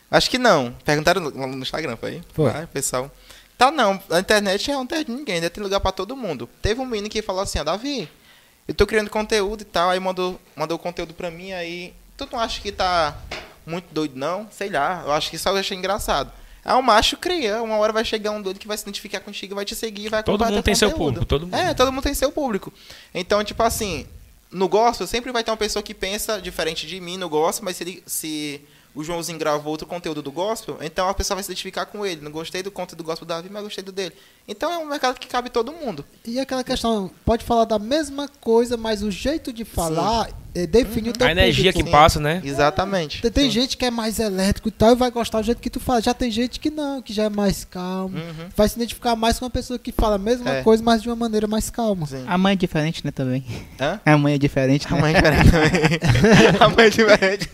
Acho 0.09 0.29
que 0.29 0.37
não. 0.37 0.73
Perguntaram 0.83 1.21
no, 1.21 1.31
no 1.47 1.57
Instagram, 1.61 1.95
foi? 1.97 2.21
Foi. 2.33 2.51
Vai, 2.51 2.65
pessoal. 2.67 3.11
Tá 3.57 3.69
não. 3.69 4.01
A 4.09 4.19
internet 4.19 4.71
é 4.71 4.77
um 4.77 4.85
terra 4.85 5.03
de 5.03 5.11
ninguém, 5.11 5.39
né? 5.41 5.49
Tem 5.49 5.63
lugar 5.63 5.79
pra 5.79 5.91
todo 5.91 6.15
mundo. 6.15 6.49
Teve 6.61 6.81
um 6.81 6.85
menino 6.85 7.09
que 7.09 7.21
falou 7.21 7.41
assim, 7.41 7.59
ó, 7.59 7.63
Davi, 7.63 8.09
eu 8.67 8.73
tô 8.73 8.85
criando 8.87 9.09
conteúdo 9.09 9.61
e 9.61 9.65
tal, 9.65 9.89
aí 9.89 9.99
mandou, 9.99 10.39
mandou 10.55 10.77
conteúdo 10.77 11.13
pra 11.13 11.29
mim, 11.29 11.51
aí. 11.51 11.93
Tu 12.17 12.27
não 12.31 12.39
acha 12.39 12.61
que 12.61 12.71
tá 12.71 13.17
muito 13.65 13.85
doido, 13.91 14.15
não? 14.15 14.47
Sei 14.51 14.69
lá, 14.69 15.03
eu 15.05 15.11
acho 15.11 15.29
que 15.29 15.37
só 15.37 15.55
achei 15.55 15.77
engraçado. 15.77 16.31
É 16.63 16.73
um 16.73 16.81
macho 16.81 17.17
cria, 17.17 17.61
uma 17.61 17.77
hora 17.77 17.93
vai 17.93 18.03
chegar 18.03 18.31
um 18.31 18.41
doido 18.41 18.59
que 18.59 18.67
vai 18.67 18.75
se 18.75 18.83
identificar 18.83 19.19
contigo, 19.19 19.53
vai 19.53 19.65
te 19.65 19.75
seguir, 19.75 20.09
vai 20.09 20.23
Todo 20.23 20.43
mundo 20.43 20.63
tem 20.63 20.73
seu 20.73 20.89
conteúdo. 20.89 21.05
público, 21.05 21.25
todo 21.25 21.41
mundo. 21.45 21.55
É, 21.55 21.73
todo 21.75 21.91
mundo 21.91 22.03
tem 22.03 22.13
seu 22.15 22.31
público. 22.31 22.73
Então, 23.13 23.43
tipo 23.43 23.61
assim, 23.61 24.07
no 24.49 24.67
gospel 24.67 25.05
sempre 25.05 25.31
vai 25.31 25.43
ter 25.43 25.51
uma 25.51 25.57
pessoa 25.57 25.83
que 25.83 25.93
pensa 25.93 26.41
diferente 26.41 26.87
de 26.87 26.99
mim 26.99 27.17
no 27.17 27.29
gospel, 27.29 27.65
mas 27.65 27.77
se, 27.77 27.83
ele, 27.83 28.03
se 28.07 28.61
o 28.95 29.03
Joãozinho 29.03 29.37
gravou 29.37 29.71
outro 29.71 29.85
conteúdo 29.85 30.21
do 30.21 30.31
gospel, 30.31 30.77
então 30.81 31.09
a 31.09 31.13
pessoa 31.13 31.35
vai 31.35 31.43
se 31.43 31.49
identificar 31.51 31.85
com 31.85 32.05
ele. 32.05 32.21
Não 32.21 32.31
gostei 32.31 32.63
do 32.63 32.71
conteúdo 32.71 32.99
do 32.99 33.03
gospel 33.03 33.25
do 33.25 33.29
Davi, 33.29 33.49
mas 33.51 33.63
gostei 33.63 33.83
do 33.83 33.91
dele. 33.91 34.15
Então 34.47 34.71
é 34.71 34.77
um 34.77 34.85
mercado 34.85 35.19
que 35.19 35.27
cabe 35.27 35.49
todo 35.49 35.73
mundo. 35.73 36.05
E 36.25 36.39
aquela 36.39 36.63
questão, 36.63 37.11
pode 37.25 37.43
falar 37.43 37.65
da 37.65 37.77
mesma 37.77 38.29
coisa, 38.39 38.77
mas 38.77 39.03
o 39.03 39.11
jeito 39.11 39.51
de 39.51 39.65
falar 39.65 40.29
eh, 40.29 40.33
define 40.67 41.09
o 41.09 41.13
teu 41.13 41.27
A 41.27 41.31
energia 41.31 41.71
que 41.73 41.79
público. 41.79 41.97
passa, 41.97 42.19
né? 42.19 42.41
Exatamente. 42.43 43.21
Tem, 43.31 43.49
gente 43.49 43.75
que 43.77 43.85
é 43.85 43.91
mais 43.91 44.19
elétrico 44.19 44.67
e 44.69 44.71
tal 44.71 44.91
e 44.93 44.95
vai 44.95 45.09
gostar 45.11 45.39
do 45.41 45.45
jeito 45.45 45.61
que 45.61 45.69
tu 45.69 45.79
fala. 45.79 46.01
Já 46.01 46.13
tem 46.13 46.29
gente 46.31 46.59
que 46.59 46.69
não, 46.69 47.01
que 47.01 47.11
já 47.13 47.23
é 47.23 47.29
mais 47.29 47.65
calmo. 47.65 48.17
Uhum. 48.17 48.47
Vai 48.55 48.69
se 48.69 48.75
identificar 48.75 49.15
mais 49.15 49.39
com 49.39 49.45
uma 49.45 49.51
pessoa 49.51 49.77
que 49.79 49.91
fala 49.91 50.15
a 50.15 50.19
mesma 50.19 50.49
É. 50.49 50.61
coisa, 50.63 50.81
mas 50.83 51.01
de 51.01 51.09
uma 51.09 51.15
maneira 51.15 51.47
mais 51.47 51.69
calma. 51.69 52.05
Sim. 52.05 52.23
A 52.27 52.37
mãe 52.37 52.53
é 52.53 52.55
diferente, 52.55 53.03
né, 53.03 53.11
também. 53.11 53.43
Hã? 53.79 53.99
A 54.05 54.17
mãe 54.17 54.33
é 54.35 54.37
diferente, 54.37 54.87
A 54.87 54.91
né? 54.95 55.01
mãe 55.01 55.13
é 55.13 55.21
diferente 55.21 55.51
também. 55.51 55.71
a 56.59 56.69
mãe 56.69 56.85
é 56.85 56.89
diferente. 56.89 57.49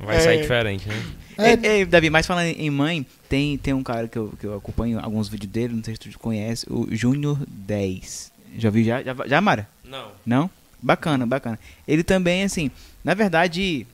Vai 0.00 0.20
sair 0.20 0.42
diferente, 0.42 0.88
né? 0.88 1.02
É, 1.36 1.52
Ei, 1.52 1.58
ei, 1.80 1.84
Davi, 1.84 2.10
mas 2.10 2.26
falando 2.26 2.46
em 2.46 2.70
mãe, 2.70 3.04
tem, 3.28 3.58
tem 3.58 3.74
um 3.74 3.82
cara 3.82 4.06
que 4.06 4.16
eu, 4.16 4.32
que 4.38 4.46
eu 4.46 4.54
acompanho 4.56 5.00
alguns 5.00 5.28
vídeos 5.28 5.50
dele, 5.50 5.74
não 5.74 5.82
sei 5.82 5.94
se 5.94 6.00
tu 6.00 6.18
conhece, 6.18 6.64
o 6.70 6.86
Júnior 6.94 7.38
10. 7.48 8.32
Já 8.56 8.70
vi 8.70 8.84
já? 8.84 9.02
Já, 9.02 9.14
já 9.26 9.40
Mara? 9.40 9.68
Não. 9.84 10.12
Não? 10.24 10.50
Bacana, 10.82 11.26
bacana. 11.26 11.58
Ele 11.88 12.02
também, 12.02 12.42
assim, 12.44 12.70
na 13.02 13.14
verdade, 13.14 13.86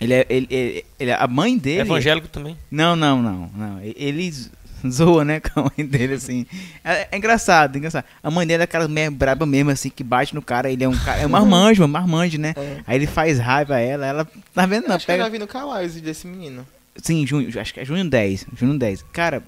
ele 0.00 0.14
é. 0.14 0.26
Ele, 0.28 0.46
ele- 0.50 0.84
ele- 1.00 1.12
a 1.12 1.26
mãe 1.26 1.58
dele. 1.58 1.80
Evangélico 1.80 2.28
também. 2.28 2.56
Não, 2.70 2.94
não, 2.94 3.20
não, 3.22 3.50
não. 3.54 3.80
Ele 3.82 4.32
zoa, 4.88 5.24
né, 5.24 5.40
com 5.40 5.60
a 5.60 5.62
mãe 5.76 5.86
dele, 5.86 6.14
assim. 6.14 6.46
É, 6.84 7.08
é 7.10 7.16
engraçado, 7.16 7.74
é 7.74 7.78
engraçado. 7.78 8.04
A 8.22 8.30
mãe 8.30 8.46
dele 8.46 8.62
é 8.62 8.64
aquela 8.64 8.86
mulher 8.86 9.10
braba 9.10 9.44
mesmo, 9.46 9.70
assim, 9.70 9.90
que 9.90 10.04
bate 10.04 10.34
no 10.34 10.42
cara. 10.42 10.70
Ele 10.70 10.84
é 10.84 10.88
um 10.88 10.96
cara. 10.96 11.20
É 11.22 11.26
um 11.26 11.30
marmanjo, 11.30 11.84
um 11.84 11.88
marmanjo, 11.88 12.38
né? 12.38 12.54
É. 12.56 12.80
Aí 12.86 12.96
ele 12.96 13.06
faz 13.06 13.38
raiva 13.38 13.74
a 13.74 13.80
ela, 13.80 14.06
ela. 14.06 14.28
Tá 14.54 14.64
vendo? 14.66 14.86
Não, 14.86 14.94
Acho 14.96 15.06
que 15.06 15.12
eu 15.12 15.16
já 15.16 15.24
pega. 15.24 15.32
vi 15.32 15.38
no 15.40 15.46
Kawaii 15.48 15.88
desse 16.00 16.26
menino. 16.26 16.66
Sim, 17.02 17.26
junho, 17.26 17.48
acho 17.60 17.74
que 17.74 17.80
é 17.80 17.84
junho 17.84 18.08
10. 18.08 18.46
Junho 18.56 18.78
10. 18.78 19.02
Cara, 19.12 19.42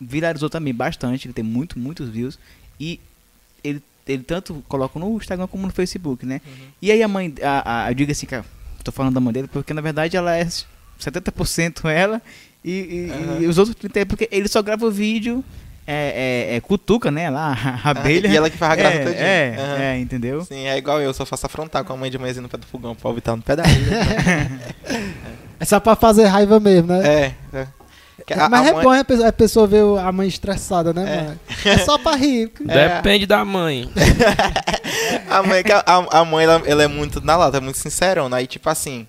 viralizou 0.00 0.50
também 0.50 0.74
bastante. 0.74 1.26
Ele 1.26 1.32
tem 1.34 1.44
muito, 1.44 1.78
muitos 1.78 2.08
views. 2.10 2.38
E 2.78 3.00
ele, 4.06 4.22
tanto 4.22 4.62
coloca 4.68 4.98
no 4.98 5.16
Instagram 5.16 5.46
como 5.46 5.66
no 5.66 5.72
Facebook, 5.72 6.24
né? 6.26 6.40
E 6.80 6.90
aí 6.92 7.02
a 7.02 7.08
mãe. 7.08 7.32
A, 7.42 7.84
a, 7.86 7.90
eu 7.90 7.94
digo 7.94 8.12
assim, 8.12 8.26
cara, 8.26 8.44
tô 8.82 8.92
falando 8.92 9.14
da 9.14 9.20
mãe 9.20 9.32
dele, 9.32 9.48
porque 9.48 9.72
na 9.74 9.80
verdade 9.80 10.16
ela 10.16 10.36
é 10.36 10.44
70% 11.00 11.88
ela 11.90 12.20
e, 12.64 12.70
e- 12.70 13.10
Aham. 13.10 13.40
e 13.42 13.46
os 13.46 13.58
outros 13.58 13.76
30% 13.76 13.96
é 13.96 14.04
porque 14.04 14.28
ele 14.30 14.48
só 14.48 14.62
grava 14.62 14.86
o 14.86 14.90
vídeo. 14.90 15.44
É, 15.86 16.48
é, 16.52 16.56
é 16.56 16.60
cutuca, 16.62 17.10
né? 17.10 17.28
Lá, 17.28 17.54
a 17.84 17.90
abelha. 17.90 18.26
e 18.28 18.34
ela 18.34 18.48
que 18.48 18.56
faz 18.56 18.72
a 18.72 18.76
graça 18.76 18.96
é, 18.96 19.04
todinha. 19.04 19.22
É, 19.22 19.56
Aham. 19.58 19.82
é, 19.82 19.98
entendeu? 19.98 20.42
Sim, 20.46 20.66
é 20.66 20.78
igual 20.78 20.98
eu, 21.02 21.12
só 21.12 21.26
faço 21.26 21.44
afrontar 21.44 21.84
com 21.84 21.92
a 21.92 21.96
mãe 21.98 22.10
de 22.10 22.16
manhãzinha 22.18 22.40
no 22.42 22.48
pé 22.48 22.56
do 22.56 22.64
fogão 22.66 22.94
pra 22.94 23.10
evitar 23.10 23.36
no 23.36 23.42
pedaço. 23.42 23.68
É 25.60 25.64
só 25.64 25.78
pra 25.80 25.94
fazer 25.94 26.24
raiva 26.26 26.58
mesmo, 26.58 26.88
né? 26.88 27.06
é, 27.06 27.34
é. 27.58 27.66
Que 28.26 28.32
a- 28.32 28.48
Mas 28.48 28.66
a 28.66 28.68
é 28.68 28.72
mãe- 28.72 28.82
bom 28.84 28.92
a 28.92 29.04
pessoa, 29.04 29.28
a 29.28 29.32
pessoa 29.32 29.66
ver 29.66 29.82
a 29.98 30.10
mãe 30.10 30.26
estressada, 30.28 30.92
né, 30.94 31.02
É. 31.02 31.22
mano? 31.24 31.40
É 31.64 31.78
só 31.84 31.98
pra 31.98 32.14
rir. 32.16 32.50
É. 32.68 32.96
Depende 32.96 33.26
da 33.26 33.44
mãe. 33.44 33.90
A 35.28 35.42
mãe, 35.42 35.62
que 35.62 35.72
a, 35.72 35.82
a- 35.86 36.20
a 36.20 36.24
mãe 36.24 36.44
ela, 36.44 36.62
ela 36.64 36.82
é 36.82 36.86
muito 36.86 37.20
na 37.24 37.36
lata, 37.36 37.56
é 37.56 37.60
muito 37.60 37.78
sincerona. 37.78 38.36
Aí, 38.36 38.46
tipo 38.46 38.68
assim, 38.70 39.06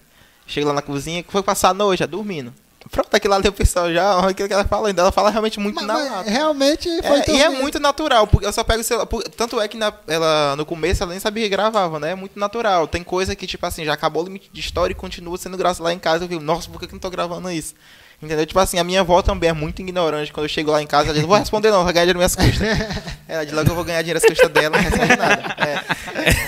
chega 0.48 0.68
lá 0.68 0.74
na 0.74 0.82
cozinha, 0.82 1.22
que 1.24 1.32
foi 1.32 1.44
passar 1.44 1.70
a 1.70 1.74
noite, 1.74 2.00
já 2.00 2.06
dormindo. 2.06 2.54
Pronto, 2.92 3.14
aquilo 3.14 3.34
ali 3.34 3.48
o 3.48 3.52
pessoal 3.54 3.92
já, 3.92 4.18
olha 4.18 4.30
aquilo 4.30 4.48
que 4.48 4.54
ela 4.54 4.64
fala 4.66 4.88
ainda. 4.90 5.02
Ela 5.02 5.12
fala 5.12 5.30
realmente 5.32 5.60
muito 5.60 5.76
Mas- 5.76 5.86
na 5.88 5.94
mas 5.94 6.12
lata. 6.12 6.30
realmente 6.30 6.90
foi 7.02 7.20
É, 7.20 7.32
e 7.32 7.42
é 7.42 7.50
muito 7.50 7.80
natural, 7.80 8.28
porque 8.28 8.46
eu 8.46 8.54
só 8.54 8.64
pego 8.64 8.82
o 8.82 8.84
celular. 8.84 9.08
Tanto 9.36 9.60
é 9.60 9.68
que 9.68 9.76
na- 9.78 9.92
ela, 10.08 10.56
no 10.56 10.66
começo 10.66 11.02
ela 11.04 11.12
nem 11.12 11.20
sabia 11.20 11.44
que 11.44 11.50
gravava, 11.50 12.00
né? 12.00 12.12
É 12.12 12.16
muito 12.16 12.38
natural. 12.40 12.88
Tem 12.88 13.04
coisa 13.04 13.36
que, 13.36 13.48
tipo 13.48 13.66
assim, 13.66 13.84
já 13.86 13.94
acabou 13.94 14.22
o 14.24 14.26
limite 14.26 14.50
de 14.54 14.60
história 14.60 14.92
e 14.94 14.96
continua 14.96 15.38
sendo 15.38 15.58
graça 15.58 15.82
lá 15.82 15.92
em 15.94 16.00
casa. 16.00 16.26
Eu 16.26 16.30
fico, 16.30 16.42
nossa, 16.44 16.70
por 16.70 16.80
que 16.80 16.86
que 16.88 16.94
eu 16.94 16.96
não 16.96 17.02
tô 17.02 17.10
gravando 17.10 17.50
isso? 17.52 17.74
Entendeu? 18.26 18.46
Tipo 18.46 18.60
assim, 18.60 18.80
a 18.80 18.84
minha 18.84 19.02
avó 19.02 19.22
também 19.22 19.50
é 19.50 19.54
muito 19.54 19.82
ignorante. 19.82 20.34
Quando 20.34 20.46
eu 20.46 20.50
chego 20.50 20.72
lá 20.72 20.82
em 20.82 20.88
casa, 20.88 21.06
ela 21.06 21.14
diz, 21.14 21.22
não 21.22 21.30
vou 21.30 21.38
responder 21.38 21.70
não, 21.72 21.84
vai 21.84 21.94
ganhar 21.94 22.06
dinheiro 22.06 22.20
nas 22.20 22.36
minhas 22.36 22.52
custas. 22.58 23.14
ela 23.28 23.46
diz 23.46 23.54
logo 23.54 23.66
que 23.66 23.72
eu 23.72 23.76
vou 23.76 23.84
ganhar 23.84 24.02
dinheiro 24.02 24.20
nas 24.20 24.28
custas 24.30 24.50
dela, 24.52 24.76
não 24.78 24.84
responde 24.84 25.16
nada. 25.16 25.56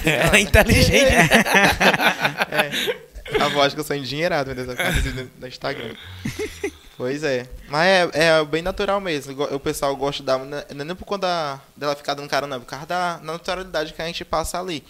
É. 0.04 0.38
É 0.38 0.40
inteligente. 0.40 1.06
né? 1.06 1.30
A 3.40 3.46
avó 3.46 3.62
acha 3.62 3.76
que 3.76 3.82
eu 3.82 3.84
sou 3.86 3.96
endinheirado, 3.96 4.54
meu 4.54 4.66
Deus, 4.66 4.78
no, 4.78 5.30
no 5.42 5.48
Instagram. 5.48 5.94
Pois 6.98 7.24
é. 7.24 7.46
Mas 7.68 7.86
é, 7.86 8.10
é 8.14 8.46
bem 8.46 8.62
natural 8.62 9.00
mesmo. 9.00 9.44
O 9.54 9.60
pessoal 9.60 9.96
gosta 9.96 10.24
da. 10.24 10.38
Não 10.38 10.58
é 10.58 10.66
nem 10.74 10.96
por 10.96 11.06
conta 11.06 11.28
da- 11.28 11.60
dela 11.76 11.96
ficar 11.96 12.14
dando 12.14 12.30
cara, 12.30 12.48
não. 12.48 12.58
É 12.58 12.60
por 12.60 12.66
causa 12.66 12.86
da 12.86 13.20
naturalidade 13.22 13.94
que 13.94 14.02
a 14.02 14.06
gente 14.06 14.24
passa 14.26 14.60
ali. 14.60 14.84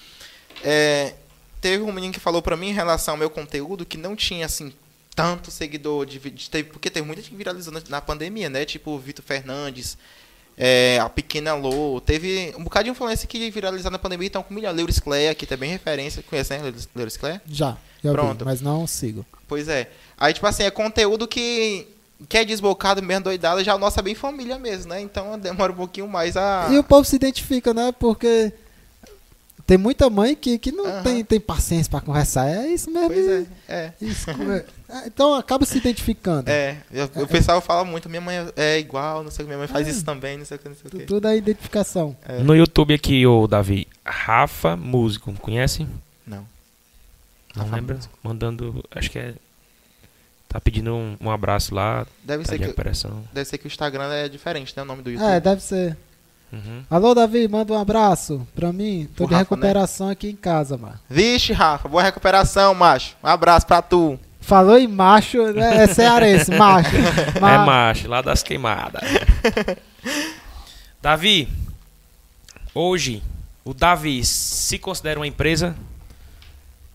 É, 0.63 1.13
teve 1.59 1.83
um 1.83 1.91
menino 1.91 2.13
que 2.13 2.19
falou 2.19 2.41
pra 2.41 2.55
mim 2.55 2.69
em 2.69 2.73
relação 2.73 3.15
ao 3.15 3.17
meu 3.17 3.29
conteúdo 3.29 3.85
que 3.85 3.97
não 3.97 4.15
tinha, 4.15 4.45
assim, 4.45 4.71
tanto 5.17 5.49
seguidor 5.49 6.05
de, 6.05 6.19
vi- 6.19 6.29
de 6.29 6.47
teve, 6.47 6.69
porque 6.69 6.91
teve 6.91 7.03
muita 7.07 7.23
gente 7.23 7.31
que 7.31 7.35
viralizou 7.35 7.73
na, 7.73 7.81
pandemia, 7.99 8.49
né? 8.51 8.63
Tipo 8.65 8.91
o 8.91 8.99
Vitor 8.99 9.25
Fernandes, 9.25 9.97
é, 10.55 10.99
a 10.99 11.09
Pequena 11.09 11.55
Lô. 11.55 11.99
Teve 11.99 12.53
um 12.55 12.63
bocado 12.63 12.83
de 12.85 12.91
influência 12.91 13.27
que 13.27 13.49
viralizaram 13.49 13.93
na 13.93 13.97
pandemia, 13.99 14.27
então 14.27 14.43
com 14.43 14.53
milhão. 14.53 14.71
Leuris 14.71 14.99
Cleia, 14.99 15.33
que 15.33 15.47
também 15.47 15.71
referência. 15.71 16.21
Conhece, 16.21 16.53
né? 16.53 16.61
Leuris- 16.61 16.87
Leuris 16.95 17.17
Cleia? 17.17 17.41
Já, 17.47 17.75
já 18.03 18.11
vi, 18.11 18.15
Pronto. 18.15 18.45
mas 18.45 18.61
não 18.61 18.85
sigo. 18.85 19.25
Pois 19.47 19.67
é. 19.67 19.89
Aí, 20.15 20.33
tipo 20.35 20.45
assim, 20.45 20.61
é 20.63 20.69
conteúdo 20.69 21.27
que, 21.27 21.87
que 22.29 22.37
é 22.37 22.45
desbocado 22.45 23.01
mesmo, 23.01 23.23
doidada, 23.23 23.63
já 23.63 23.73
o 23.73 23.79
nosso 23.79 23.99
é 23.99 24.03
bem 24.03 24.13
família 24.13 24.59
mesmo, 24.59 24.89
né? 24.89 25.01
Então 25.01 25.37
demora 25.41 25.71
um 25.71 25.75
pouquinho 25.75 26.07
mais 26.07 26.37
a. 26.37 26.67
E 26.71 26.77
o 26.77 26.83
povo 26.83 27.03
se 27.05 27.15
identifica, 27.15 27.73
né? 27.73 27.91
Porque 27.99 28.53
tem 29.65 29.77
muita 29.77 30.09
mãe 30.09 30.35
que, 30.35 30.57
que 30.59 30.71
não 30.71 30.85
Aham. 30.85 31.03
tem, 31.03 31.25
tem 31.25 31.39
paciência 31.39 31.89
pra 31.89 32.01
conversar. 32.01 32.47
É 32.47 32.67
isso 32.67 32.89
mesmo. 32.91 33.09
Pois 33.09 33.27
é, 33.27 33.45
é. 33.67 33.93
Isso, 33.99 34.29
é. 34.29 34.33
É, 34.33 34.65
Então 35.05 35.33
acaba 35.35 35.65
se 35.65 35.77
identificando. 35.77 36.49
É, 36.49 36.77
eu- 36.91 37.09
o 37.23 37.27
pessoal 37.27 37.59
fala 37.59 37.83
muito, 37.83 38.07
minha 38.09 38.21
mãe 38.21 38.37
é 38.55 38.79
igual, 38.79 39.21
não 39.23 39.29
sei 39.29 39.43
o 39.43 39.45
que, 39.45 39.49
minha 39.49 39.57
mãe 39.57 39.67
faz 39.67 39.85
isso 39.87 40.03
também, 40.05 40.37
não 40.37 40.45
sei 40.45 40.55
o 40.55 40.59
que, 40.59 40.69
não 40.69 40.75
sei 40.75 40.87
o 40.87 40.89
que. 40.91 41.05
Tudo 41.05 41.27
é 41.27 41.35
identificação. 41.35 42.15
É. 42.25 42.39
No 42.39 42.55
YouTube 42.55 42.93
aqui, 42.93 43.25
o 43.27 43.47
Davi, 43.47 43.85
Rafa 44.05 44.77
Músico, 44.77 45.33
conhece? 45.41 45.85
Não. 46.25 46.45
Não 47.55 47.63
Rafa 47.65 47.75
lembra? 47.75 47.95
Músico. 47.95 48.17
Mandando, 48.23 48.83
acho 48.91 49.11
que 49.11 49.19
é. 49.19 49.33
Tá 50.47 50.61
pedindo 50.61 50.95
um, 50.95 51.17
um 51.19 51.29
abraço 51.29 51.75
lá, 51.75 52.07
Deve 52.23 52.43
tá 52.43 52.49
ser, 52.51 52.55
de 52.55 52.59
que, 52.59 52.65
recuperação. 52.67 53.23
deve 53.33 53.49
ser 53.49 53.57
que 53.57 53.65
o 53.65 53.67
Instagram 53.67 54.13
é 54.13 54.29
diferente, 54.29 54.73
né? 54.77 54.83
O 54.83 54.85
nome 54.85 55.01
do 55.01 55.11
YouTube. 55.11 55.29
É, 55.29 55.41
deve 55.41 55.61
ser. 55.61 55.97
Uhum. 56.53 56.83
Alô, 56.89 57.13
Davi, 57.13 57.45
manda 57.49 57.73
um 57.73 57.77
abraço 57.77 58.47
pra 58.55 58.71
mim. 58.71 59.09
Tô 59.13 59.25
O 59.25 59.27
de 59.27 59.33
Rafa, 59.33 59.43
recuperação 59.43 60.07
aqui 60.07 60.29
em 60.29 60.35
casa, 60.37 60.77
mano. 60.77 60.97
Vixe, 61.09 61.51
Rafa, 61.51 61.89
boa 61.89 62.01
recuperação, 62.01 62.73
macho. 62.73 63.17
Um 63.21 63.27
abraço 63.27 63.67
pra 63.67 63.81
tu. 63.81 64.17
Falou 64.47 64.77
em 64.77 64.87
macho, 64.87 65.51
né? 65.51 65.83
é 65.83 65.87
cearense, 65.87 66.51
macho. 66.55 66.95
É 67.35 67.39
Ma- 67.41 67.65
macho, 67.65 68.07
lá 68.07 68.21
das 68.21 68.41
queimadas. 68.41 69.01
Davi, 71.01 71.47
hoje, 72.73 73.21
o 73.65 73.73
Davi 73.73 74.23
se 74.25 74.79
considera 74.79 75.19
uma 75.19 75.27
empresa? 75.27 75.75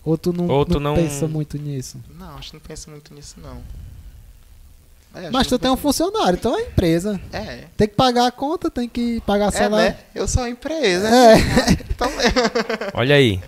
Ou 0.03 0.17
tu 0.17 0.33
não, 0.33 0.47
Ou 0.47 0.65
tu 0.65 0.79
não 0.79 0.95
não- 0.95 0.95
pensa 0.95 1.27
muito 1.27 1.57
nisso? 1.57 1.97
Não, 2.17 2.35
acho 2.37 2.49
que 2.49 2.55
não 2.55 2.61
penso 2.61 2.89
muito 2.89 3.13
nisso, 3.13 3.35
não. 3.41 3.61
É, 5.15 5.29
Mas 5.29 5.45
tu 5.45 5.59
tem 5.59 5.69
um 5.69 5.77
funcionário, 5.77 6.33
então 6.39 6.57
é 6.57 6.61
empresa. 6.63 7.21
É. 7.31 7.65
Tem 7.77 7.87
que 7.87 7.93
pagar 7.93 8.25
a 8.25 8.31
conta, 8.31 8.71
tem 8.71 8.89
que 8.89 9.21
pagar 9.27 9.49
É, 9.49 9.51
salário. 9.51 9.89
né? 9.91 9.95
Eu 10.15 10.27
sou 10.27 10.47
empresa. 10.47 11.07
É. 11.07 11.83
Então, 11.93 12.11
Olha 12.95 13.15
aí. 13.15 13.39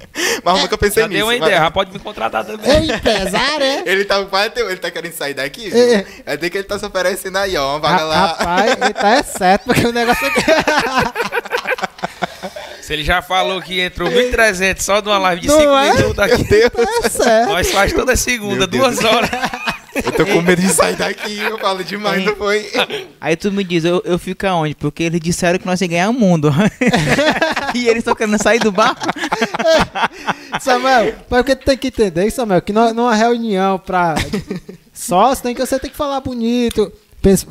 mas 0.43 0.55
eu 0.55 0.61
nunca 0.61 0.77
pensei 0.77 1.01
Já 1.01 1.09
nisso. 1.09 1.17
deu 1.17 1.25
uma 1.25 1.33
mas- 1.33 1.41
ideia, 1.47 1.57
já 1.63 1.71
pode 1.71 1.91
me 1.91 1.97
contratar 1.97 2.45
também. 2.45 2.69
É 2.69 2.95
empresário, 2.95 3.65
é? 3.65 3.83
Ele 3.87 4.05
tá, 4.05 4.19
ele 4.55 4.77
tá 4.77 4.91
querendo 4.91 5.13
sair 5.13 5.33
daqui, 5.33 5.67
viu? 5.71 5.79
É. 5.95 6.05
É 6.27 6.37
ter 6.37 6.51
que 6.51 6.59
ele 6.59 6.63
tá 6.67 6.77
se 6.77 6.85
oferecendo 6.85 7.39
aí, 7.39 7.57
ó. 7.57 7.71
Uma 7.71 7.79
vaga 7.79 8.03
lá. 8.03 8.27
Rapaz, 8.27 8.71
ele 8.79 8.93
tá 8.93 9.09
é 9.15 9.23
certo, 9.23 9.63
porque 9.65 9.87
o 9.87 9.91
negócio 9.91 10.27
aqui. 10.27 10.41
Se 12.81 12.93
ele 12.93 13.03
já 13.03 13.19
falou 13.19 13.59
que 13.63 13.81
entrou 13.81 14.07
1.300 14.09 14.79
só 14.79 15.01
de 15.01 15.09
uma 15.09 15.17
live 15.17 15.41
de 15.41 15.47
Não 15.47 15.59
5 15.59 15.75
é? 15.75 15.93
minutos 15.95 16.19
aqui, 16.19 16.47
é 17.03 17.09
certo. 17.09 17.49
nós 17.49 17.71
faz 17.71 17.91
toda 17.93 18.15
segunda, 18.15 18.57
Meu 18.57 18.67
Deus 18.67 18.99
duas 18.99 19.03
horas. 19.11 19.29
Eu 20.03 20.11
tô 20.11 20.25
com 20.25 20.41
medo 20.41 20.61
de 20.61 20.69
sair 20.69 20.95
daqui, 20.95 21.39
eu 21.39 21.57
falo 21.57 21.83
demais, 21.83 22.23
não 22.25 22.35
foi? 22.35 22.69
Aí 23.21 23.35
tu 23.35 23.51
me 23.51 23.63
diz, 23.63 23.85
eu, 23.85 24.01
eu 24.05 24.19
fico 24.19 24.45
aonde? 24.45 24.75
Porque 24.75 25.03
eles 25.03 25.21
disseram 25.21 25.57
que 25.57 25.65
nós 25.65 25.79
ia 25.81 25.87
ganhar 25.87 26.09
o 26.09 26.13
mundo. 26.13 26.51
e 27.73 27.87
eles 27.87 27.99
estão 27.99 28.15
querendo 28.15 28.41
sair 28.41 28.59
do 28.59 28.71
barco? 28.71 29.07
Samuel, 30.59 31.15
mas 31.29 31.41
o 31.41 31.43
que 31.43 31.55
tu 31.55 31.65
tem 31.65 31.77
que 31.77 31.87
entender, 31.87 32.29
Samuel, 32.31 32.61
que 32.61 32.73
numa 32.73 32.93
numa 32.93 33.15
reunião 33.15 33.79
pra 33.79 34.15
sócio, 34.93 35.43
tem 35.43 35.55
que, 35.55 35.65
você 35.65 35.79
tem 35.79 35.89
que 35.89 35.97
falar 35.97 36.19
bonito, 36.21 36.91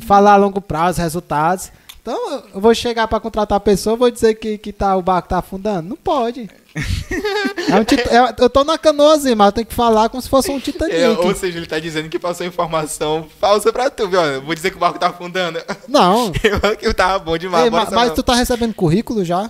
falar 0.01 0.33
a 0.33 0.37
longo 0.37 0.61
prazo, 0.61 1.01
resultados. 1.01 1.71
Então, 2.01 2.43
eu 2.53 2.61
vou 2.61 2.75
chegar 2.75 3.07
pra 3.07 3.19
contratar 3.19 3.57
a 3.57 3.59
pessoa, 3.59 3.95
vou 3.95 4.11
dizer 4.11 4.35
que, 4.35 4.57
que 4.57 4.71
tá, 4.71 4.95
o 4.95 5.01
barco 5.01 5.29
tá 5.29 5.39
afundando? 5.39 5.89
Não 5.89 5.97
pode. 5.97 6.47
É 7.69 7.75
um 7.79 7.83
tit- 7.83 8.07
é- 8.07 8.35
eu 8.43 8.49
tô 8.49 8.63
na 8.63 8.77
canoazinha, 8.77 9.35
mas 9.35 9.47
eu 9.47 9.51
tenho 9.53 9.67
que 9.67 9.73
falar 9.73 10.09
como 10.09 10.21
se 10.21 10.29
fosse 10.29 10.51
um 10.51 10.59
Titanic. 10.59 10.95
É, 10.95 11.09
ou 11.09 11.33
seja, 11.33 11.57
ele 11.57 11.65
tá 11.65 11.79
dizendo 11.79 12.09
que 12.09 12.19
passou 12.19 12.45
informação 12.45 13.27
falsa 13.39 13.71
pra 13.73 13.89
tu, 13.89 14.07
viu? 14.07 14.21
Eu 14.21 14.41
Vou 14.41 14.53
dizer 14.53 14.69
que 14.71 14.77
o 14.77 14.79
barco 14.79 14.99
tá 14.99 15.07
afundando. 15.07 15.59
Não. 15.87 16.31
Eu 16.43 16.77
que 16.77 16.85
eu 16.85 16.93
tava 16.93 17.17
bom 17.19 17.37
demais. 17.37 17.63
Ei, 17.65 17.69
mas 17.71 17.89
Samuel. 17.89 18.13
tu 18.13 18.21
tá 18.23 18.35
recebendo 18.35 18.73
currículo 18.73 19.23
já? 19.25 19.49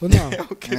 Ou 0.00 0.08
não? 0.08 0.30
O 0.50 0.54
quê? 0.54 0.76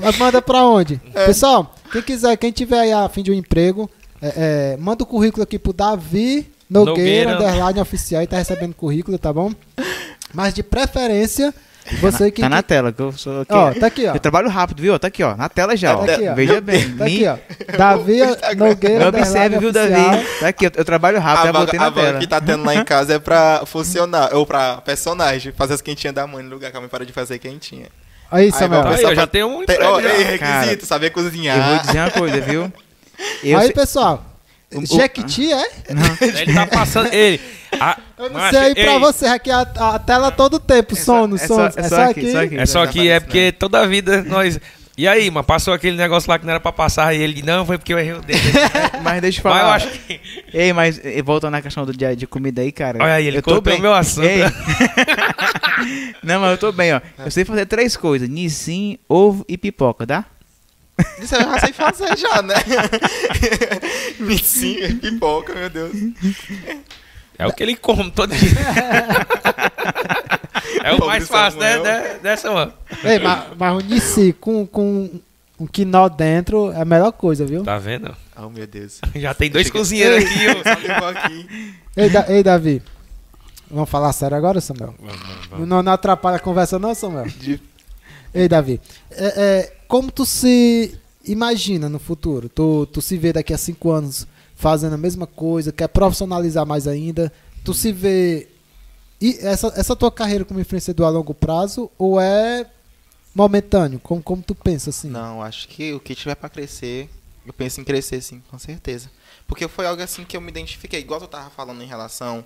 Mas 0.00 0.16
Manda 0.16 0.40
pra 0.40 0.64
onde? 0.64 1.00
É. 1.14 1.26
Pessoal, 1.26 1.74
quem 1.92 2.00
quiser, 2.02 2.36
quem 2.36 2.50
tiver 2.52 2.78
aí 2.80 2.92
a 2.92 3.08
fim 3.08 3.22
de 3.22 3.30
um 3.30 3.34
emprego, 3.34 3.90
é, 4.22 4.72
é, 4.74 4.76
manda 4.78 5.02
o 5.02 5.06
currículo 5.06 5.42
aqui 5.42 5.58
pro 5.58 5.72
Davi 5.72 6.50
Nogueira, 6.70 7.32
Nogueira. 7.32 7.34
underline 7.36 7.80
oficial, 7.80 8.22
e 8.22 8.26
tá 8.26 8.38
recebendo 8.38 8.74
currículo, 8.74 9.18
tá 9.18 9.32
bom? 9.32 9.52
Mas 10.32 10.54
de 10.54 10.62
preferência, 10.62 11.54
você 12.00 12.30
que. 12.30 12.40
Tá 12.40 12.48
na 12.48 12.62
tela, 12.62 12.92
que 12.92 13.00
eu 13.00 13.12
sou 13.12 13.42
aqui. 13.42 13.52
Ó, 13.52 13.72
tá 13.74 13.86
aqui, 13.86 14.06
ó. 14.06 14.14
Eu 14.14 14.20
trabalho 14.20 14.48
rápido, 14.48 14.80
viu? 14.82 14.98
Tá 14.98 15.08
aqui, 15.08 15.22
ó. 15.22 15.36
Na 15.36 15.48
tela 15.48 15.76
já, 15.76 15.96
ó. 15.96 16.04
Tá 16.04 16.14
aqui, 16.14 16.28
ó. 16.28 16.34
Veja 16.34 16.60
bem. 16.60 16.96
Tá 16.96 17.04
aqui, 17.04 17.26
ó. 17.26 17.36
Davi 17.76 18.18
Nogueira, 18.56 19.08
observe, 19.08 19.58
viu. 19.58 19.72
Davi? 19.72 20.24
Tá 20.40 20.48
aqui, 20.48 20.66
eu, 20.66 20.72
eu 20.76 20.84
trabalho 20.84 21.20
rápido, 21.20 21.42
A 21.42 21.46
já 21.46 21.52
botei 21.52 21.78
vaga, 21.78 21.86
a 21.86 21.90
na 21.90 21.90
vaga 21.96 22.06
tela. 22.08 22.18
que 22.20 22.26
tá 22.26 22.40
tendo 22.40 22.64
lá 22.64 22.74
em 22.74 22.84
casa 22.84 23.14
é 23.14 23.18
pra 23.18 23.62
funcionar, 23.66 24.34
ou 24.34 24.46
pra 24.46 24.76
personagem, 24.78 25.52
fazer 25.52 25.74
as 25.74 25.80
quentinhas 25.82 26.14
da 26.14 26.26
mãe 26.26 26.42
no 26.42 26.50
lugar 26.50 26.70
que 26.70 26.76
a 26.76 26.80
mãe 26.80 26.88
para 26.88 27.04
de 27.04 27.12
fazer 27.12 27.38
quentinha. 27.38 27.86
Aí, 28.30 28.50
Samuel. 28.50 28.82
Tá 28.82 28.90
aí, 28.96 29.02
eu 29.02 29.14
já 29.14 29.26
tenho 29.26 29.46
um 29.48 29.64
Tem, 29.64 29.76
emprego 29.76 29.92
ó, 29.92 30.00
já. 30.00 30.08
ei, 30.08 30.22
requisito, 30.24 30.40
Cara, 30.40 30.86
saber 30.86 31.06
Eu 31.10 31.12
vou 31.14 31.24
cozinhar. 31.24 31.82
dizer 31.86 31.98
uma 31.98 32.10
coisa, 32.10 32.40
viu? 32.40 32.72
Eu 33.44 33.58
aí, 33.58 33.66
sei- 33.66 33.74
pessoal. 33.74 34.24
O- 34.74 34.84
Jequiti, 34.84 35.52
é? 35.52 35.70
Ele 36.40 36.52
tá 36.52 36.66
passando. 36.66 37.12
Ele. 37.12 37.40
Ah, 37.80 37.98
Eu 38.18 38.24
não 38.30 38.40
macho, 38.40 38.56
sei 38.58 38.74
pra 38.74 38.92
ei, 38.94 38.98
você 38.98 39.26
aqui 39.26 39.50
a, 39.50 39.60
a 39.62 39.98
tela 39.98 40.30
todo 40.30 40.58
tempo, 40.58 40.94
sono, 40.96 41.36
é 41.36 41.38
sono. 41.46 41.72
só- 41.72 41.80
é 41.80 41.88
só 41.88 42.02
aqui, 42.10 42.30
só 42.32 42.42
aqui. 42.42 42.58
É 42.58 42.66
só 42.66 42.86
que 42.86 43.08
é 43.08 43.20
porque 43.20 43.52
toda 43.52 43.80
a 43.80 43.86
vida 43.86 44.22
nós. 44.22 44.58
E 44.96 45.08
aí, 45.08 45.28
mano, 45.28 45.42
passou 45.44 45.74
aquele 45.74 45.96
negócio 45.96 46.30
lá 46.30 46.38
que 46.38 46.44
não 46.44 46.52
era 46.52 46.60
pra 46.60 46.70
passar 46.70 47.12
e 47.12 47.20
ele, 47.20 47.42
não, 47.42 47.66
foi 47.66 47.76
porque 47.76 47.92
eu 47.92 47.98
errei 47.98 48.12
o 48.12 48.20
dedo. 48.20 48.38
Mas 49.02 49.20
deixa 49.20 49.40
eu 49.40 49.50
Mas 49.50 49.54
eu 49.54 49.60
falar. 49.64 49.74
acho 49.74 49.88
que. 49.88 50.20
Ei, 50.52 50.72
mas 50.72 51.00
voltando 51.24 51.50
na 51.50 51.60
questão 51.60 51.84
do 51.84 51.92
dia 51.92 52.14
de 52.14 52.26
comida 52.28 52.62
aí, 52.62 52.70
cara. 52.70 53.02
Olha 53.02 53.14
aí, 53.14 53.26
ele 53.26 53.38
eu 53.38 53.42
tô 53.42 53.60
bem. 53.60 53.80
meu 53.80 53.92
assunto. 53.92 54.26
Não, 56.22 56.40
mas 56.40 56.52
eu 56.52 56.58
tô 56.58 56.72
bem, 56.72 56.94
ó. 56.94 57.00
Eu 57.24 57.30
sei 57.30 57.44
fazer 57.44 57.66
três 57.66 57.96
coisas: 57.96 58.28
nissim, 58.28 58.96
ovo 59.08 59.44
e 59.48 59.58
pipoca, 59.58 60.06
tá? 60.06 60.24
Isso 61.20 61.34
eu 61.34 61.40
já 61.40 61.58
sei 61.58 61.72
fazer 61.72 62.16
já, 62.16 62.40
né? 62.40 62.54
Micinha, 64.20 64.94
pipoca, 64.94 65.52
meu 65.54 65.68
Deus. 65.68 65.92
É 67.38 67.46
o 67.46 67.52
que 67.52 67.62
ele 67.62 67.76
come 67.76 68.10
todo 68.10 68.34
dia. 68.34 68.50
é 70.84 70.92
o 70.92 71.06
mais 71.06 71.28
fácil, 71.28 71.60
né? 71.60 71.78
Né, 71.80 72.18
Dessa, 72.22 72.50
mano. 72.52 72.72
Ei, 73.02 73.18
mas, 73.18 73.44
mas 73.58 73.76
o 73.76 73.80
Nissi 73.86 74.32
com, 74.40 74.66
com 74.66 75.10
um 75.58 75.66
quinó 75.66 76.08
dentro 76.08 76.72
é 76.72 76.80
a 76.82 76.84
melhor 76.84 77.12
coisa, 77.12 77.44
viu? 77.44 77.62
Tá 77.62 77.78
vendo? 77.78 78.14
Oh, 78.36 78.48
meu 78.48 78.66
Deus. 78.66 79.00
Já 79.14 79.34
tem 79.34 79.50
dois 79.50 79.66
Chega- 79.66 79.78
cozinheiros 79.78 80.24
aqui, 80.24 80.90
ó. 80.90 81.08
Aqui. 81.08 81.74
Ei, 81.96 82.08
Da- 82.10 82.26
ei, 82.28 82.42
Davi. 82.42 82.82
Vamos 83.70 83.88
falar 83.90 84.12
sério 84.12 84.36
agora, 84.36 84.60
Samuel? 84.60 84.94
Vamos, 84.98 85.20
vamos, 85.20 85.46
vamos. 85.48 85.68
Não, 85.68 85.82
não 85.82 85.92
atrapalha 85.92 86.36
a 86.36 86.40
conversa, 86.40 86.78
não, 86.78 86.94
Samuel? 86.94 87.26
De- 87.26 87.60
Ei, 88.32 88.48
Davi. 88.48 88.80
É, 89.10 89.26
é, 89.36 89.72
como 89.88 90.10
tu 90.10 90.26
se 90.26 90.96
imagina 91.24 91.88
no 91.88 91.98
futuro? 91.98 92.48
Tu, 92.48 92.86
tu 92.92 93.00
se 93.00 93.16
vê 93.16 93.32
daqui 93.32 93.54
a 93.54 93.58
cinco 93.58 93.90
anos 93.92 94.26
fazendo 94.56 94.94
a 94.94 94.98
mesma 94.98 95.26
coisa, 95.26 95.72
quer 95.72 95.88
profissionalizar 95.88 96.64
mais 96.66 96.86
ainda? 96.86 97.32
Tu 97.64 97.72
se 97.74 97.92
vê. 97.92 98.48
E 99.20 99.38
essa, 99.40 99.72
essa 99.76 99.96
tua 99.96 100.10
carreira 100.12 100.44
como 100.44 100.60
influenciador 100.60 101.06
a 101.06 101.10
longo 101.10 101.32
prazo 101.34 101.90
ou 101.98 102.20
é 102.20 102.66
momentâneo? 103.34 103.98
Como, 104.00 104.22
como 104.22 104.42
tu 104.42 104.54
pensa 104.54 104.90
assim? 104.90 105.08
Não, 105.08 105.42
acho 105.42 105.68
que 105.68 105.92
o 105.92 106.00
que 106.00 106.14
tiver 106.14 106.34
pra 106.34 106.48
crescer, 106.48 107.08
eu 107.46 107.52
penso 107.52 107.80
em 107.80 107.84
crescer 107.84 108.20
sim, 108.20 108.42
com 108.50 108.58
certeza. 108.58 109.10
Porque 109.46 109.66
foi 109.68 109.86
algo 109.86 110.02
assim 110.02 110.24
que 110.24 110.36
eu 110.36 110.40
me 110.40 110.48
identifiquei. 110.50 111.00
Igual 111.00 111.20
eu 111.20 111.28
tava 111.28 111.50
falando 111.50 111.82
em 111.82 111.86
relação 111.86 112.44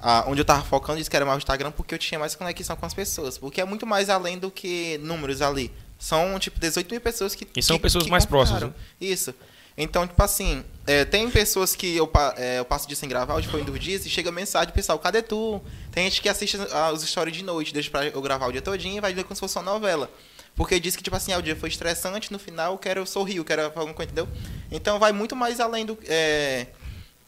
a 0.00 0.24
onde 0.28 0.40
eu 0.40 0.44
tava 0.44 0.62
focando, 0.64 0.98
disse 0.98 1.08
que 1.10 1.16
era 1.16 1.24
mais 1.24 1.36
o 1.36 1.38
Instagram, 1.38 1.70
porque 1.70 1.94
eu 1.94 1.98
tinha 1.98 2.18
mais 2.18 2.34
conexão 2.34 2.76
com 2.76 2.86
as 2.86 2.94
pessoas. 2.94 3.38
Porque 3.38 3.60
é 3.60 3.64
muito 3.64 3.86
mais 3.86 4.08
além 4.10 4.38
do 4.38 4.50
que 4.50 4.98
números 5.02 5.40
ali. 5.42 5.70
São, 5.98 6.36
tipo, 6.38 6.58
18 6.58 6.90
mil 6.90 7.00
pessoas 7.00 7.34
que. 7.34 7.46
E 7.56 7.62
são 7.62 7.76
que- 7.76 7.82
pessoas 7.82 8.04
que 8.04 8.10
mais 8.10 8.24
compraram. 8.24 8.46
próximas, 8.48 8.74
Isso. 9.00 9.32
Então, 9.76 10.06
tipo 10.06 10.22
assim, 10.22 10.64
é, 10.86 11.04
tem 11.04 11.30
pessoas 11.30 11.74
que 11.74 11.96
eu, 11.96 12.10
é, 12.36 12.58
eu 12.58 12.64
passo 12.64 12.86
dia 12.86 12.96
sem 12.96 13.08
gravar, 13.08 13.34
hoje 13.34 13.48
foi 13.48 13.64
dois 13.64 13.80
dias, 13.80 14.04
e 14.04 14.10
chega 14.10 14.30
mensagem, 14.30 14.72
pessoal, 14.72 14.98
cadê 14.98 15.22
tu? 15.22 15.60
Tem 15.90 16.04
gente 16.04 16.20
que 16.20 16.28
assiste 16.28 16.58
os 16.92 17.02
stories 17.02 17.36
de 17.36 17.42
noite, 17.42 17.72
deixa 17.72 17.90
pra 17.90 18.06
eu 18.06 18.20
gravar 18.20 18.48
o 18.48 18.52
dia 18.52 18.62
todinho 18.62 18.96
e 18.96 19.00
vai 19.00 19.14
ver 19.14 19.24
como 19.24 19.34
se 19.34 19.40
fosse 19.40 19.56
uma 19.56 19.64
novela. 19.64 20.10
Porque 20.54 20.78
diz 20.78 20.94
que, 20.94 21.02
tipo 21.02 21.16
assim, 21.16 21.32
ah, 21.32 21.38
o 21.38 21.42
dia 21.42 21.56
foi 21.56 21.70
estressante, 21.70 22.30
no 22.30 22.38
final 22.38 22.72
eu 22.72 22.78
quero 22.78 23.06
sorrir, 23.06 23.36
eu 23.36 23.44
quero 23.44 23.62
alguma 23.62 23.94
coisa, 23.94 24.12
entendeu? 24.12 24.28
Então 24.70 24.98
vai 24.98 25.12
muito 25.12 25.34
mais 25.34 25.60
além 25.60 25.86
do. 25.86 25.98
é, 26.06 26.66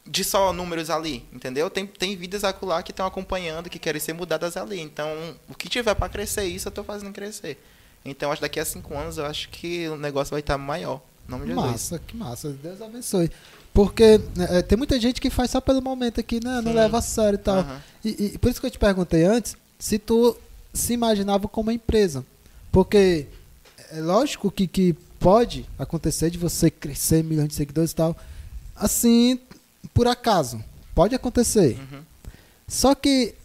de 0.05 0.23
só 0.23 0.53
números 0.53 0.91
ali, 0.91 1.25
entendeu? 1.33 1.69
Tem, 1.69 1.87
tem 1.87 2.15
vidas 2.15 2.43
acolá 2.43 2.83
que 2.83 2.91
estão 2.91 3.07
acompanhando, 3.07 3.69
que 3.69 3.79
querem 3.79 3.99
ser 3.99 4.13
mudadas 4.13 4.55
ali. 4.55 4.79
Então, 4.79 5.09
o 5.49 5.55
que 5.55 5.67
tiver 5.67 5.95
pra 5.95 6.07
crescer 6.07 6.43
isso, 6.43 6.67
eu 6.67 6.71
tô 6.71 6.83
fazendo 6.83 7.11
crescer. 7.11 7.57
Então, 8.03 8.31
acho 8.31 8.39
que 8.39 8.43
daqui 8.43 8.59
a 8.59 8.65
cinco 8.65 8.95
anos, 8.95 9.17
eu 9.17 9.25
acho 9.25 9.49
que 9.49 9.87
o 9.87 9.97
negócio 9.97 10.29
vai 10.29 10.41
estar 10.41 10.59
maior. 10.59 11.01
Nome 11.27 11.45
de 11.45 11.53
Jesus. 11.53 11.71
Massa, 11.71 11.99
que 11.99 12.17
massa. 12.17 12.49
Deus 12.49 12.81
abençoe. 12.81 13.31
Porque 13.73 14.19
né, 14.35 14.47
é, 14.49 14.61
tem 14.61 14.77
muita 14.77 14.99
gente 14.99 15.19
que 15.19 15.29
faz 15.29 15.51
só 15.51 15.59
pelo 15.59 15.81
momento 15.81 16.19
aqui, 16.19 16.39
né? 16.43 16.61
Não 16.61 16.71
Sim. 16.71 16.77
leva 16.77 16.97
a 16.99 17.01
sério 17.01 17.35
e 17.35 17.39
tal. 17.39 17.57
Aham. 17.57 17.81
E, 18.03 18.09
e 18.33 18.37
por 18.37 18.49
isso 18.49 18.59
que 18.59 18.67
eu 18.67 18.71
te 18.71 18.79
perguntei 18.79 19.25
antes 19.25 19.57
se 19.77 19.99
tu 19.99 20.37
se 20.73 20.93
imaginava 20.93 21.47
como 21.47 21.69
uma 21.69 21.73
empresa. 21.73 22.25
Porque 22.71 23.27
é 23.91 23.99
lógico 24.01 24.51
que, 24.51 24.67
que 24.67 24.93
pode 25.19 25.65
acontecer 25.77 26.29
de 26.29 26.37
você 26.37 26.69
crescer 26.69 27.23
milhões 27.23 27.49
de 27.49 27.55
seguidores 27.55 27.91
e 27.91 27.95
tal. 27.95 28.15
Assim, 28.75 29.39
por 29.93 30.07
acaso. 30.07 30.63
Pode 30.93 31.15
acontecer. 31.15 31.77
Uhum. 31.79 32.01
Só 32.67 32.95
que 32.95 33.35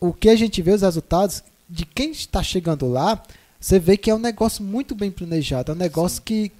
o 0.00 0.12
que 0.12 0.28
a 0.28 0.36
gente 0.36 0.60
vê, 0.62 0.72
os 0.72 0.82
resultados, 0.82 1.42
de 1.68 1.84
quem 1.84 2.10
está 2.10 2.42
chegando 2.42 2.86
lá, 2.88 3.22
você 3.60 3.78
vê 3.78 3.96
que 3.96 4.10
é 4.10 4.14
um 4.14 4.18
negócio 4.18 4.62
muito 4.62 4.94
bem 4.94 5.10
planejado. 5.10 5.72
É 5.72 5.74
um 5.74 5.78
negócio 5.78 6.22
que, 6.22 6.50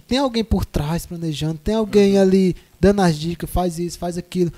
que 0.00 0.06
tem 0.06 0.18
alguém 0.18 0.44
por 0.44 0.64
trás 0.64 1.04
planejando, 1.06 1.58
tem 1.58 1.74
alguém 1.74 2.16
Uhum. 2.16 2.22
ali 2.22 2.56
dando 2.80 3.02
as 3.02 3.16
dicas, 3.18 3.48
faz 3.50 3.78
isso, 3.78 3.98
faz 3.98 4.16
aquilo. 4.18 4.52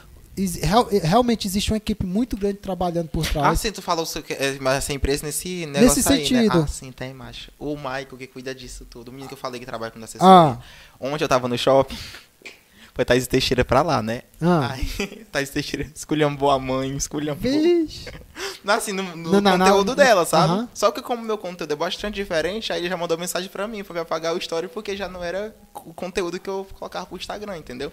Real- 0.63 0.89
realmente 1.03 1.47
existe 1.47 1.71
uma 1.71 1.77
equipe 1.77 2.07
muito 2.07 2.35
grande 2.37 2.59
trabalhando 2.59 3.09
por 3.09 3.27
Ah, 3.27 3.31
trás. 3.31 3.61
sim, 3.61 3.71
tu 3.73 3.83
falou 3.83 4.07
é, 4.31 4.57
mas 4.61 4.77
essa 4.79 4.93
empresa 4.93 5.27
nesse 5.27 5.67
negócio 5.67 5.97
Nesse 5.97 6.09
aí, 6.13 6.19
né? 6.21 6.25
sentido. 6.43 6.59
Ah, 6.63 6.67
sim, 6.67 6.93
tem, 6.93 7.13
macho. 7.13 7.51
O 7.59 7.77
Michael 7.77 8.17
que 8.19 8.27
cuida 8.27 8.55
disso 8.55 8.87
tudo. 8.89 9.09
O 9.09 9.13
menino 9.13 9.29
que 9.29 9.35
eu 9.35 9.39
falei 9.39 9.61
que 9.61 9.67
trabalha 9.67 9.91
com 9.91 10.03
assessoria. 10.03 10.27
ah, 10.35 10.59
Ontem 10.99 11.25
eu 11.25 11.29
tava 11.29 11.47
no 11.49 11.59
shopping, 11.59 11.97
foi 13.01 13.05
Thaís 13.05 13.27
Teixeira 13.27 13.65
pra 13.65 13.83
lá, 13.83 14.03
né? 14.03 14.23
ah. 14.41 14.73
Aí, 14.73 15.25
Thaís 15.33 15.51
Teixeira 15.51 15.91
esculhambou 15.95 16.51
a 16.51 16.59
mãe, 16.59 16.95
esculhambou. 16.97 17.51
Vixe. 17.51 18.11
Não, 18.65 18.75
assim, 18.75 18.93
no, 18.93 19.03
no 19.03 19.33
Não, 19.33 19.41
não, 19.41 19.57
não. 19.57 19.67
conteúdo 19.67 19.95
dela, 19.97 20.27
sabe? 20.27 20.53
Aham. 20.53 20.69
Só 20.75 20.91
que 20.91 21.01
como 21.01 21.23
meu 21.23 21.39
conteúdo 21.39 21.73
é 21.73 21.77
bastante 21.77 22.15
diferente, 22.15 22.73
aí 22.73 22.81
ele 22.81 22.89
já 22.91 22.97
mandou 22.97 23.17
mensagem 23.17 23.49
pra 23.49 23.67
mim, 23.67 23.83
me 23.89 23.99
apagar 24.01 24.35
o 24.35 24.39
story, 24.39 24.69
porque 24.69 24.95
já 24.97 25.09
não 25.09 25.25
era 25.25 25.55
o 25.75 25.95
conteúdo 25.95 26.39
que 26.39 26.49
eu 26.49 26.67
colocava 26.79 27.07
pro 27.07 27.17
Instagram, 27.17 27.57
entendeu? 27.57 27.91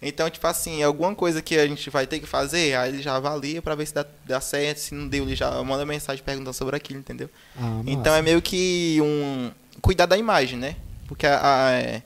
Então, 0.00 0.28
tipo 0.30 0.46
assim, 0.46 0.82
alguma 0.82 1.12
coisa 1.14 1.40
que 1.42 1.56
a 1.58 1.66
gente 1.66 1.88
vai 1.90 2.06
ter 2.06 2.20
que 2.20 2.26
fazer, 2.26 2.76
aí 2.76 2.90
ele 2.92 3.02
já 3.02 3.16
avalia 3.16 3.60
pra 3.62 3.74
ver 3.74 3.86
se 3.86 3.94
dá, 3.94 4.04
dá 4.24 4.40
certo, 4.40 4.78
se 4.78 4.94
não 4.94 5.08
deu, 5.08 5.24
ele 5.24 5.34
já 5.34 5.50
manda 5.64 5.84
mensagem 5.86 6.22
perguntando 6.22 6.54
sobre 6.54 6.76
aquilo, 6.76 7.00
entendeu? 7.00 7.28
Ah, 7.58 7.80
Então 7.86 8.14
é 8.14 8.22
meio 8.22 8.40
que 8.42 8.98
um. 9.02 9.50
Cuidar 9.80 10.06
da 10.06 10.16
imagem, 10.16 10.58
né? 10.58 10.76
Porque 11.08 11.26
a, 11.26 11.40
a- 11.66 11.72
é, 11.72 12.02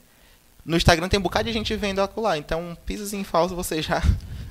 no 0.65 0.77
Instagram 0.77 1.09
tem 1.09 1.19
um 1.19 1.23
bocado 1.23 1.47
de 1.47 1.53
gente 1.53 1.75
vendo 1.77 2.01
acolá. 2.01 2.37
Então, 2.39 2.77
pisas 2.87 3.13
em 3.13 3.25
falso 3.25 3.55
você 3.57 3.81
já. 3.83 4.03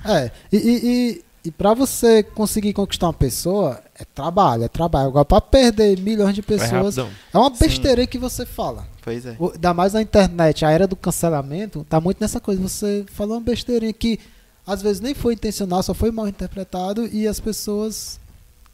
É, 0.04 0.30
e, 0.52 0.56
e, 0.56 0.80
e, 0.84 1.24
e 1.46 1.50
pra 1.50 1.74
você 1.74 2.22
conseguir 2.22 2.72
conquistar 2.72 3.06
uma 3.06 3.12
pessoa, 3.12 3.82
é 3.98 4.04
trabalho, 4.04 4.64
é 4.64 4.68
trabalho. 4.68 5.08
Agora, 5.08 5.24
pra 5.24 5.40
perder 5.40 5.98
milhões 6.00 6.34
de 6.34 6.40
É 6.40 6.44
pessoas, 6.44 6.96
rapidão. 6.96 7.10
é 7.34 7.38
uma 7.38 7.50
Sim. 7.54 7.64
besteira 7.66 8.06
que 8.06 8.18
você 8.18 8.44
fala. 8.46 8.86
Pois 9.02 9.24
é. 9.26 9.36
O- 9.38 9.50
Ainda 9.52 9.74
mais 9.74 9.92
na 9.92 10.02
internet, 10.02 10.64
a 10.64 10.70
era 10.70 10.86
do 10.86 10.96
cancelamento, 10.96 11.84
tá 11.88 12.00
muito 12.00 12.18
nessa 12.20 12.40
coisa. 12.40 12.60
Você 12.60 13.04
falou 13.12 13.34
uma 13.36 13.42
besteirinha 13.42 13.92
que 13.92 14.18
às 14.66 14.80
vezes 14.82 15.00
nem 15.00 15.14
foi 15.14 15.34
intencional, 15.34 15.82
só 15.82 15.92
foi 15.94 16.10
mal 16.10 16.28
interpretado 16.28 17.06
e 17.12 17.26
as 17.26 17.40
pessoas 17.40 18.18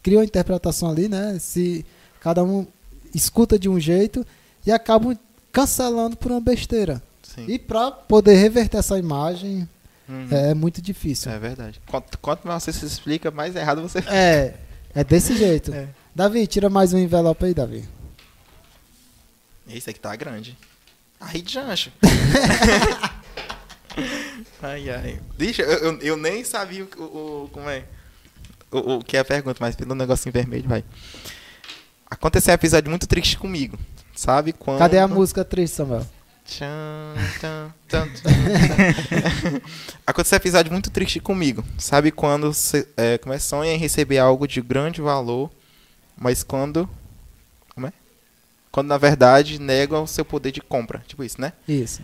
criam 0.02 0.20
a 0.20 0.24
interpretação 0.24 0.90
ali, 0.90 1.08
né? 1.08 1.38
Se 1.40 1.84
cada 2.20 2.42
um 2.44 2.66
escuta 3.14 3.58
de 3.58 3.68
um 3.68 3.80
jeito 3.80 4.24
e 4.66 4.70
acabam 4.70 5.16
cancelando 5.52 6.16
por 6.16 6.30
uma 6.30 6.40
besteira. 6.40 7.02
Sim. 7.36 7.46
E 7.48 7.58
pra 7.58 7.90
poder 7.92 8.34
reverter 8.34 8.78
essa 8.78 8.98
imagem 8.98 9.68
Uhum. 10.08 10.28
é, 10.30 10.54
muito 10.54 10.80
difícil. 10.82 11.30
É 11.32 11.38
verdade. 11.38 11.80
Quanto, 11.86 12.16
quanto 12.18 12.46
mais 12.48 12.62
você 12.62 12.72
se 12.72 12.84
explica, 12.86 13.30
mais 13.30 13.54
errado 13.56 13.82
você 13.82 13.98
É, 14.08 14.54
é 14.94 15.04
desse 15.04 15.36
jeito. 15.36 15.72
É. 15.76 15.88
Davi, 16.14 16.46
tira 16.46 16.70
mais 16.70 16.94
um 16.94 16.98
envelope 16.98 17.44
aí, 17.44 17.52
Davi. 17.52 17.86
Esse 19.68 19.90
aqui 19.90 20.00
tá 20.00 20.14
grande. 20.16 20.56
Aí 21.20 21.42
de 21.42 21.52
jancho. 21.52 21.90
ai, 24.62 24.90
ai. 24.90 25.20
Deixa, 25.36 25.62
eu, 25.62 25.92
eu, 25.92 25.98
eu 26.00 26.16
nem 26.16 26.44
sabia 26.44 26.84
o, 26.96 27.02
o- 27.02 27.48
como 27.52 27.68
é. 27.68 27.84
O, 28.70 28.94
o 28.96 29.04
que 29.04 29.16
é 29.16 29.20
a 29.20 29.24
pergunta, 29.24 29.58
mas 29.60 29.76
pelo 29.76 29.94
negocinho 29.94 30.32
vermelho, 30.32 30.68
vai. 30.68 30.84
Aconteceu 32.10 32.52
um 32.52 32.54
episódio 32.54 32.90
muito 32.90 33.06
triste 33.06 33.38
comigo. 33.38 33.78
Sabe 34.14 34.52
quando. 34.52 34.78
Cadê 34.78 34.98
a 34.98 35.08
música 35.08 35.44
triste, 35.44 35.74
Samuel? 35.76 36.06
Aconteceu 40.06 40.36
um 40.36 40.40
episódio 40.40 40.72
muito 40.72 40.90
triste 40.90 41.18
comigo. 41.20 41.64
Sabe 41.76 42.10
quando 42.10 42.52
você 42.52 42.86
é, 42.96 43.18
como 43.18 43.34
é, 43.34 43.38
sonha 43.38 43.72
em 43.74 43.78
receber 43.78 44.18
algo 44.18 44.46
de 44.46 44.60
grande 44.60 45.00
valor, 45.00 45.50
mas 46.16 46.42
quando. 46.42 46.88
Como 47.74 47.86
é? 47.86 47.92
Quando 48.70 48.86
na 48.88 48.96
verdade 48.98 49.58
negam 49.58 50.04
o 50.04 50.06
seu 50.06 50.24
poder 50.24 50.52
de 50.52 50.60
compra. 50.60 51.02
Tipo 51.06 51.24
isso, 51.24 51.40
né? 51.40 51.52
Isso, 51.66 52.02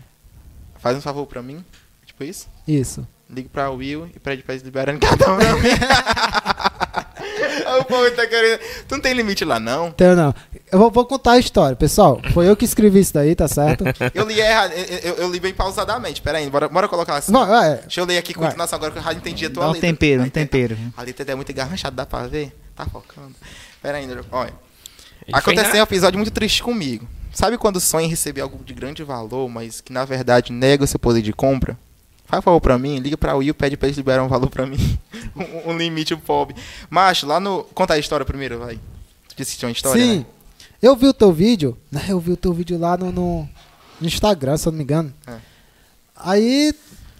Faz 0.78 0.96
um 0.96 1.00
favor 1.00 1.26
pra 1.26 1.42
mim. 1.42 1.64
Tipo 2.04 2.24
isso. 2.24 2.48
isso. 2.66 3.06
Ligue 3.30 3.48
pra 3.48 3.70
Will 3.70 4.10
e 4.14 4.18
pede 4.18 4.42
pra 4.42 4.54
eles 4.54 4.64
liberarem 4.64 4.98
cada 4.98 5.32
um 5.32 5.38
pra 5.38 5.54
mim. 5.54 5.68
o 7.80 7.84
povo 7.84 8.10
tá 8.12 8.26
querendo. 8.26 8.58
Tu 8.88 8.94
não 8.94 9.00
tem 9.00 9.12
limite 9.14 9.44
lá, 9.44 9.58
não? 9.60 9.90
Tenho 9.92 10.14
não. 10.16 10.34
Eu 10.70 10.78
vou, 10.78 10.90
vou 10.90 11.04
contar 11.06 11.32
a 11.32 11.38
história, 11.38 11.76
pessoal. 11.76 12.20
Foi 12.32 12.48
eu 12.48 12.56
que 12.56 12.64
escrevi 12.64 13.00
isso 13.00 13.12
daí, 13.14 13.34
tá 13.34 13.46
certo? 13.48 13.84
Eu 14.14 14.26
li 14.26 14.40
errado. 14.40 14.72
Eu, 14.72 14.84
eu- 15.10 15.14
eu 15.16 15.30
li 15.30 15.38
bem 15.40 15.52
pausadamente. 15.52 16.20
Pera 16.22 16.38
aí, 16.38 16.48
bora, 16.48 16.68
bora 16.68 16.88
colocar 16.88 17.16
assim. 17.16 17.32
Vai, 17.32 17.46
vai. 17.46 17.76
Deixa 17.78 18.00
eu 18.00 18.04
ler 18.06 18.18
aqui 18.18 18.32
com 18.34 18.42
continuação 18.42 18.76
agora 18.76 18.90
que 18.92 18.98
eu 18.98 19.02
já 19.02 19.12
entendi 19.12 19.46
a 19.46 19.50
tua 19.50 19.64
Dá 19.64 19.68
um 19.68 19.72
letra. 19.72 19.88
tempero, 19.88 20.22
um 20.22 20.28
tempero. 20.28 20.78
A 20.96 21.02
letra 21.02 21.30
é 21.30 21.34
muito 21.34 21.52
engarranchada, 21.52 21.94
dá 21.96 22.06
pra 22.06 22.26
ver? 22.26 22.52
Tá 22.74 22.86
focando. 22.86 23.32
Pera 23.82 23.98
aí, 23.98 24.08
olha. 24.30 24.52
Ele 25.26 25.36
Aconteceu 25.36 25.80
um 25.80 25.82
episódio 25.82 26.18
muito 26.18 26.32
triste 26.32 26.62
comigo. 26.62 27.06
Sabe 27.32 27.56
quando 27.56 27.80
sonha 27.80 28.06
em 28.06 28.10
receber 28.10 28.40
algo 28.40 28.62
de 28.64 28.74
grande 28.74 29.02
valor, 29.02 29.48
mas 29.48 29.80
que 29.80 29.92
na 29.92 30.04
verdade 30.04 30.52
nega 30.52 30.84
o 30.84 30.86
seu 30.86 30.98
poder 30.98 31.22
de 31.22 31.32
compra? 31.32 31.76
Faz 32.32 32.44
favor 32.44 32.60
pra 32.62 32.78
mim, 32.78 32.98
liga 32.98 33.16
pra 33.18 33.36
Will, 33.36 33.54
pede 33.54 33.76
pra 33.76 33.88
eles 33.88 33.98
liberar 33.98 34.24
um 34.24 34.28
valor 34.28 34.48
pra 34.48 34.64
mim. 34.64 34.98
um, 35.36 35.72
um 35.72 35.76
limite 35.76 36.16
pobre. 36.16 36.56
Macho, 36.88 37.26
lá 37.26 37.38
no. 37.38 37.64
Conta 37.74 37.92
a 37.92 37.98
história 37.98 38.24
primeiro, 38.24 38.58
vai. 38.58 38.76
Tu 39.28 39.36
disse 39.36 39.52
que 39.52 39.58
tinha 39.58 39.68
uma 39.68 39.72
história, 39.72 40.02
Sim. 40.02 40.18
né? 40.20 40.26
Eu 40.80 40.96
vi 40.96 41.06
o 41.06 41.12
teu 41.12 41.30
vídeo, 41.30 41.76
né? 41.92 42.06
Eu 42.08 42.18
vi 42.18 42.32
o 42.32 42.36
teu 42.36 42.54
vídeo 42.54 42.78
lá 42.78 42.96
no, 42.96 43.12
no, 43.12 43.48
no 44.00 44.06
Instagram, 44.06 44.56
se 44.56 44.66
eu 44.66 44.72
não 44.72 44.78
me 44.78 44.84
engano. 44.84 45.12
É. 45.26 45.34
Aí, 46.16 46.74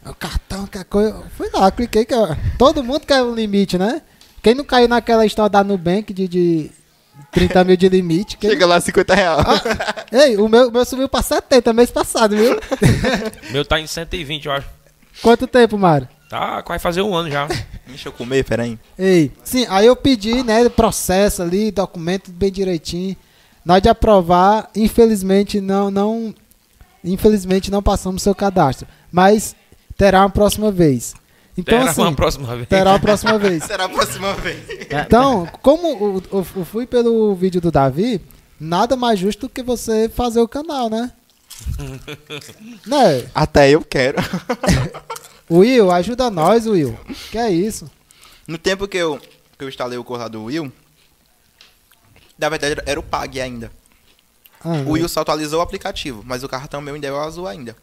o 0.07 0.15
cartão, 0.15 0.67
que 0.67 0.83
coisa. 0.85 1.23
Fui 1.37 1.51
lá, 1.53 1.71
cliquei. 1.71 2.07
Que, 2.07 2.15
todo 2.57 2.83
mundo 2.83 3.01
quer 3.01 3.23
um 3.23 3.35
limite, 3.35 3.77
né? 3.77 4.01
Quem 4.43 4.55
não 4.55 4.65
caiu 4.65 4.89
naquela 4.89 5.27
história 5.27 5.51
da 5.51 5.63
Nubank 5.63 6.13
de, 6.13 6.27
de 6.27 6.71
30 7.33 7.65
mil 7.65 7.77
de 7.77 7.89
limite? 7.89 8.39
Quem 8.39 8.49
Chega 8.49 8.67
lá 8.67 8.81
50 8.81 9.15
reais. 9.15 9.47
Ei, 10.11 10.37
o 10.39 10.49
meu, 10.49 10.69
o 10.69 10.73
meu 10.73 10.85
subiu 10.87 11.09
pra 11.09 11.23
70 11.23 11.73
mês 11.75 11.91
passado, 11.91 12.35
viu? 12.35 12.59
Meu 13.53 13.65
tá 13.65 13.79
em 13.79 13.87
120, 13.87 14.47
eu 14.47 14.53
acho. 14.53 14.82
Quanto 15.21 15.47
tempo, 15.47 15.77
Mário? 15.77 16.09
Tá, 16.29 16.63
vai 16.67 16.79
fazer 16.79 17.03
um 17.03 17.15
ano 17.15 17.31
já. 17.31 17.47
Deixa 17.87 18.09
eu 18.09 18.13
comer, 18.13 18.45
peraí. 18.45 18.79
Ei, 18.99 19.31
sim, 19.45 19.67
aí 19.69 19.87
eu 19.87 19.95
pedi, 19.95 20.43
né, 20.43 20.67
processo 20.69 21.43
ali, 21.43 21.71
documento 21.71 22.31
bem 22.31 22.51
direitinho. 22.51 23.15
Nós 23.65 23.83
de 23.83 23.89
aprovar, 23.89 24.71
infelizmente 24.75 25.61
não, 25.61 25.91
não, 25.91 26.35
infelizmente 27.05 27.71
não 27.71 27.83
passamos 27.83 28.23
seu 28.23 28.35
cadastro, 28.35 28.87
mas 29.11 29.55
terá 29.97 30.21
uma 30.21 30.31
próxima 30.31 30.71
vez. 30.73 31.15
Então 31.57 31.79
Terá 31.79 31.91
assim, 31.91 32.01
uma 32.01 32.13
próxima 32.15 32.57
vez. 32.57 32.69
terá 32.69 32.91
uma 32.93 32.99
próxima 32.99 33.39
vez. 33.39 33.63
Será 33.65 33.85
a 33.85 33.89
próxima 33.91 34.33
vez. 34.35 34.59
Então, 34.91 35.47
como 35.61 35.87
eu, 35.87 36.23
eu- 36.33 36.47
eu 36.57 36.65
fui 36.65 36.87
pelo 36.87 37.35
vídeo 37.35 37.61
do 37.61 37.71
Davi, 37.71 38.23
nada 38.59 38.97
mais 38.97 39.19
justo 39.19 39.41
do 39.43 39.49
que 39.51 39.63
você 39.63 40.09
fazer 40.09 40.41
o 40.41 40.49
canal, 40.49 40.89
né? 40.89 41.13
Né? 42.87 43.29
Até 43.35 43.71
eu 43.71 43.83
quero. 43.85 44.19
Will, 45.51 45.91
ajuda 45.91 46.31
nós, 46.31 46.67
Will. 46.67 46.99
Que 47.31 47.39
é 47.39 47.51
isso? 47.51 47.91
No 48.47 48.57
tempo 48.59 48.89
que 48.89 48.97
eu, 48.97 49.19
que 49.59 49.65
eu 49.65 49.69
instalei 49.69 49.99
o 49.99 50.05
corredor 50.05 50.31
do 50.31 50.45
Will, 50.45 50.73
na 52.39 52.49
verdade 52.49 52.81
era- 52.87 53.01
o 53.01 53.03
PAG 53.03 53.41
ainda. 53.41 53.71
Ah, 54.65 54.83
O 54.87 54.93
Will 54.93 55.09
só 55.09 55.21
atualizou 55.21 55.59
o 55.59 55.63
aplicativo, 55.63 56.23
mas 56.25 56.43
o 56.43 56.49
cartão 56.49 56.81
meu 56.81 56.95
ainda 56.95 57.07
é 57.07 57.13
o 57.13 57.19
azul 57.21 57.47
ainda. 57.47 57.77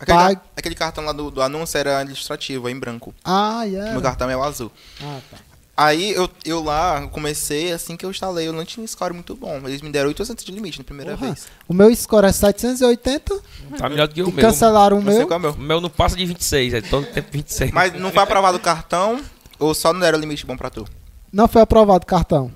Aquele, 0.00 0.18
Pag- 0.18 0.40
aquele 0.56 0.74
cartão 0.74 1.04
lá 1.04 1.12
do, 1.12 1.30
do 1.30 1.40
anúncio 1.40 1.78
era 1.78 2.02
ilustrativo, 2.02 2.68
é 2.68 2.70
em 2.72 2.78
branco. 2.78 3.14
Ah, 3.24 3.62
yeah. 3.64 3.92
Meu 3.92 4.02
cartão 4.02 4.28
é 4.28 4.36
o 4.36 4.42
azul. 4.42 4.70
Ah, 5.02 5.20
tá. 5.30 5.38
Aí 5.76 6.12
eu, 6.12 6.28
eu 6.44 6.62
lá 6.62 7.06
comecei, 7.08 7.70
assim 7.70 7.96
que 7.98 8.06
eu 8.06 8.10
instalei, 8.10 8.48
eu 8.48 8.52
não 8.52 8.64
tinha 8.64 8.86
score 8.86 9.12
muito 9.12 9.36
bom. 9.36 9.60
Eles 9.66 9.82
me 9.82 9.90
deram 9.90 10.08
800 10.08 10.42
de 10.42 10.50
limite 10.50 10.78
na 10.78 10.84
primeira 10.84 11.12
Porra. 11.16 11.32
vez. 11.32 11.48
O 11.68 11.74
meu 11.74 11.94
score 11.94 12.26
é 12.26 12.32
780 12.32 13.38
Tá 13.76 13.88
melhor 13.88 14.08
do 14.08 14.14
que 14.14 14.22
o 14.22 14.28
e 14.28 14.32
meu. 14.32 14.42
cancelaram 14.44 14.98
o 14.98 15.02
meu. 15.02 15.20
é 15.30 15.36
o 15.36 15.38
meu. 15.38 15.50
O 15.52 15.58
meu 15.58 15.80
não 15.80 15.90
passa 15.90 16.16
de 16.16 16.24
26, 16.24 16.72
é 16.74 16.80
todo 16.80 17.04
tempo 17.06 17.28
26. 17.30 17.72
Mas 17.72 17.92
não 17.92 18.10
foi 18.10 18.22
aprovado 18.22 18.56
o 18.56 18.60
cartão 18.60 19.20
ou 19.58 19.74
só 19.74 19.92
não 19.92 20.04
era 20.06 20.16
limite 20.16 20.46
bom 20.46 20.56
pra 20.56 20.70
tu? 20.70 20.86
Não 21.30 21.46
foi 21.46 21.60
aprovado 21.60 22.04
o 22.04 22.06
cartão. 22.06 22.50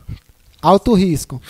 Alto 0.62 0.94
risco. 0.94 1.42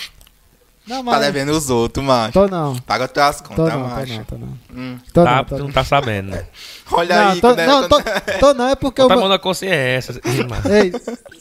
Não, 0.91 0.99
Tá 0.99 1.03
mas. 1.12 1.20
devendo 1.20 1.51
os 1.53 1.70
outros, 1.70 2.05
macho. 2.05 2.32
Tô 2.32 2.49
não. 2.49 2.76
Paga 2.80 3.07
tuas 3.09 3.41
Tô 3.41 3.49
contas, 3.49 3.72
não, 3.72 3.82
tô 3.82 3.88
macho. 3.88 4.12
não, 4.12 4.24
tô 4.24 4.38
não. 4.38 4.49
Hum. 4.74 4.99
Tô 5.12 5.24
tá, 5.24 5.36
não, 5.36 5.45
tô 5.45 5.55
tu 5.55 5.59
não. 5.59 5.66
não 5.66 5.72
tá 5.72 5.84
sabendo, 5.84 6.30
né? 6.32 6.47
Olha 6.93 7.16
Não, 7.24 7.30
aí, 7.32 7.41
tô, 7.41 7.55
né? 7.55 7.66
não, 7.66 7.88
tô, 7.88 7.97
tô 8.41 8.55
não, 8.55 8.68
é 8.68 8.74
porque 8.74 9.01
a 9.01 9.07
meu, 9.09 9.20
mão 9.20 9.28
na 9.28 9.38
consciência, 9.38 10.20
irmã. 10.24 10.57
Ei, 10.68 10.93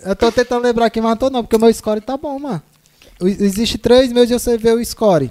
eu 0.06 0.16
tô 0.16 0.32
tentando 0.32 0.62
lembrar 0.64 0.86
aqui, 0.86 1.02
mas 1.02 1.10
não 1.10 1.18
tô 1.18 1.30
não, 1.30 1.43
porque 1.43 1.56
o 1.56 1.60
meu 1.60 1.74
score 1.74 2.00
tá 2.02 2.16
bom, 2.16 2.38
mano. 2.39 2.62
Existe 3.22 3.78
três 3.78 4.14
meses 4.14 4.30
de 4.30 4.34
você 4.36 4.58
ver 4.58 4.76
o 4.76 4.86
score. 4.86 5.30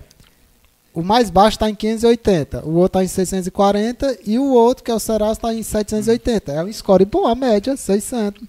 O 0.93 1.03
mais 1.03 1.31
baixo 1.31 1.59
tá 1.59 1.71
em 1.71 1.75
580, 1.77 2.67
o 2.67 2.75
outro 2.75 2.99
tá 2.99 3.05
em 3.05 3.09
640 3.09 4.19
e 4.27 4.37
o 4.39 4.53
outro, 4.53 4.83
que 4.83 4.91
é 4.91 4.95
o 4.95 4.99
Serasa, 4.99 5.39
tá 5.39 5.55
em 5.55 5.63
780. 5.63 6.51
É 6.53 6.65
um 6.65 6.73
score 6.73 7.05
bom, 7.05 7.27
a 7.27 7.37
média, 7.37 7.77
600. 7.77 8.43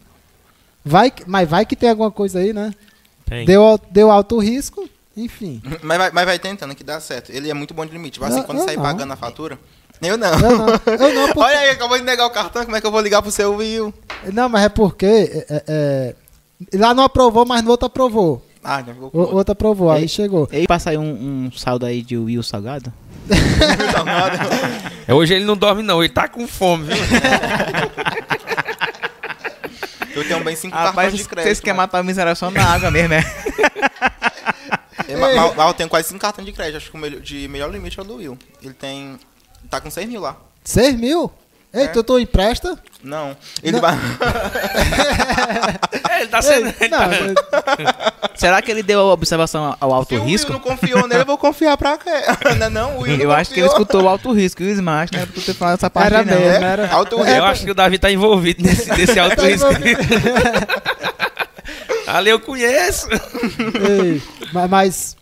Vai, 0.84 1.14
mas 1.28 1.48
vai 1.48 1.66
que 1.66 1.76
tem 1.76 1.90
alguma 1.92 2.10
coisa 2.10 2.40
aí, 2.40 2.52
né? 2.52 2.74
Tem. 3.26 3.46
Deu, 3.46 3.80
deu 3.92 4.10
alto 4.10 4.40
risco, 4.40 4.90
enfim. 5.24 5.62
Mas 5.84 5.98
vai, 5.98 6.12
mas 6.12 6.26
vai 6.26 6.40
tentando 6.40 6.74
que 6.76 6.84
dá 6.84 7.00
certo. 7.00 7.32
Ele 7.32 7.50
é 7.50 7.54
muito 7.54 7.74
bom 7.74 7.86
de 7.86 7.92
limite. 7.92 8.14
Tipo 8.14 8.26
assim, 8.26 8.40
Eu- 8.40 8.44
quando 8.44 8.60
eu 8.60 8.66
sair 8.66 8.76
não. 8.78 8.84
pagando 8.84 9.14
a 9.14 9.16
fatura. 9.16 9.58
Eu 10.02 10.18
não. 10.18 10.30
Eu 10.30 10.40
não, 10.58 10.68
eu 10.86 11.14
não, 11.14 11.26
porque, 11.34 11.40
Olha 11.40 11.60
aí, 11.60 11.70
acabou 11.72 11.98
de 11.98 12.04
negar 12.06 12.26
o 12.26 12.30
cartão, 12.30 12.64
como 12.64 12.76
é 12.78 12.82
que 12.82 12.88
eu 12.88 12.92
vou 12.92 13.02
ligar 13.02 13.22
pro 13.22 13.32
seu 13.32 13.54
Will? 13.56 13.94
não 14.34 14.48
mas 14.50 14.64
é 14.66 14.70
porque 14.70 15.06
é, 15.06 15.46
é, 15.50 15.64
é, 15.68 16.78
lá 16.78 16.94
não 16.94 17.04
aprovou, 17.04 17.46
mas 17.46 17.62
no 17.64 17.72
outro 17.72 17.88
aprovou. 17.88 18.46
Ah, 18.64 18.84
já 18.86 18.94
ficou 18.94 19.10
O, 19.14 19.18
o 19.20 19.36
outro 19.36 19.52
aprovou, 19.54 19.90
aí 19.92 20.02
Ei. 20.04 20.08
chegou. 20.08 20.48
E 20.52 20.68
passa 20.68 20.90
aí 20.90 20.98
um, 20.98 21.48
um 21.48 21.52
saldo 21.58 21.86
aí 21.86 22.02
de 22.02 22.18
Will 22.18 22.44
Salgado? 22.44 22.92
É, 25.08 25.14
Hoje 25.14 25.34
ele 25.34 25.46
não 25.46 25.56
dorme, 25.58 25.82
não. 25.82 26.04
Ele 26.04 26.12
tá 26.14 26.28
com 26.28 26.48
fome, 26.48 26.86
viu? 26.86 26.96
Eu 30.16 30.28
tenho 30.28 30.44
bem 30.44 30.56
cinco 30.56 30.76
Rapaz, 30.76 30.96
cartões 30.96 31.12
de 31.14 31.18
vocês 31.20 31.28
crédito. 31.28 31.46
vocês 31.48 31.60
querem 31.60 31.78
matar 31.78 32.00
a 32.00 32.04
miséria 32.04 32.36
só 32.36 32.50
na 32.52 32.64
água 32.64 32.92
mesmo, 32.92 33.10
né? 33.10 33.24
É, 35.14 35.70
eu 35.70 35.74
tenho 35.74 35.90
quase 35.90 36.08
cinco 36.08 36.20
cartões 36.20 36.46
de 36.46 36.52
crédito. 36.54 36.78
Acho 36.78 36.92
que 36.92 36.98
o 36.98 37.00
melhor- 37.00 37.22
de 37.22 37.48
melhor 37.48 37.72
limite 37.72 38.00
é 38.00 38.02
o 38.02 38.06
do 38.06 38.16
Will. 38.16 38.38
Ele 38.62 38.74
tem. 38.74 39.18
Tá 39.70 39.82
com 39.82 39.90
6 39.90 40.08
mil 40.08 40.22
lá. 40.22 40.38
6 40.64 40.96
mil? 40.96 41.32
Ei, 41.72 41.84
É. 41.84 41.88
tu, 41.88 42.02
tu 42.04 42.18
empresta? 42.18 42.80
Não. 43.04 43.38
Ele 43.62 43.74
Não. 43.74 43.82
vai. 43.82 43.96
É, 46.10 46.22
ele 46.22 46.28
tá 46.30 46.42
sendo. 46.42 46.68
Ei, 46.68 46.74
ele 46.82 46.90
não, 46.90 47.34
tá- 47.36 48.14
Será 48.36 48.62
que 48.62 48.72
ele 48.72 48.82
deu 48.84 49.00
a 49.00 49.14
observação 49.14 49.76
ao 49.80 49.94
alto 49.94 50.16
Se 50.16 50.20
o 50.20 50.24
risco? 50.24 50.52
Will 50.52 50.60
não 50.60 50.68
confiou 50.68 51.08
nele, 51.08 51.22
eu 51.22 51.26
vou 51.26 51.38
confiar 51.38 51.78
pra 51.78 51.98
quê? 51.98 52.10
Não, 52.58 52.66
é 52.66 52.70
não, 52.70 52.98
o 52.98 53.02
Will 53.02 53.18
não 53.18 53.24
Eu 53.24 53.32
acho 53.32 53.54
que 53.54 53.60
ele 53.60 53.68
escutou 53.68 54.04
o 54.04 54.10
alto 54.10 54.32
risco, 54.32 54.64
viu, 54.64 54.74
Smash? 54.74 55.12
Não 55.12 55.20
era 55.20 55.28
pra 55.28 55.42
tu 55.42 55.46
ter 55.46 55.54
falado 55.54 55.76
essa 55.76 55.90
parte 55.90 56.14
Era 56.14 56.24
não. 56.26 56.40
mesmo. 56.40 56.66
Era- 56.66 56.92
alto 56.94 57.16
Eu 57.18 57.24
risco. 57.24 57.42
acho 57.44 57.66
que 57.66 57.72
o 57.72 57.76
Davi 57.76 58.00
tá 58.00 58.12
envolvido 58.12 58.64
nesse, 58.64 58.90
nesse 58.90 59.20
alto 59.20 59.36
Tá 59.36 59.44
risco. 59.48 59.68
Ali 62.14 62.30
eu 62.30 62.40
conheço. 62.40 63.08
Ei, 63.10 64.22
ma- 64.54 64.68
mas, 64.68 65.16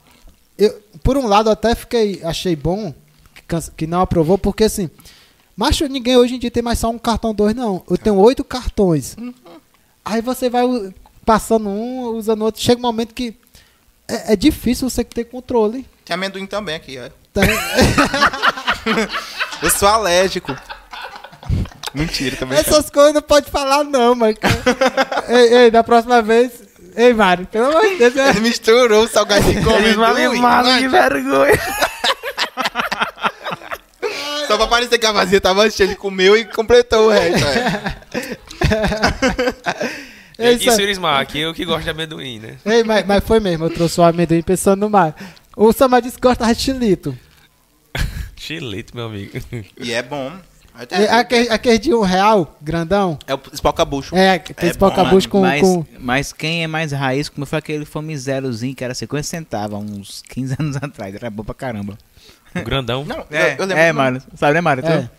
eu, 0.58 0.80
por 1.04 1.18
um 1.18 1.28
lado, 1.28 1.50
até 1.50 1.76
fiquei, 1.76 2.22
achei 2.24 2.56
bom 2.56 2.94
que, 3.48 3.72
que 3.76 3.88
não 3.88 4.02
aprovou, 4.02 4.38
porque 4.38 4.64
assim, 4.66 4.90
macho, 5.56 5.86
ninguém 5.88 6.18
hoje 6.18 6.36
em 6.36 6.40
dia 6.40 6.52
tem 6.52 6.64
mais 6.64 6.80
só 6.80 6.90
um 6.90 6.98
cartão 6.98 7.34
dois, 7.34 7.56
não. 7.56 7.84
Eu 7.90 7.98
tenho 7.98 8.16
oito 8.18 8.44
cartões. 8.44 9.16
Aí 10.06 10.22
você 10.22 10.50
vai 10.50 10.64
passando 11.26 11.68
um, 11.70 12.02
usando 12.16 12.44
outro. 12.44 12.62
Chega 12.62 12.80
um 12.80 12.84
momento 12.84 13.14
que 13.14 13.36
é, 14.08 14.34
é 14.34 14.36
difícil 14.36 14.90
você 14.90 15.04
ter 15.04 15.26
controle. 15.26 15.86
Tem 16.06 16.14
amendoim 16.14 16.46
também 16.46 16.76
aqui, 16.76 16.98
ó. 16.98 17.10
Tem- 17.34 17.50
Eu 19.62 19.70
sou 19.70 19.88
alérgico. 19.88 20.56
Mentira, 21.94 22.36
também. 22.36 22.58
Essas 22.58 22.90
coisas 22.90 23.14
não 23.14 23.22
pode 23.22 23.50
falar, 23.50 23.84
não, 23.84 24.16
mas. 24.16 24.36
ei, 25.28 25.54
ei, 25.64 25.72
da 25.72 25.84
próxima 25.84 26.22
vez. 26.22 26.52
Ei, 26.98 27.14
Mário, 27.14 27.46
pelo 27.46 27.68
amor 27.68 27.84
de 27.84 28.10
Deus. 28.10 28.16
Ele 28.16 28.40
misturou 28.40 29.04
o 29.04 29.08
salgadinho 29.08 29.64
com 29.64 29.70
amendoim. 29.70 30.80
que 30.80 30.88
vergonha. 30.88 31.60
Só 34.48 34.58
pra 34.58 34.66
parecer 34.66 34.98
que 34.98 35.06
a 35.06 35.12
vazia 35.12 35.40
tava 35.40 35.70
cheia, 35.70 35.88
ele 35.88 35.96
comeu 35.96 36.36
e 36.36 36.44
completou 36.46 37.08
o 37.08 37.12
resto. 37.12 37.46
é. 37.46 38.38
Eu 40.40 40.48
Ei, 40.58 40.58
o 40.58 40.82
Irismar, 40.82 41.28
que 41.28 41.40
eu 41.40 41.54
que 41.54 41.66
gosto 41.66 41.84
de 41.84 41.90
amendoim, 41.92 42.40
né? 42.40 42.58
Ei, 42.66 42.84
mas, 42.84 43.06
mas 43.06 43.24
foi 43.24 43.40
mesmo, 43.40 43.66
eu 43.66 43.70
trouxe 43.70 44.00
o 44.00 44.04
amendoim 44.04 44.42
pensando 44.42 44.80
no 44.80 44.90
Mário. 44.90 45.14
O 45.56 45.72
Samar 45.72 46.02
disse 46.02 46.16
que 46.16 46.22
gosta 46.28 46.52
de 46.52 46.60
chilito. 46.62 47.18
Chilito, 48.36 48.96
meu 48.96 49.08
amigo. 49.08 49.32
E 49.80 49.92
é 49.92 50.02
bom. 50.02 50.32
É, 50.92 51.12
aquele, 51.12 51.50
aquele 51.50 51.78
de 51.80 51.94
um 51.94 52.02
real, 52.02 52.58
grandão. 52.62 53.18
É 53.28 53.34
o 53.34 53.40
espoca-bucho. 53.52 54.16
É, 54.16 54.34
aquele 54.34 54.58
É 54.60 54.72
é 54.72 54.74
bom, 54.74 54.90
pocabucho 54.90 55.30
com, 55.30 55.42
mas, 55.42 55.62
com. 55.62 55.86
mas 56.00 56.34
quem 56.34 56.64
é 56.64 56.68
mais 56.68 56.92
raiz, 56.92 57.30
como 57.30 57.46
foi 57.46 57.60
aquele 57.60 57.86
fome 57.86 58.16
zerozinho 58.18 58.76
que 58.76 58.84
era 58.84 58.94
50 58.94 59.24
centavos, 59.24 59.74
há 59.76 59.78
uns 59.80 60.24
15 60.30 60.56
anos 60.60 60.76
atrás. 60.82 61.16
Era 61.16 61.30
bom 61.30 61.44
pra 61.44 61.56
caramba. 61.56 61.98
O 62.56 62.62
grandão. 62.64 63.04
Não, 63.06 63.26
É, 63.32 63.54
eu, 63.54 63.58
eu 63.60 63.66
lembro. 63.66 63.78
é. 63.78 63.92
Mário. 63.94 64.22
Sabe, 64.36 64.54
né, 64.54 64.62
Mário? 64.62 64.84
Tu? 64.84 65.10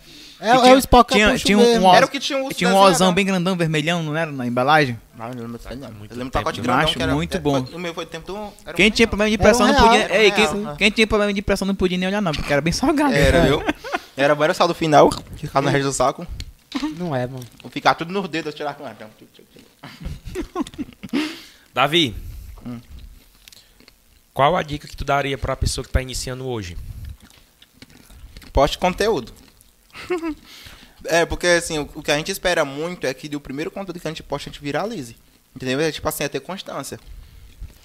É, 0.41 0.49
é, 0.51 0.57
tinha- 0.57 0.71
é 0.71 0.73
o 0.73 0.77
espoca 0.77 1.13
tinha- 1.15 1.37
tinha 1.37 1.57
um- 1.57 1.85
um 1.85 1.93
Era 1.93 2.05
o 2.05 2.09
que 2.09 2.19
tinha 2.19 2.41
o 2.41 2.49
Tinha 2.53 2.69
um 2.73 2.73
não. 2.99 3.13
bem 3.13 3.25
grandão, 3.25 3.57
vermelhão, 3.57 4.01
não 4.01 4.15
era? 4.15 4.31
Na 4.31 4.47
embalagem? 4.47 4.97
Não, 5.17 5.27
eu 5.27 5.33
não 5.35 5.59
lembro 5.59 5.75
não. 5.75 5.91
Muito 5.91 6.11
Eu 6.11 6.17
lembro 6.17 6.29
do 6.29 6.31
pacote 6.31 6.59
eu 6.59 6.63
grandão 6.63 6.83
acho 6.85 6.95
que 6.95 7.03
era... 7.03 7.13
muito 7.13 7.35
é, 7.35 7.39
bom. 7.41 7.59
O 7.73 7.77
meu 7.79 7.93
foi 7.93 8.05
tempo 8.05 8.25
do... 8.25 8.37
era 8.65 8.71
um 8.71 8.73
Quem 8.73 8.89
tinha 8.89 9.05
problema 9.07 9.29
de 9.29 9.35
Era 9.35 9.43
pressão 9.43 9.65
um 9.65 9.69
não 9.69 9.75
real, 9.75 9.87
podia. 9.89 10.03
era 10.05 10.13
um 10.13 10.17
Ei, 10.17 10.31
quem, 10.31 10.61
real. 10.61 10.75
quem 10.77 10.91
tinha 10.91 11.07
problema 11.07 11.33
de 11.33 11.41
pressão 11.41 11.67
não 11.67 11.75
podia 11.75 11.97
nem 11.97 12.07
olhar, 12.07 12.21
não, 12.21 12.31
porque 12.31 12.53
era 12.53 12.61
bem 12.61 12.71
salgado. 12.71 13.13
Era, 13.13 13.41
viu? 13.45 13.61
Era 14.15 14.33
era 14.43 14.51
o 14.51 14.55
saldo 14.55 14.73
final, 14.73 15.09
que 15.09 15.47
ficava 15.47 15.65
no 15.65 15.71
resto 15.71 15.87
do 15.87 15.93
saco. 15.93 16.25
Não 16.97 17.13
é, 17.15 17.27
mano. 17.27 17.45
Vou 17.61 17.69
ficar 17.71 17.95
tudo 17.95 18.13
nos 18.13 18.29
dedos, 18.29 18.51
eu 18.53 18.55
tirar 18.55 18.75
com 18.75 18.85
a 18.85 18.93
Davi. 21.73 22.15
Qual 24.33 24.55
a 24.55 24.63
dica 24.63 24.87
que 24.87 24.95
tu 24.95 25.03
daria 25.03 25.37
pra 25.37 25.55
pessoa 25.55 25.83
que 25.83 25.91
tá 25.91 26.01
iniciando 26.01 26.45
hoje? 26.47 26.77
Poste 28.53 28.77
conteúdo. 28.77 29.33
é, 31.05 31.25
porque 31.25 31.47
assim, 31.47 31.79
o, 31.79 31.89
o 31.95 32.03
que 32.03 32.11
a 32.11 32.17
gente 32.17 32.31
espera 32.31 32.63
muito 32.65 33.05
é 33.07 33.13
que 33.13 33.27
do 33.29 33.39
primeiro 33.39 33.71
conteúdo 33.71 33.99
que 33.99 34.07
a 34.07 34.11
gente 34.11 34.23
posta, 34.23 34.49
a 34.49 34.51
gente 34.53 34.61
viralize. 34.61 35.15
Entendeu? 35.55 35.79
É 35.79 35.91
tipo 35.91 36.07
assim, 36.07 36.23
é 36.23 36.27
ter 36.29 36.39
constância. 36.39 36.99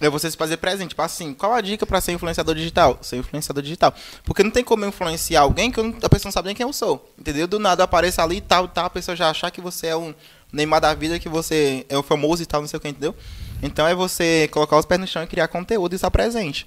é 0.01 0.09
você 0.11 0.31
se 0.31 0.37
fazer 0.37 0.57
presente. 0.59 0.91
Tipo 0.91 1.03
assim, 1.03 1.33
qual 1.33 1.53
a 1.55 1.61
dica 1.61 1.87
pra 1.87 2.01
ser 2.01 2.13
influenciador 2.13 2.55
digital? 2.55 2.99
Ser 3.01 3.17
influenciador 3.17 3.63
digital. 3.63 3.95
Porque 4.25 4.43
não 4.43 4.51
tem 4.51 4.63
como 4.63 4.85
eu 4.85 4.89
influenciar 4.91 5.41
alguém 5.41 5.71
que 5.71 5.81
eu 5.81 5.85
não- 5.85 5.97
a 6.03 6.09
pessoa 6.09 6.29
não 6.29 6.33
sabe 6.33 6.47
nem 6.47 6.55
quem 6.57 6.67
eu 6.67 6.73
sou. 6.73 7.11
Entendeu? 7.19 7.47
Do 7.47 7.59
nada 7.59 7.85
apareça 7.85 8.23
ali 8.23 8.37
e 8.37 8.41
tal, 8.41 8.69
tal, 8.69 8.85
a 8.87 8.91
pessoa 8.91 9.17
já 9.17 9.31
achar 9.31 9.51
que 9.51 9.61
você 9.61 9.87
é 9.89 9.97
um 9.97 10.15
Neymar 10.53 10.81
da 10.81 10.95
vida, 10.95 11.19
que 11.19 11.29
você 11.29 11.85
é 11.89 11.97
o 11.97 12.03
famoso 12.03 12.43
e 12.43 12.47
tal, 12.47 12.61
não 12.61 12.69
sei 12.69 12.77
o 12.77 12.81
que, 12.81 12.89
entendeu? 12.89 13.15
Então 13.63 13.87
é 13.89 13.95
você 13.95 14.47
colocar 14.53 14.77
os 14.79 14.85
pés 14.87 15.01
no 15.01 15.07
chão 15.07 15.23
e 15.25 15.27
criar 15.27 15.49
conteúdo 15.49 15.95
e 15.95 15.97
estar 15.97 16.11
presente. 16.13 16.65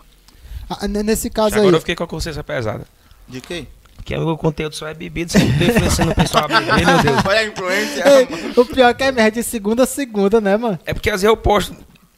Ah, 0.69 0.87
nesse 0.87 1.29
caso 1.29 1.55
aí, 1.55 1.61
Agora 1.61 1.77
eu 1.77 1.79
fiquei 1.79 1.95
com 1.95 2.03
a 2.03 2.07
consciência 2.07 2.43
pesada. 2.43 2.85
De 3.29 3.39
quê? 3.39 3.65
Porque 4.07 4.15
o 4.15 4.25
meu 4.25 4.37
conteúdo 4.37 4.73
só 4.73 4.87
é 4.87 4.93
bebida, 4.93 5.29
você 5.29 5.39
não 5.39 5.57
tá 5.57 5.65
influenciando 5.65 6.11
o 6.11 6.15
pessoal 6.15 6.45
a 6.45 6.47
beber, 6.47 6.85
meu 6.85 7.03
Deus. 7.03 7.25
Olha 7.25 7.39
a 7.39 7.43
influência. 7.43 8.03
Ei, 8.07 8.27
o 8.55 8.65
pior 8.65 8.87
é 8.87 8.93
que 8.93 9.03
é 9.03 9.11
merda 9.11 9.31
de 9.31 9.43
segunda 9.43 9.83
a 9.83 9.85
segunda, 9.85 10.39
né, 10.39 10.55
mano? 10.55 10.79
É 10.85 10.93
porque 10.93 11.09
às 11.09 11.21
vezes 11.21 11.25
eu 11.25 11.35
posto 11.35 11.75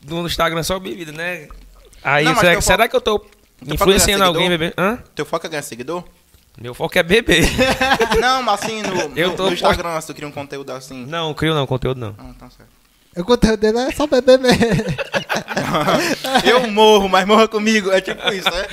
no 0.07 0.27
Instagram 0.27 0.61
só 0.61 0.77
bebida, 0.77 1.11
né? 1.11 1.47
Aí, 2.03 2.25
Não, 2.25 2.33
mas 2.33 2.41
será, 2.41 2.51
teu 2.51 2.61
será 2.61 2.77
foco- 2.83 2.89
que 2.91 2.95
eu 2.95 3.01
tô 3.01 3.17
foco 3.17 3.73
influenciando 3.73 4.23
é 4.23 4.27
alguém 4.27 4.49
beber? 4.49 4.71
Hã? 4.77 4.99
Teu 5.15 5.25
foco 5.25 5.47
é 5.47 5.49
ganhar 5.49 5.63
seguidor? 5.63 6.03
Meu 6.61 6.75
foco 6.75 6.95
é 6.95 7.01
beber. 7.01 7.43
não, 8.21 8.43
mas 8.43 8.61
assim, 8.61 8.83
no, 8.83 9.17
Eu 9.17 9.29
no, 9.29 9.35
tô 9.35 9.47
no 9.47 9.53
Instagram, 9.53 9.99
se 9.99 10.05
tu 10.05 10.13
cria 10.13 10.27
um 10.27 10.31
conteúdo 10.31 10.71
assim. 10.71 11.07
Não, 11.07 11.33
crio 11.33 11.55
não, 11.55 11.65
conteúdo 11.65 11.99
não. 11.99 12.15
Ah, 12.19 12.33
tá 12.39 12.51
certo. 12.51 12.69
O 13.17 13.23
conteúdo 13.23 13.57
dele 13.57 13.79
é 13.79 13.91
só 13.91 14.07
beber 14.07 14.39
mesmo. 14.39 14.59
Eu 16.45 16.69
morro, 16.71 17.09
mas 17.09 17.25
morra 17.27 17.47
comigo. 17.47 17.91
É 17.91 17.99
tipo 18.01 18.27
isso, 18.31 18.49
né? 18.49 18.65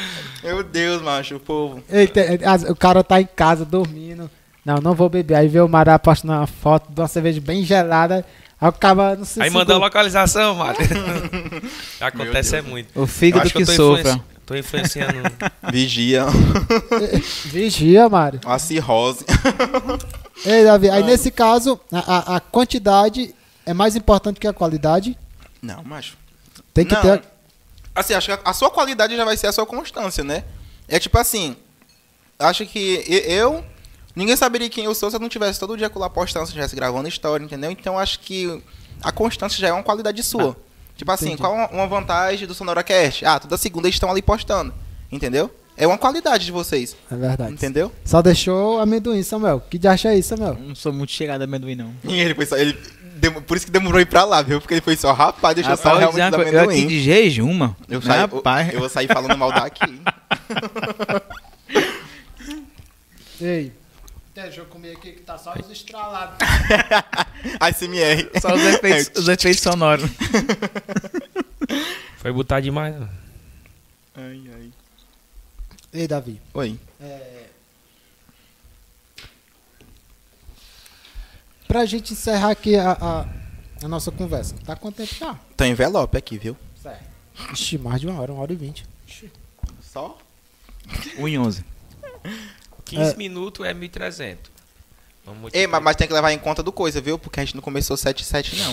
Meu 0.44 0.62
Deus, 0.62 1.02
macho, 1.02 1.36
o 1.36 1.40
povo. 1.40 1.82
Ei, 1.90 2.06
tem- 2.06 2.38
as- 2.44 2.62
o 2.64 2.76
cara 2.76 3.02
tá 3.02 3.20
em 3.20 3.26
casa 3.34 3.64
dormindo. 3.64 4.30
Não, 4.64 4.76
não 4.76 4.94
vou 4.94 5.08
beber. 5.08 5.34
Aí 5.36 5.48
vê 5.48 5.60
o 5.60 5.68
Mará 5.68 5.98
postando 5.98 6.34
uma 6.34 6.46
foto 6.46 6.92
de 6.92 7.00
uma 7.00 7.08
cerveja 7.08 7.40
bem 7.40 7.64
gelada. 7.64 8.24
Aí 8.60 8.68
o 8.68 8.72
cara 8.72 9.16
não 9.16 9.24
se 9.24 9.40
Aí 9.42 9.50
manda 9.50 9.74
a 9.74 9.78
localização, 9.78 10.54
mano. 10.56 10.76
Acontece 12.00 12.56
é 12.56 12.62
muito. 12.62 12.88
O 12.98 13.02
Eu 13.02 13.06
fígado 13.06 13.46
que 13.50 13.56
que, 13.56 13.62
eu 13.62 13.66
tô, 13.66 13.72
sofra. 13.72 14.00
influenci... 14.12 14.22
tô 14.46 14.54
influenciando. 14.56 15.14
Vigia. 15.72 16.24
Vigia, 17.46 18.08
Mário. 18.08 18.40
A 18.44 18.58
cirrose. 18.58 19.24
Ei, 20.44 20.64
Davi, 20.64 20.90
aí 20.90 21.02
nesse 21.02 21.30
caso, 21.30 21.78
a- 21.92 22.36
a 22.36 22.40
quantidade 22.40 23.34
é 23.66 23.74
mais 23.74 23.94
importante 23.96 24.40
que 24.40 24.46
a 24.46 24.52
qualidade. 24.52 25.18
Não, 25.60 25.82
macho. 25.84 26.16
Tem 26.72 26.84
que 26.86 26.94
Não. 26.94 27.02
ter. 27.02 27.22
Assim, 27.94 28.14
acho 28.14 28.34
que 28.36 28.40
a 28.44 28.52
sua 28.52 28.70
qualidade 28.70 29.16
já 29.16 29.24
vai 29.24 29.36
ser 29.36 29.46
a 29.48 29.52
sua 29.52 29.66
constância, 29.66 30.22
né? 30.24 30.44
É 30.88 30.98
tipo 30.98 31.18
assim, 31.18 31.56
acho 32.38 32.64
que 32.66 33.04
eu 33.26 33.64
ninguém 34.14 34.36
saberia 34.36 34.68
quem 34.68 34.84
eu 34.84 34.94
sou 34.94 35.10
se 35.10 35.16
eu 35.16 35.20
não 35.20 35.28
tivesse 35.28 35.58
todo 35.58 35.76
dia 35.76 35.90
lá 35.94 36.08
postando, 36.08 36.46
se 36.46 36.50
eu 36.52 36.54
estivesse 36.54 36.76
gravando 36.76 37.08
história, 37.08 37.42
entendeu? 37.44 37.70
Então 37.70 37.98
acho 37.98 38.20
que 38.20 38.62
a 39.02 39.10
constância 39.12 39.58
já 39.58 39.68
é 39.68 39.72
uma 39.72 39.82
qualidade 39.82 40.22
sua. 40.22 40.56
tipo 40.96 41.10
assim, 41.12 41.26
entendi. 41.26 41.42
qual 41.42 41.52
uma- 41.54 41.68
uma 41.70 41.86
vantagem 41.86 42.46
do 42.46 42.54
SonoraCast? 42.54 43.22
Ah, 43.26 43.38
toda 43.38 43.58
segunda 43.58 43.86
eles 43.86 43.96
estão 43.96 44.10
ali 44.10 44.22
postando, 44.22 44.72
entendeu? 45.12 45.50
É 45.76 45.86
uma 45.86 45.98
qualidade 45.98 46.46
de 46.46 46.50
vocês, 46.52 46.96
É 47.10 47.14
verdade. 47.14 47.52
entendeu? 47.52 47.92
Só 48.02 48.22
deixou 48.22 48.80
amendoim, 48.80 49.22
Samuel. 49.22 49.60
Que 49.60 49.76
de 49.76 49.86
acha 49.86 50.14
isso, 50.14 50.30
Samuel? 50.30 50.54
Não 50.58 50.74
sou 50.74 50.90
muito 50.94 51.12
chegado 51.12 51.42
a 51.42 51.44
amendoim, 51.44 51.74
não. 51.74 51.92
E 52.04 52.18
ele 52.18 52.34
foi 52.34 52.46
só, 52.46 52.56
ele 52.56 52.72
por 53.46 53.56
isso 53.56 53.66
que 53.66 53.72
demorou 53.72 54.00
ir 54.00 54.06
pra 54.06 54.24
lá, 54.24 54.42
viu? 54.42 54.60
Porque 54.60 54.74
ele 54.74 54.80
foi 54.80 54.96
só, 54.96 55.12
rapaz, 55.12 55.54
deixa 55.54 55.70
eu 55.70 55.76
só 55.76 55.88
Rapaz, 55.94 56.02
eu, 56.04 56.10
vou 56.10 56.16
realmente 56.18 56.32
dar 56.32 56.42
coisa, 56.42 56.56
eu 56.56 56.60
aqui 56.60 56.70
amendoim. 56.70 56.88
de 56.88 57.02
jejum, 57.02 57.52
mano. 57.54 57.76
Eu, 57.88 58.02
saio, 58.02 58.22
eu, 58.22 58.36
Rapaz. 58.36 58.72
eu 58.74 58.80
vou 58.80 58.88
sair 58.88 59.06
falando 59.08 59.36
mal 59.38 59.52
daqui. 59.52 60.00
Ei. 63.40 63.72
Deixa 64.34 64.60
eu 64.60 64.66
comer 64.66 64.92
aqui 64.92 65.12
que 65.12 65.22
tá 65.22 65.38
só 65.38 65.54
os 65.54 65.70
estralados. 65.70 66.36
ASMR. 67.58 68.30
Só 68.40 68.54
os 68.54 68.62
efeitos, 68.62 69.10
os 69.22 69.28
efeitos 69.28 69.62
sonoros. 69.62 70.10
Foi 72.18 72.32
botar 72.32 72.60
demais. 72.60 72.94
né? 72.94 73.08
Ai, 74.14 74.42
ai. 74.54 74.70
Ei, 75.92 76.06
Davi. 76.06 76.40
Oi. 76.52 76.78
Pra 81.68 81.84
gente 81.84 82.12
encerrar 82.12 82.50
aqui 82.50 82.76
a, 82.76 82.92
a, 82.92 83.26
a 83.84 83.88
nossa 83.88 84.10
conversa. 84.10 84.54
Tá 84.64 84.76
quanto 84.76 84.96
tempo 84.96 85.14
já? 85.14 85.38
Tem 85.56 85.72
envelope 85.72 86.16
aqui, 86.16 86.38
viu? 86.38 86.56
Certo. 86.80 87.04
Ixi, 87.52 87.78
mais 87.78 88.00
de 88.00 88.06
uma 88.06 88.20
hora, 88.20 88.32
uma 88.32 88.42
hora 88.42 88.52
e 88.52 88.56
vinte. 88.56 88.86
Só? 89.82 90.16
1 91.18 91.28
e 91.28 91.38
11. 91.38 91.64
15 92.84 93.12
É. 93.12 93.16
minutos 93.16 93.66
é 93.66 93.74
1.300. 93.74 94.36
Vamos 95.24 95.52
Ei, 95.52 95.66
mas, 95.66 95.82
mas 95.82 95.96
tem 95.96 96.06
que 96.06 96.14
levar 96.14 96.30
em 96.32 96.38
conta 96.38 96.62
do 96.62 96.70
coisa, 96.70 97.00
viu? 97.00 97.18
Porque 97.18 97.40
a 97.40 97.44
gente 97.44 97.54
não 97.56 97.62
começou 97.62 97.96
7 97.96 98.20
e 98.20 98.24
7, 98.24 98.56
não. 98.56 98.72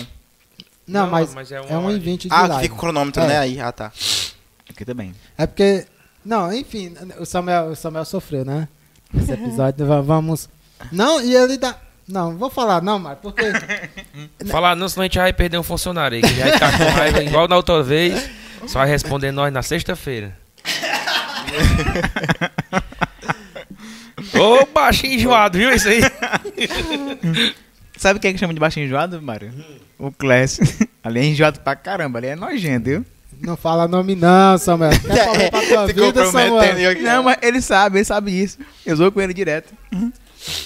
Não, 0.86 1.02
Não, 1.04 1.10
mas, 1.10 1.34
mas 1.34 1.50
é 1.50 1.56
é, 1.56 1.60
uma 1.62 1.78
um 1.80 1.84
hora 1.86 1.94
e 1.96 1.98
de- 1.98 2.04
vinte 2.04 2.28
de 2.28 2.34
Ah, 2.34 2.46
live. 2.46 2.62
fica 2.62 2.74
o 2.74 2.78
cronômetro, 2.78 3.22
É. 3.22 3.26
né? 3.26 3.38
Aí, 3.38 3.58
ah, 3.60 3.72
tá. 3.72 3.90
Aqui 4.70 4.84
também. 4.84 5.14
É 5.36 5.46
porque. 5.46 5.86
Não, 6.24 6.52
enfim, 6.52 6.94
o 7.18 7.26
Samuel, 7.26 7.66
o 7.70 7.76
Samuel 7.76 8.04
sofreu, 8.04 8.44
né? 8.44 8.68
Esse 9.14 9.32
episódio. 9.32 9.84
va- 9.86 10.00
vamos. 10.02 10.48
Não, 10.92 11.20
e 11.20 11.34
ele 11.34 11.56
dá. 11.58 11.76
Não, 12.06 12.36
vou 12.36 12.50
falar, 12.50 12.82
não, 12.82 12.98
Mário, 12.98 13.18
porque. 13.22 13.42
Falar 14.50 14.76
não, 14.76 14.88
senão 14.88 15.02
a 15.02 15.06
gente 15.06 15.18
vai 15.18 15.32
perder 15.32 15.58
um 15.58 15.62
funcionário 15.62 16.16
aí. 16.16 16.22
Que 16.22 16.34
vai 16.34 16.52
ficar 16.52 16.76
com 16.76 16.84
raiva 16.84 17.22
igual 17.22 17.48
na 17.48 17.56
outra 17.56 17.82
vez. 17.82 18.28
Só 18.66 18.80
vai 18.80 18.88
responder 18.88 19.32
nós 19.32 19.52
na 19.52 19.62
sexta-feira. 19.62 20.36
Ô, 24.38 24.66
baixinho 24.66 25.14
enjoado, 25.14 25.58
viu 25.58 25.72
isso 25.72 25.88
aí? 25.88 26.00
Sabe 27.96 28.18
o 28.18 28.20
que 28.20 28.28
é 28.28 28.32
que 28.32 28.38
chama 28.38 28.52
de 28.52 28.60
baixinho 28.60 28.86
enjoado, 28.86 29.20
Mário? 29.22 29.52
O 29.98 30.10
Class. 30.10 30.58
Ali 31.02 31.20
é 31.20 31.24
enjoado 31.24 31.60
pra 31.60 31.76
caramba, 31.76 32.18
ali 32.18 32.28
é 32.28 32.36
nojento, 32.36 32.84
viu? 32.84 33.06
Não 33.40 33.56
fala 33.56 33.86
nome, 33.86 34.14
não, 34.14 34.56
Samuel. 34.58 34.90
Quer 34.90 35.24
falar 35.24 35.50
pra 35.50 35.62
tua 35.62 35.86
vida, 35.86 36.26
Samuel? 36.26 37.02
Não, 37.02 37.22
mas 37.22 37.38
ele 37.42 37.60
sabe, 37.60 37.98
ele 37.98 38.04
sabe 38.04 38.30
disso. 38.30 38.58
Eu 38.84 38.96
sou 38.96 39.12
com 39.12 39.20
ele 39.20 39.34
direto. 39.34 39.72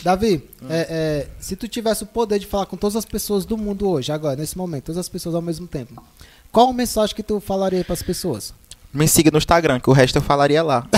Davi, 0.02 0.42
é, 0.68 0.86
é, 0.90 1.26
se 1.40 1.54
tu 1.56 1.68
tivesse 1.68 2.02
o 2.02 2.06
poder 2.06 2.38
de 2.38 2.46
falar 2.46 2.66
com 2.66 2.76
todas 2.76 2.96
as 2.96 3.04
pessoas 3.04 3.44
do 3.44 3.56
mundo 3.56 3.88
hoje, 3.88 4.10
agora, 4.12 4.36
nesse 4.36 4.56
momento, 4.56 4.84
todas 4.86 4.98
as 4.98 5.08
pessoas 5.08 5.34
ao 5.34 5.42
mesmo 5.42 5.66
tempo, 5.66 6.02
qual 6.50 6.70
a 6.70 6.72
mensagem 6.72 7.14
que 7.14 7.22
tu 7.22 7.40
falaria 7.40 7.84
pras 7.84 8.02
pessoas? 8.02 8.52
Me 8.92 9.06
siga 9.06 9.30
no 9.30 9.36
Instagram, 9.38 9.78
que 9.80 9.90
o 9.90 9.92
resto 9.92 10.16
eu 10.16 10.22
falaria 10.22 10.62
lá. 10.62 10.86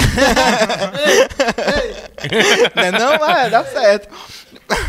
não, 2.75 2.83
é 2.85 2.91
não, 2.93 3.29
é, 3.31 3.51
dá 3.51 3.65
certo. 3.65 4.09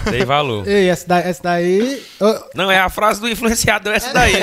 Dei 0.09 0.23
valor. 0.23 0.67
Ei, 0.67 0.87
essa 0.89 1.07
daí. 1.07 1.23
Essa 1.23 1.41
daí 1.43 2.03
ô, 2.19 2.43
Não, 2.55 2.69
é 2.69 2.79
a 2.79 2.89
frase 2.89 3.19
do 3.19 3.27
influenciador 3.27 3.93
essa 3.93 4.13
daí. 4.13 4.33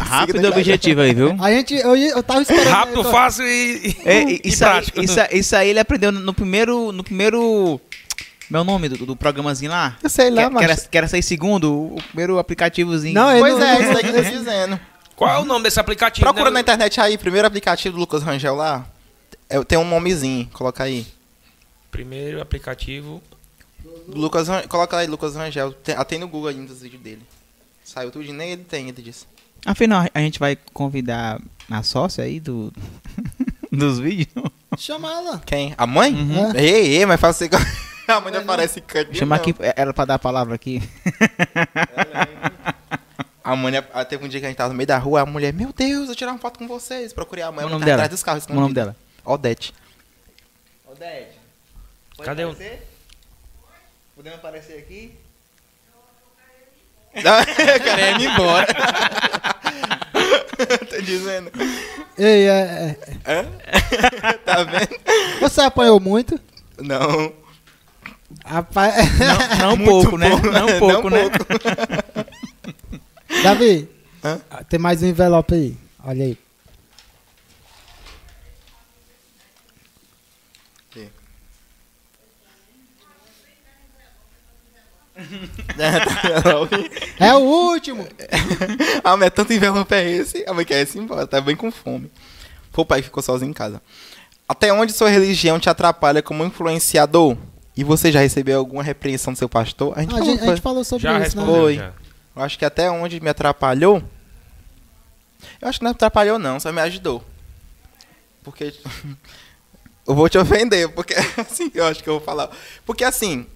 Rápido 0.00 0.40
e 0.42 0.46
objetivo 0.46 1.00
aí, 1.00 1.14
viu? 1.14 1.36
a 1.40 1.50
gente. 1.52 1.74
Eu, 1.74 1.96
eu 1.96 2.22
tava 2.22 2.42
esperando. 2.42 2.68
Rápido, 2.68 2.98
eu 3.00 3.04
tô- 3.04 3.10
fácil 3.10 3.46
e, 3.46 3.96
É, 4.04 4.22
e 4.24 4.40
isso, 4.44 4.64
aí, 4.64 4.70
prático. 4.70 5.00
isso, 5.00 5.20
aí- 5.20 5.28
isso 5.32 5.54
aí 5.56 5.68
ele 5.70 5.78
aprendeu 5.78 6.10
no 6.10 6.34
primeiro. 6.34 6.90
No 6.90 7.04
primeiro. 7.04 7.80
Meu 8.50 8.64
nome 8.64 8.88
do, 8.88 9.04
do 9.04 9.16
programazinho 9.16 9.70
lá? 9.70 9.96
Eu 10.02 10.08
sei 10.08 10.30
lá, 10.30 10.48
que, 10.48 10.56
que, 10.56 10.64
era, 10.64 10.74
mas... 10.74 10.86
que 10.86 10.98
era 10.98 11.08
6 11.08 11.24
segundos, 11.24 11.70
o 11.70 11.98
primeiro 12.08 12.38
aplicativozinho. 12.38 13.14
Não, 13.14 13.30
ele 13.30 13.40
Pois 13.40 13.58
não- 13.58 13.66
é, 13.66 13.80
isso 13.80 13.90
aí 13.90 13.98
que 13.98 14.06
eu 14.18 14.24
tô 14.24 14.30
dizendo. 14.30 14.80
Qual 15.14 15.30
é 15.30 15.38
o 15.38 15.44
nome 15.44 15.64
desse 15.64 15.80
aplicativo? 15.80 16.24
Procura 16.24 16.50
né? 16.50 16.54
na 16.54 16.60
internet 16.60 17.00
aí, 17.00 17.18
primeiro 17.18 17.46
aplicativo 17.46 17.96
do 17.96 18.00
Lucas 18.00 18.22
Rangel 18.22 18.54
lá. 18.54 18.86
É, 19.48 19.62
tem 19.64 19.76
um 19.76 19.84
nomezinho, 19.84 20.48
coloca 20.52 20.84
aí. 20.84 21.06
Primeiro 21.90 22.40
aplicativo. 22.40 23.22
Lucas, 24.06 24.48
coloca 24.68 24.96
aí, 24.96 25.06
Lucas 25.06 25.34
Rangel. 25.34 25.72
Tem, 25.72 25.94
ah, 25.96 26.04
tem 26.04 26.18
no 26.18 26.28
Google 26.28 26.48
ainda 26.48 26.72
os 26.72 26.80
vídeos 26.80 27.02
dele. 27.02 27.22
Saiu 27.84 28.10
tudo, 28.10 28.32
nem 28.32 28.52
ele 28.52 28.64
tem, 28.64 28.88
ele 28.88 29.02
disse. 29.02 29.26
Afinal, 29.66 30.06
a 30.14 30.20
gente 30.20 30.38
vai 30.38 30.56
convidar 30.72 31.40
a 31.70 31.82
sócia 31.82 32.24
aí 32.24 32.38
do, 32.38 32.72
dos 33.72 33.98
vídeos. 33.98 34.28
Chama 34.76 35.10
ela. 35.10 35.42
Quem? 35.44 35.74
A 35.76 35.86
mãe? 35.86 36.14
Uhum. 36.14 36.52
É. 36.54 36.62
Ei, 36.62 36.96
ei, 36.98 37.06
mas 37.06 37.20
fala 37.20 37.32
assim. 37.32 37.48
A 38.16 38.20
mãe 38.20 38.32
não 38.32 38.40
aparece 38.40 38.80
canto. 38.80 39.14
Chama 39.14 39.36
aqui 39.36 39.54
ela 39.76 39.92
pra 39.92 40.04
dar 40.06 40.14
a 40.14 40.18
palavra 40.18 40.54
aqui. 40.54 40.82
A 43.44 43.54
mãe, 43.56 43.72
ah, 43.94 44.04
teve 44.04 44.24
um 44.24 44.28
dia 44.28 44.40
que 44.40 44.46
a 44.46 44.48
gente 44.50 44.58
tava 44.58 44.68
no 44.70 44.74
meio 44.76 44.86
da 44.86 44.98
rua, 44.98 45.22
a 45.22 45.26
mulher, 45.26 45.54
meu 45.54 45.72
Deus, 45.72 46.10
eu 46.10 46.14
tirar 46.14 46.32
uma 46.32 46.38
foto 46.38 46.58
com 46.58 46.68
vocês. 46.68 47.14
Procurei 47.14 47.42
a 47.42 47.50
mãe, 47.50 47.60
o 47.64 47.68
ela 47.68 47.70
nome 47.70 47.80
tá 47.80 47.86
dela? 47.86 47.96
atrás 48.02 48.10
dos 48.10 48.22
carros. 48.22 48.44
O 48.46 48.52
nome 48.52 48.74
dela? 48.74 48.94
Odete. 49.24 49.72
Odete. 50.86 51.38
Cadê 52.22 52.44
o- 52.44 52.54
Podemos 54.14 54.38
aparecer 54.38 54.78
aqui? 54.78 55.14
Querendo 57.14 58.20
ir 58.22 58.26
embora. 58.28 58.66
Tô 60.90 61.00
dizendo. 61.00 61.50
Ei, 62.18 62.48
é, 62.48 62.98
é, 63.24 63.42
Tá 64.44 64.62
vendo? 64.64 65.00
você 65.40 65.62
apanhou 65.62 65.98
muito? 65.98 66.38
Não. 66.78 67.32
Rapaz, 68.44 68.94
Não, 69.18 69.58
não 69.58 69.76
Muito 69.76 69.90
pouco, 69.90 70.18
né? 70.18 70.30
pouco. 70.30 70.50
Não 70.50 70.78
pouco, 70.78 71.10
Não 71.10 71.16
né? 71.16 71.30
Davi, 73.42 73.88
Hã? 74.24 74.40
tem 74.68 74.78
mais 74.78 75.02
um 75.02 75.06
envelope 75.06 75.54
aí. 75.54 75.76
Olha 76.04 76.24
aí. 76.24 76.38
É 87.18 87.34
o 87.34 87.40
último! 87.40 88.06
ah, 89.02 89.16
mas 89.16 89.26
é 89.26 89.30
tanto 89.30 89.52
envelope 89.52 89.92
é 89.94 90.10
esse? 90.10 90.44
A 90.46 90.54
mãe 90.54 90.64
quer 90.64 90.82
esse 90.82 90.98
embora, 90.98 91.26
tá 91.26 91.40
bem 91.40 91.56
com 91.56 91.70
fome. 91.70 92.10
Foi 92.70 92.82
o 92.82 92.86
pai 92.86 93.02
ficou 93.02 93.22
sozinho 93.22 93.50
em 93.50 93.54
casa. 93.54 93.82
Até 94.48 94.72
onde 94.72 94.92
sua 94.92 95.10
religião 95.10 95.58
te 95.58 95.68
atrapalha 95.68 96.22
como 96.22 96.44
influenciador? 96.44 97.36
E 97.78 97.84
você 97.84 98.10
já 98.10 98.18
recebeu 98.18 98.58
alguma 98.58 98.82
repreensão 98.82 99.32
do 99.32 99.38
seu 99.38 99.48
pastor? 99.48 99.96
A 99.96 100.02
gente, 100.02 100.12
a 100.12 100.20
gente, 100.20 100.42
a 100.42 100.46
gente 100.46 100.60
falou 100.60 100.82
sobre 100.82 101.04
Já 101.04 101.20
isso, 101.20 101.36
né? 101.36 101.46
Foi. 101.46 101.76
já. 101.76 101.92
Eu 102.34 102.42
acho 102.42 102.58
que 102.58 102.64
até 102.64 102.90
onde 102.90 103.20
me 103.20 103.30
atrapalhou. 103.30 104.02
Eu 105.62 105.68
acho 105.68 105.78
que 105.78 105.84
não 105.84 105.92
atrapalhou, 105.92 106.40
não, 106.40 106.58
só 106.58 106.72
me 106.72 106.80
ajudou. 106.80 107.24
Porque. 108.42 108.74
eu 110.08 110.12
vou 110.12 110.28
te 110.28 110.36
ofender, 110.36 110.88
porque 110.88 111.14
assim 111.38 111.70
eu 111.72 111.86
acho 111.86 112.02
que 112.02 112.08
eu 112.08 112.14
vou 112.14 112.20
falar. 112.20 112.50
Porque 112.84 113.04
assim. 113.04 113.46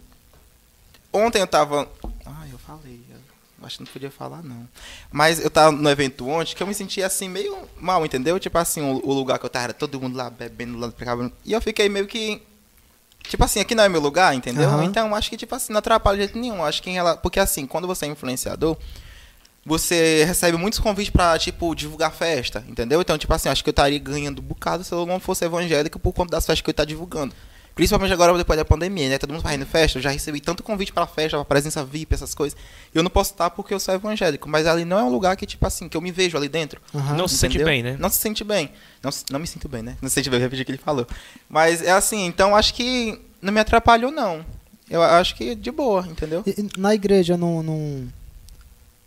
Ontem 1.12 1.40
eu 1.40 1.46
tava. 1.48 1.88
Ah, 2.24 2.46
eu 2.48 2.58
falei. 2.58 3.00
Eu 3.60 3.66
acho 3.66 3.78
que 3.78 3.84
não 3.84 3.92
podia 3.92 4.10
falar, 4.12 4.40
não. 4.40 4.68
Mas 5.10 5.40
eu 5.40 5.50
tava 5.50 5.72
no 5.72 5.90
evento 5.90 6.28
ontem 6.28 6.54
que 6.54 6.62
eu 6.62 6.66
me 6.68 6.74
sentia 6.74 7.06
assim, 7.06 7.28
meio 7.28 7.68
mal, 7.76 8.06
entendeu? 8.06 8.38
Tipo 8.38 8.58
assim, 8.58 8.82
o, 8.82 9.04
o 9.04 9.12
lugar 9.12 9.40
que 9.40 9.46
eu 9.46 9.50
tava, 9.50 9.64
era 9.64 9.72
todo 9.72 10.00
mundo 10.00 10.16
lá 10.16 10.30
bebendo 10.30 10.78
lá 10.78 10.92
pra 10.92 11.06
cá. 11.06 11.30
E 11.44 11.52
eu 11.52 11.60
fiquei 11.60 11.88
meio 11.88 12.06
que. 12.06 12.40
Tipo 13.28 13.44
assim, 13.44 13.60
aqui 13.60 13.74
não 13.74 13.84
é 13.84 13.88
meu 13.88 14.00
lugar, 14.00 14.34
entendeu? 14.34 14.68
Aham. 14.68 14.84
Então, 14.84 15.14
acho 15.14 15.30
que, 15.30 15.36
tipo 15.36 15.54
assim, 15.54 15.72
não 15.72 15.78
atrapalha 15.78 16.18
de 16.18 16.24
jeito 16.24 16.38
nenhum. 16.38 16.64
Acho 16.64 16.82
que 16.82 16.90
em 16.90 16.94
rela... 16.94 17.16
Porque 17.16 17.40
assim, 17.40 17.66
quando 17.66 17.86
você 17.86 18.04
é 18.04 18.08
influenciador, 18.08 18.76
você 19.64 20.24
recebe 20.24 20.58
muitos 20.58 20.80
convites 20.80 21.10
pra, 21.10 21.38
tipo, 21.38 21.74
divulgar 21.74 22.12
festa, 22.12 22.64
entendeu? 22.68 23.00
Então, 23.00 23.16
tipo 23.16 23.32
assim, 23.32 23.48
acho 23.48 23.62
que 23.62 23.70
eu 23.70 23.72
estaria 23.72 23.98
ganhando 23.98 24.40
um 24.40 24.44
bocado 24.44 24.82
se 24.84 24.92
eu 24.92 25.06
não 25.06 25.20
fosse 25.20 25.44
evangélico 25.44 25.98
por 25.98 26.12
conta 26.12 26.32
das 26.32 26.44
festas 26.44 26.62
que 26.62 26.68
eu 26.68 26.72
estou 26.72 26.84
divulgando. 26.84 27.34
Principalmente 27.74 28.12
agora 28.12 28.36
depois 28.36 28.58
da 28.58 28.64
pandemia, 28.64 29.08
né? 29.08 29.18
Todo 29.18 29.32
mundo 29.32 29.42
fazendo 29.42 29.64
festa, 29.64 29.96
eu 29.98 30.02
já 30.02 30.10
recebi 30.10 30.40
tanto 30.40 30.62
convite 30.62 30.92
pra 30.92 31.06
festa, 31.06 31.38
pra 31.38 31.44
presença 31.44 31.82
VIP, 31.84 32.14
essas 32.14 32.34
coisas. 32.34 32.58
Eu 32.94 33.02
não 33.02 33.10
posso 33.10 33.30
estar 33.32 33.48
porque 33.50 33.72
eu 33.72 33.80
sou 33.80 33.94
evangélico, 33.94 34.48
mas 34.48 34.66
ali 34.66 34.84
não 34.84 34.98
é 34.98 35.02
um 35.02 35.08
lugar 35.08 35.34
que, 35.36 35.46
tipo 35.46 35.66
assim, 35.66 35.88
que 35.88 35.96
eu 35.96 36.00
me 36.02 36.12
vejo 36.12 36.36
ali 36.36 36.48
dentro. 36.48 36.80
Aham. 36.94 37.16
Não 37.16 37.26
se 37.26 37.36
sente 37.38 37.56
Entendeu? 37.56 37.66
bem, 37.66 37.82
né? 37.82 37.96
Não 37.98 38.10
se 38.10 38.18
sente 38.18 38.44
bem. 38.44 38.70
Não, 39.02 39.10
não 39.30 39.40
me 39.40 39.46
sinto 39.46 39.68
bem, 39.68 39.82
né? 39.82 39.96
Não 40.02 40.08
se 40.08 40.14
sente 40.16 40.28
bem, 40.28 40.38
eu 40.38 40.42
repeti 40.42 40.62
o 40.62 40.64
que 40.66 40.72
ele 40.72 40.78
falou. 40.78 41.06
Mas 41.48 41.80
é 41.82 41.92
assim, 41.92 42.26
então 42.26 42.54
acho 42.54 42.74
que 42.74 43.18
não 43.40 43.52
me 43.52 43.60
atrapalhou, 43.60 44.10
não. 44.10 44.44
Eu 44.90 45.02
acho 45.02 45.34
que 45.34 45.54
de 45.54 45.70
boa, 45.70 46.06
entendeu? 46.06 46.42
E- 46.46 46.54
e 46.60 46.78
na 46.78 46.94
igreja 46.94 47.38
não, 47.38 47.62
não, 47.62 48.08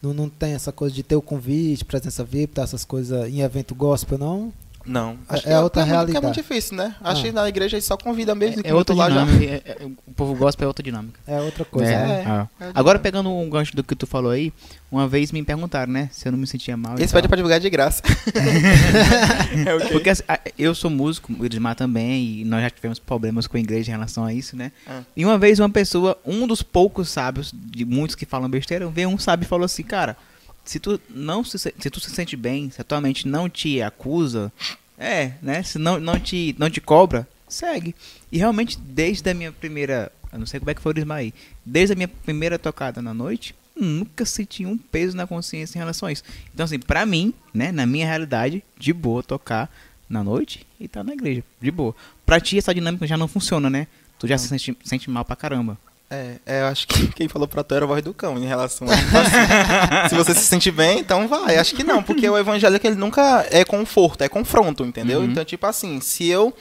não, 0.02 0.14
não 0.14 0.30
tem 0.30 0.54
essa 0.54 0.72
coisa 0.72 0.94
de 0.96 1.04
ter 1.04 1.16
o 1.16 1.22
convite, 1.22 1.86
presença 1.86 2.24
VIP, 2.24 2.56
tá, 2.56 2.64
essas 2.64 2.84
coisas 2.84 3.28
em 3.30 3.42
evento 3.42 3.76
gospel, 3.76 4.18
não? 4.18 4.52
Não. 4.86 5.18
É- 5.30 5.34
Acho 5.36 5.50
é 5.50 5.60
outra 5.60 5.60
muito- 5.60 5.74
Que 5.74 5.80
é 5.80 5.84
realidade. 5.98 6.26
muito 6.26 6.36
difícil, 6.36 6.78
né? 6.78 6.96
Acho 7.04 7.22
Ah. 7.22 7.24
que 7.24 7.32
na 7.32 7.50
igreja 7.50 7.76
eles 7.76 7.86
só 7.86 7.98
convidam 7.98 8.36
mesmo. 8.36 8.62
que 8.64 8.70
É 8.70 8.74
outra 8.74 8.96
lá 8.96 9.10
já. 9.10 9.24
dinâmica. 9.26 9.46
é- 9.54 9.62
é- 9.82 9.86
o 9.86 10.14
povo 10.14 10.36
gospel 10.36 10.66
é 10.66 10.68
outra 10.68 10.84
dinâmica. 10.84 11.20
É 11.28 11.40
outra 11.42 11.66
coisa, 11.66 11.92
É, 11.92 12.08
né? 12.08 12.24
ah. 12.28 12.48
É 12.60 12.66
Agora, 12.74 13.00
dinâmica. 13.00 13.00
pegando 13.00 13.30
um 13.32 13.50
gancho 13.50 13.76
do 13.76 13.84
que 13.84 13.96
tu 13.96 14.06
falou 14.06 14.32
aí, 14.32 14.54
uma 14.92 15.08
vez 15.08 15.32
me 15.32 15.44
perguntaram, 15.44 15.92
né, 15.92 16.10
se 16.12 16.28
eu 16.28 16.32
não 16.32 16.40
me 16.40 16.46
sentia 16.48 16.78
mal. 16.78 16.98
e 17.00 17.04
Esse 17.04 17.12
tal. 17.14 17.20
pede 17.22 17.28
pra 17.28 17.36
divulgar 17.36 17.60
de 17.60 17.70
graça. 17.70 18.04
é 19.66 19.74
o 19.76 19.80
quê? 19.80 19.88
Porque 19.92 20.10
assim, 20.10 20.24
eu 20.58 20.74
sou 20.76 20.90
músico, 20.90 21.34
o 21.40 21.46
Edmar 21.46 21.76
também, 21.76 22.42
e 22.42 22.46
nós 22.46 22.62
já 22.62 22.70
tivemos 22.70 23.00
problemas 23.00 23.48
com 23.48 23.58
a 23.58 23.60
igreja 23.60 23.92
em 23.92 23.94
relação 23.96 24.24
a 24.26 24.34
isso, 24.34 24.56
né? 24.56 24.72
Ah. 24.88 25.02
E 25.16 25.26
uma 25.26 25.38
vez 25.38 25.60
uma 25.60 25.70
pessoa, 25.70 26.18
um 26.26 26.48
dos 26.48 26.62
poucos 26.62 27.10
sábios, 27.10 27.52
de 27.54 27.86
muitos 27.86 28.16
que 28.16 28.26
falam 28.26 28.50
besteira, 28.50 28.88
veio 28.88 29.10
um 29.10 29.18
sábio 29.18 29.46
e 29.46 29.48
falou 29.48 29.66
assim, 29.66 29.84
cara, 29.84 30.16
se 30.66 30.80
tu 30.80 31.00
não 31.10 31.44
se, 31.44 31.58
se- 31.58 31.72
tu 31.90 32.00
se 32.00 32.10
sente 32.10 32.36
bem, 32.36 32.70
se 32.70 32.82
a 32.82 32.84
tua 32.84 33.00
mente 33.00 33.28
não 33.28 33.48
te 33.50 33.82
acusa, 33.82 34.52
é, 34.98 35.34
né? 35.42 35.64
Se 35.64 35.78
não, 35.78 36.00
não, 36.00 36.20
te, 36.20 36.56
não 36.58 36.70
te 36.70 36.82
cobra, 36.82 37.28
segue. 37.48 37.96
E 38.32 38.38
realmente, 38.38 38.78
desde 38.78 39.30
a 39.30 39.34
minha 39.34 39.52
primeira. 39.52 40.12
Eu 40.32 40.40
não 40.40 40.46
sei 40.46 40.60
como 40.60 40.70
é 40.70 40.74
que 40.74 40.82
foi 40.82 40.94
o 40.94 41.14
aí. 41.14 41.34
Desde 41.66 41.94
a 41.94 41.96
minha 41.96 42.10
primeira 42.10 42.60
tocada 42.60 43.02
na 43.02 43.14
noite, 43.14 43.56
nunca 43.76 44.26
senti 44.26 44.66
um 44.66 44.78
peso 44.78 45.16
na 45.16 45.26
consciência 45.26 45.78
em 45.78 45.80
relação 45.80 46.10
a 46.10 46.12
isso. 46.12 46.24
Então, 46.54 46.66
assim, 46.66 46.78
pra 46.80 47.06
mim, 47.06 47.34
né, 47.54 47.72
na 47.72 47.86
minha 47.86 48.06
realidade, 48.06 48.62
de 48.78 48.92
boa 48.92 49.24
tocar 49.24 49.70
na 50.10 50.24
noite 50.24 50.66
e 50.80 50.88
tá 50.90 51.04
na 51.04 51.14
igreja, 51.14 51.42
de 51.62 51.72
boa. 51.72 51.96
Pra 52.26 52.40
ti, 52.40 52.58
essa 52.58 52.74
dinâmica 52.74 53.08
já 53.08 53.16
não 53.16 53.28
funciona, 53.30 53.70
né? 53.70 53.88
Tu 54.20 54.28
já 54.28 54.38
se 54.38 54.48
sente, 54.48 54.78
sente 54.84 55.10
mal 55.10 55.24
pra 55.24 55.36
caramba. 55.36 55.78
É, 56.10 56.36
é, 56.46 56.62
eu 56.62 56.66
acho 56.68 56.88
que 56.88 57.08
quem 57.14 57.28
falou 57.28 57.48
pra 57.48 57.64
tu 57.64 57.74
era 57.76 57.86
a 57.86 57.88
voz 57.88 58.04
do 58.04 58.14
cão 58.14 58.38
em 58.38 58.46
relação 58.46 58.88
a 58.90 58.94
assim, 58.94 60.10
Se 60.10 60.16
você 60.16 60.34
se 60.36 60.46
sente 60.46 60.70
bem, 60.72 61.00
então 61.00 61.28
vai. 61.28 61.58
Acho 61.58 61.76
que 61.76 61.84
não, 61.84 62.04
porque 62.04 62.30
o 62.30 62.38
evangélico 62.38 62.86
ele 62.86 62.96
nunca 62.96 63.46
é 63.50 63.66
conforto, 63.66 64.24
é 64.24 64.30
confronto, 64.30 64.86
entendeu? 64.86 65.20
Uhum. 65.20 65.26
Então, 65.26 65.44
tipo 65.44 65.66
assim, 65.66 66.00
se 66.00 66.28
eu 66.28 66.56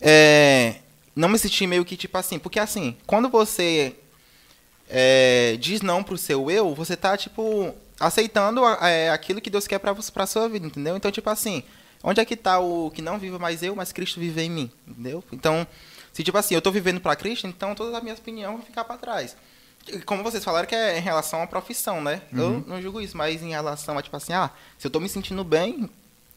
é, 0.00 0.76
não 1.14 1.28
me 1.28 1.38
sentir 1.38 1.66
meio 1.66 1.84
que 1.84 1.96
tipo 1.96 2.16
assim, 2.18 2.38
porque 2.38 2.58
assim, 2.58 2.96
quando 3.06 3.28
você 3.28 3.94
é, 4.88 5.56
diz 5.60 5.80
não 5.82 6.02
pro 6.02 6.18
seu 6.18 6.50
eu, 6.50 6.74
você 6.74 6.96
tá, 6.96 7.16
tipo, 7.16 7.72
aceitando 7.98 8.62
é, 8.82 9.10
aquilo 9.10 9.40
que 9.40 9.50
Deus 9.50 9.66
quer 9.66 9.78
pra, 9.78 9.92
você- 9.92 10.10
pra 10.10 10.26
sua 10.26 10.48
vida, 10.48 10.66
entendeu? 10.66 10.96
Então, 10.96 11.10
tipo 11.12 11.30
assim, 11.30 11.62
onde 12.02 12.20
é 12.20 12.24
que 12.24 12.36
tá 12.36 12.58
o 12.58 12.90
que 12.90 13.00
não 13.02 13.18
vive 13.18 13.38
mais 13.38 13.62
eu, 13.62 13.76
mas 13.76 13.92
Cristo 13.92 14.18
vive 14.18 14.42
em 14.42 14.50
mim, 14.50 14.70
entendeu? 14.88 15.22
Então, 15.32 15.66
se 16.12 16.22
tipo 16.24 16.36
assim, 16.38 16.54
eu 16.54 16.62
tô 16.62 16.70
vivendo 16.70 17.00
pra 17.00 17.16
Cristo, 17.16 17.46
então 17.46 17.74
todas 17.74 17.94
as 17.94 18.02
minhas 18.02 18.18
opiniões 18.18 18.52
vão 18.56 18.62
ficar 18.64 18.84
pra 18.84 18.96
trás. 18.96 19.36
E 19.88 19.98
Como 20.00 20.22
vocês 20.22 20.44
falaram 20.44 20.66
que 20.68 20.74
é 20.74 20.98
em 20.98 21.02
relação 21.02 21.42
à 21.42 21.46
profissão, 21.46 22.00
né? 22.02 22.22
Eu 22.32 22.62
não 22.66 22.80
julgo 22.82 23.00
isso, 23.00 23.16
mas 23.16 23.42
em 23.42 23.50
relação 23.50 23.96
a, 23.96 24.02
tipo 24.02 24.16
assim, 24.16 24.32
ah, 24.32 24.50
se 24.78 24.86
eu 24.86 24.90
tô 24.90 25.00
me 25.00 25.08
sentindo 25.08 25.42
bem, 25.44 25.88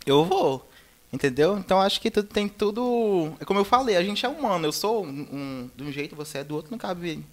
eu 0.06 0.24
vou. 0.26 0.70
Entendeu? 1.12 1.58
Então 1.60 1.80
acho 1.80 2.02
que 2.02 2.10
tudo 2.10 2.28
tem 2.28 2.48
tudo. 2.48 3.34
É 3.40 3.46
como 3.46 3.60
eu 3.60 3.64
falei, 3.66 3.96
a 3.96 4.04
gente 4.04 4.26
é 4.26 4.30
humano. 4.30 4.66
Eu 4.66 4.72
sou 4.72 5.06
um, 5.06 5.10
um- 5.10 5.70
de 5.76 5.84
um 5.84 5.92
jeito, 5.92 6.16
você 6.16 6.40
é 6.40 6.44
do 6.44 6.56
outro, 6.56 6.72
não 6.72 6.78
cabe. 6.80 7.24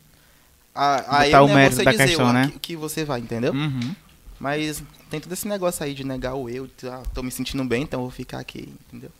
A, 0.75 0.97
a 0.97 1.25
Botar 1.25 1.39
eu, 1.39 1.45
o 1.45 1.49
né, 1.49 1.55
mérito 1.55 1.77
você 1.77 1.85
da 1.85 1.91
dizer 1.93 2.07
questão, 2.09 2.29
o 2.29 2.33
né? 2.33 2.51
que, 2.53 2.59
que 2.59 2.77
você 2.77 3.05
vai, 3.05 3.21
entendeu? 3.21 3.53
Uhum. 3.55 3.95
Mas 4.39 4.83
tem 5.11 5.19
todo 5.21 5.33
esse 5.33 5.49
negócio 5.49 5.83
aí 5.85 5.95
de 5.95 6.05
negar 6.05 6.35
o 6.35 6.49
eu, 6.49 6.67
de, 6.67 6.89
ah, 6.89 7.03
tô 7.15 7.23
me 7.23 7.31
sentindo 7.31 7.65
bem, 7.65 7.83
então 7.83 8.01
eu 8.01 8.05
vou 8.05 8.11
ficar 8.11 8.39
aqui, 8.39 8.73
entendeu? 8.89 9.11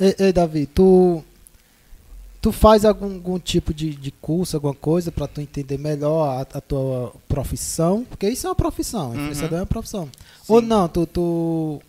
Ei, 0.00 0.14
ei, 0.18 0.32
Davi, 0.32 0.66
tu, 0.66 1.24
tu 2.40 2.52
faz 2.52 2.84
algum, 2.84 3.14
algum 3.14 3.38
tipo 3.38 3.74
de, 3.74 3.94
de 3.94 4.10
curso, 4.10 4.56
alguma 4.56 4.74
coisa 4.74 5.10
pra 5.10 5.26
tu 5.26 5.40
entender 5.40 5.78
melhor 5.78 6.40
a, 6.40 6.58
a 6.58 6.60
tua 6.60 7.12
profissão? 7.28 8.04
Porque 8.04 8.28
isso 8.28 8.46
é 8.46 8.50
uma 8.50 8.56
profissão, 8.56 9.14
influenciador 9.14 9.58
é 9.58 9.60
uma 9.62 9.66
profissão. 9.66 10.08
Ou 10.46 10.62
não, 10.62 10.88
tu, 10.88 11.06
tu... 11.06 11.82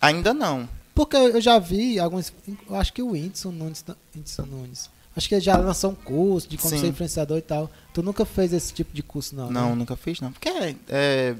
Ainda 0.00 0.32
não. 0.34 0.68
Porque 0.94 1.16
eu 1.16 1.40
já 1.40 1.58
vi 1.58 1.98
alguns... 1.98 2.32
Eu 2.68 2.76
acho 2.76 2.92
que 2.92 3.02
o 3.02 3.10
Whindersson 3.10 3.50
Nunes... 3.50 3.84
Whindersson 4.14 4.46
Nunes 4.46 4.90
acho 5.16 5.28
que 5.28 5.34
ele 5.34 5.42
já 5.42 5.56
lançou 5.56 5.92
um 5.92 5.94
curso 5.94 6.48
de 6.48 6.58
como 6.58 6.74
Sim. 6.74 6.80
ser 6.80 6.86
influenciador 6.88 7.38
e 7.38 7.42
tal. 7.42 7.70
Tu 7.92 8.02
nunca 8.02 8.24
fez 8.24 8.52
esse 8.52 8.72
tipo 8.72 8.94
de 8.94 9.02
curso, 9.02 9.36
não? 9.36 9.50
Não, 9.50 9.70
né? 9.70 9.74
nunca 9.76 9.96
fiz, 9.96 10.20
não. 10.20 10.32
Porque 10.32 10.48
é, 10.48 10.74
é, 10.88 11.36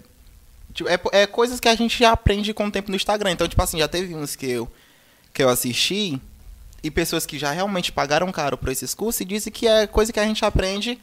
tipo, 0.72 0.88
é, 0.88 1.22
é 1.22 1.26
coisas 1.26 1.58
que 1.58 1.68
a 1.68 1.74
gente 1.74 1.98
já 1.98 2.12
aprende 2.12 2.54
com 2.54 2.66
o 2.66 2.70
tempo 2.70 2.90
no 2.90 2.96
Instagram. 2.96 3.32
Então, 3.32 3.48
tipo 3.48 3.60
assim, 3.62 3.78
já 3.78 3.88
teve 3.88 4.14
uns 4.14 4.36
que 4.36 4.46
eu, 4.46 4.68
que 5.32 5.42
eu 5.42 5.48
assisti 5.48 6.20
e 6.84 6.90
pessoas 6.90 7.24
que 7.24 7.38
já 7.38 7.50
realmente 7.50 7.90
pagaram 7.90 8.30
caro 8.30 8.58
por 8.58 8.68
esses 8.68 8.92
cursos 8.92 9.22
e 9.22 9.24
dizem 9.24 9.50
que 9.50 9.66
é 9.66 9.86
coisa 9.86 10.12
que 10.12 10.20
a 10.20 10.24
gente 10.24 10.44
aprende 10.44 11.00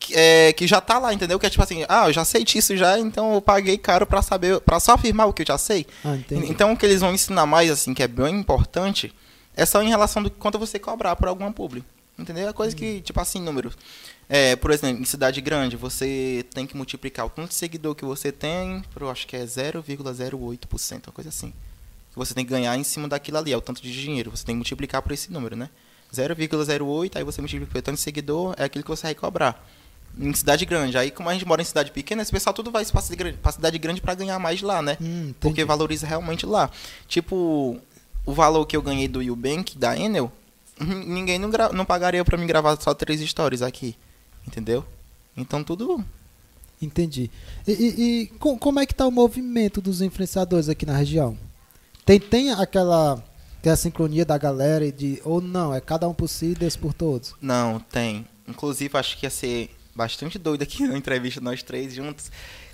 que, 0.00 0.14
é, 0.14 0.52
que 0.54 0.66
já 0.66 0.80
tá 0.80 0.98
lá, 0.98 1.12
entendeu? 1.12 1.38
Que 1.38 1.46
é 1.46 1.50
tipo 1.50 1.62
assim, 1.62 1.84
ah, 1.88 2.08
eu 2.08 2.12
já 2.12 2.24
sei 2.24 2.42
disso 2.42 2.76
já, 2.76 2.98
então 2.98 3.34
eu 3.34 3.42
paguei 3.42 3.76
caro 3.76 4.06
pra 4.06 4.22
saber, 4.22 4.58
pra 4.60 4.80
só 4.80 4.94
afirmar 4.94 5.26
o 5.26 5.32
que 5.32 5.42
eu 5.42 5.46
já 5.46 5.58
sei. 5.58 5.86
Ah. 6.02 6.16
Então, 6.30 6.72
o 6.72 6.76
que 6.76 6.86
eles 6.86 7.02
vão 7.02 7.12
ensinar 7.12 7.46
mais, 7.46 7.70
assim, 7.70 7.94
que 7.94 8.02
é 8.02 8.08
bem 8.08 8.34
importante, 8.34 9.14
é 9.54 9.64
só 9.64 9.82
em 9.82 9.88
relação 9.88 10.22
do 10.22 10.30
quanto 10.30 10.58
você 10.58 10.78
cobrar 10.78 11.14
por 11.14 11.28
alguma 11.28 11.52
publi. 11.52 11.84
Entendeu? 12.18 12.48
É 12.48 12.52
coisa 12.52 12.74
que, 12.74 13.00
tipo 13.00 13.20
assim, 13.20 13.40
números. 13.40 13.76
É, 14.28 14.56
por 14.56 14.70
exemplo, 14.70 15.02
em 15.02 15.04
cidade 15.04 15.40
grande, 15.40 15.76
você 15.76 16.44
tem 16.54 16.66
que 16.66 16.76
multiplicar 16.76 17.26
o 17.26 17.30
tanto 17.30 17.50
de 17.50 17.54
seguidor 17.54 17.94
que 17.94 18.04
você 18.04 18.32
tem 18.32 18.82
por, 18.92 19.04
acho 19.04 19.26
que 19.26 19.36
é 19.36 19.44
0,08%, 19.44 21.06
uma 21.06 21.12
coisa 21.12 21.28
assim. 21.28 21.52
Que 22.12 22.18
você 22.18 22.34
tem 22.34 22.44
que 22.44 22.50
ganhar 22.50 22.76
em 22.76 22.84
cima 22.84 23.08
daquilo 23.08 23.38
ali, 23.38 23.52
é 23.52 23.56
o 23.56 23.60
tanto 23.60 23.80
de 23.82 23.90
dinheiro. 23.92 24.30
Você 24.30 24.44
tem 24.44 24.54
que 24.54 24.58
multiplicar 24.58 25.00
por 25.02 25.12
esse 25.12 25.32
número, 25.32 25.56
né? 25.56 25.68
0,08, 26.12 27.16
aí 27.16 27.24
você 27.24 27.40
multiplica 27.40 27.72
pelo 27.72 27.82
tanto 27.82 27.96
de 27.96 28.02
seguidor, 28.02 28.54
é 28.58 28.64
aquilo 28.64 28.84
que 28.84 28.90
você 28.90 29.02
vai 29.04 29.14
cobrar. 29.14 29.66
Em 30.18 30.34
cidade 30.34 30.66
grande. 30.66 30.98
Aí, 30.98 31.10
como 31.10 31.30
a 31.30 31.32
gente 31.32 31.46
mora 31.46 31.62
em 31.62 31.64
cidade 31.64 31.90
pequena, 31.90 32.20
esse 32.20 32.30
pessoal 32.30 32.52
tudo 32.52 32.70
vai 32.70 32.84
pra 32.84 33.00
cidade 33.52 33.78
grande- 33.78 34.00
pra 34.02 34.14
ganhar 34.14 34.38
mais 34.38 34.60
lá, 34.60 34.82
né? 34.82 34.98
Hum. 35.00 35.32
Porque 35.40 35.64
valoriza 35.64 36.06
realmente 36.06 36.44
lá. 36.44 36.70
Tipo, 37.08 37.78
o 38.26 38.32
valor 38.34 38.66
que 38.66 38.76
eu 38.76 38.82
ganhei 38.82 39.08
do 39.08 39.22
Eubank, 39.22 39.78
da 39.78 39.96
Enel, 39.98 40.30
ninguém 40.78 41.38
não, 41.38 41.48
não 41.72 41.84
pagaria 41.86 42.22
pra 42.26 42.36
mim 42.36 42.46
gravar 42.46 42.78
só 42.78 42.92
três 42.92 43.22
stories 43.22 43.62
aqui. 43.62 43.96
Entendeu? 44.46 44.84
Então 45.34 45.64
tudo. 45.64 46.04
Entendi. 46.80 47.30
E, 47.66 47.72
e- 47.72 48.02
e 48.22 48.26
co- 48.38 48.58
como 48.58 48.80
é 48.80 48.84
que 48.86 48.94
tá 48.94 49.06
o 49.06 49.10
movimento 49.10 49.80
dos 49.80 50.02
influenciadores 50.02 50.68
aqui 50.68 50.84
na 50.84 50.94
região? 50.96 51.38
Tem, 52.04 52.18
tem 52.18 52.50
aquela, 52.50 53.22
aquela 53.58 53.76
sincronia 53.76 54.24
da 54.24 54.36
galera 54.36 54.84
e 54.84 54.92
de 54.92 55.20
ou 55.24 55.40
não, 55.40 55.72
é 55.74 55.80
cada 55.80 56.08
um 56.08 56.14
por 56.14 56.28
si 56.28 56.46
e 56.46 56.54
Deus 56.54 56.76
por 56.76 56.92
todos. 56.92 57.34
Não, 57.40 57.78
tem. 57.78 58.26
Inclusive, 58.46 58.96
acho 58.98 59.16
que 59.16 59.26
ia 59.26 59.30
ser 59.30 59.70
bastante 59.94 60.38
doido 60.38 60.62
aqui 60.62 60.84
na 60.88 60.96
entrevista, 60.96 61.40
nós 61.40 61.62
três 61.62 61.94
juntos. 61.94 62.30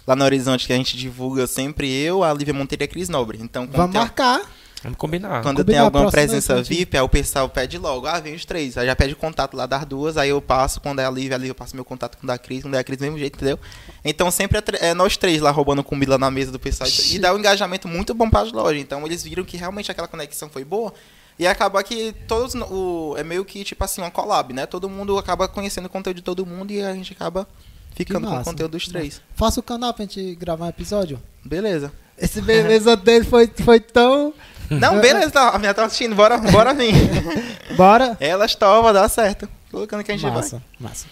Lá 0.07 0.17
no 0.17 0.25
Horizonte, 0.25 0.67
que 0.67 0.73
a 0.73 0.77
gente 0.77 0.97
divulga 0.97 1.47
sempre 1.47 1.93
eu, 1.93 2.25
a 2.25 2.33
Lívia 2.33 2.55
Monteiro 2.55 2.83
e 2.83 2.87
a 2.87 2.89
Cris 2.89 3.11
Nobre. 3.11 3.39
Então, 3.43 3.67
Vamos 3.71 3.93
tem- 3.93 4.01
marcar. 4.01 4.41
Vamos 4.83 4.97
combinar. 4.97 5.43
Quando 5.43 5.59
Combinar 5.59 5.79
tem 5.79 5.85
alguma 5.85 6.11
presença. 6.11 6.63
VIP, 6.63 6.97
aí 6.97 7.03
o 7.03 7.09
pessoal 7.09 7.49
pede 7.49 7.79
logo, 7.79 8.07
ah, 8.07 8.21
vem 8.21 8.35
os 8.35 8.45
três. 8.45 8.79
Aí 8.79 8.87
já 8.87 8.95
pede 8.95 9.15
contato 9.15 9.57
lá 9.57 9.67
das 9.67 9.85
duas, 9.85 10.17
aí 10.17 10.31
eu 10.31 10.41
passo, 10.41 10.81
quando 10.81 11.01
é 11.01 11.05
a 11.05 11.11
Lívia, 11.11 11.37
ali 11.37 11.49
eu 11.49 11.55
passo 11.55 11.75
meu 11.75 11.85
contato 11.85 12.17
com 12.17 12.25
o 12.25 12.27
da 12.27 12.39
Cris, 12.39 12.63
quando 12.63 12.75
é 12.75 12.79
a 12.79 12.85
Cris 12.85 12.99
do 12.99 13.03
mesmo 13.03 13.19
jeito, 13.19 13.37
entendeu? 13.37 13.59
Então 14.05 14.31
sempre 14.31 14.59
é, 14.59 14.89
é 14.89 14.95
nós 14.95 15.17
três 15.17 15.41
lá 15.41 15.51
roubando 15.51 15.83
comida 15.83 16.17
na 16.17 16.31
mesa 16.31 16.53
do 16.53 16.59
pessoal. 16.59 16.89
E 17.11 17.19
dá 17.19 17.35
um 17.35 17.39
engajamento 17.39 17.89
muito 17.89 18.15
bom 18.15 18.31
para 18.31 18.41
as 18.41 18.53
lojas. 18.53 18.81
Então 18.81 19.05
eles 19.05 19.23
viram 19.23 19.45
que 19.45 19.57
realmente 19.57 19.91
aquela 19.91 20.09
conexão 20.09 20.49
foi 20.49 20.65
boa. 20.65 20.93
E 21.39 21.47
acaba 21.47 21.83
que 21.85 22.13
todos. 22.27 22.55
O, 22.55 23.15
é 23.17 23.23
meio 23.23 23.45
que 23.45 23.63
tipo 23.63 23.83
assim, 23.85 24.01
uma 24.01 24.11
collab, 24.11 24.53
né? 24.53 24.67
Todo 24.67 24.89
mundo 24.89 25.17
acaba 25.19 25.47
conhecendo 25.47 25.87
o 25.87 25.89
conteúdo 25.89 26.17
de 26.17 26.23
todo 26.23 26.45
mundo 26.45 26.73
e 26.73 26.83
a 26.83 26.93
gente 26.95 27.13
acaba 27.13 27.47
ficando 27.95 28.27
com 28.27 28.37
o 28.37 28.45
conteúdo 28.45 28.73
dos 28.73 28.89
três. 28.89 29.21
Faça 29.35 29.61
o 29.61 29.63
canal 29.63 29.95
pra 29.95 30.05
gente 30.05 30.35
gravar 30.35 30.67
um 30.67 30.69
episódio. 30.69 31.21
Beleza. 31.45 31.93
Esse 32.17 32.41
beleza 32.43 32.97
dele 32.97 33.25
foi, 33.25 33.47
foi 33.47 33.79
tão. 33.79 34.35
Não, 34.71 35.01
beleza, 35.01 35.31
tá, 35.31 35.51
a 35.51 35.59
minha 35.59 35.73
tá 35.75 35.85
assistindo, 35.85 36.15
bora, 36.15 36.39
bora 36.39 36.75
vir. 36.75 36.95
Bora! 37.77 38.17
Elas 38.21 38.55
topam, 38.55 38.93
dá 38.93 39.09
certo. 39.09 39.49
Colocando 39.71 40.03
que 40.05 40.11
a 40.13 40.15
gente 40.15 40.23
vai. 40.25 40.33
Massa, 40.33 40.63
massa. 40.81 41.07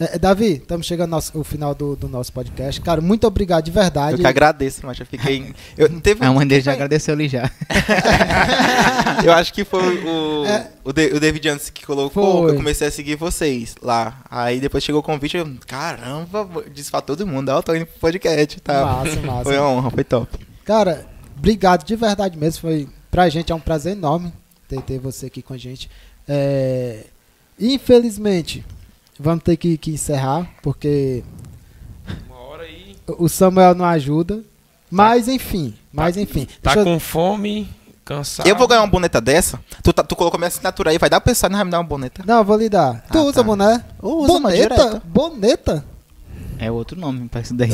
É, 0.00 0.16
é, 0.16 0.18
Davi, 0.18 0.54
estamos 0.54 0.86
chegando 0.86 1.14
ao 1.14 1.44
final 1.44 1.74
do, 1.74 1.94
do 1.94 2.08
nosso 2.08 2.32
podcast. 2.32 2.80
Cara, 2.80 3.00
muito 3.00 3.26
obrigado 3.26 3.64
de 3.64 3.70
verdade. 3.70 4.14
Eu 4.14 4.18
que 4.18 4.26
agradeço, 4.26 4.80
mas 4.84 4.98
eu 4.98 5.06
fiquei. 5.06 5.54
Eu 5.78 5.88
não 5.88 6.00
teve. 6.00 6.24
A 6.24 6.32
mãe 6.32 6.46
dele 6.46 6.62
já 6.62 6.72
agradeceu 6.72 7.14
ali 7.14 7.28
já. 7.28 7.48
Eu 9.24 9.32
acho 9.32 9.52
que 9.52 9.64
foi 9.64 9.98
o, 10.04 10.44
É. 10.46 10.68
o, 10.84 10.92
De- 10.92 11.12
o 11.14 11.20
David 11.20 11.48
Jones 11.48 11.70
que 11.70 11.84
colocou 11.86 12.42
Foi. 12.42 12.50
eu 12.52 12.56
comecei 12.56 12.88
a 12.88 12.90
seguir 12.90 13.14
vocês 13.16 13.74
lá. 13.82 14.22
Aí 14.30 14.58
depois 14.60 14.82
chegou 14.82 15.00
o 15.00 15.04
convite, 15.04 15.36
eu, 15.36 15.48
caramba, 15.66 16.48
disse 16.72 16.90
pra 16.90 17.00
todo 17.00 17.26
mundo, 17.26 17.50
ó, 17.50 17.62
tô 17.62 17.74
indo 17.74 17.86
pro 17.86 18.00
podcast 18.00 18.56
e 18.56 18.60
tal. 18.60 18.84
Massa, 19.04 19.20
massa. 19.20 19.44
Foi 19.44 19.58
uma 19.58 19.68
honra, 19.68 19.90
foi 19.90 20.04
top. 20.04 20.28
Cara, 20.64 21.06
obrigado 21.42 21.84
de 21.84 21.96
verdade 21.96 22.38
mesmo. 22.38 22.60
Foi, 22.60 22.88
pra 23.10 23.28
gente 23.28 23.50
é 23.50 23.54
um 23.54 23.60
prazer 23.60 23.92
enorme 23.96 24.32
ter, 24.68 24.80
ter 24.82 24.98
você 25.00 25.26
aqui 25.26 25.42
com 25.42 25.52
a 25.52 25.58
gente. 25.58 25.90
É, 26.28 27.04
infelizmente, 27.58 28.64
vamos 29.18 29.42
ter 29.42 29.56
que, 29.56 29.76
que 29.76 29.90
encerrar, 29.90 30.48
porque 30.62 31.24
Uma 32.28 32.38
hora 32.38 32.62
aí. 32.62 32.96
o 33.18 33.28
Samuel 33.28 33.74
não 33.74 33.84
ajuda. 33.84 34.42
Mas 34.90 35.26
enfim, 35.26 35.74
mas 35.90 36.16
enfim. 36.18 36.46
Tá 36.60 36.74
eu- 36.74 36.84
com 36.84 37.00
fome, 37.00 37.66
cansado. 38.04 38.46
Eu 38.46 38.54
vou 38.54 38.68
ganhar 38.68 38.82
uma 38.82 38.86
boneta 38.90 39.22
dessa. 39.22 39.58
Tu, 39.82 39.90
tá- 39.90 40.02
tu 40.04 40.14
colocou 40.14 40.38
minha 40.38 40.48
assinatura 40.48 40.90
aí, 40.90 40.98
vai 40.98 41.08
dar 41.08 41.18
pra 41.18 41.30
pensar, 41.32 41.48
não 41.48 41.56
vai 41.56 41.64
me 41.64 41.70
dar 41.70 41.78
uma 41.78 41.88
boneta. 41.88 42.22
Não, 42.26 42.38
eu 42.38 42.44
vou 42.44 42.58
lhe 42.58 42.68
dar. 42.68 43.02
tu 43.10 43.16
Ah, 43.18 43.22
usa 43.22 43.32
tá. 43.36 43.42
boné? 43.42 43.82
Usa, 44.02 44.32
boneta? 44.38 45.02
Boneta? 45.06 45.84
É 46.64 46.70
outro 46.70 46.98
nome, 46.98 47.28
parece 47.28 47.52
daí. 47.54 47.70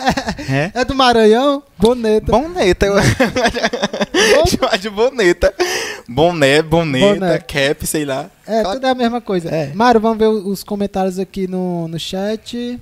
é? 0.48 0.70
É 0.74 0.84
do 0.84 0.94
Maranhão? 0.94 1.62
Boneta. 1.78 2.32
Boneta, 2.32 2.86
eu 2.86 2.94
chamar 4.48 4.78
de 4.78 4.88
boneta. 4.88 5.52
Boné, 6.08 6.62
boneta, 6.62 7.14
Boné. 7.20 7.38
cap, 7.38 7.86
sei 7.86 8.04
lá. 8.06 8.30
É, 8.46 8.62
tudo 8.62 8.86
é 8.86 8.90
a 8.90 8.94
mesma 8.94 9.20
coisa. 9.20 9.48
É. 9.50 9.72
Mário, 9.74 10.00
vamos 10.00 10.18
ver 10.18 10.26
os 10.28 10.64
comentários 10.64 11.18
aqui 11.18 11.46
no, 11.46 11.86
no 11.88 11.98
chat. 11.98 12.80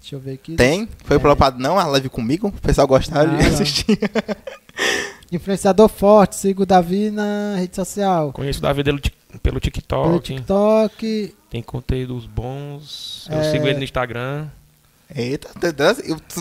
Deixa 0.00 0.14
eu 0.16 0.20
ver 0.20 0.34
aqui. 0.34 0.54
Tem? 0.54 0.88
Foi 1.04 1.16
É. 1.16 1.20
flopado 1.20 1.60
não? 1.60 1.78
A 1.78 1.84
live 1.86 2.08
comigo? 2.08 2.48
O 2.48 2.52
pessoal 2.52 2.86
gostava 2.86 3.30
Ah, 3.32 3.36
de 3.36 3.46
assistir. 3.48 3.98
Influenciador 5.32 5.88
forte, 5.88 6.36
siga 6.36 6.62
o 6.62 6.66
Davi 6.66 7.10
na 7.10 7.54
rede 7.56 7.76
social. 7.76 8.32
Conheço 8.32 8.58
o 8.58 8.62
Davi 8.62 8.82
dele 8.82 9.00
pelo 9.42 9.60
TikTok. 9.60 10.08
Pelo 10.08 10.20
TikTok. 10.20 11.34
Tem 11.50 11.62
conteúdos 11.62 12.26
bons. 12.26 13.28
Eu 13.30 13.38
É. 13.38 13.50
sigo 13.52 13.66
ele 13.66 13.78
no 13.78 13.84
Instagram. 13.84 14.46
Eita, 15.14 15.48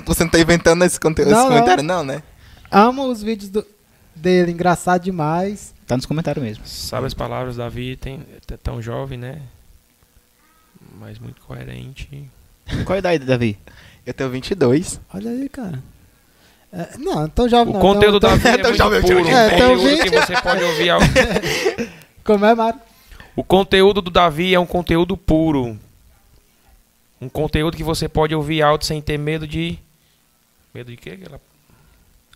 você 0.05 0.23
não 0.23 0.29
tá 0.31 0.39
inventando 0.39 0.83
esse, 0.85 0.99
conte- 0.99 1.21
esse 1.21 1.31
Não, 1.31 1.43
não. 1.43 1.47
comentário 1.49 1.83
não, 1.83 2.03
né? 2.03 2.21
Amo 2.71 3.07
os 3.07 3.23
vídeos 3.23 3.49
do- 3.49 3.65
dele, 4.15 4.51
engraçado 4.51 5.03
demais. 5.03 5.73
Tá 5.87 5.95
nos 5.97 6.05
comentários 6.05 6.43
mesmo. 6.43 6.65
Sabe 6.67 7.07
as 7.07 7.13
palavras, 7.15 7.55
Davi 7.55 7.95
tem, 7.95 8.23
é 8.51 8.57
tão 8.57 8.79
jovem, 8.81 9.17
né? 9.17 9.41
Mas 10.99 11.17
muito 11.17 11.41
coerente. 11.41 12.29
Qual 12.85 12.95
a 12.95 12.99
idade, 12.99 13.25
Davi? 13.25 13.57
Eu 14.05 14.13
tenho 14.13 14.29
22. 14.29 14.99
Olha 15.13 15.31
aí, 15.31 15.49
cara. 15.49 15.81
É, 16.71 16.97
não, 16.99 17.27
tão 17.27 17.49
jovem 17.49 17.71
O 17.71 17.73
não. 17.73 17.81
conteúdo 17.81 18.19
tão, 18.19 18.29
da 18.29 18.35
Davi 18.37 18.47
é 18.59 18.63
muito 18.63 18.77
já 18.77 18.89
veio, 18.89 19.01
puro. 19.01 19.23
O. 19.23 19.27
É, 19.27 19.49
conteúdo 19.49 19.81
vi- 19.89 20.03
que 20.03 20.09
você 20.11 20.41
pode 20.41 20.63
ouvir... 20.63 20.89
ao- 20.91 20.99
Como 22.23 22.45
é, 22.45 22.53
Mário? 22.53 22.79
O 23.35 23.43
conteúdo 23.43 24.01
do 24.01 24.11
Davi 24.11 24.53
é 24.53 24.59
um 24.59 24.65
conteúdo 24.67 25.17
puro. 25.17 25.79
Um 27.21 27.27
conteúdo 27.27 27.75
que 27.75 27.83
você 27.83 28.07
pode 28.07 28.33
ouvir 28.33 28.61
alto 28.61 28.85
sem 28.85 29.01
ter 29.01 29.17
medo 29.17 29.47
de... 29.47 29.77
Medo 30.73 30.91
de 30.91 30.97
quê? 30.97 31.11
Aquela... 31.11 31.41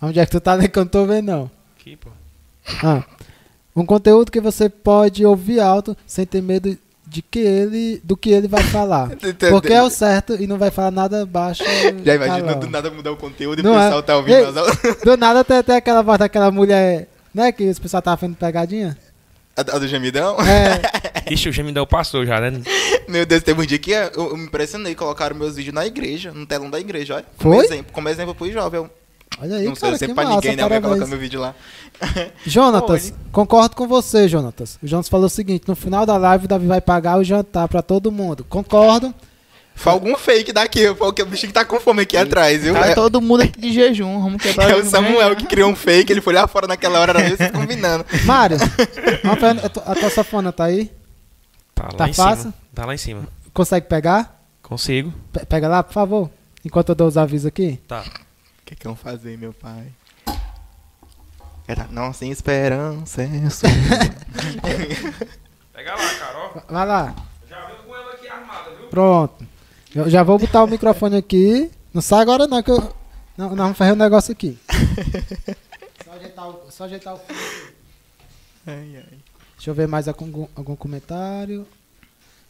Onde 0.01 0.19
é 0.19 0.25
que 0.25 0.31
tu 0.31 0.41
tá? 0.41 0.55
Nem 0.57 0.69
que 0.69 0.77
eu 0.77 0.83
não 0.83 0.91
tô 0.91 1.05
vendo, 1.05 1.25
não. 1.25 1.51
Aqui, 1.79 1.95
pô. 1.95 2.09
Ah, 2.83 3.03
um 3.75 3.85
conteúdo 3.85 4.31
que 4.31 4.39
você 4.39 4.69
pode 4.69 5.25
ouvir 5.25 5.59
alto 5.59 5.97
sem 6.05 6.25
ter 6.25 6.41
medo 6.41 6.77
de 7.05 7.21
que 7.21 7.39
ele, 7.39 8.01
do 8.03 8.15
que 8.15 8.31
ele 8.31 8.47
vai 8.47 8.63
falar. 8.63 9.09
Porque 9.51 9.73
é 9.73 9.81
o 9.81 9.89
certo 9.89 10.35
e 10.39 10.47
não 10.47 10.57
vai 10.57 10.71
falar 10.71 10.91
nada 10.91 11.25
baixo. 11.25 11.63
Já 12.03 12.15
imagina 12.15 12.41
calão. 12.41 12.59
do 12.59 12.69
nada 12.69 12.89
mudar 12.89 13.11
o 13.11 13.17
conteúdo 13.17 13.59
e 13.59 13.63
Não 13.63 13.73
o 13.73 13.79
é. 13.79 13.83
pessoal 13.83 14.03
tá 14.03 14.17
ouvindo 14.17 14.35
Ei. 14.35 14.45
as. 14.45 14.97
Do 15.03 15.17
nada 15.17 15.43
tem 15.43 15.57
até 15.57 15.75
aquela 15.75 16.01
voz 16.01 16.19
daquela 16.19 16.51
mulher, 16.51 17.07
né? 17.33 17.51
Que 17.51 17.69
os 17.69 17.79
pessoal 17.79 18.01
tava 18.01 18.17
fazendo 18.17 18.35
pegadinha. 18.35 18.97
A, 19.55 19.61
a 19.61 19.79
do 19.79 19.87
gemidão? 19.87 20.35
É, 20.41 20.81
Ixi, 21.31 21.49
o 21.49 21.51
gemidão 21.51 21.85
passou 21.85 22.25
já, 22.25 22.39
né? 22.41 22.61
Meu 23.07 23.25
Deus, 23.25 23.43
teve 23.43 23.61
um 23.61 23.65
dia 23.65 23.77
que 23.77 23.91
eu, 23.91 24.09
eu 24.15 24.37
me 24.37 24.45
impressionei. 24.45 24.95
Colocaram 24.95 25.35
meus 25.35 25.55
vídeos 25.55 25.73
na 25.75 25.85
igreja, 25.85 26.31
no 26.31 26.45
telão 26.45 26.69
da 26.69 26.79
igreja, 26.79 27.15
olha. 27.15 27.25
Como 27.37 27.55
Foi? 27.55 27.65
exemplo, 27.65 27.93
como 27.93 28.09
exemplo 28.09 28.33
pro 28.33 28.51
jovem. 28.51 28.79
Eu 28.79 28.89
olha 29.39 29.57
aí, 29.57 29.65
não 29.65 29.75
sei 29.75 29.87
cara, 29.89 29.97
sempre 29.97 30.07
que 30.07 30.13
pra 30.15 30.23
massa, 30.23 30.35
ninguém, 30.35 30.55
né? 30.55 30.63
Alguém 30.63 30.81
parabéns. 30.81 30.99
colocar 30.99 31.09
meu 31.09 31.19
vídeo 31.19 31.39
lá. 31.39 31.55
Jonatas, 32.45 33.05
Oi. 33.11 33.13
concordo 33.31 33.75
com 33.75 33.87
você, 33.87 34.27
Jonatas. 34.27 34.79
O 34.81 34.87
Jonas 34.87 35.07
falou 35.07 35.27
o 35.27 35.29
seguinte: 35.29 35.67
no 35.67 35.75
final 35.75 36.05
da 36.05 36.17
live 36.17 36.45
o 36.45 36.47
Davi 36.47 36.65
vai 36.65 36.81
pagar 36.81 37.19
o 37.19 37.23
jantar 37.23 37.67
pra 37.67 37.81
todo 37.81 38.11
mundo. 38.11 38.43
Concordo. 38.49 39.13
Foi 39.75 39.91
algum 39.91 40.15
fake 40.15 40.53
daqui, 40.53 40.93
foi 40.95 41.07
o 41.09 41.25
bichinho 41.25 41.49
que 41.49 41.53
tá 41.53 41.65
com 41.65 41.79
fome 41.79 42.03
aqui 42.03 42.15
atrás, 42.15 42.61
viu? 42.61 42.73
Tá 42.73 42.87
É, 42.87 42.95
todo 42.95 43.19
mundo 43.21 43.41
aqui 43.41 43.59
de 43.59 43.73
jejum. 43.73 44.21
Vamos 44.21 44.39
quebrar 44.41 44.69
é 44.69 44.73
o 44.75 44.77
jejum. 44.77 44.89
Samuel 44.89 45.35
que 45.35 45.45
criou 45.45 45.69
um 45.69 45.75
fake, 45.75 46.13
ele 46.13 46.21
foi 46.21 46.33
lá 46.33 46.47
fora 46.47 46.67
naquela 46.67 46.99
hora, 46.99 47.19
era 47.19 47.35
vocês 47.35 47.51
combinando. 47.51 48.05
Mário, 48.23 48.57
a 48.61 49.69
tua- 49.69 49.83
a 49.91 49.95
tua 49.95 50.09
safona 50.09 50.53
tá 50.53 50.65
aí? 50.65 50.89
Tá 51.75 51.83
lá 51.85 51.89
Tá 51.97 52.07
em 52.09 52.13
fácil? 52.13 52.43
cima. 52.43 52.53
Tá 52.73 52.85
lá 52.85 52.93
em 52.93 52.97
cima. 52.97 53.27
Consegue 53.53 53.87
pegar? 53.87 54.41
Consigo. 54.61 55.13
Pe- 55.31 55.45
pega 55.45 55.67
lá, 55.67 55.83
por 55.83 55.93
favor. 55.93 56.29
Enquanto 56.63 56.89
eu 56.89 56.95
dou 56.95 57.07
os 57.07 57.17
avisos 57.17 57.47
aqui. 57.47 57.79
Tá. 57.87 58.01
O 58.01 58.65
que 58.65 58.75
que 58.75 58.85
vão 58.85 58.95
fazer, 58.95 59.37
meu 59.37 59.53
pai? 59.53 59.87
Era 61.67 61.87
nossa 61.91 62.25
esperança. 62.25 63.23
é 63.23 63.49
sua. 63.49 63.69
Pega 65.73 65.95
lá, 65.95 66.13
Carol. 66.19 66.63
Vai 66.69 66.85
lá. 66.87 67.15
Já 67.49 67.65
viu 67.65 67.75
com 67.85 67.95
ela 67.95 68.13
aqui 68.13 68.27
armada, 68.27 68.69
viu? 68.77 68.87
Pronto. 68.87 69.45
Eu 69.95 70.09
já 70.09 70.23
vou 70.23 70.39
botar 70.39 70.63
o 70.63 70.67
microfone 70.67 71.17
aqui. 71.17 71.69
Não 71.93 72.01
sai 72.01 72.21
agora 72.21 72.47
não, 72.47 72.63
que 72.63 72.71
eu. 72.71 72.77
Não, 73.37 73.49
nós 73.49 73.57
vamos 73.57 73.77
fazer 73.77 73.91
um 73.91 73.95
negócio 73.95 74.31
aqui. 74.31 74.57
Só 76.03 76.11
ajeitar 76.13 76.49
o. 76.49 76.71
Só 76.71 76.83
ajeitar 76.85 77.13
o. 77.13 77.19
Ai, 78.65 78.95
ai. 78.95 79.17
Deixa 79.55 79.69
eu 79.69 79.75
ver 79.75 79.87
mais 79.87 80.07
algum, 80.07 80.47
algum 80.55 80.75
comentário. 80.75 81.67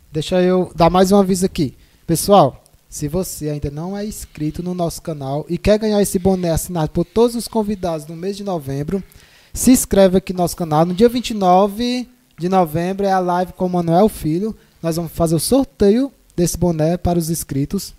Deixa 0.10 0.42
eu 0.42 0.72
dar 0.74 0.90
mais 0.90 1.12
um 1.12 1.18
aviso 1.18 1.46
aqui. 1.46 1.76
Pessoal, 2.08 2.64
se 2.88 3.10
você 3.10 3.50
ainda 3.50 3.70
não 3.70 3.98
é 3.98 4.06
inscrito 4.06 4.64
no 4.64 4.74
nosso 4.74 5.02
canal 5.02 5.46
e 5.50 5.58
quer 5.58 5.78
ganhar 5.78 6.02
esse 6.02 6.18
boné 6.18 6.52
assinado 6.52 6.92
por 6.92 7.04
todos 7.04 7.36
os 7.36 7.50
convidados 7.50 8.08
no 8.08 8.16
mês 8.16 8.38
de 8.38 8.44
novembro, 8.46 9.04
se 9.54 9.72
inscreve 9.72 10.18
aqui 10.18 10.32
no 10.32 10.38
nosso 10.38 10.56
canal. 10.56 10.86
No 10.86 10.94
dia 10.94 11.10
29 11.10 12.08
de 12.38 12.48
novembro 12.48 13.06
é 13.06 13.12
a 13.12 13.20
live 13.20 13.52
com 13.52 13.66
o 13.66 13.70
Manuel 13.70 14.08
Filho. 14.08 14.56
Nós 14.82 14.96
vamos 14.96 15.12
fazer 15.12 15.36
o 15.36 15.40
sorteio 15.40 16.10
desse 16.36 16.58
boné 16.58 16.98
para 16.98 17.20
os 17.20 17.30
inscritos. 17.30 17.94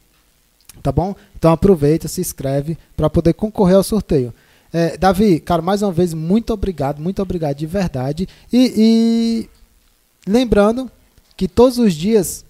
Tá 0.83 0.91
bom? 0.91 1.15
Então 1.37 1.53
aproveita, 1.53 2.09
se 2.09 2.21
inscreve 2.21 2.77
para 2.97 3.09
poder 3.09 3.35
concorrer 3.35 3.77
ao 3.77 3.85
sorteio. 3.85 4.35
É, 4.73 4.97
Davi, 4.97 5.39
cara, 5.39 5.63
mais 5.63 5.83
uma 5.83 5.93
vez, 5.93 6.13
muito 6.13 6.53
obrigado, 6.53 7.01
muito 7.01 7.23
obrigado 7.23 7.57
de 7.57 7.67
verdade. 7.67 8.29
E, 8.53 8.75
e 8.77 9.51
lembrando 10.29 10.91
que 11.37 11.47
todos 11.47 11.79
os 11.79 11.95
dias, 11.95 12.45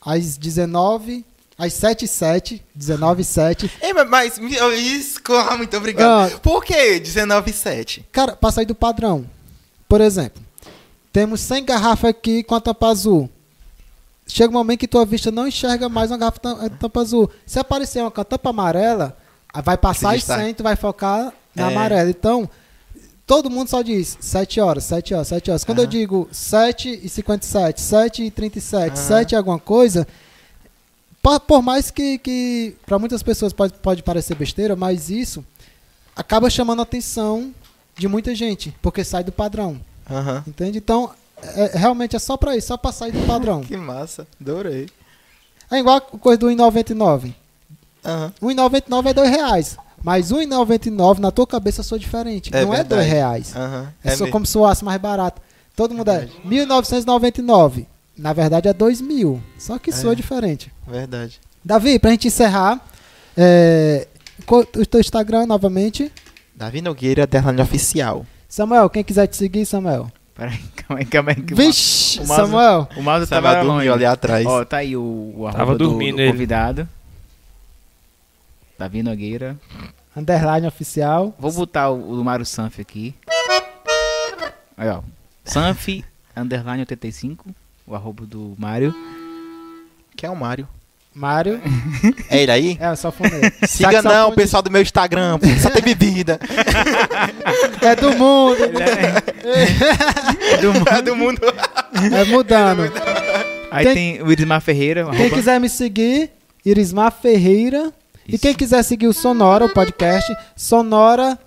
às 0.00 0.36
19, 0.36 1.24
às 1.58 1.72
7 1.72 2.04
h 2.04 2.12
07 2.12 2.62
19 2.74 3.22
h 3.22 3.24
07 3.24 3.70
Ei, 3.82 3.92
mas, 3.92 4.38
isso, 4.78 5.20
muito 5.58 5.76
obrigado. 5.76 6.32
Ah. 6.32 6.38
Por 6.38 6.64
que 6.64 7.00
19,7? 7.00 8.04
Cara, 8.12 8.36
para 8.36 8.52
sair 8.52 8.66
do 8.66 8.74
padrão. 8.74 9.24
Por 9.88 10.00
exemplo, 10.00 10.42
temos 11.12 11.40
100 11.40 11.64
garrafas 11.64 12.10
aqui 12.10 12.42
com 12.42 12.54
a 12.54 12.60
tampa 12.60 12.88
azul. 12.88 13.30
Chega 14.26 14.48
um 14.50 14.54
momento 14.54 14.80
que 14.80 14.88
tua 14.88 15.04
vista 15.04 15.30
não 15.30 15.46
enxerga 15.46 15.88
mais 15.88 16.10
uma 16.10 16.16
garrafa 16.18 16.38
tam- 16.40 16.68
tampa 16.70 17.00
azul. 17.00 17.30
Se 17.46 17.58
aparecer 17.58 18.00
uma 18.02 18.10
tampa 18.10 18.50
amarela, 18.50 19.16
aí 19.52 19.62
vai 19.62 19.76
passar 19.76 20.10
Se 20.10 20.14
as 20.16 20.20
destaca. 20.22 20.42
100 20.44 20.54
tu 20.54 20.62
vai 20.62 20.76
focar 20.76 21.32
na 21.54 21.64
É. 21.70 21.72
amarela. 21.72 22.08
Então, 22.08 22.48
todo 23.26 23.50
mundo 23.50 23.68
só 23.68 23.82
diz 23.82 24.16
7 24.20 24.60
horas, 24.60 24.84
7 24.84 25.12
horas, 25.14 25.28
7 25.28 25.50
horas. 25.50 25.64
Quando 25.64 25.78
eu 25.78 25.84
Aham. 25.84 25.90
digo 25.90 26.28
7 26.32 27.00
e 27.02 27.08
57, 27.08 27.80
7 27.82 28.22
e 28.24 28.30
37, 28.30 28.94
Aham. 28.94 28.96
7 28.96 29.32
e 29.32 29.36
alguma 29.36 29.58
coisa, 29.58 30.06
por, 31.22 31.38
por 31.40 31.62
mais 31.62 31.90
que, 31.90 32.18
que 32.18 32.76
para 32.86 32.98
muitas 32.98 33.22
pessoas 33.22 33.52
pode, 33.52 33.74
pode 33.74 34.02
parecer 34.02 34.34
besteira, 34.36 34.74
mas 34.74 35.10
isso 35.10 35.44
acaba 36.16 36.48
chamando 36.48 36.80
a 36.80 36.82
atenção 36.82 37.52
de 37.96 38.08
muita 38.08 38.34
gente, 38.34 38.74
porque 38.82 39.04
sai 39.04 39.22
do 39.22 39.32
padrão. 39.32 39.78
Aham. 40.10 40.42
Entende? 40.46 40.78
Então, 40.78 41.10
é- 41.42 41.76
realmente 41.78 42.16
é 42.16 42.18
só 42.18 42.36
pra 42.36 42.56
isso, 42.56 42.68
só 42.68 42.76
pra 42.76 42.92
sair 42.92 43.12
do 43.12 43.20
padrão. 43.26 43.60
Que 43.62 43.76
massa. 43.76 44.26
Adorei. 44.40 44.88
É 45.70 45.78
igual 45.78 45.96
a 45.96 46.00
coisa 46.00 46.38
do 46.38 46.46
1,99. 46.48 47.34
Aham. 48.04 48.32
1,99 48.42 49.06
é 49.10 49.14
2 49.14 49.30
reais. 49.30 49.76
Mas 50.02 50.30
1,99 50.30 51.18
na 51.18 51.30
tua 51.30 51.46
cabeça 51.46 51.82
soa 51.82 51.98
diferente. 51.98 52.50
É 52.54 52.62
não 52.64 52.74
é 52.74 52.84
2 52.84 52.88
verdade. 52.88 53.08
reais. 53.10 53.56
Aham. 53.56 53.92
É, 54.04 54.10
só 54.10 54.24
mesmo. 54.24 54.30
como 54.32 54.44
se 54.46 54.52
soasse 54.52 54.84
mais 54.84 55.00
barato. 55.00 55.40
Todo 55.74 55.94
mundo 55.94 56.10
é 56.10 56.28
1.999. 56.46 57.86
Na 58.16 58.32
verdade 58.32 58.68
é 58.68 58.74
2.000. 58.74 59.40
Só 59.58 59.78
que 59.78 59.90
soa 59.90 60.12
É. 60.12 60.14
diferente. 60.14 60.70
Verdade. 60.86 61.40
Davi, 61.64 61.98
pra 61.98 62.10
gente 62.10 62.28
encerrar, 62.28 62.78
é, 63.36 64.06
o 64.46 64.64
teu 64.86 65.00
Instagram 65.00 65.46
novamente. 65.46 66.12
Davi 66.54 66.80
Nogueira, 66.82 67.26
Derlane 67.26 67.60
Oficial. 67.62 68.24
Samuel, 68.48 68.88
quem 68.90 69.02
quiser 69.02 69.26
te 69.26 69.36
seguir, 69.36 69.64
Samuel. 69.66 70.12
Peraí, 70.34 70.58
calma 70.76 71.00
aí, 71.00 71.06
calma 71.06 71.30
aí. 71.30 71.42
que 71.42 71.54
Vixe, 71.54 72.18
o 72.20 72.26
mouse- 72.26 72.42
Samuel. 72.42 72.88
O 72.96 73.02
mouse 73.02 73.26
Tava 73.28 73.52
tava 73.52 73.64
dormindo 73.64 73.92
ali 73.92 74.04
atrás. 74.04 74.44
Ó, 74.46 74.64
tá 74.64 74.78
aí 74.78 74.96
o, 74.96 75.00
o 75.36 75.48
Tava 75.52 75.72
do- 75.76 75.88
dormindo 75.90 76.16
do, 76.16 76.22
ele. 76.22 76.32
convidado. 76.32 76.88
Davi 78.78 79.02
Nogueira. 79.02 79.56
Underline 80.16 80.66
oficial. 80.66 81.34
Vou 81.38 81.52
botar 81.52 81.90
o, 81.90 82.12
o 82.12 82.16
do 82.16 82.24
Mário 82.24 82.44
Sanf 82.44 82.78
aqui. 82.80 83.14
Aí, 84.76 84.88
ó. 84.88 85.00
Sanf, 85.44 85.88
underline 86.36 86.80
85. 86.80 87.46
O 87.86 87.94
arroba 87.94 88.24
do 88.26 88.54
Mário. 88.58 88.94
Que 90.16 90.26
é 90.26 90.30
o 90.30 90.36
Mário. 90.36 90.66
Mário. 91.14 91.60
É 92.28 92.42
ele 92.42 92.50
aí? 92.50 92.76
É, 92.80 92.94
só 92.96 93.12
fonei. 93.12 93.40
Siga 93.68 94.02
não, 94.02 94.30
o 94.30 94.34
pessoal 94.34 94.60
do 94.62 94.70
meu 94.70 94.82
Instagram, 94.82 95.38
pô, 95.38 95.46
só 95.60 95.70
tem 95.70 95.82
bebida. 95.82 96.40
É 97.80 97.94
do 97.94 98.10
mundo. 98.16 98.56
Do 100.60 100.72
mundo. 100.74 100.88
É 100.90 101.02
do 101.02 101.16
mundo. 101.16 101.40
É 102.12 102.24
mudando. 102.24 102.82
Aí 103.70 103.84
Quem- 103.86 103.94
tem 103.94 104.22
o 104.22 104.30
Irismar 104.32 104.60
Ferreira. 104.60 105.04
Quem 105.10 105.20
arroba- 105.20 105.36
quiser 105.36 105.60
me 105.60 105.68
seguir, 105.68 106.30
Irismar 106.64 107.12
Ferreira. 107.12 107.92
E 108.26 108.34
Isso. 108.36 108.42
quem 108.42 108.54
quiser 108.54 108.82
seguir 108.82 109.06
o 109.06 109.12
Sonora, 109.12 109.66
o 109.66 109.68
podcast, 109.68 110.34
Sonora, 110.56 111.38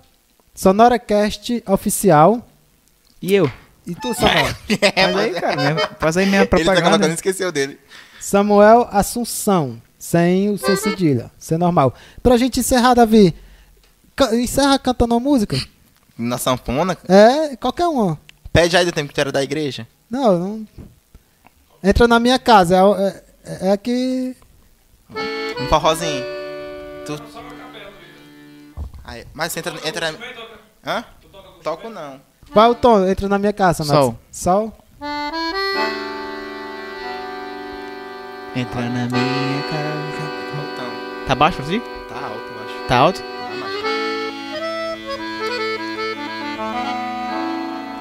SonoraCast 0.54 1.62
Oficial. 1.66 2.46
E 3.20 3.34
eu? 3.34 3.50
E 3.86 3.94
tu, 3.94 4.14
Samuel? 4.14 4.54
Faz 4.94 5.16
aí, 5.16 5.30
cara. 5.32 5.56
Minha, 5.56 5.88
faz 5.98 6.16
aí 6.16 6.26
minha 6.26 6.40
Ele 6.42 6.46
tá 6.46 6.56
colocando, 6.58 6.80
propaganda. 6.82 7.14
esqueceu 7.14 7.50
dele. 7.50 7.78
Samuel 8.20 8.86
Assunção, 8.92 9.80
sem 9.98 10.50
o 10.50 10.58
C 10.58 10.76
cedilha, 10.76 11.30
sem 11.38 11.56
normal. 11.58 11.94
Pra 12.22 12.36
gente 12.36 12.60
encerrar, 12.60 12.94
Davi, 12.94 13.34
encerra 14.34 14.78
cantando 14.78 15.14
uma 15.14 15.20
música. 15.20 15.56
Na 16.18 16.36
sanfona. 16.36 16.98
É, 17.08 17.56
qualquer 17.56 17.86
uma. 17.86 18.18
Pede 18.52 18.76
aí 18.76 18.84
do 18.84 18.90
tempo 18.90 19.08
que 19.08 19.14
tu 19.14 19.20
era 19.20 19.30
da 19.30 19.42
igreja. 19.42 19.86
Não, 20.10 20.38
não. 20.38 20.66
Entra 21.82 22.08
na 22.08 22.18
minha 22.18 22.38
casa, 22.38 22.76
é, 22.76 23.22
é, 23.44 23.70
é 23.70 23.76
que... 23.76 24.36
Um 25.60 25.68
forrozinho. 25.68 26.24
Tu... 27.06 27.22
Aí, 29.04 29.24
mas 29.32 29.52
você 29.52 29.60
entra, 29.60 29.88
entra 29.88 30.12
na... 30.12 30.18
Hã? 30.84 31.04
Toco 31.62 31.88
não. 31.88 32.20
Qual 32.52 32.66
é 32.66 32.68
o 32.68 32.74
tom? 32.74 33.06
Entra 33.06 33.28
na 33.28 33.38
minha 33.38 33.52
casa, 33.52 33.84
Max. 33.84 33.98
Sol. 33.98 34.18
Sol? 34.32 34.72
Entra 38.56 38.80
na 38.80 39.06
minha 39.06 39.62
casa. 39.70 39.98
Altão. 40.58 41.26
Tá 41.26 41.34
baixo 41.34 41.62
ti? 41.62 41.80
Tá 42.08 42.16
alto, 42.16 42.40
acho. 42.64 42.88
Tá 42.88 42.96
alto? 42.96 43.37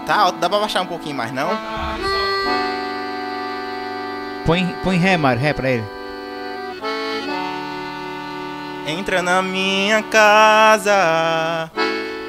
Tá, 0.07 0.15
alto, 0.15 0.39
dá 0.39 0.49
pra 0.49 0.59
baixar 0.59 0.81
um 0.83 0.85
pouquinho 0.85 1.17
mais, 1.17 1.33
não? 1.33 1.49
Põe, 4.45 4.73
põe 4.81 4.95
ré, 4.95 5.17
Mário, 5.17 5.41
ré 5.41 5.51
pra 5.51 5.69
ele. 5.69 5.83
Entra 8.87 9.21
na 9.21 9.41
minha 9.41 10.01
casa, 10.03 11.69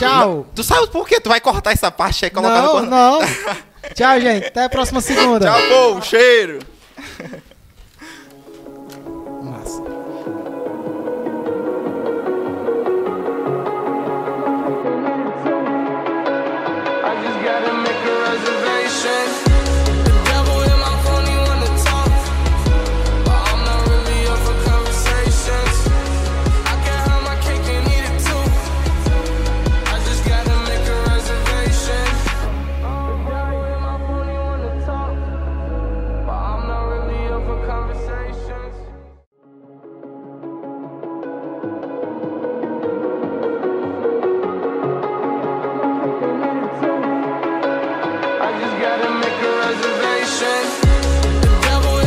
Tchau. 0.00 0.46
Tu 0.54 0.64
sabe 0.64 0.86
por 0.88 1.06
quê? 1.06 1.20
Tu 1.20 1.28
vai 1.28 1.40
cortar 1.40 1.72
essa 1.72 1.90
parte 1.90 2.24
aí 2.24 2.30
e 2.30 2.34
colocar 2.34 2.62
Não, 2.62 2.80
no 2.82 2.90
não. 2.90 3.18
Tchau, 3.94 4.20
gente. 4.20 4.46
Até 4.46 4.64
a 4.64 4.68
próxima 4.68 5.00
segunda. 5.00 5.46
Tchau, 5.46 5.60
povo. 5.68 6.02
Cheiro. 6.02 6.58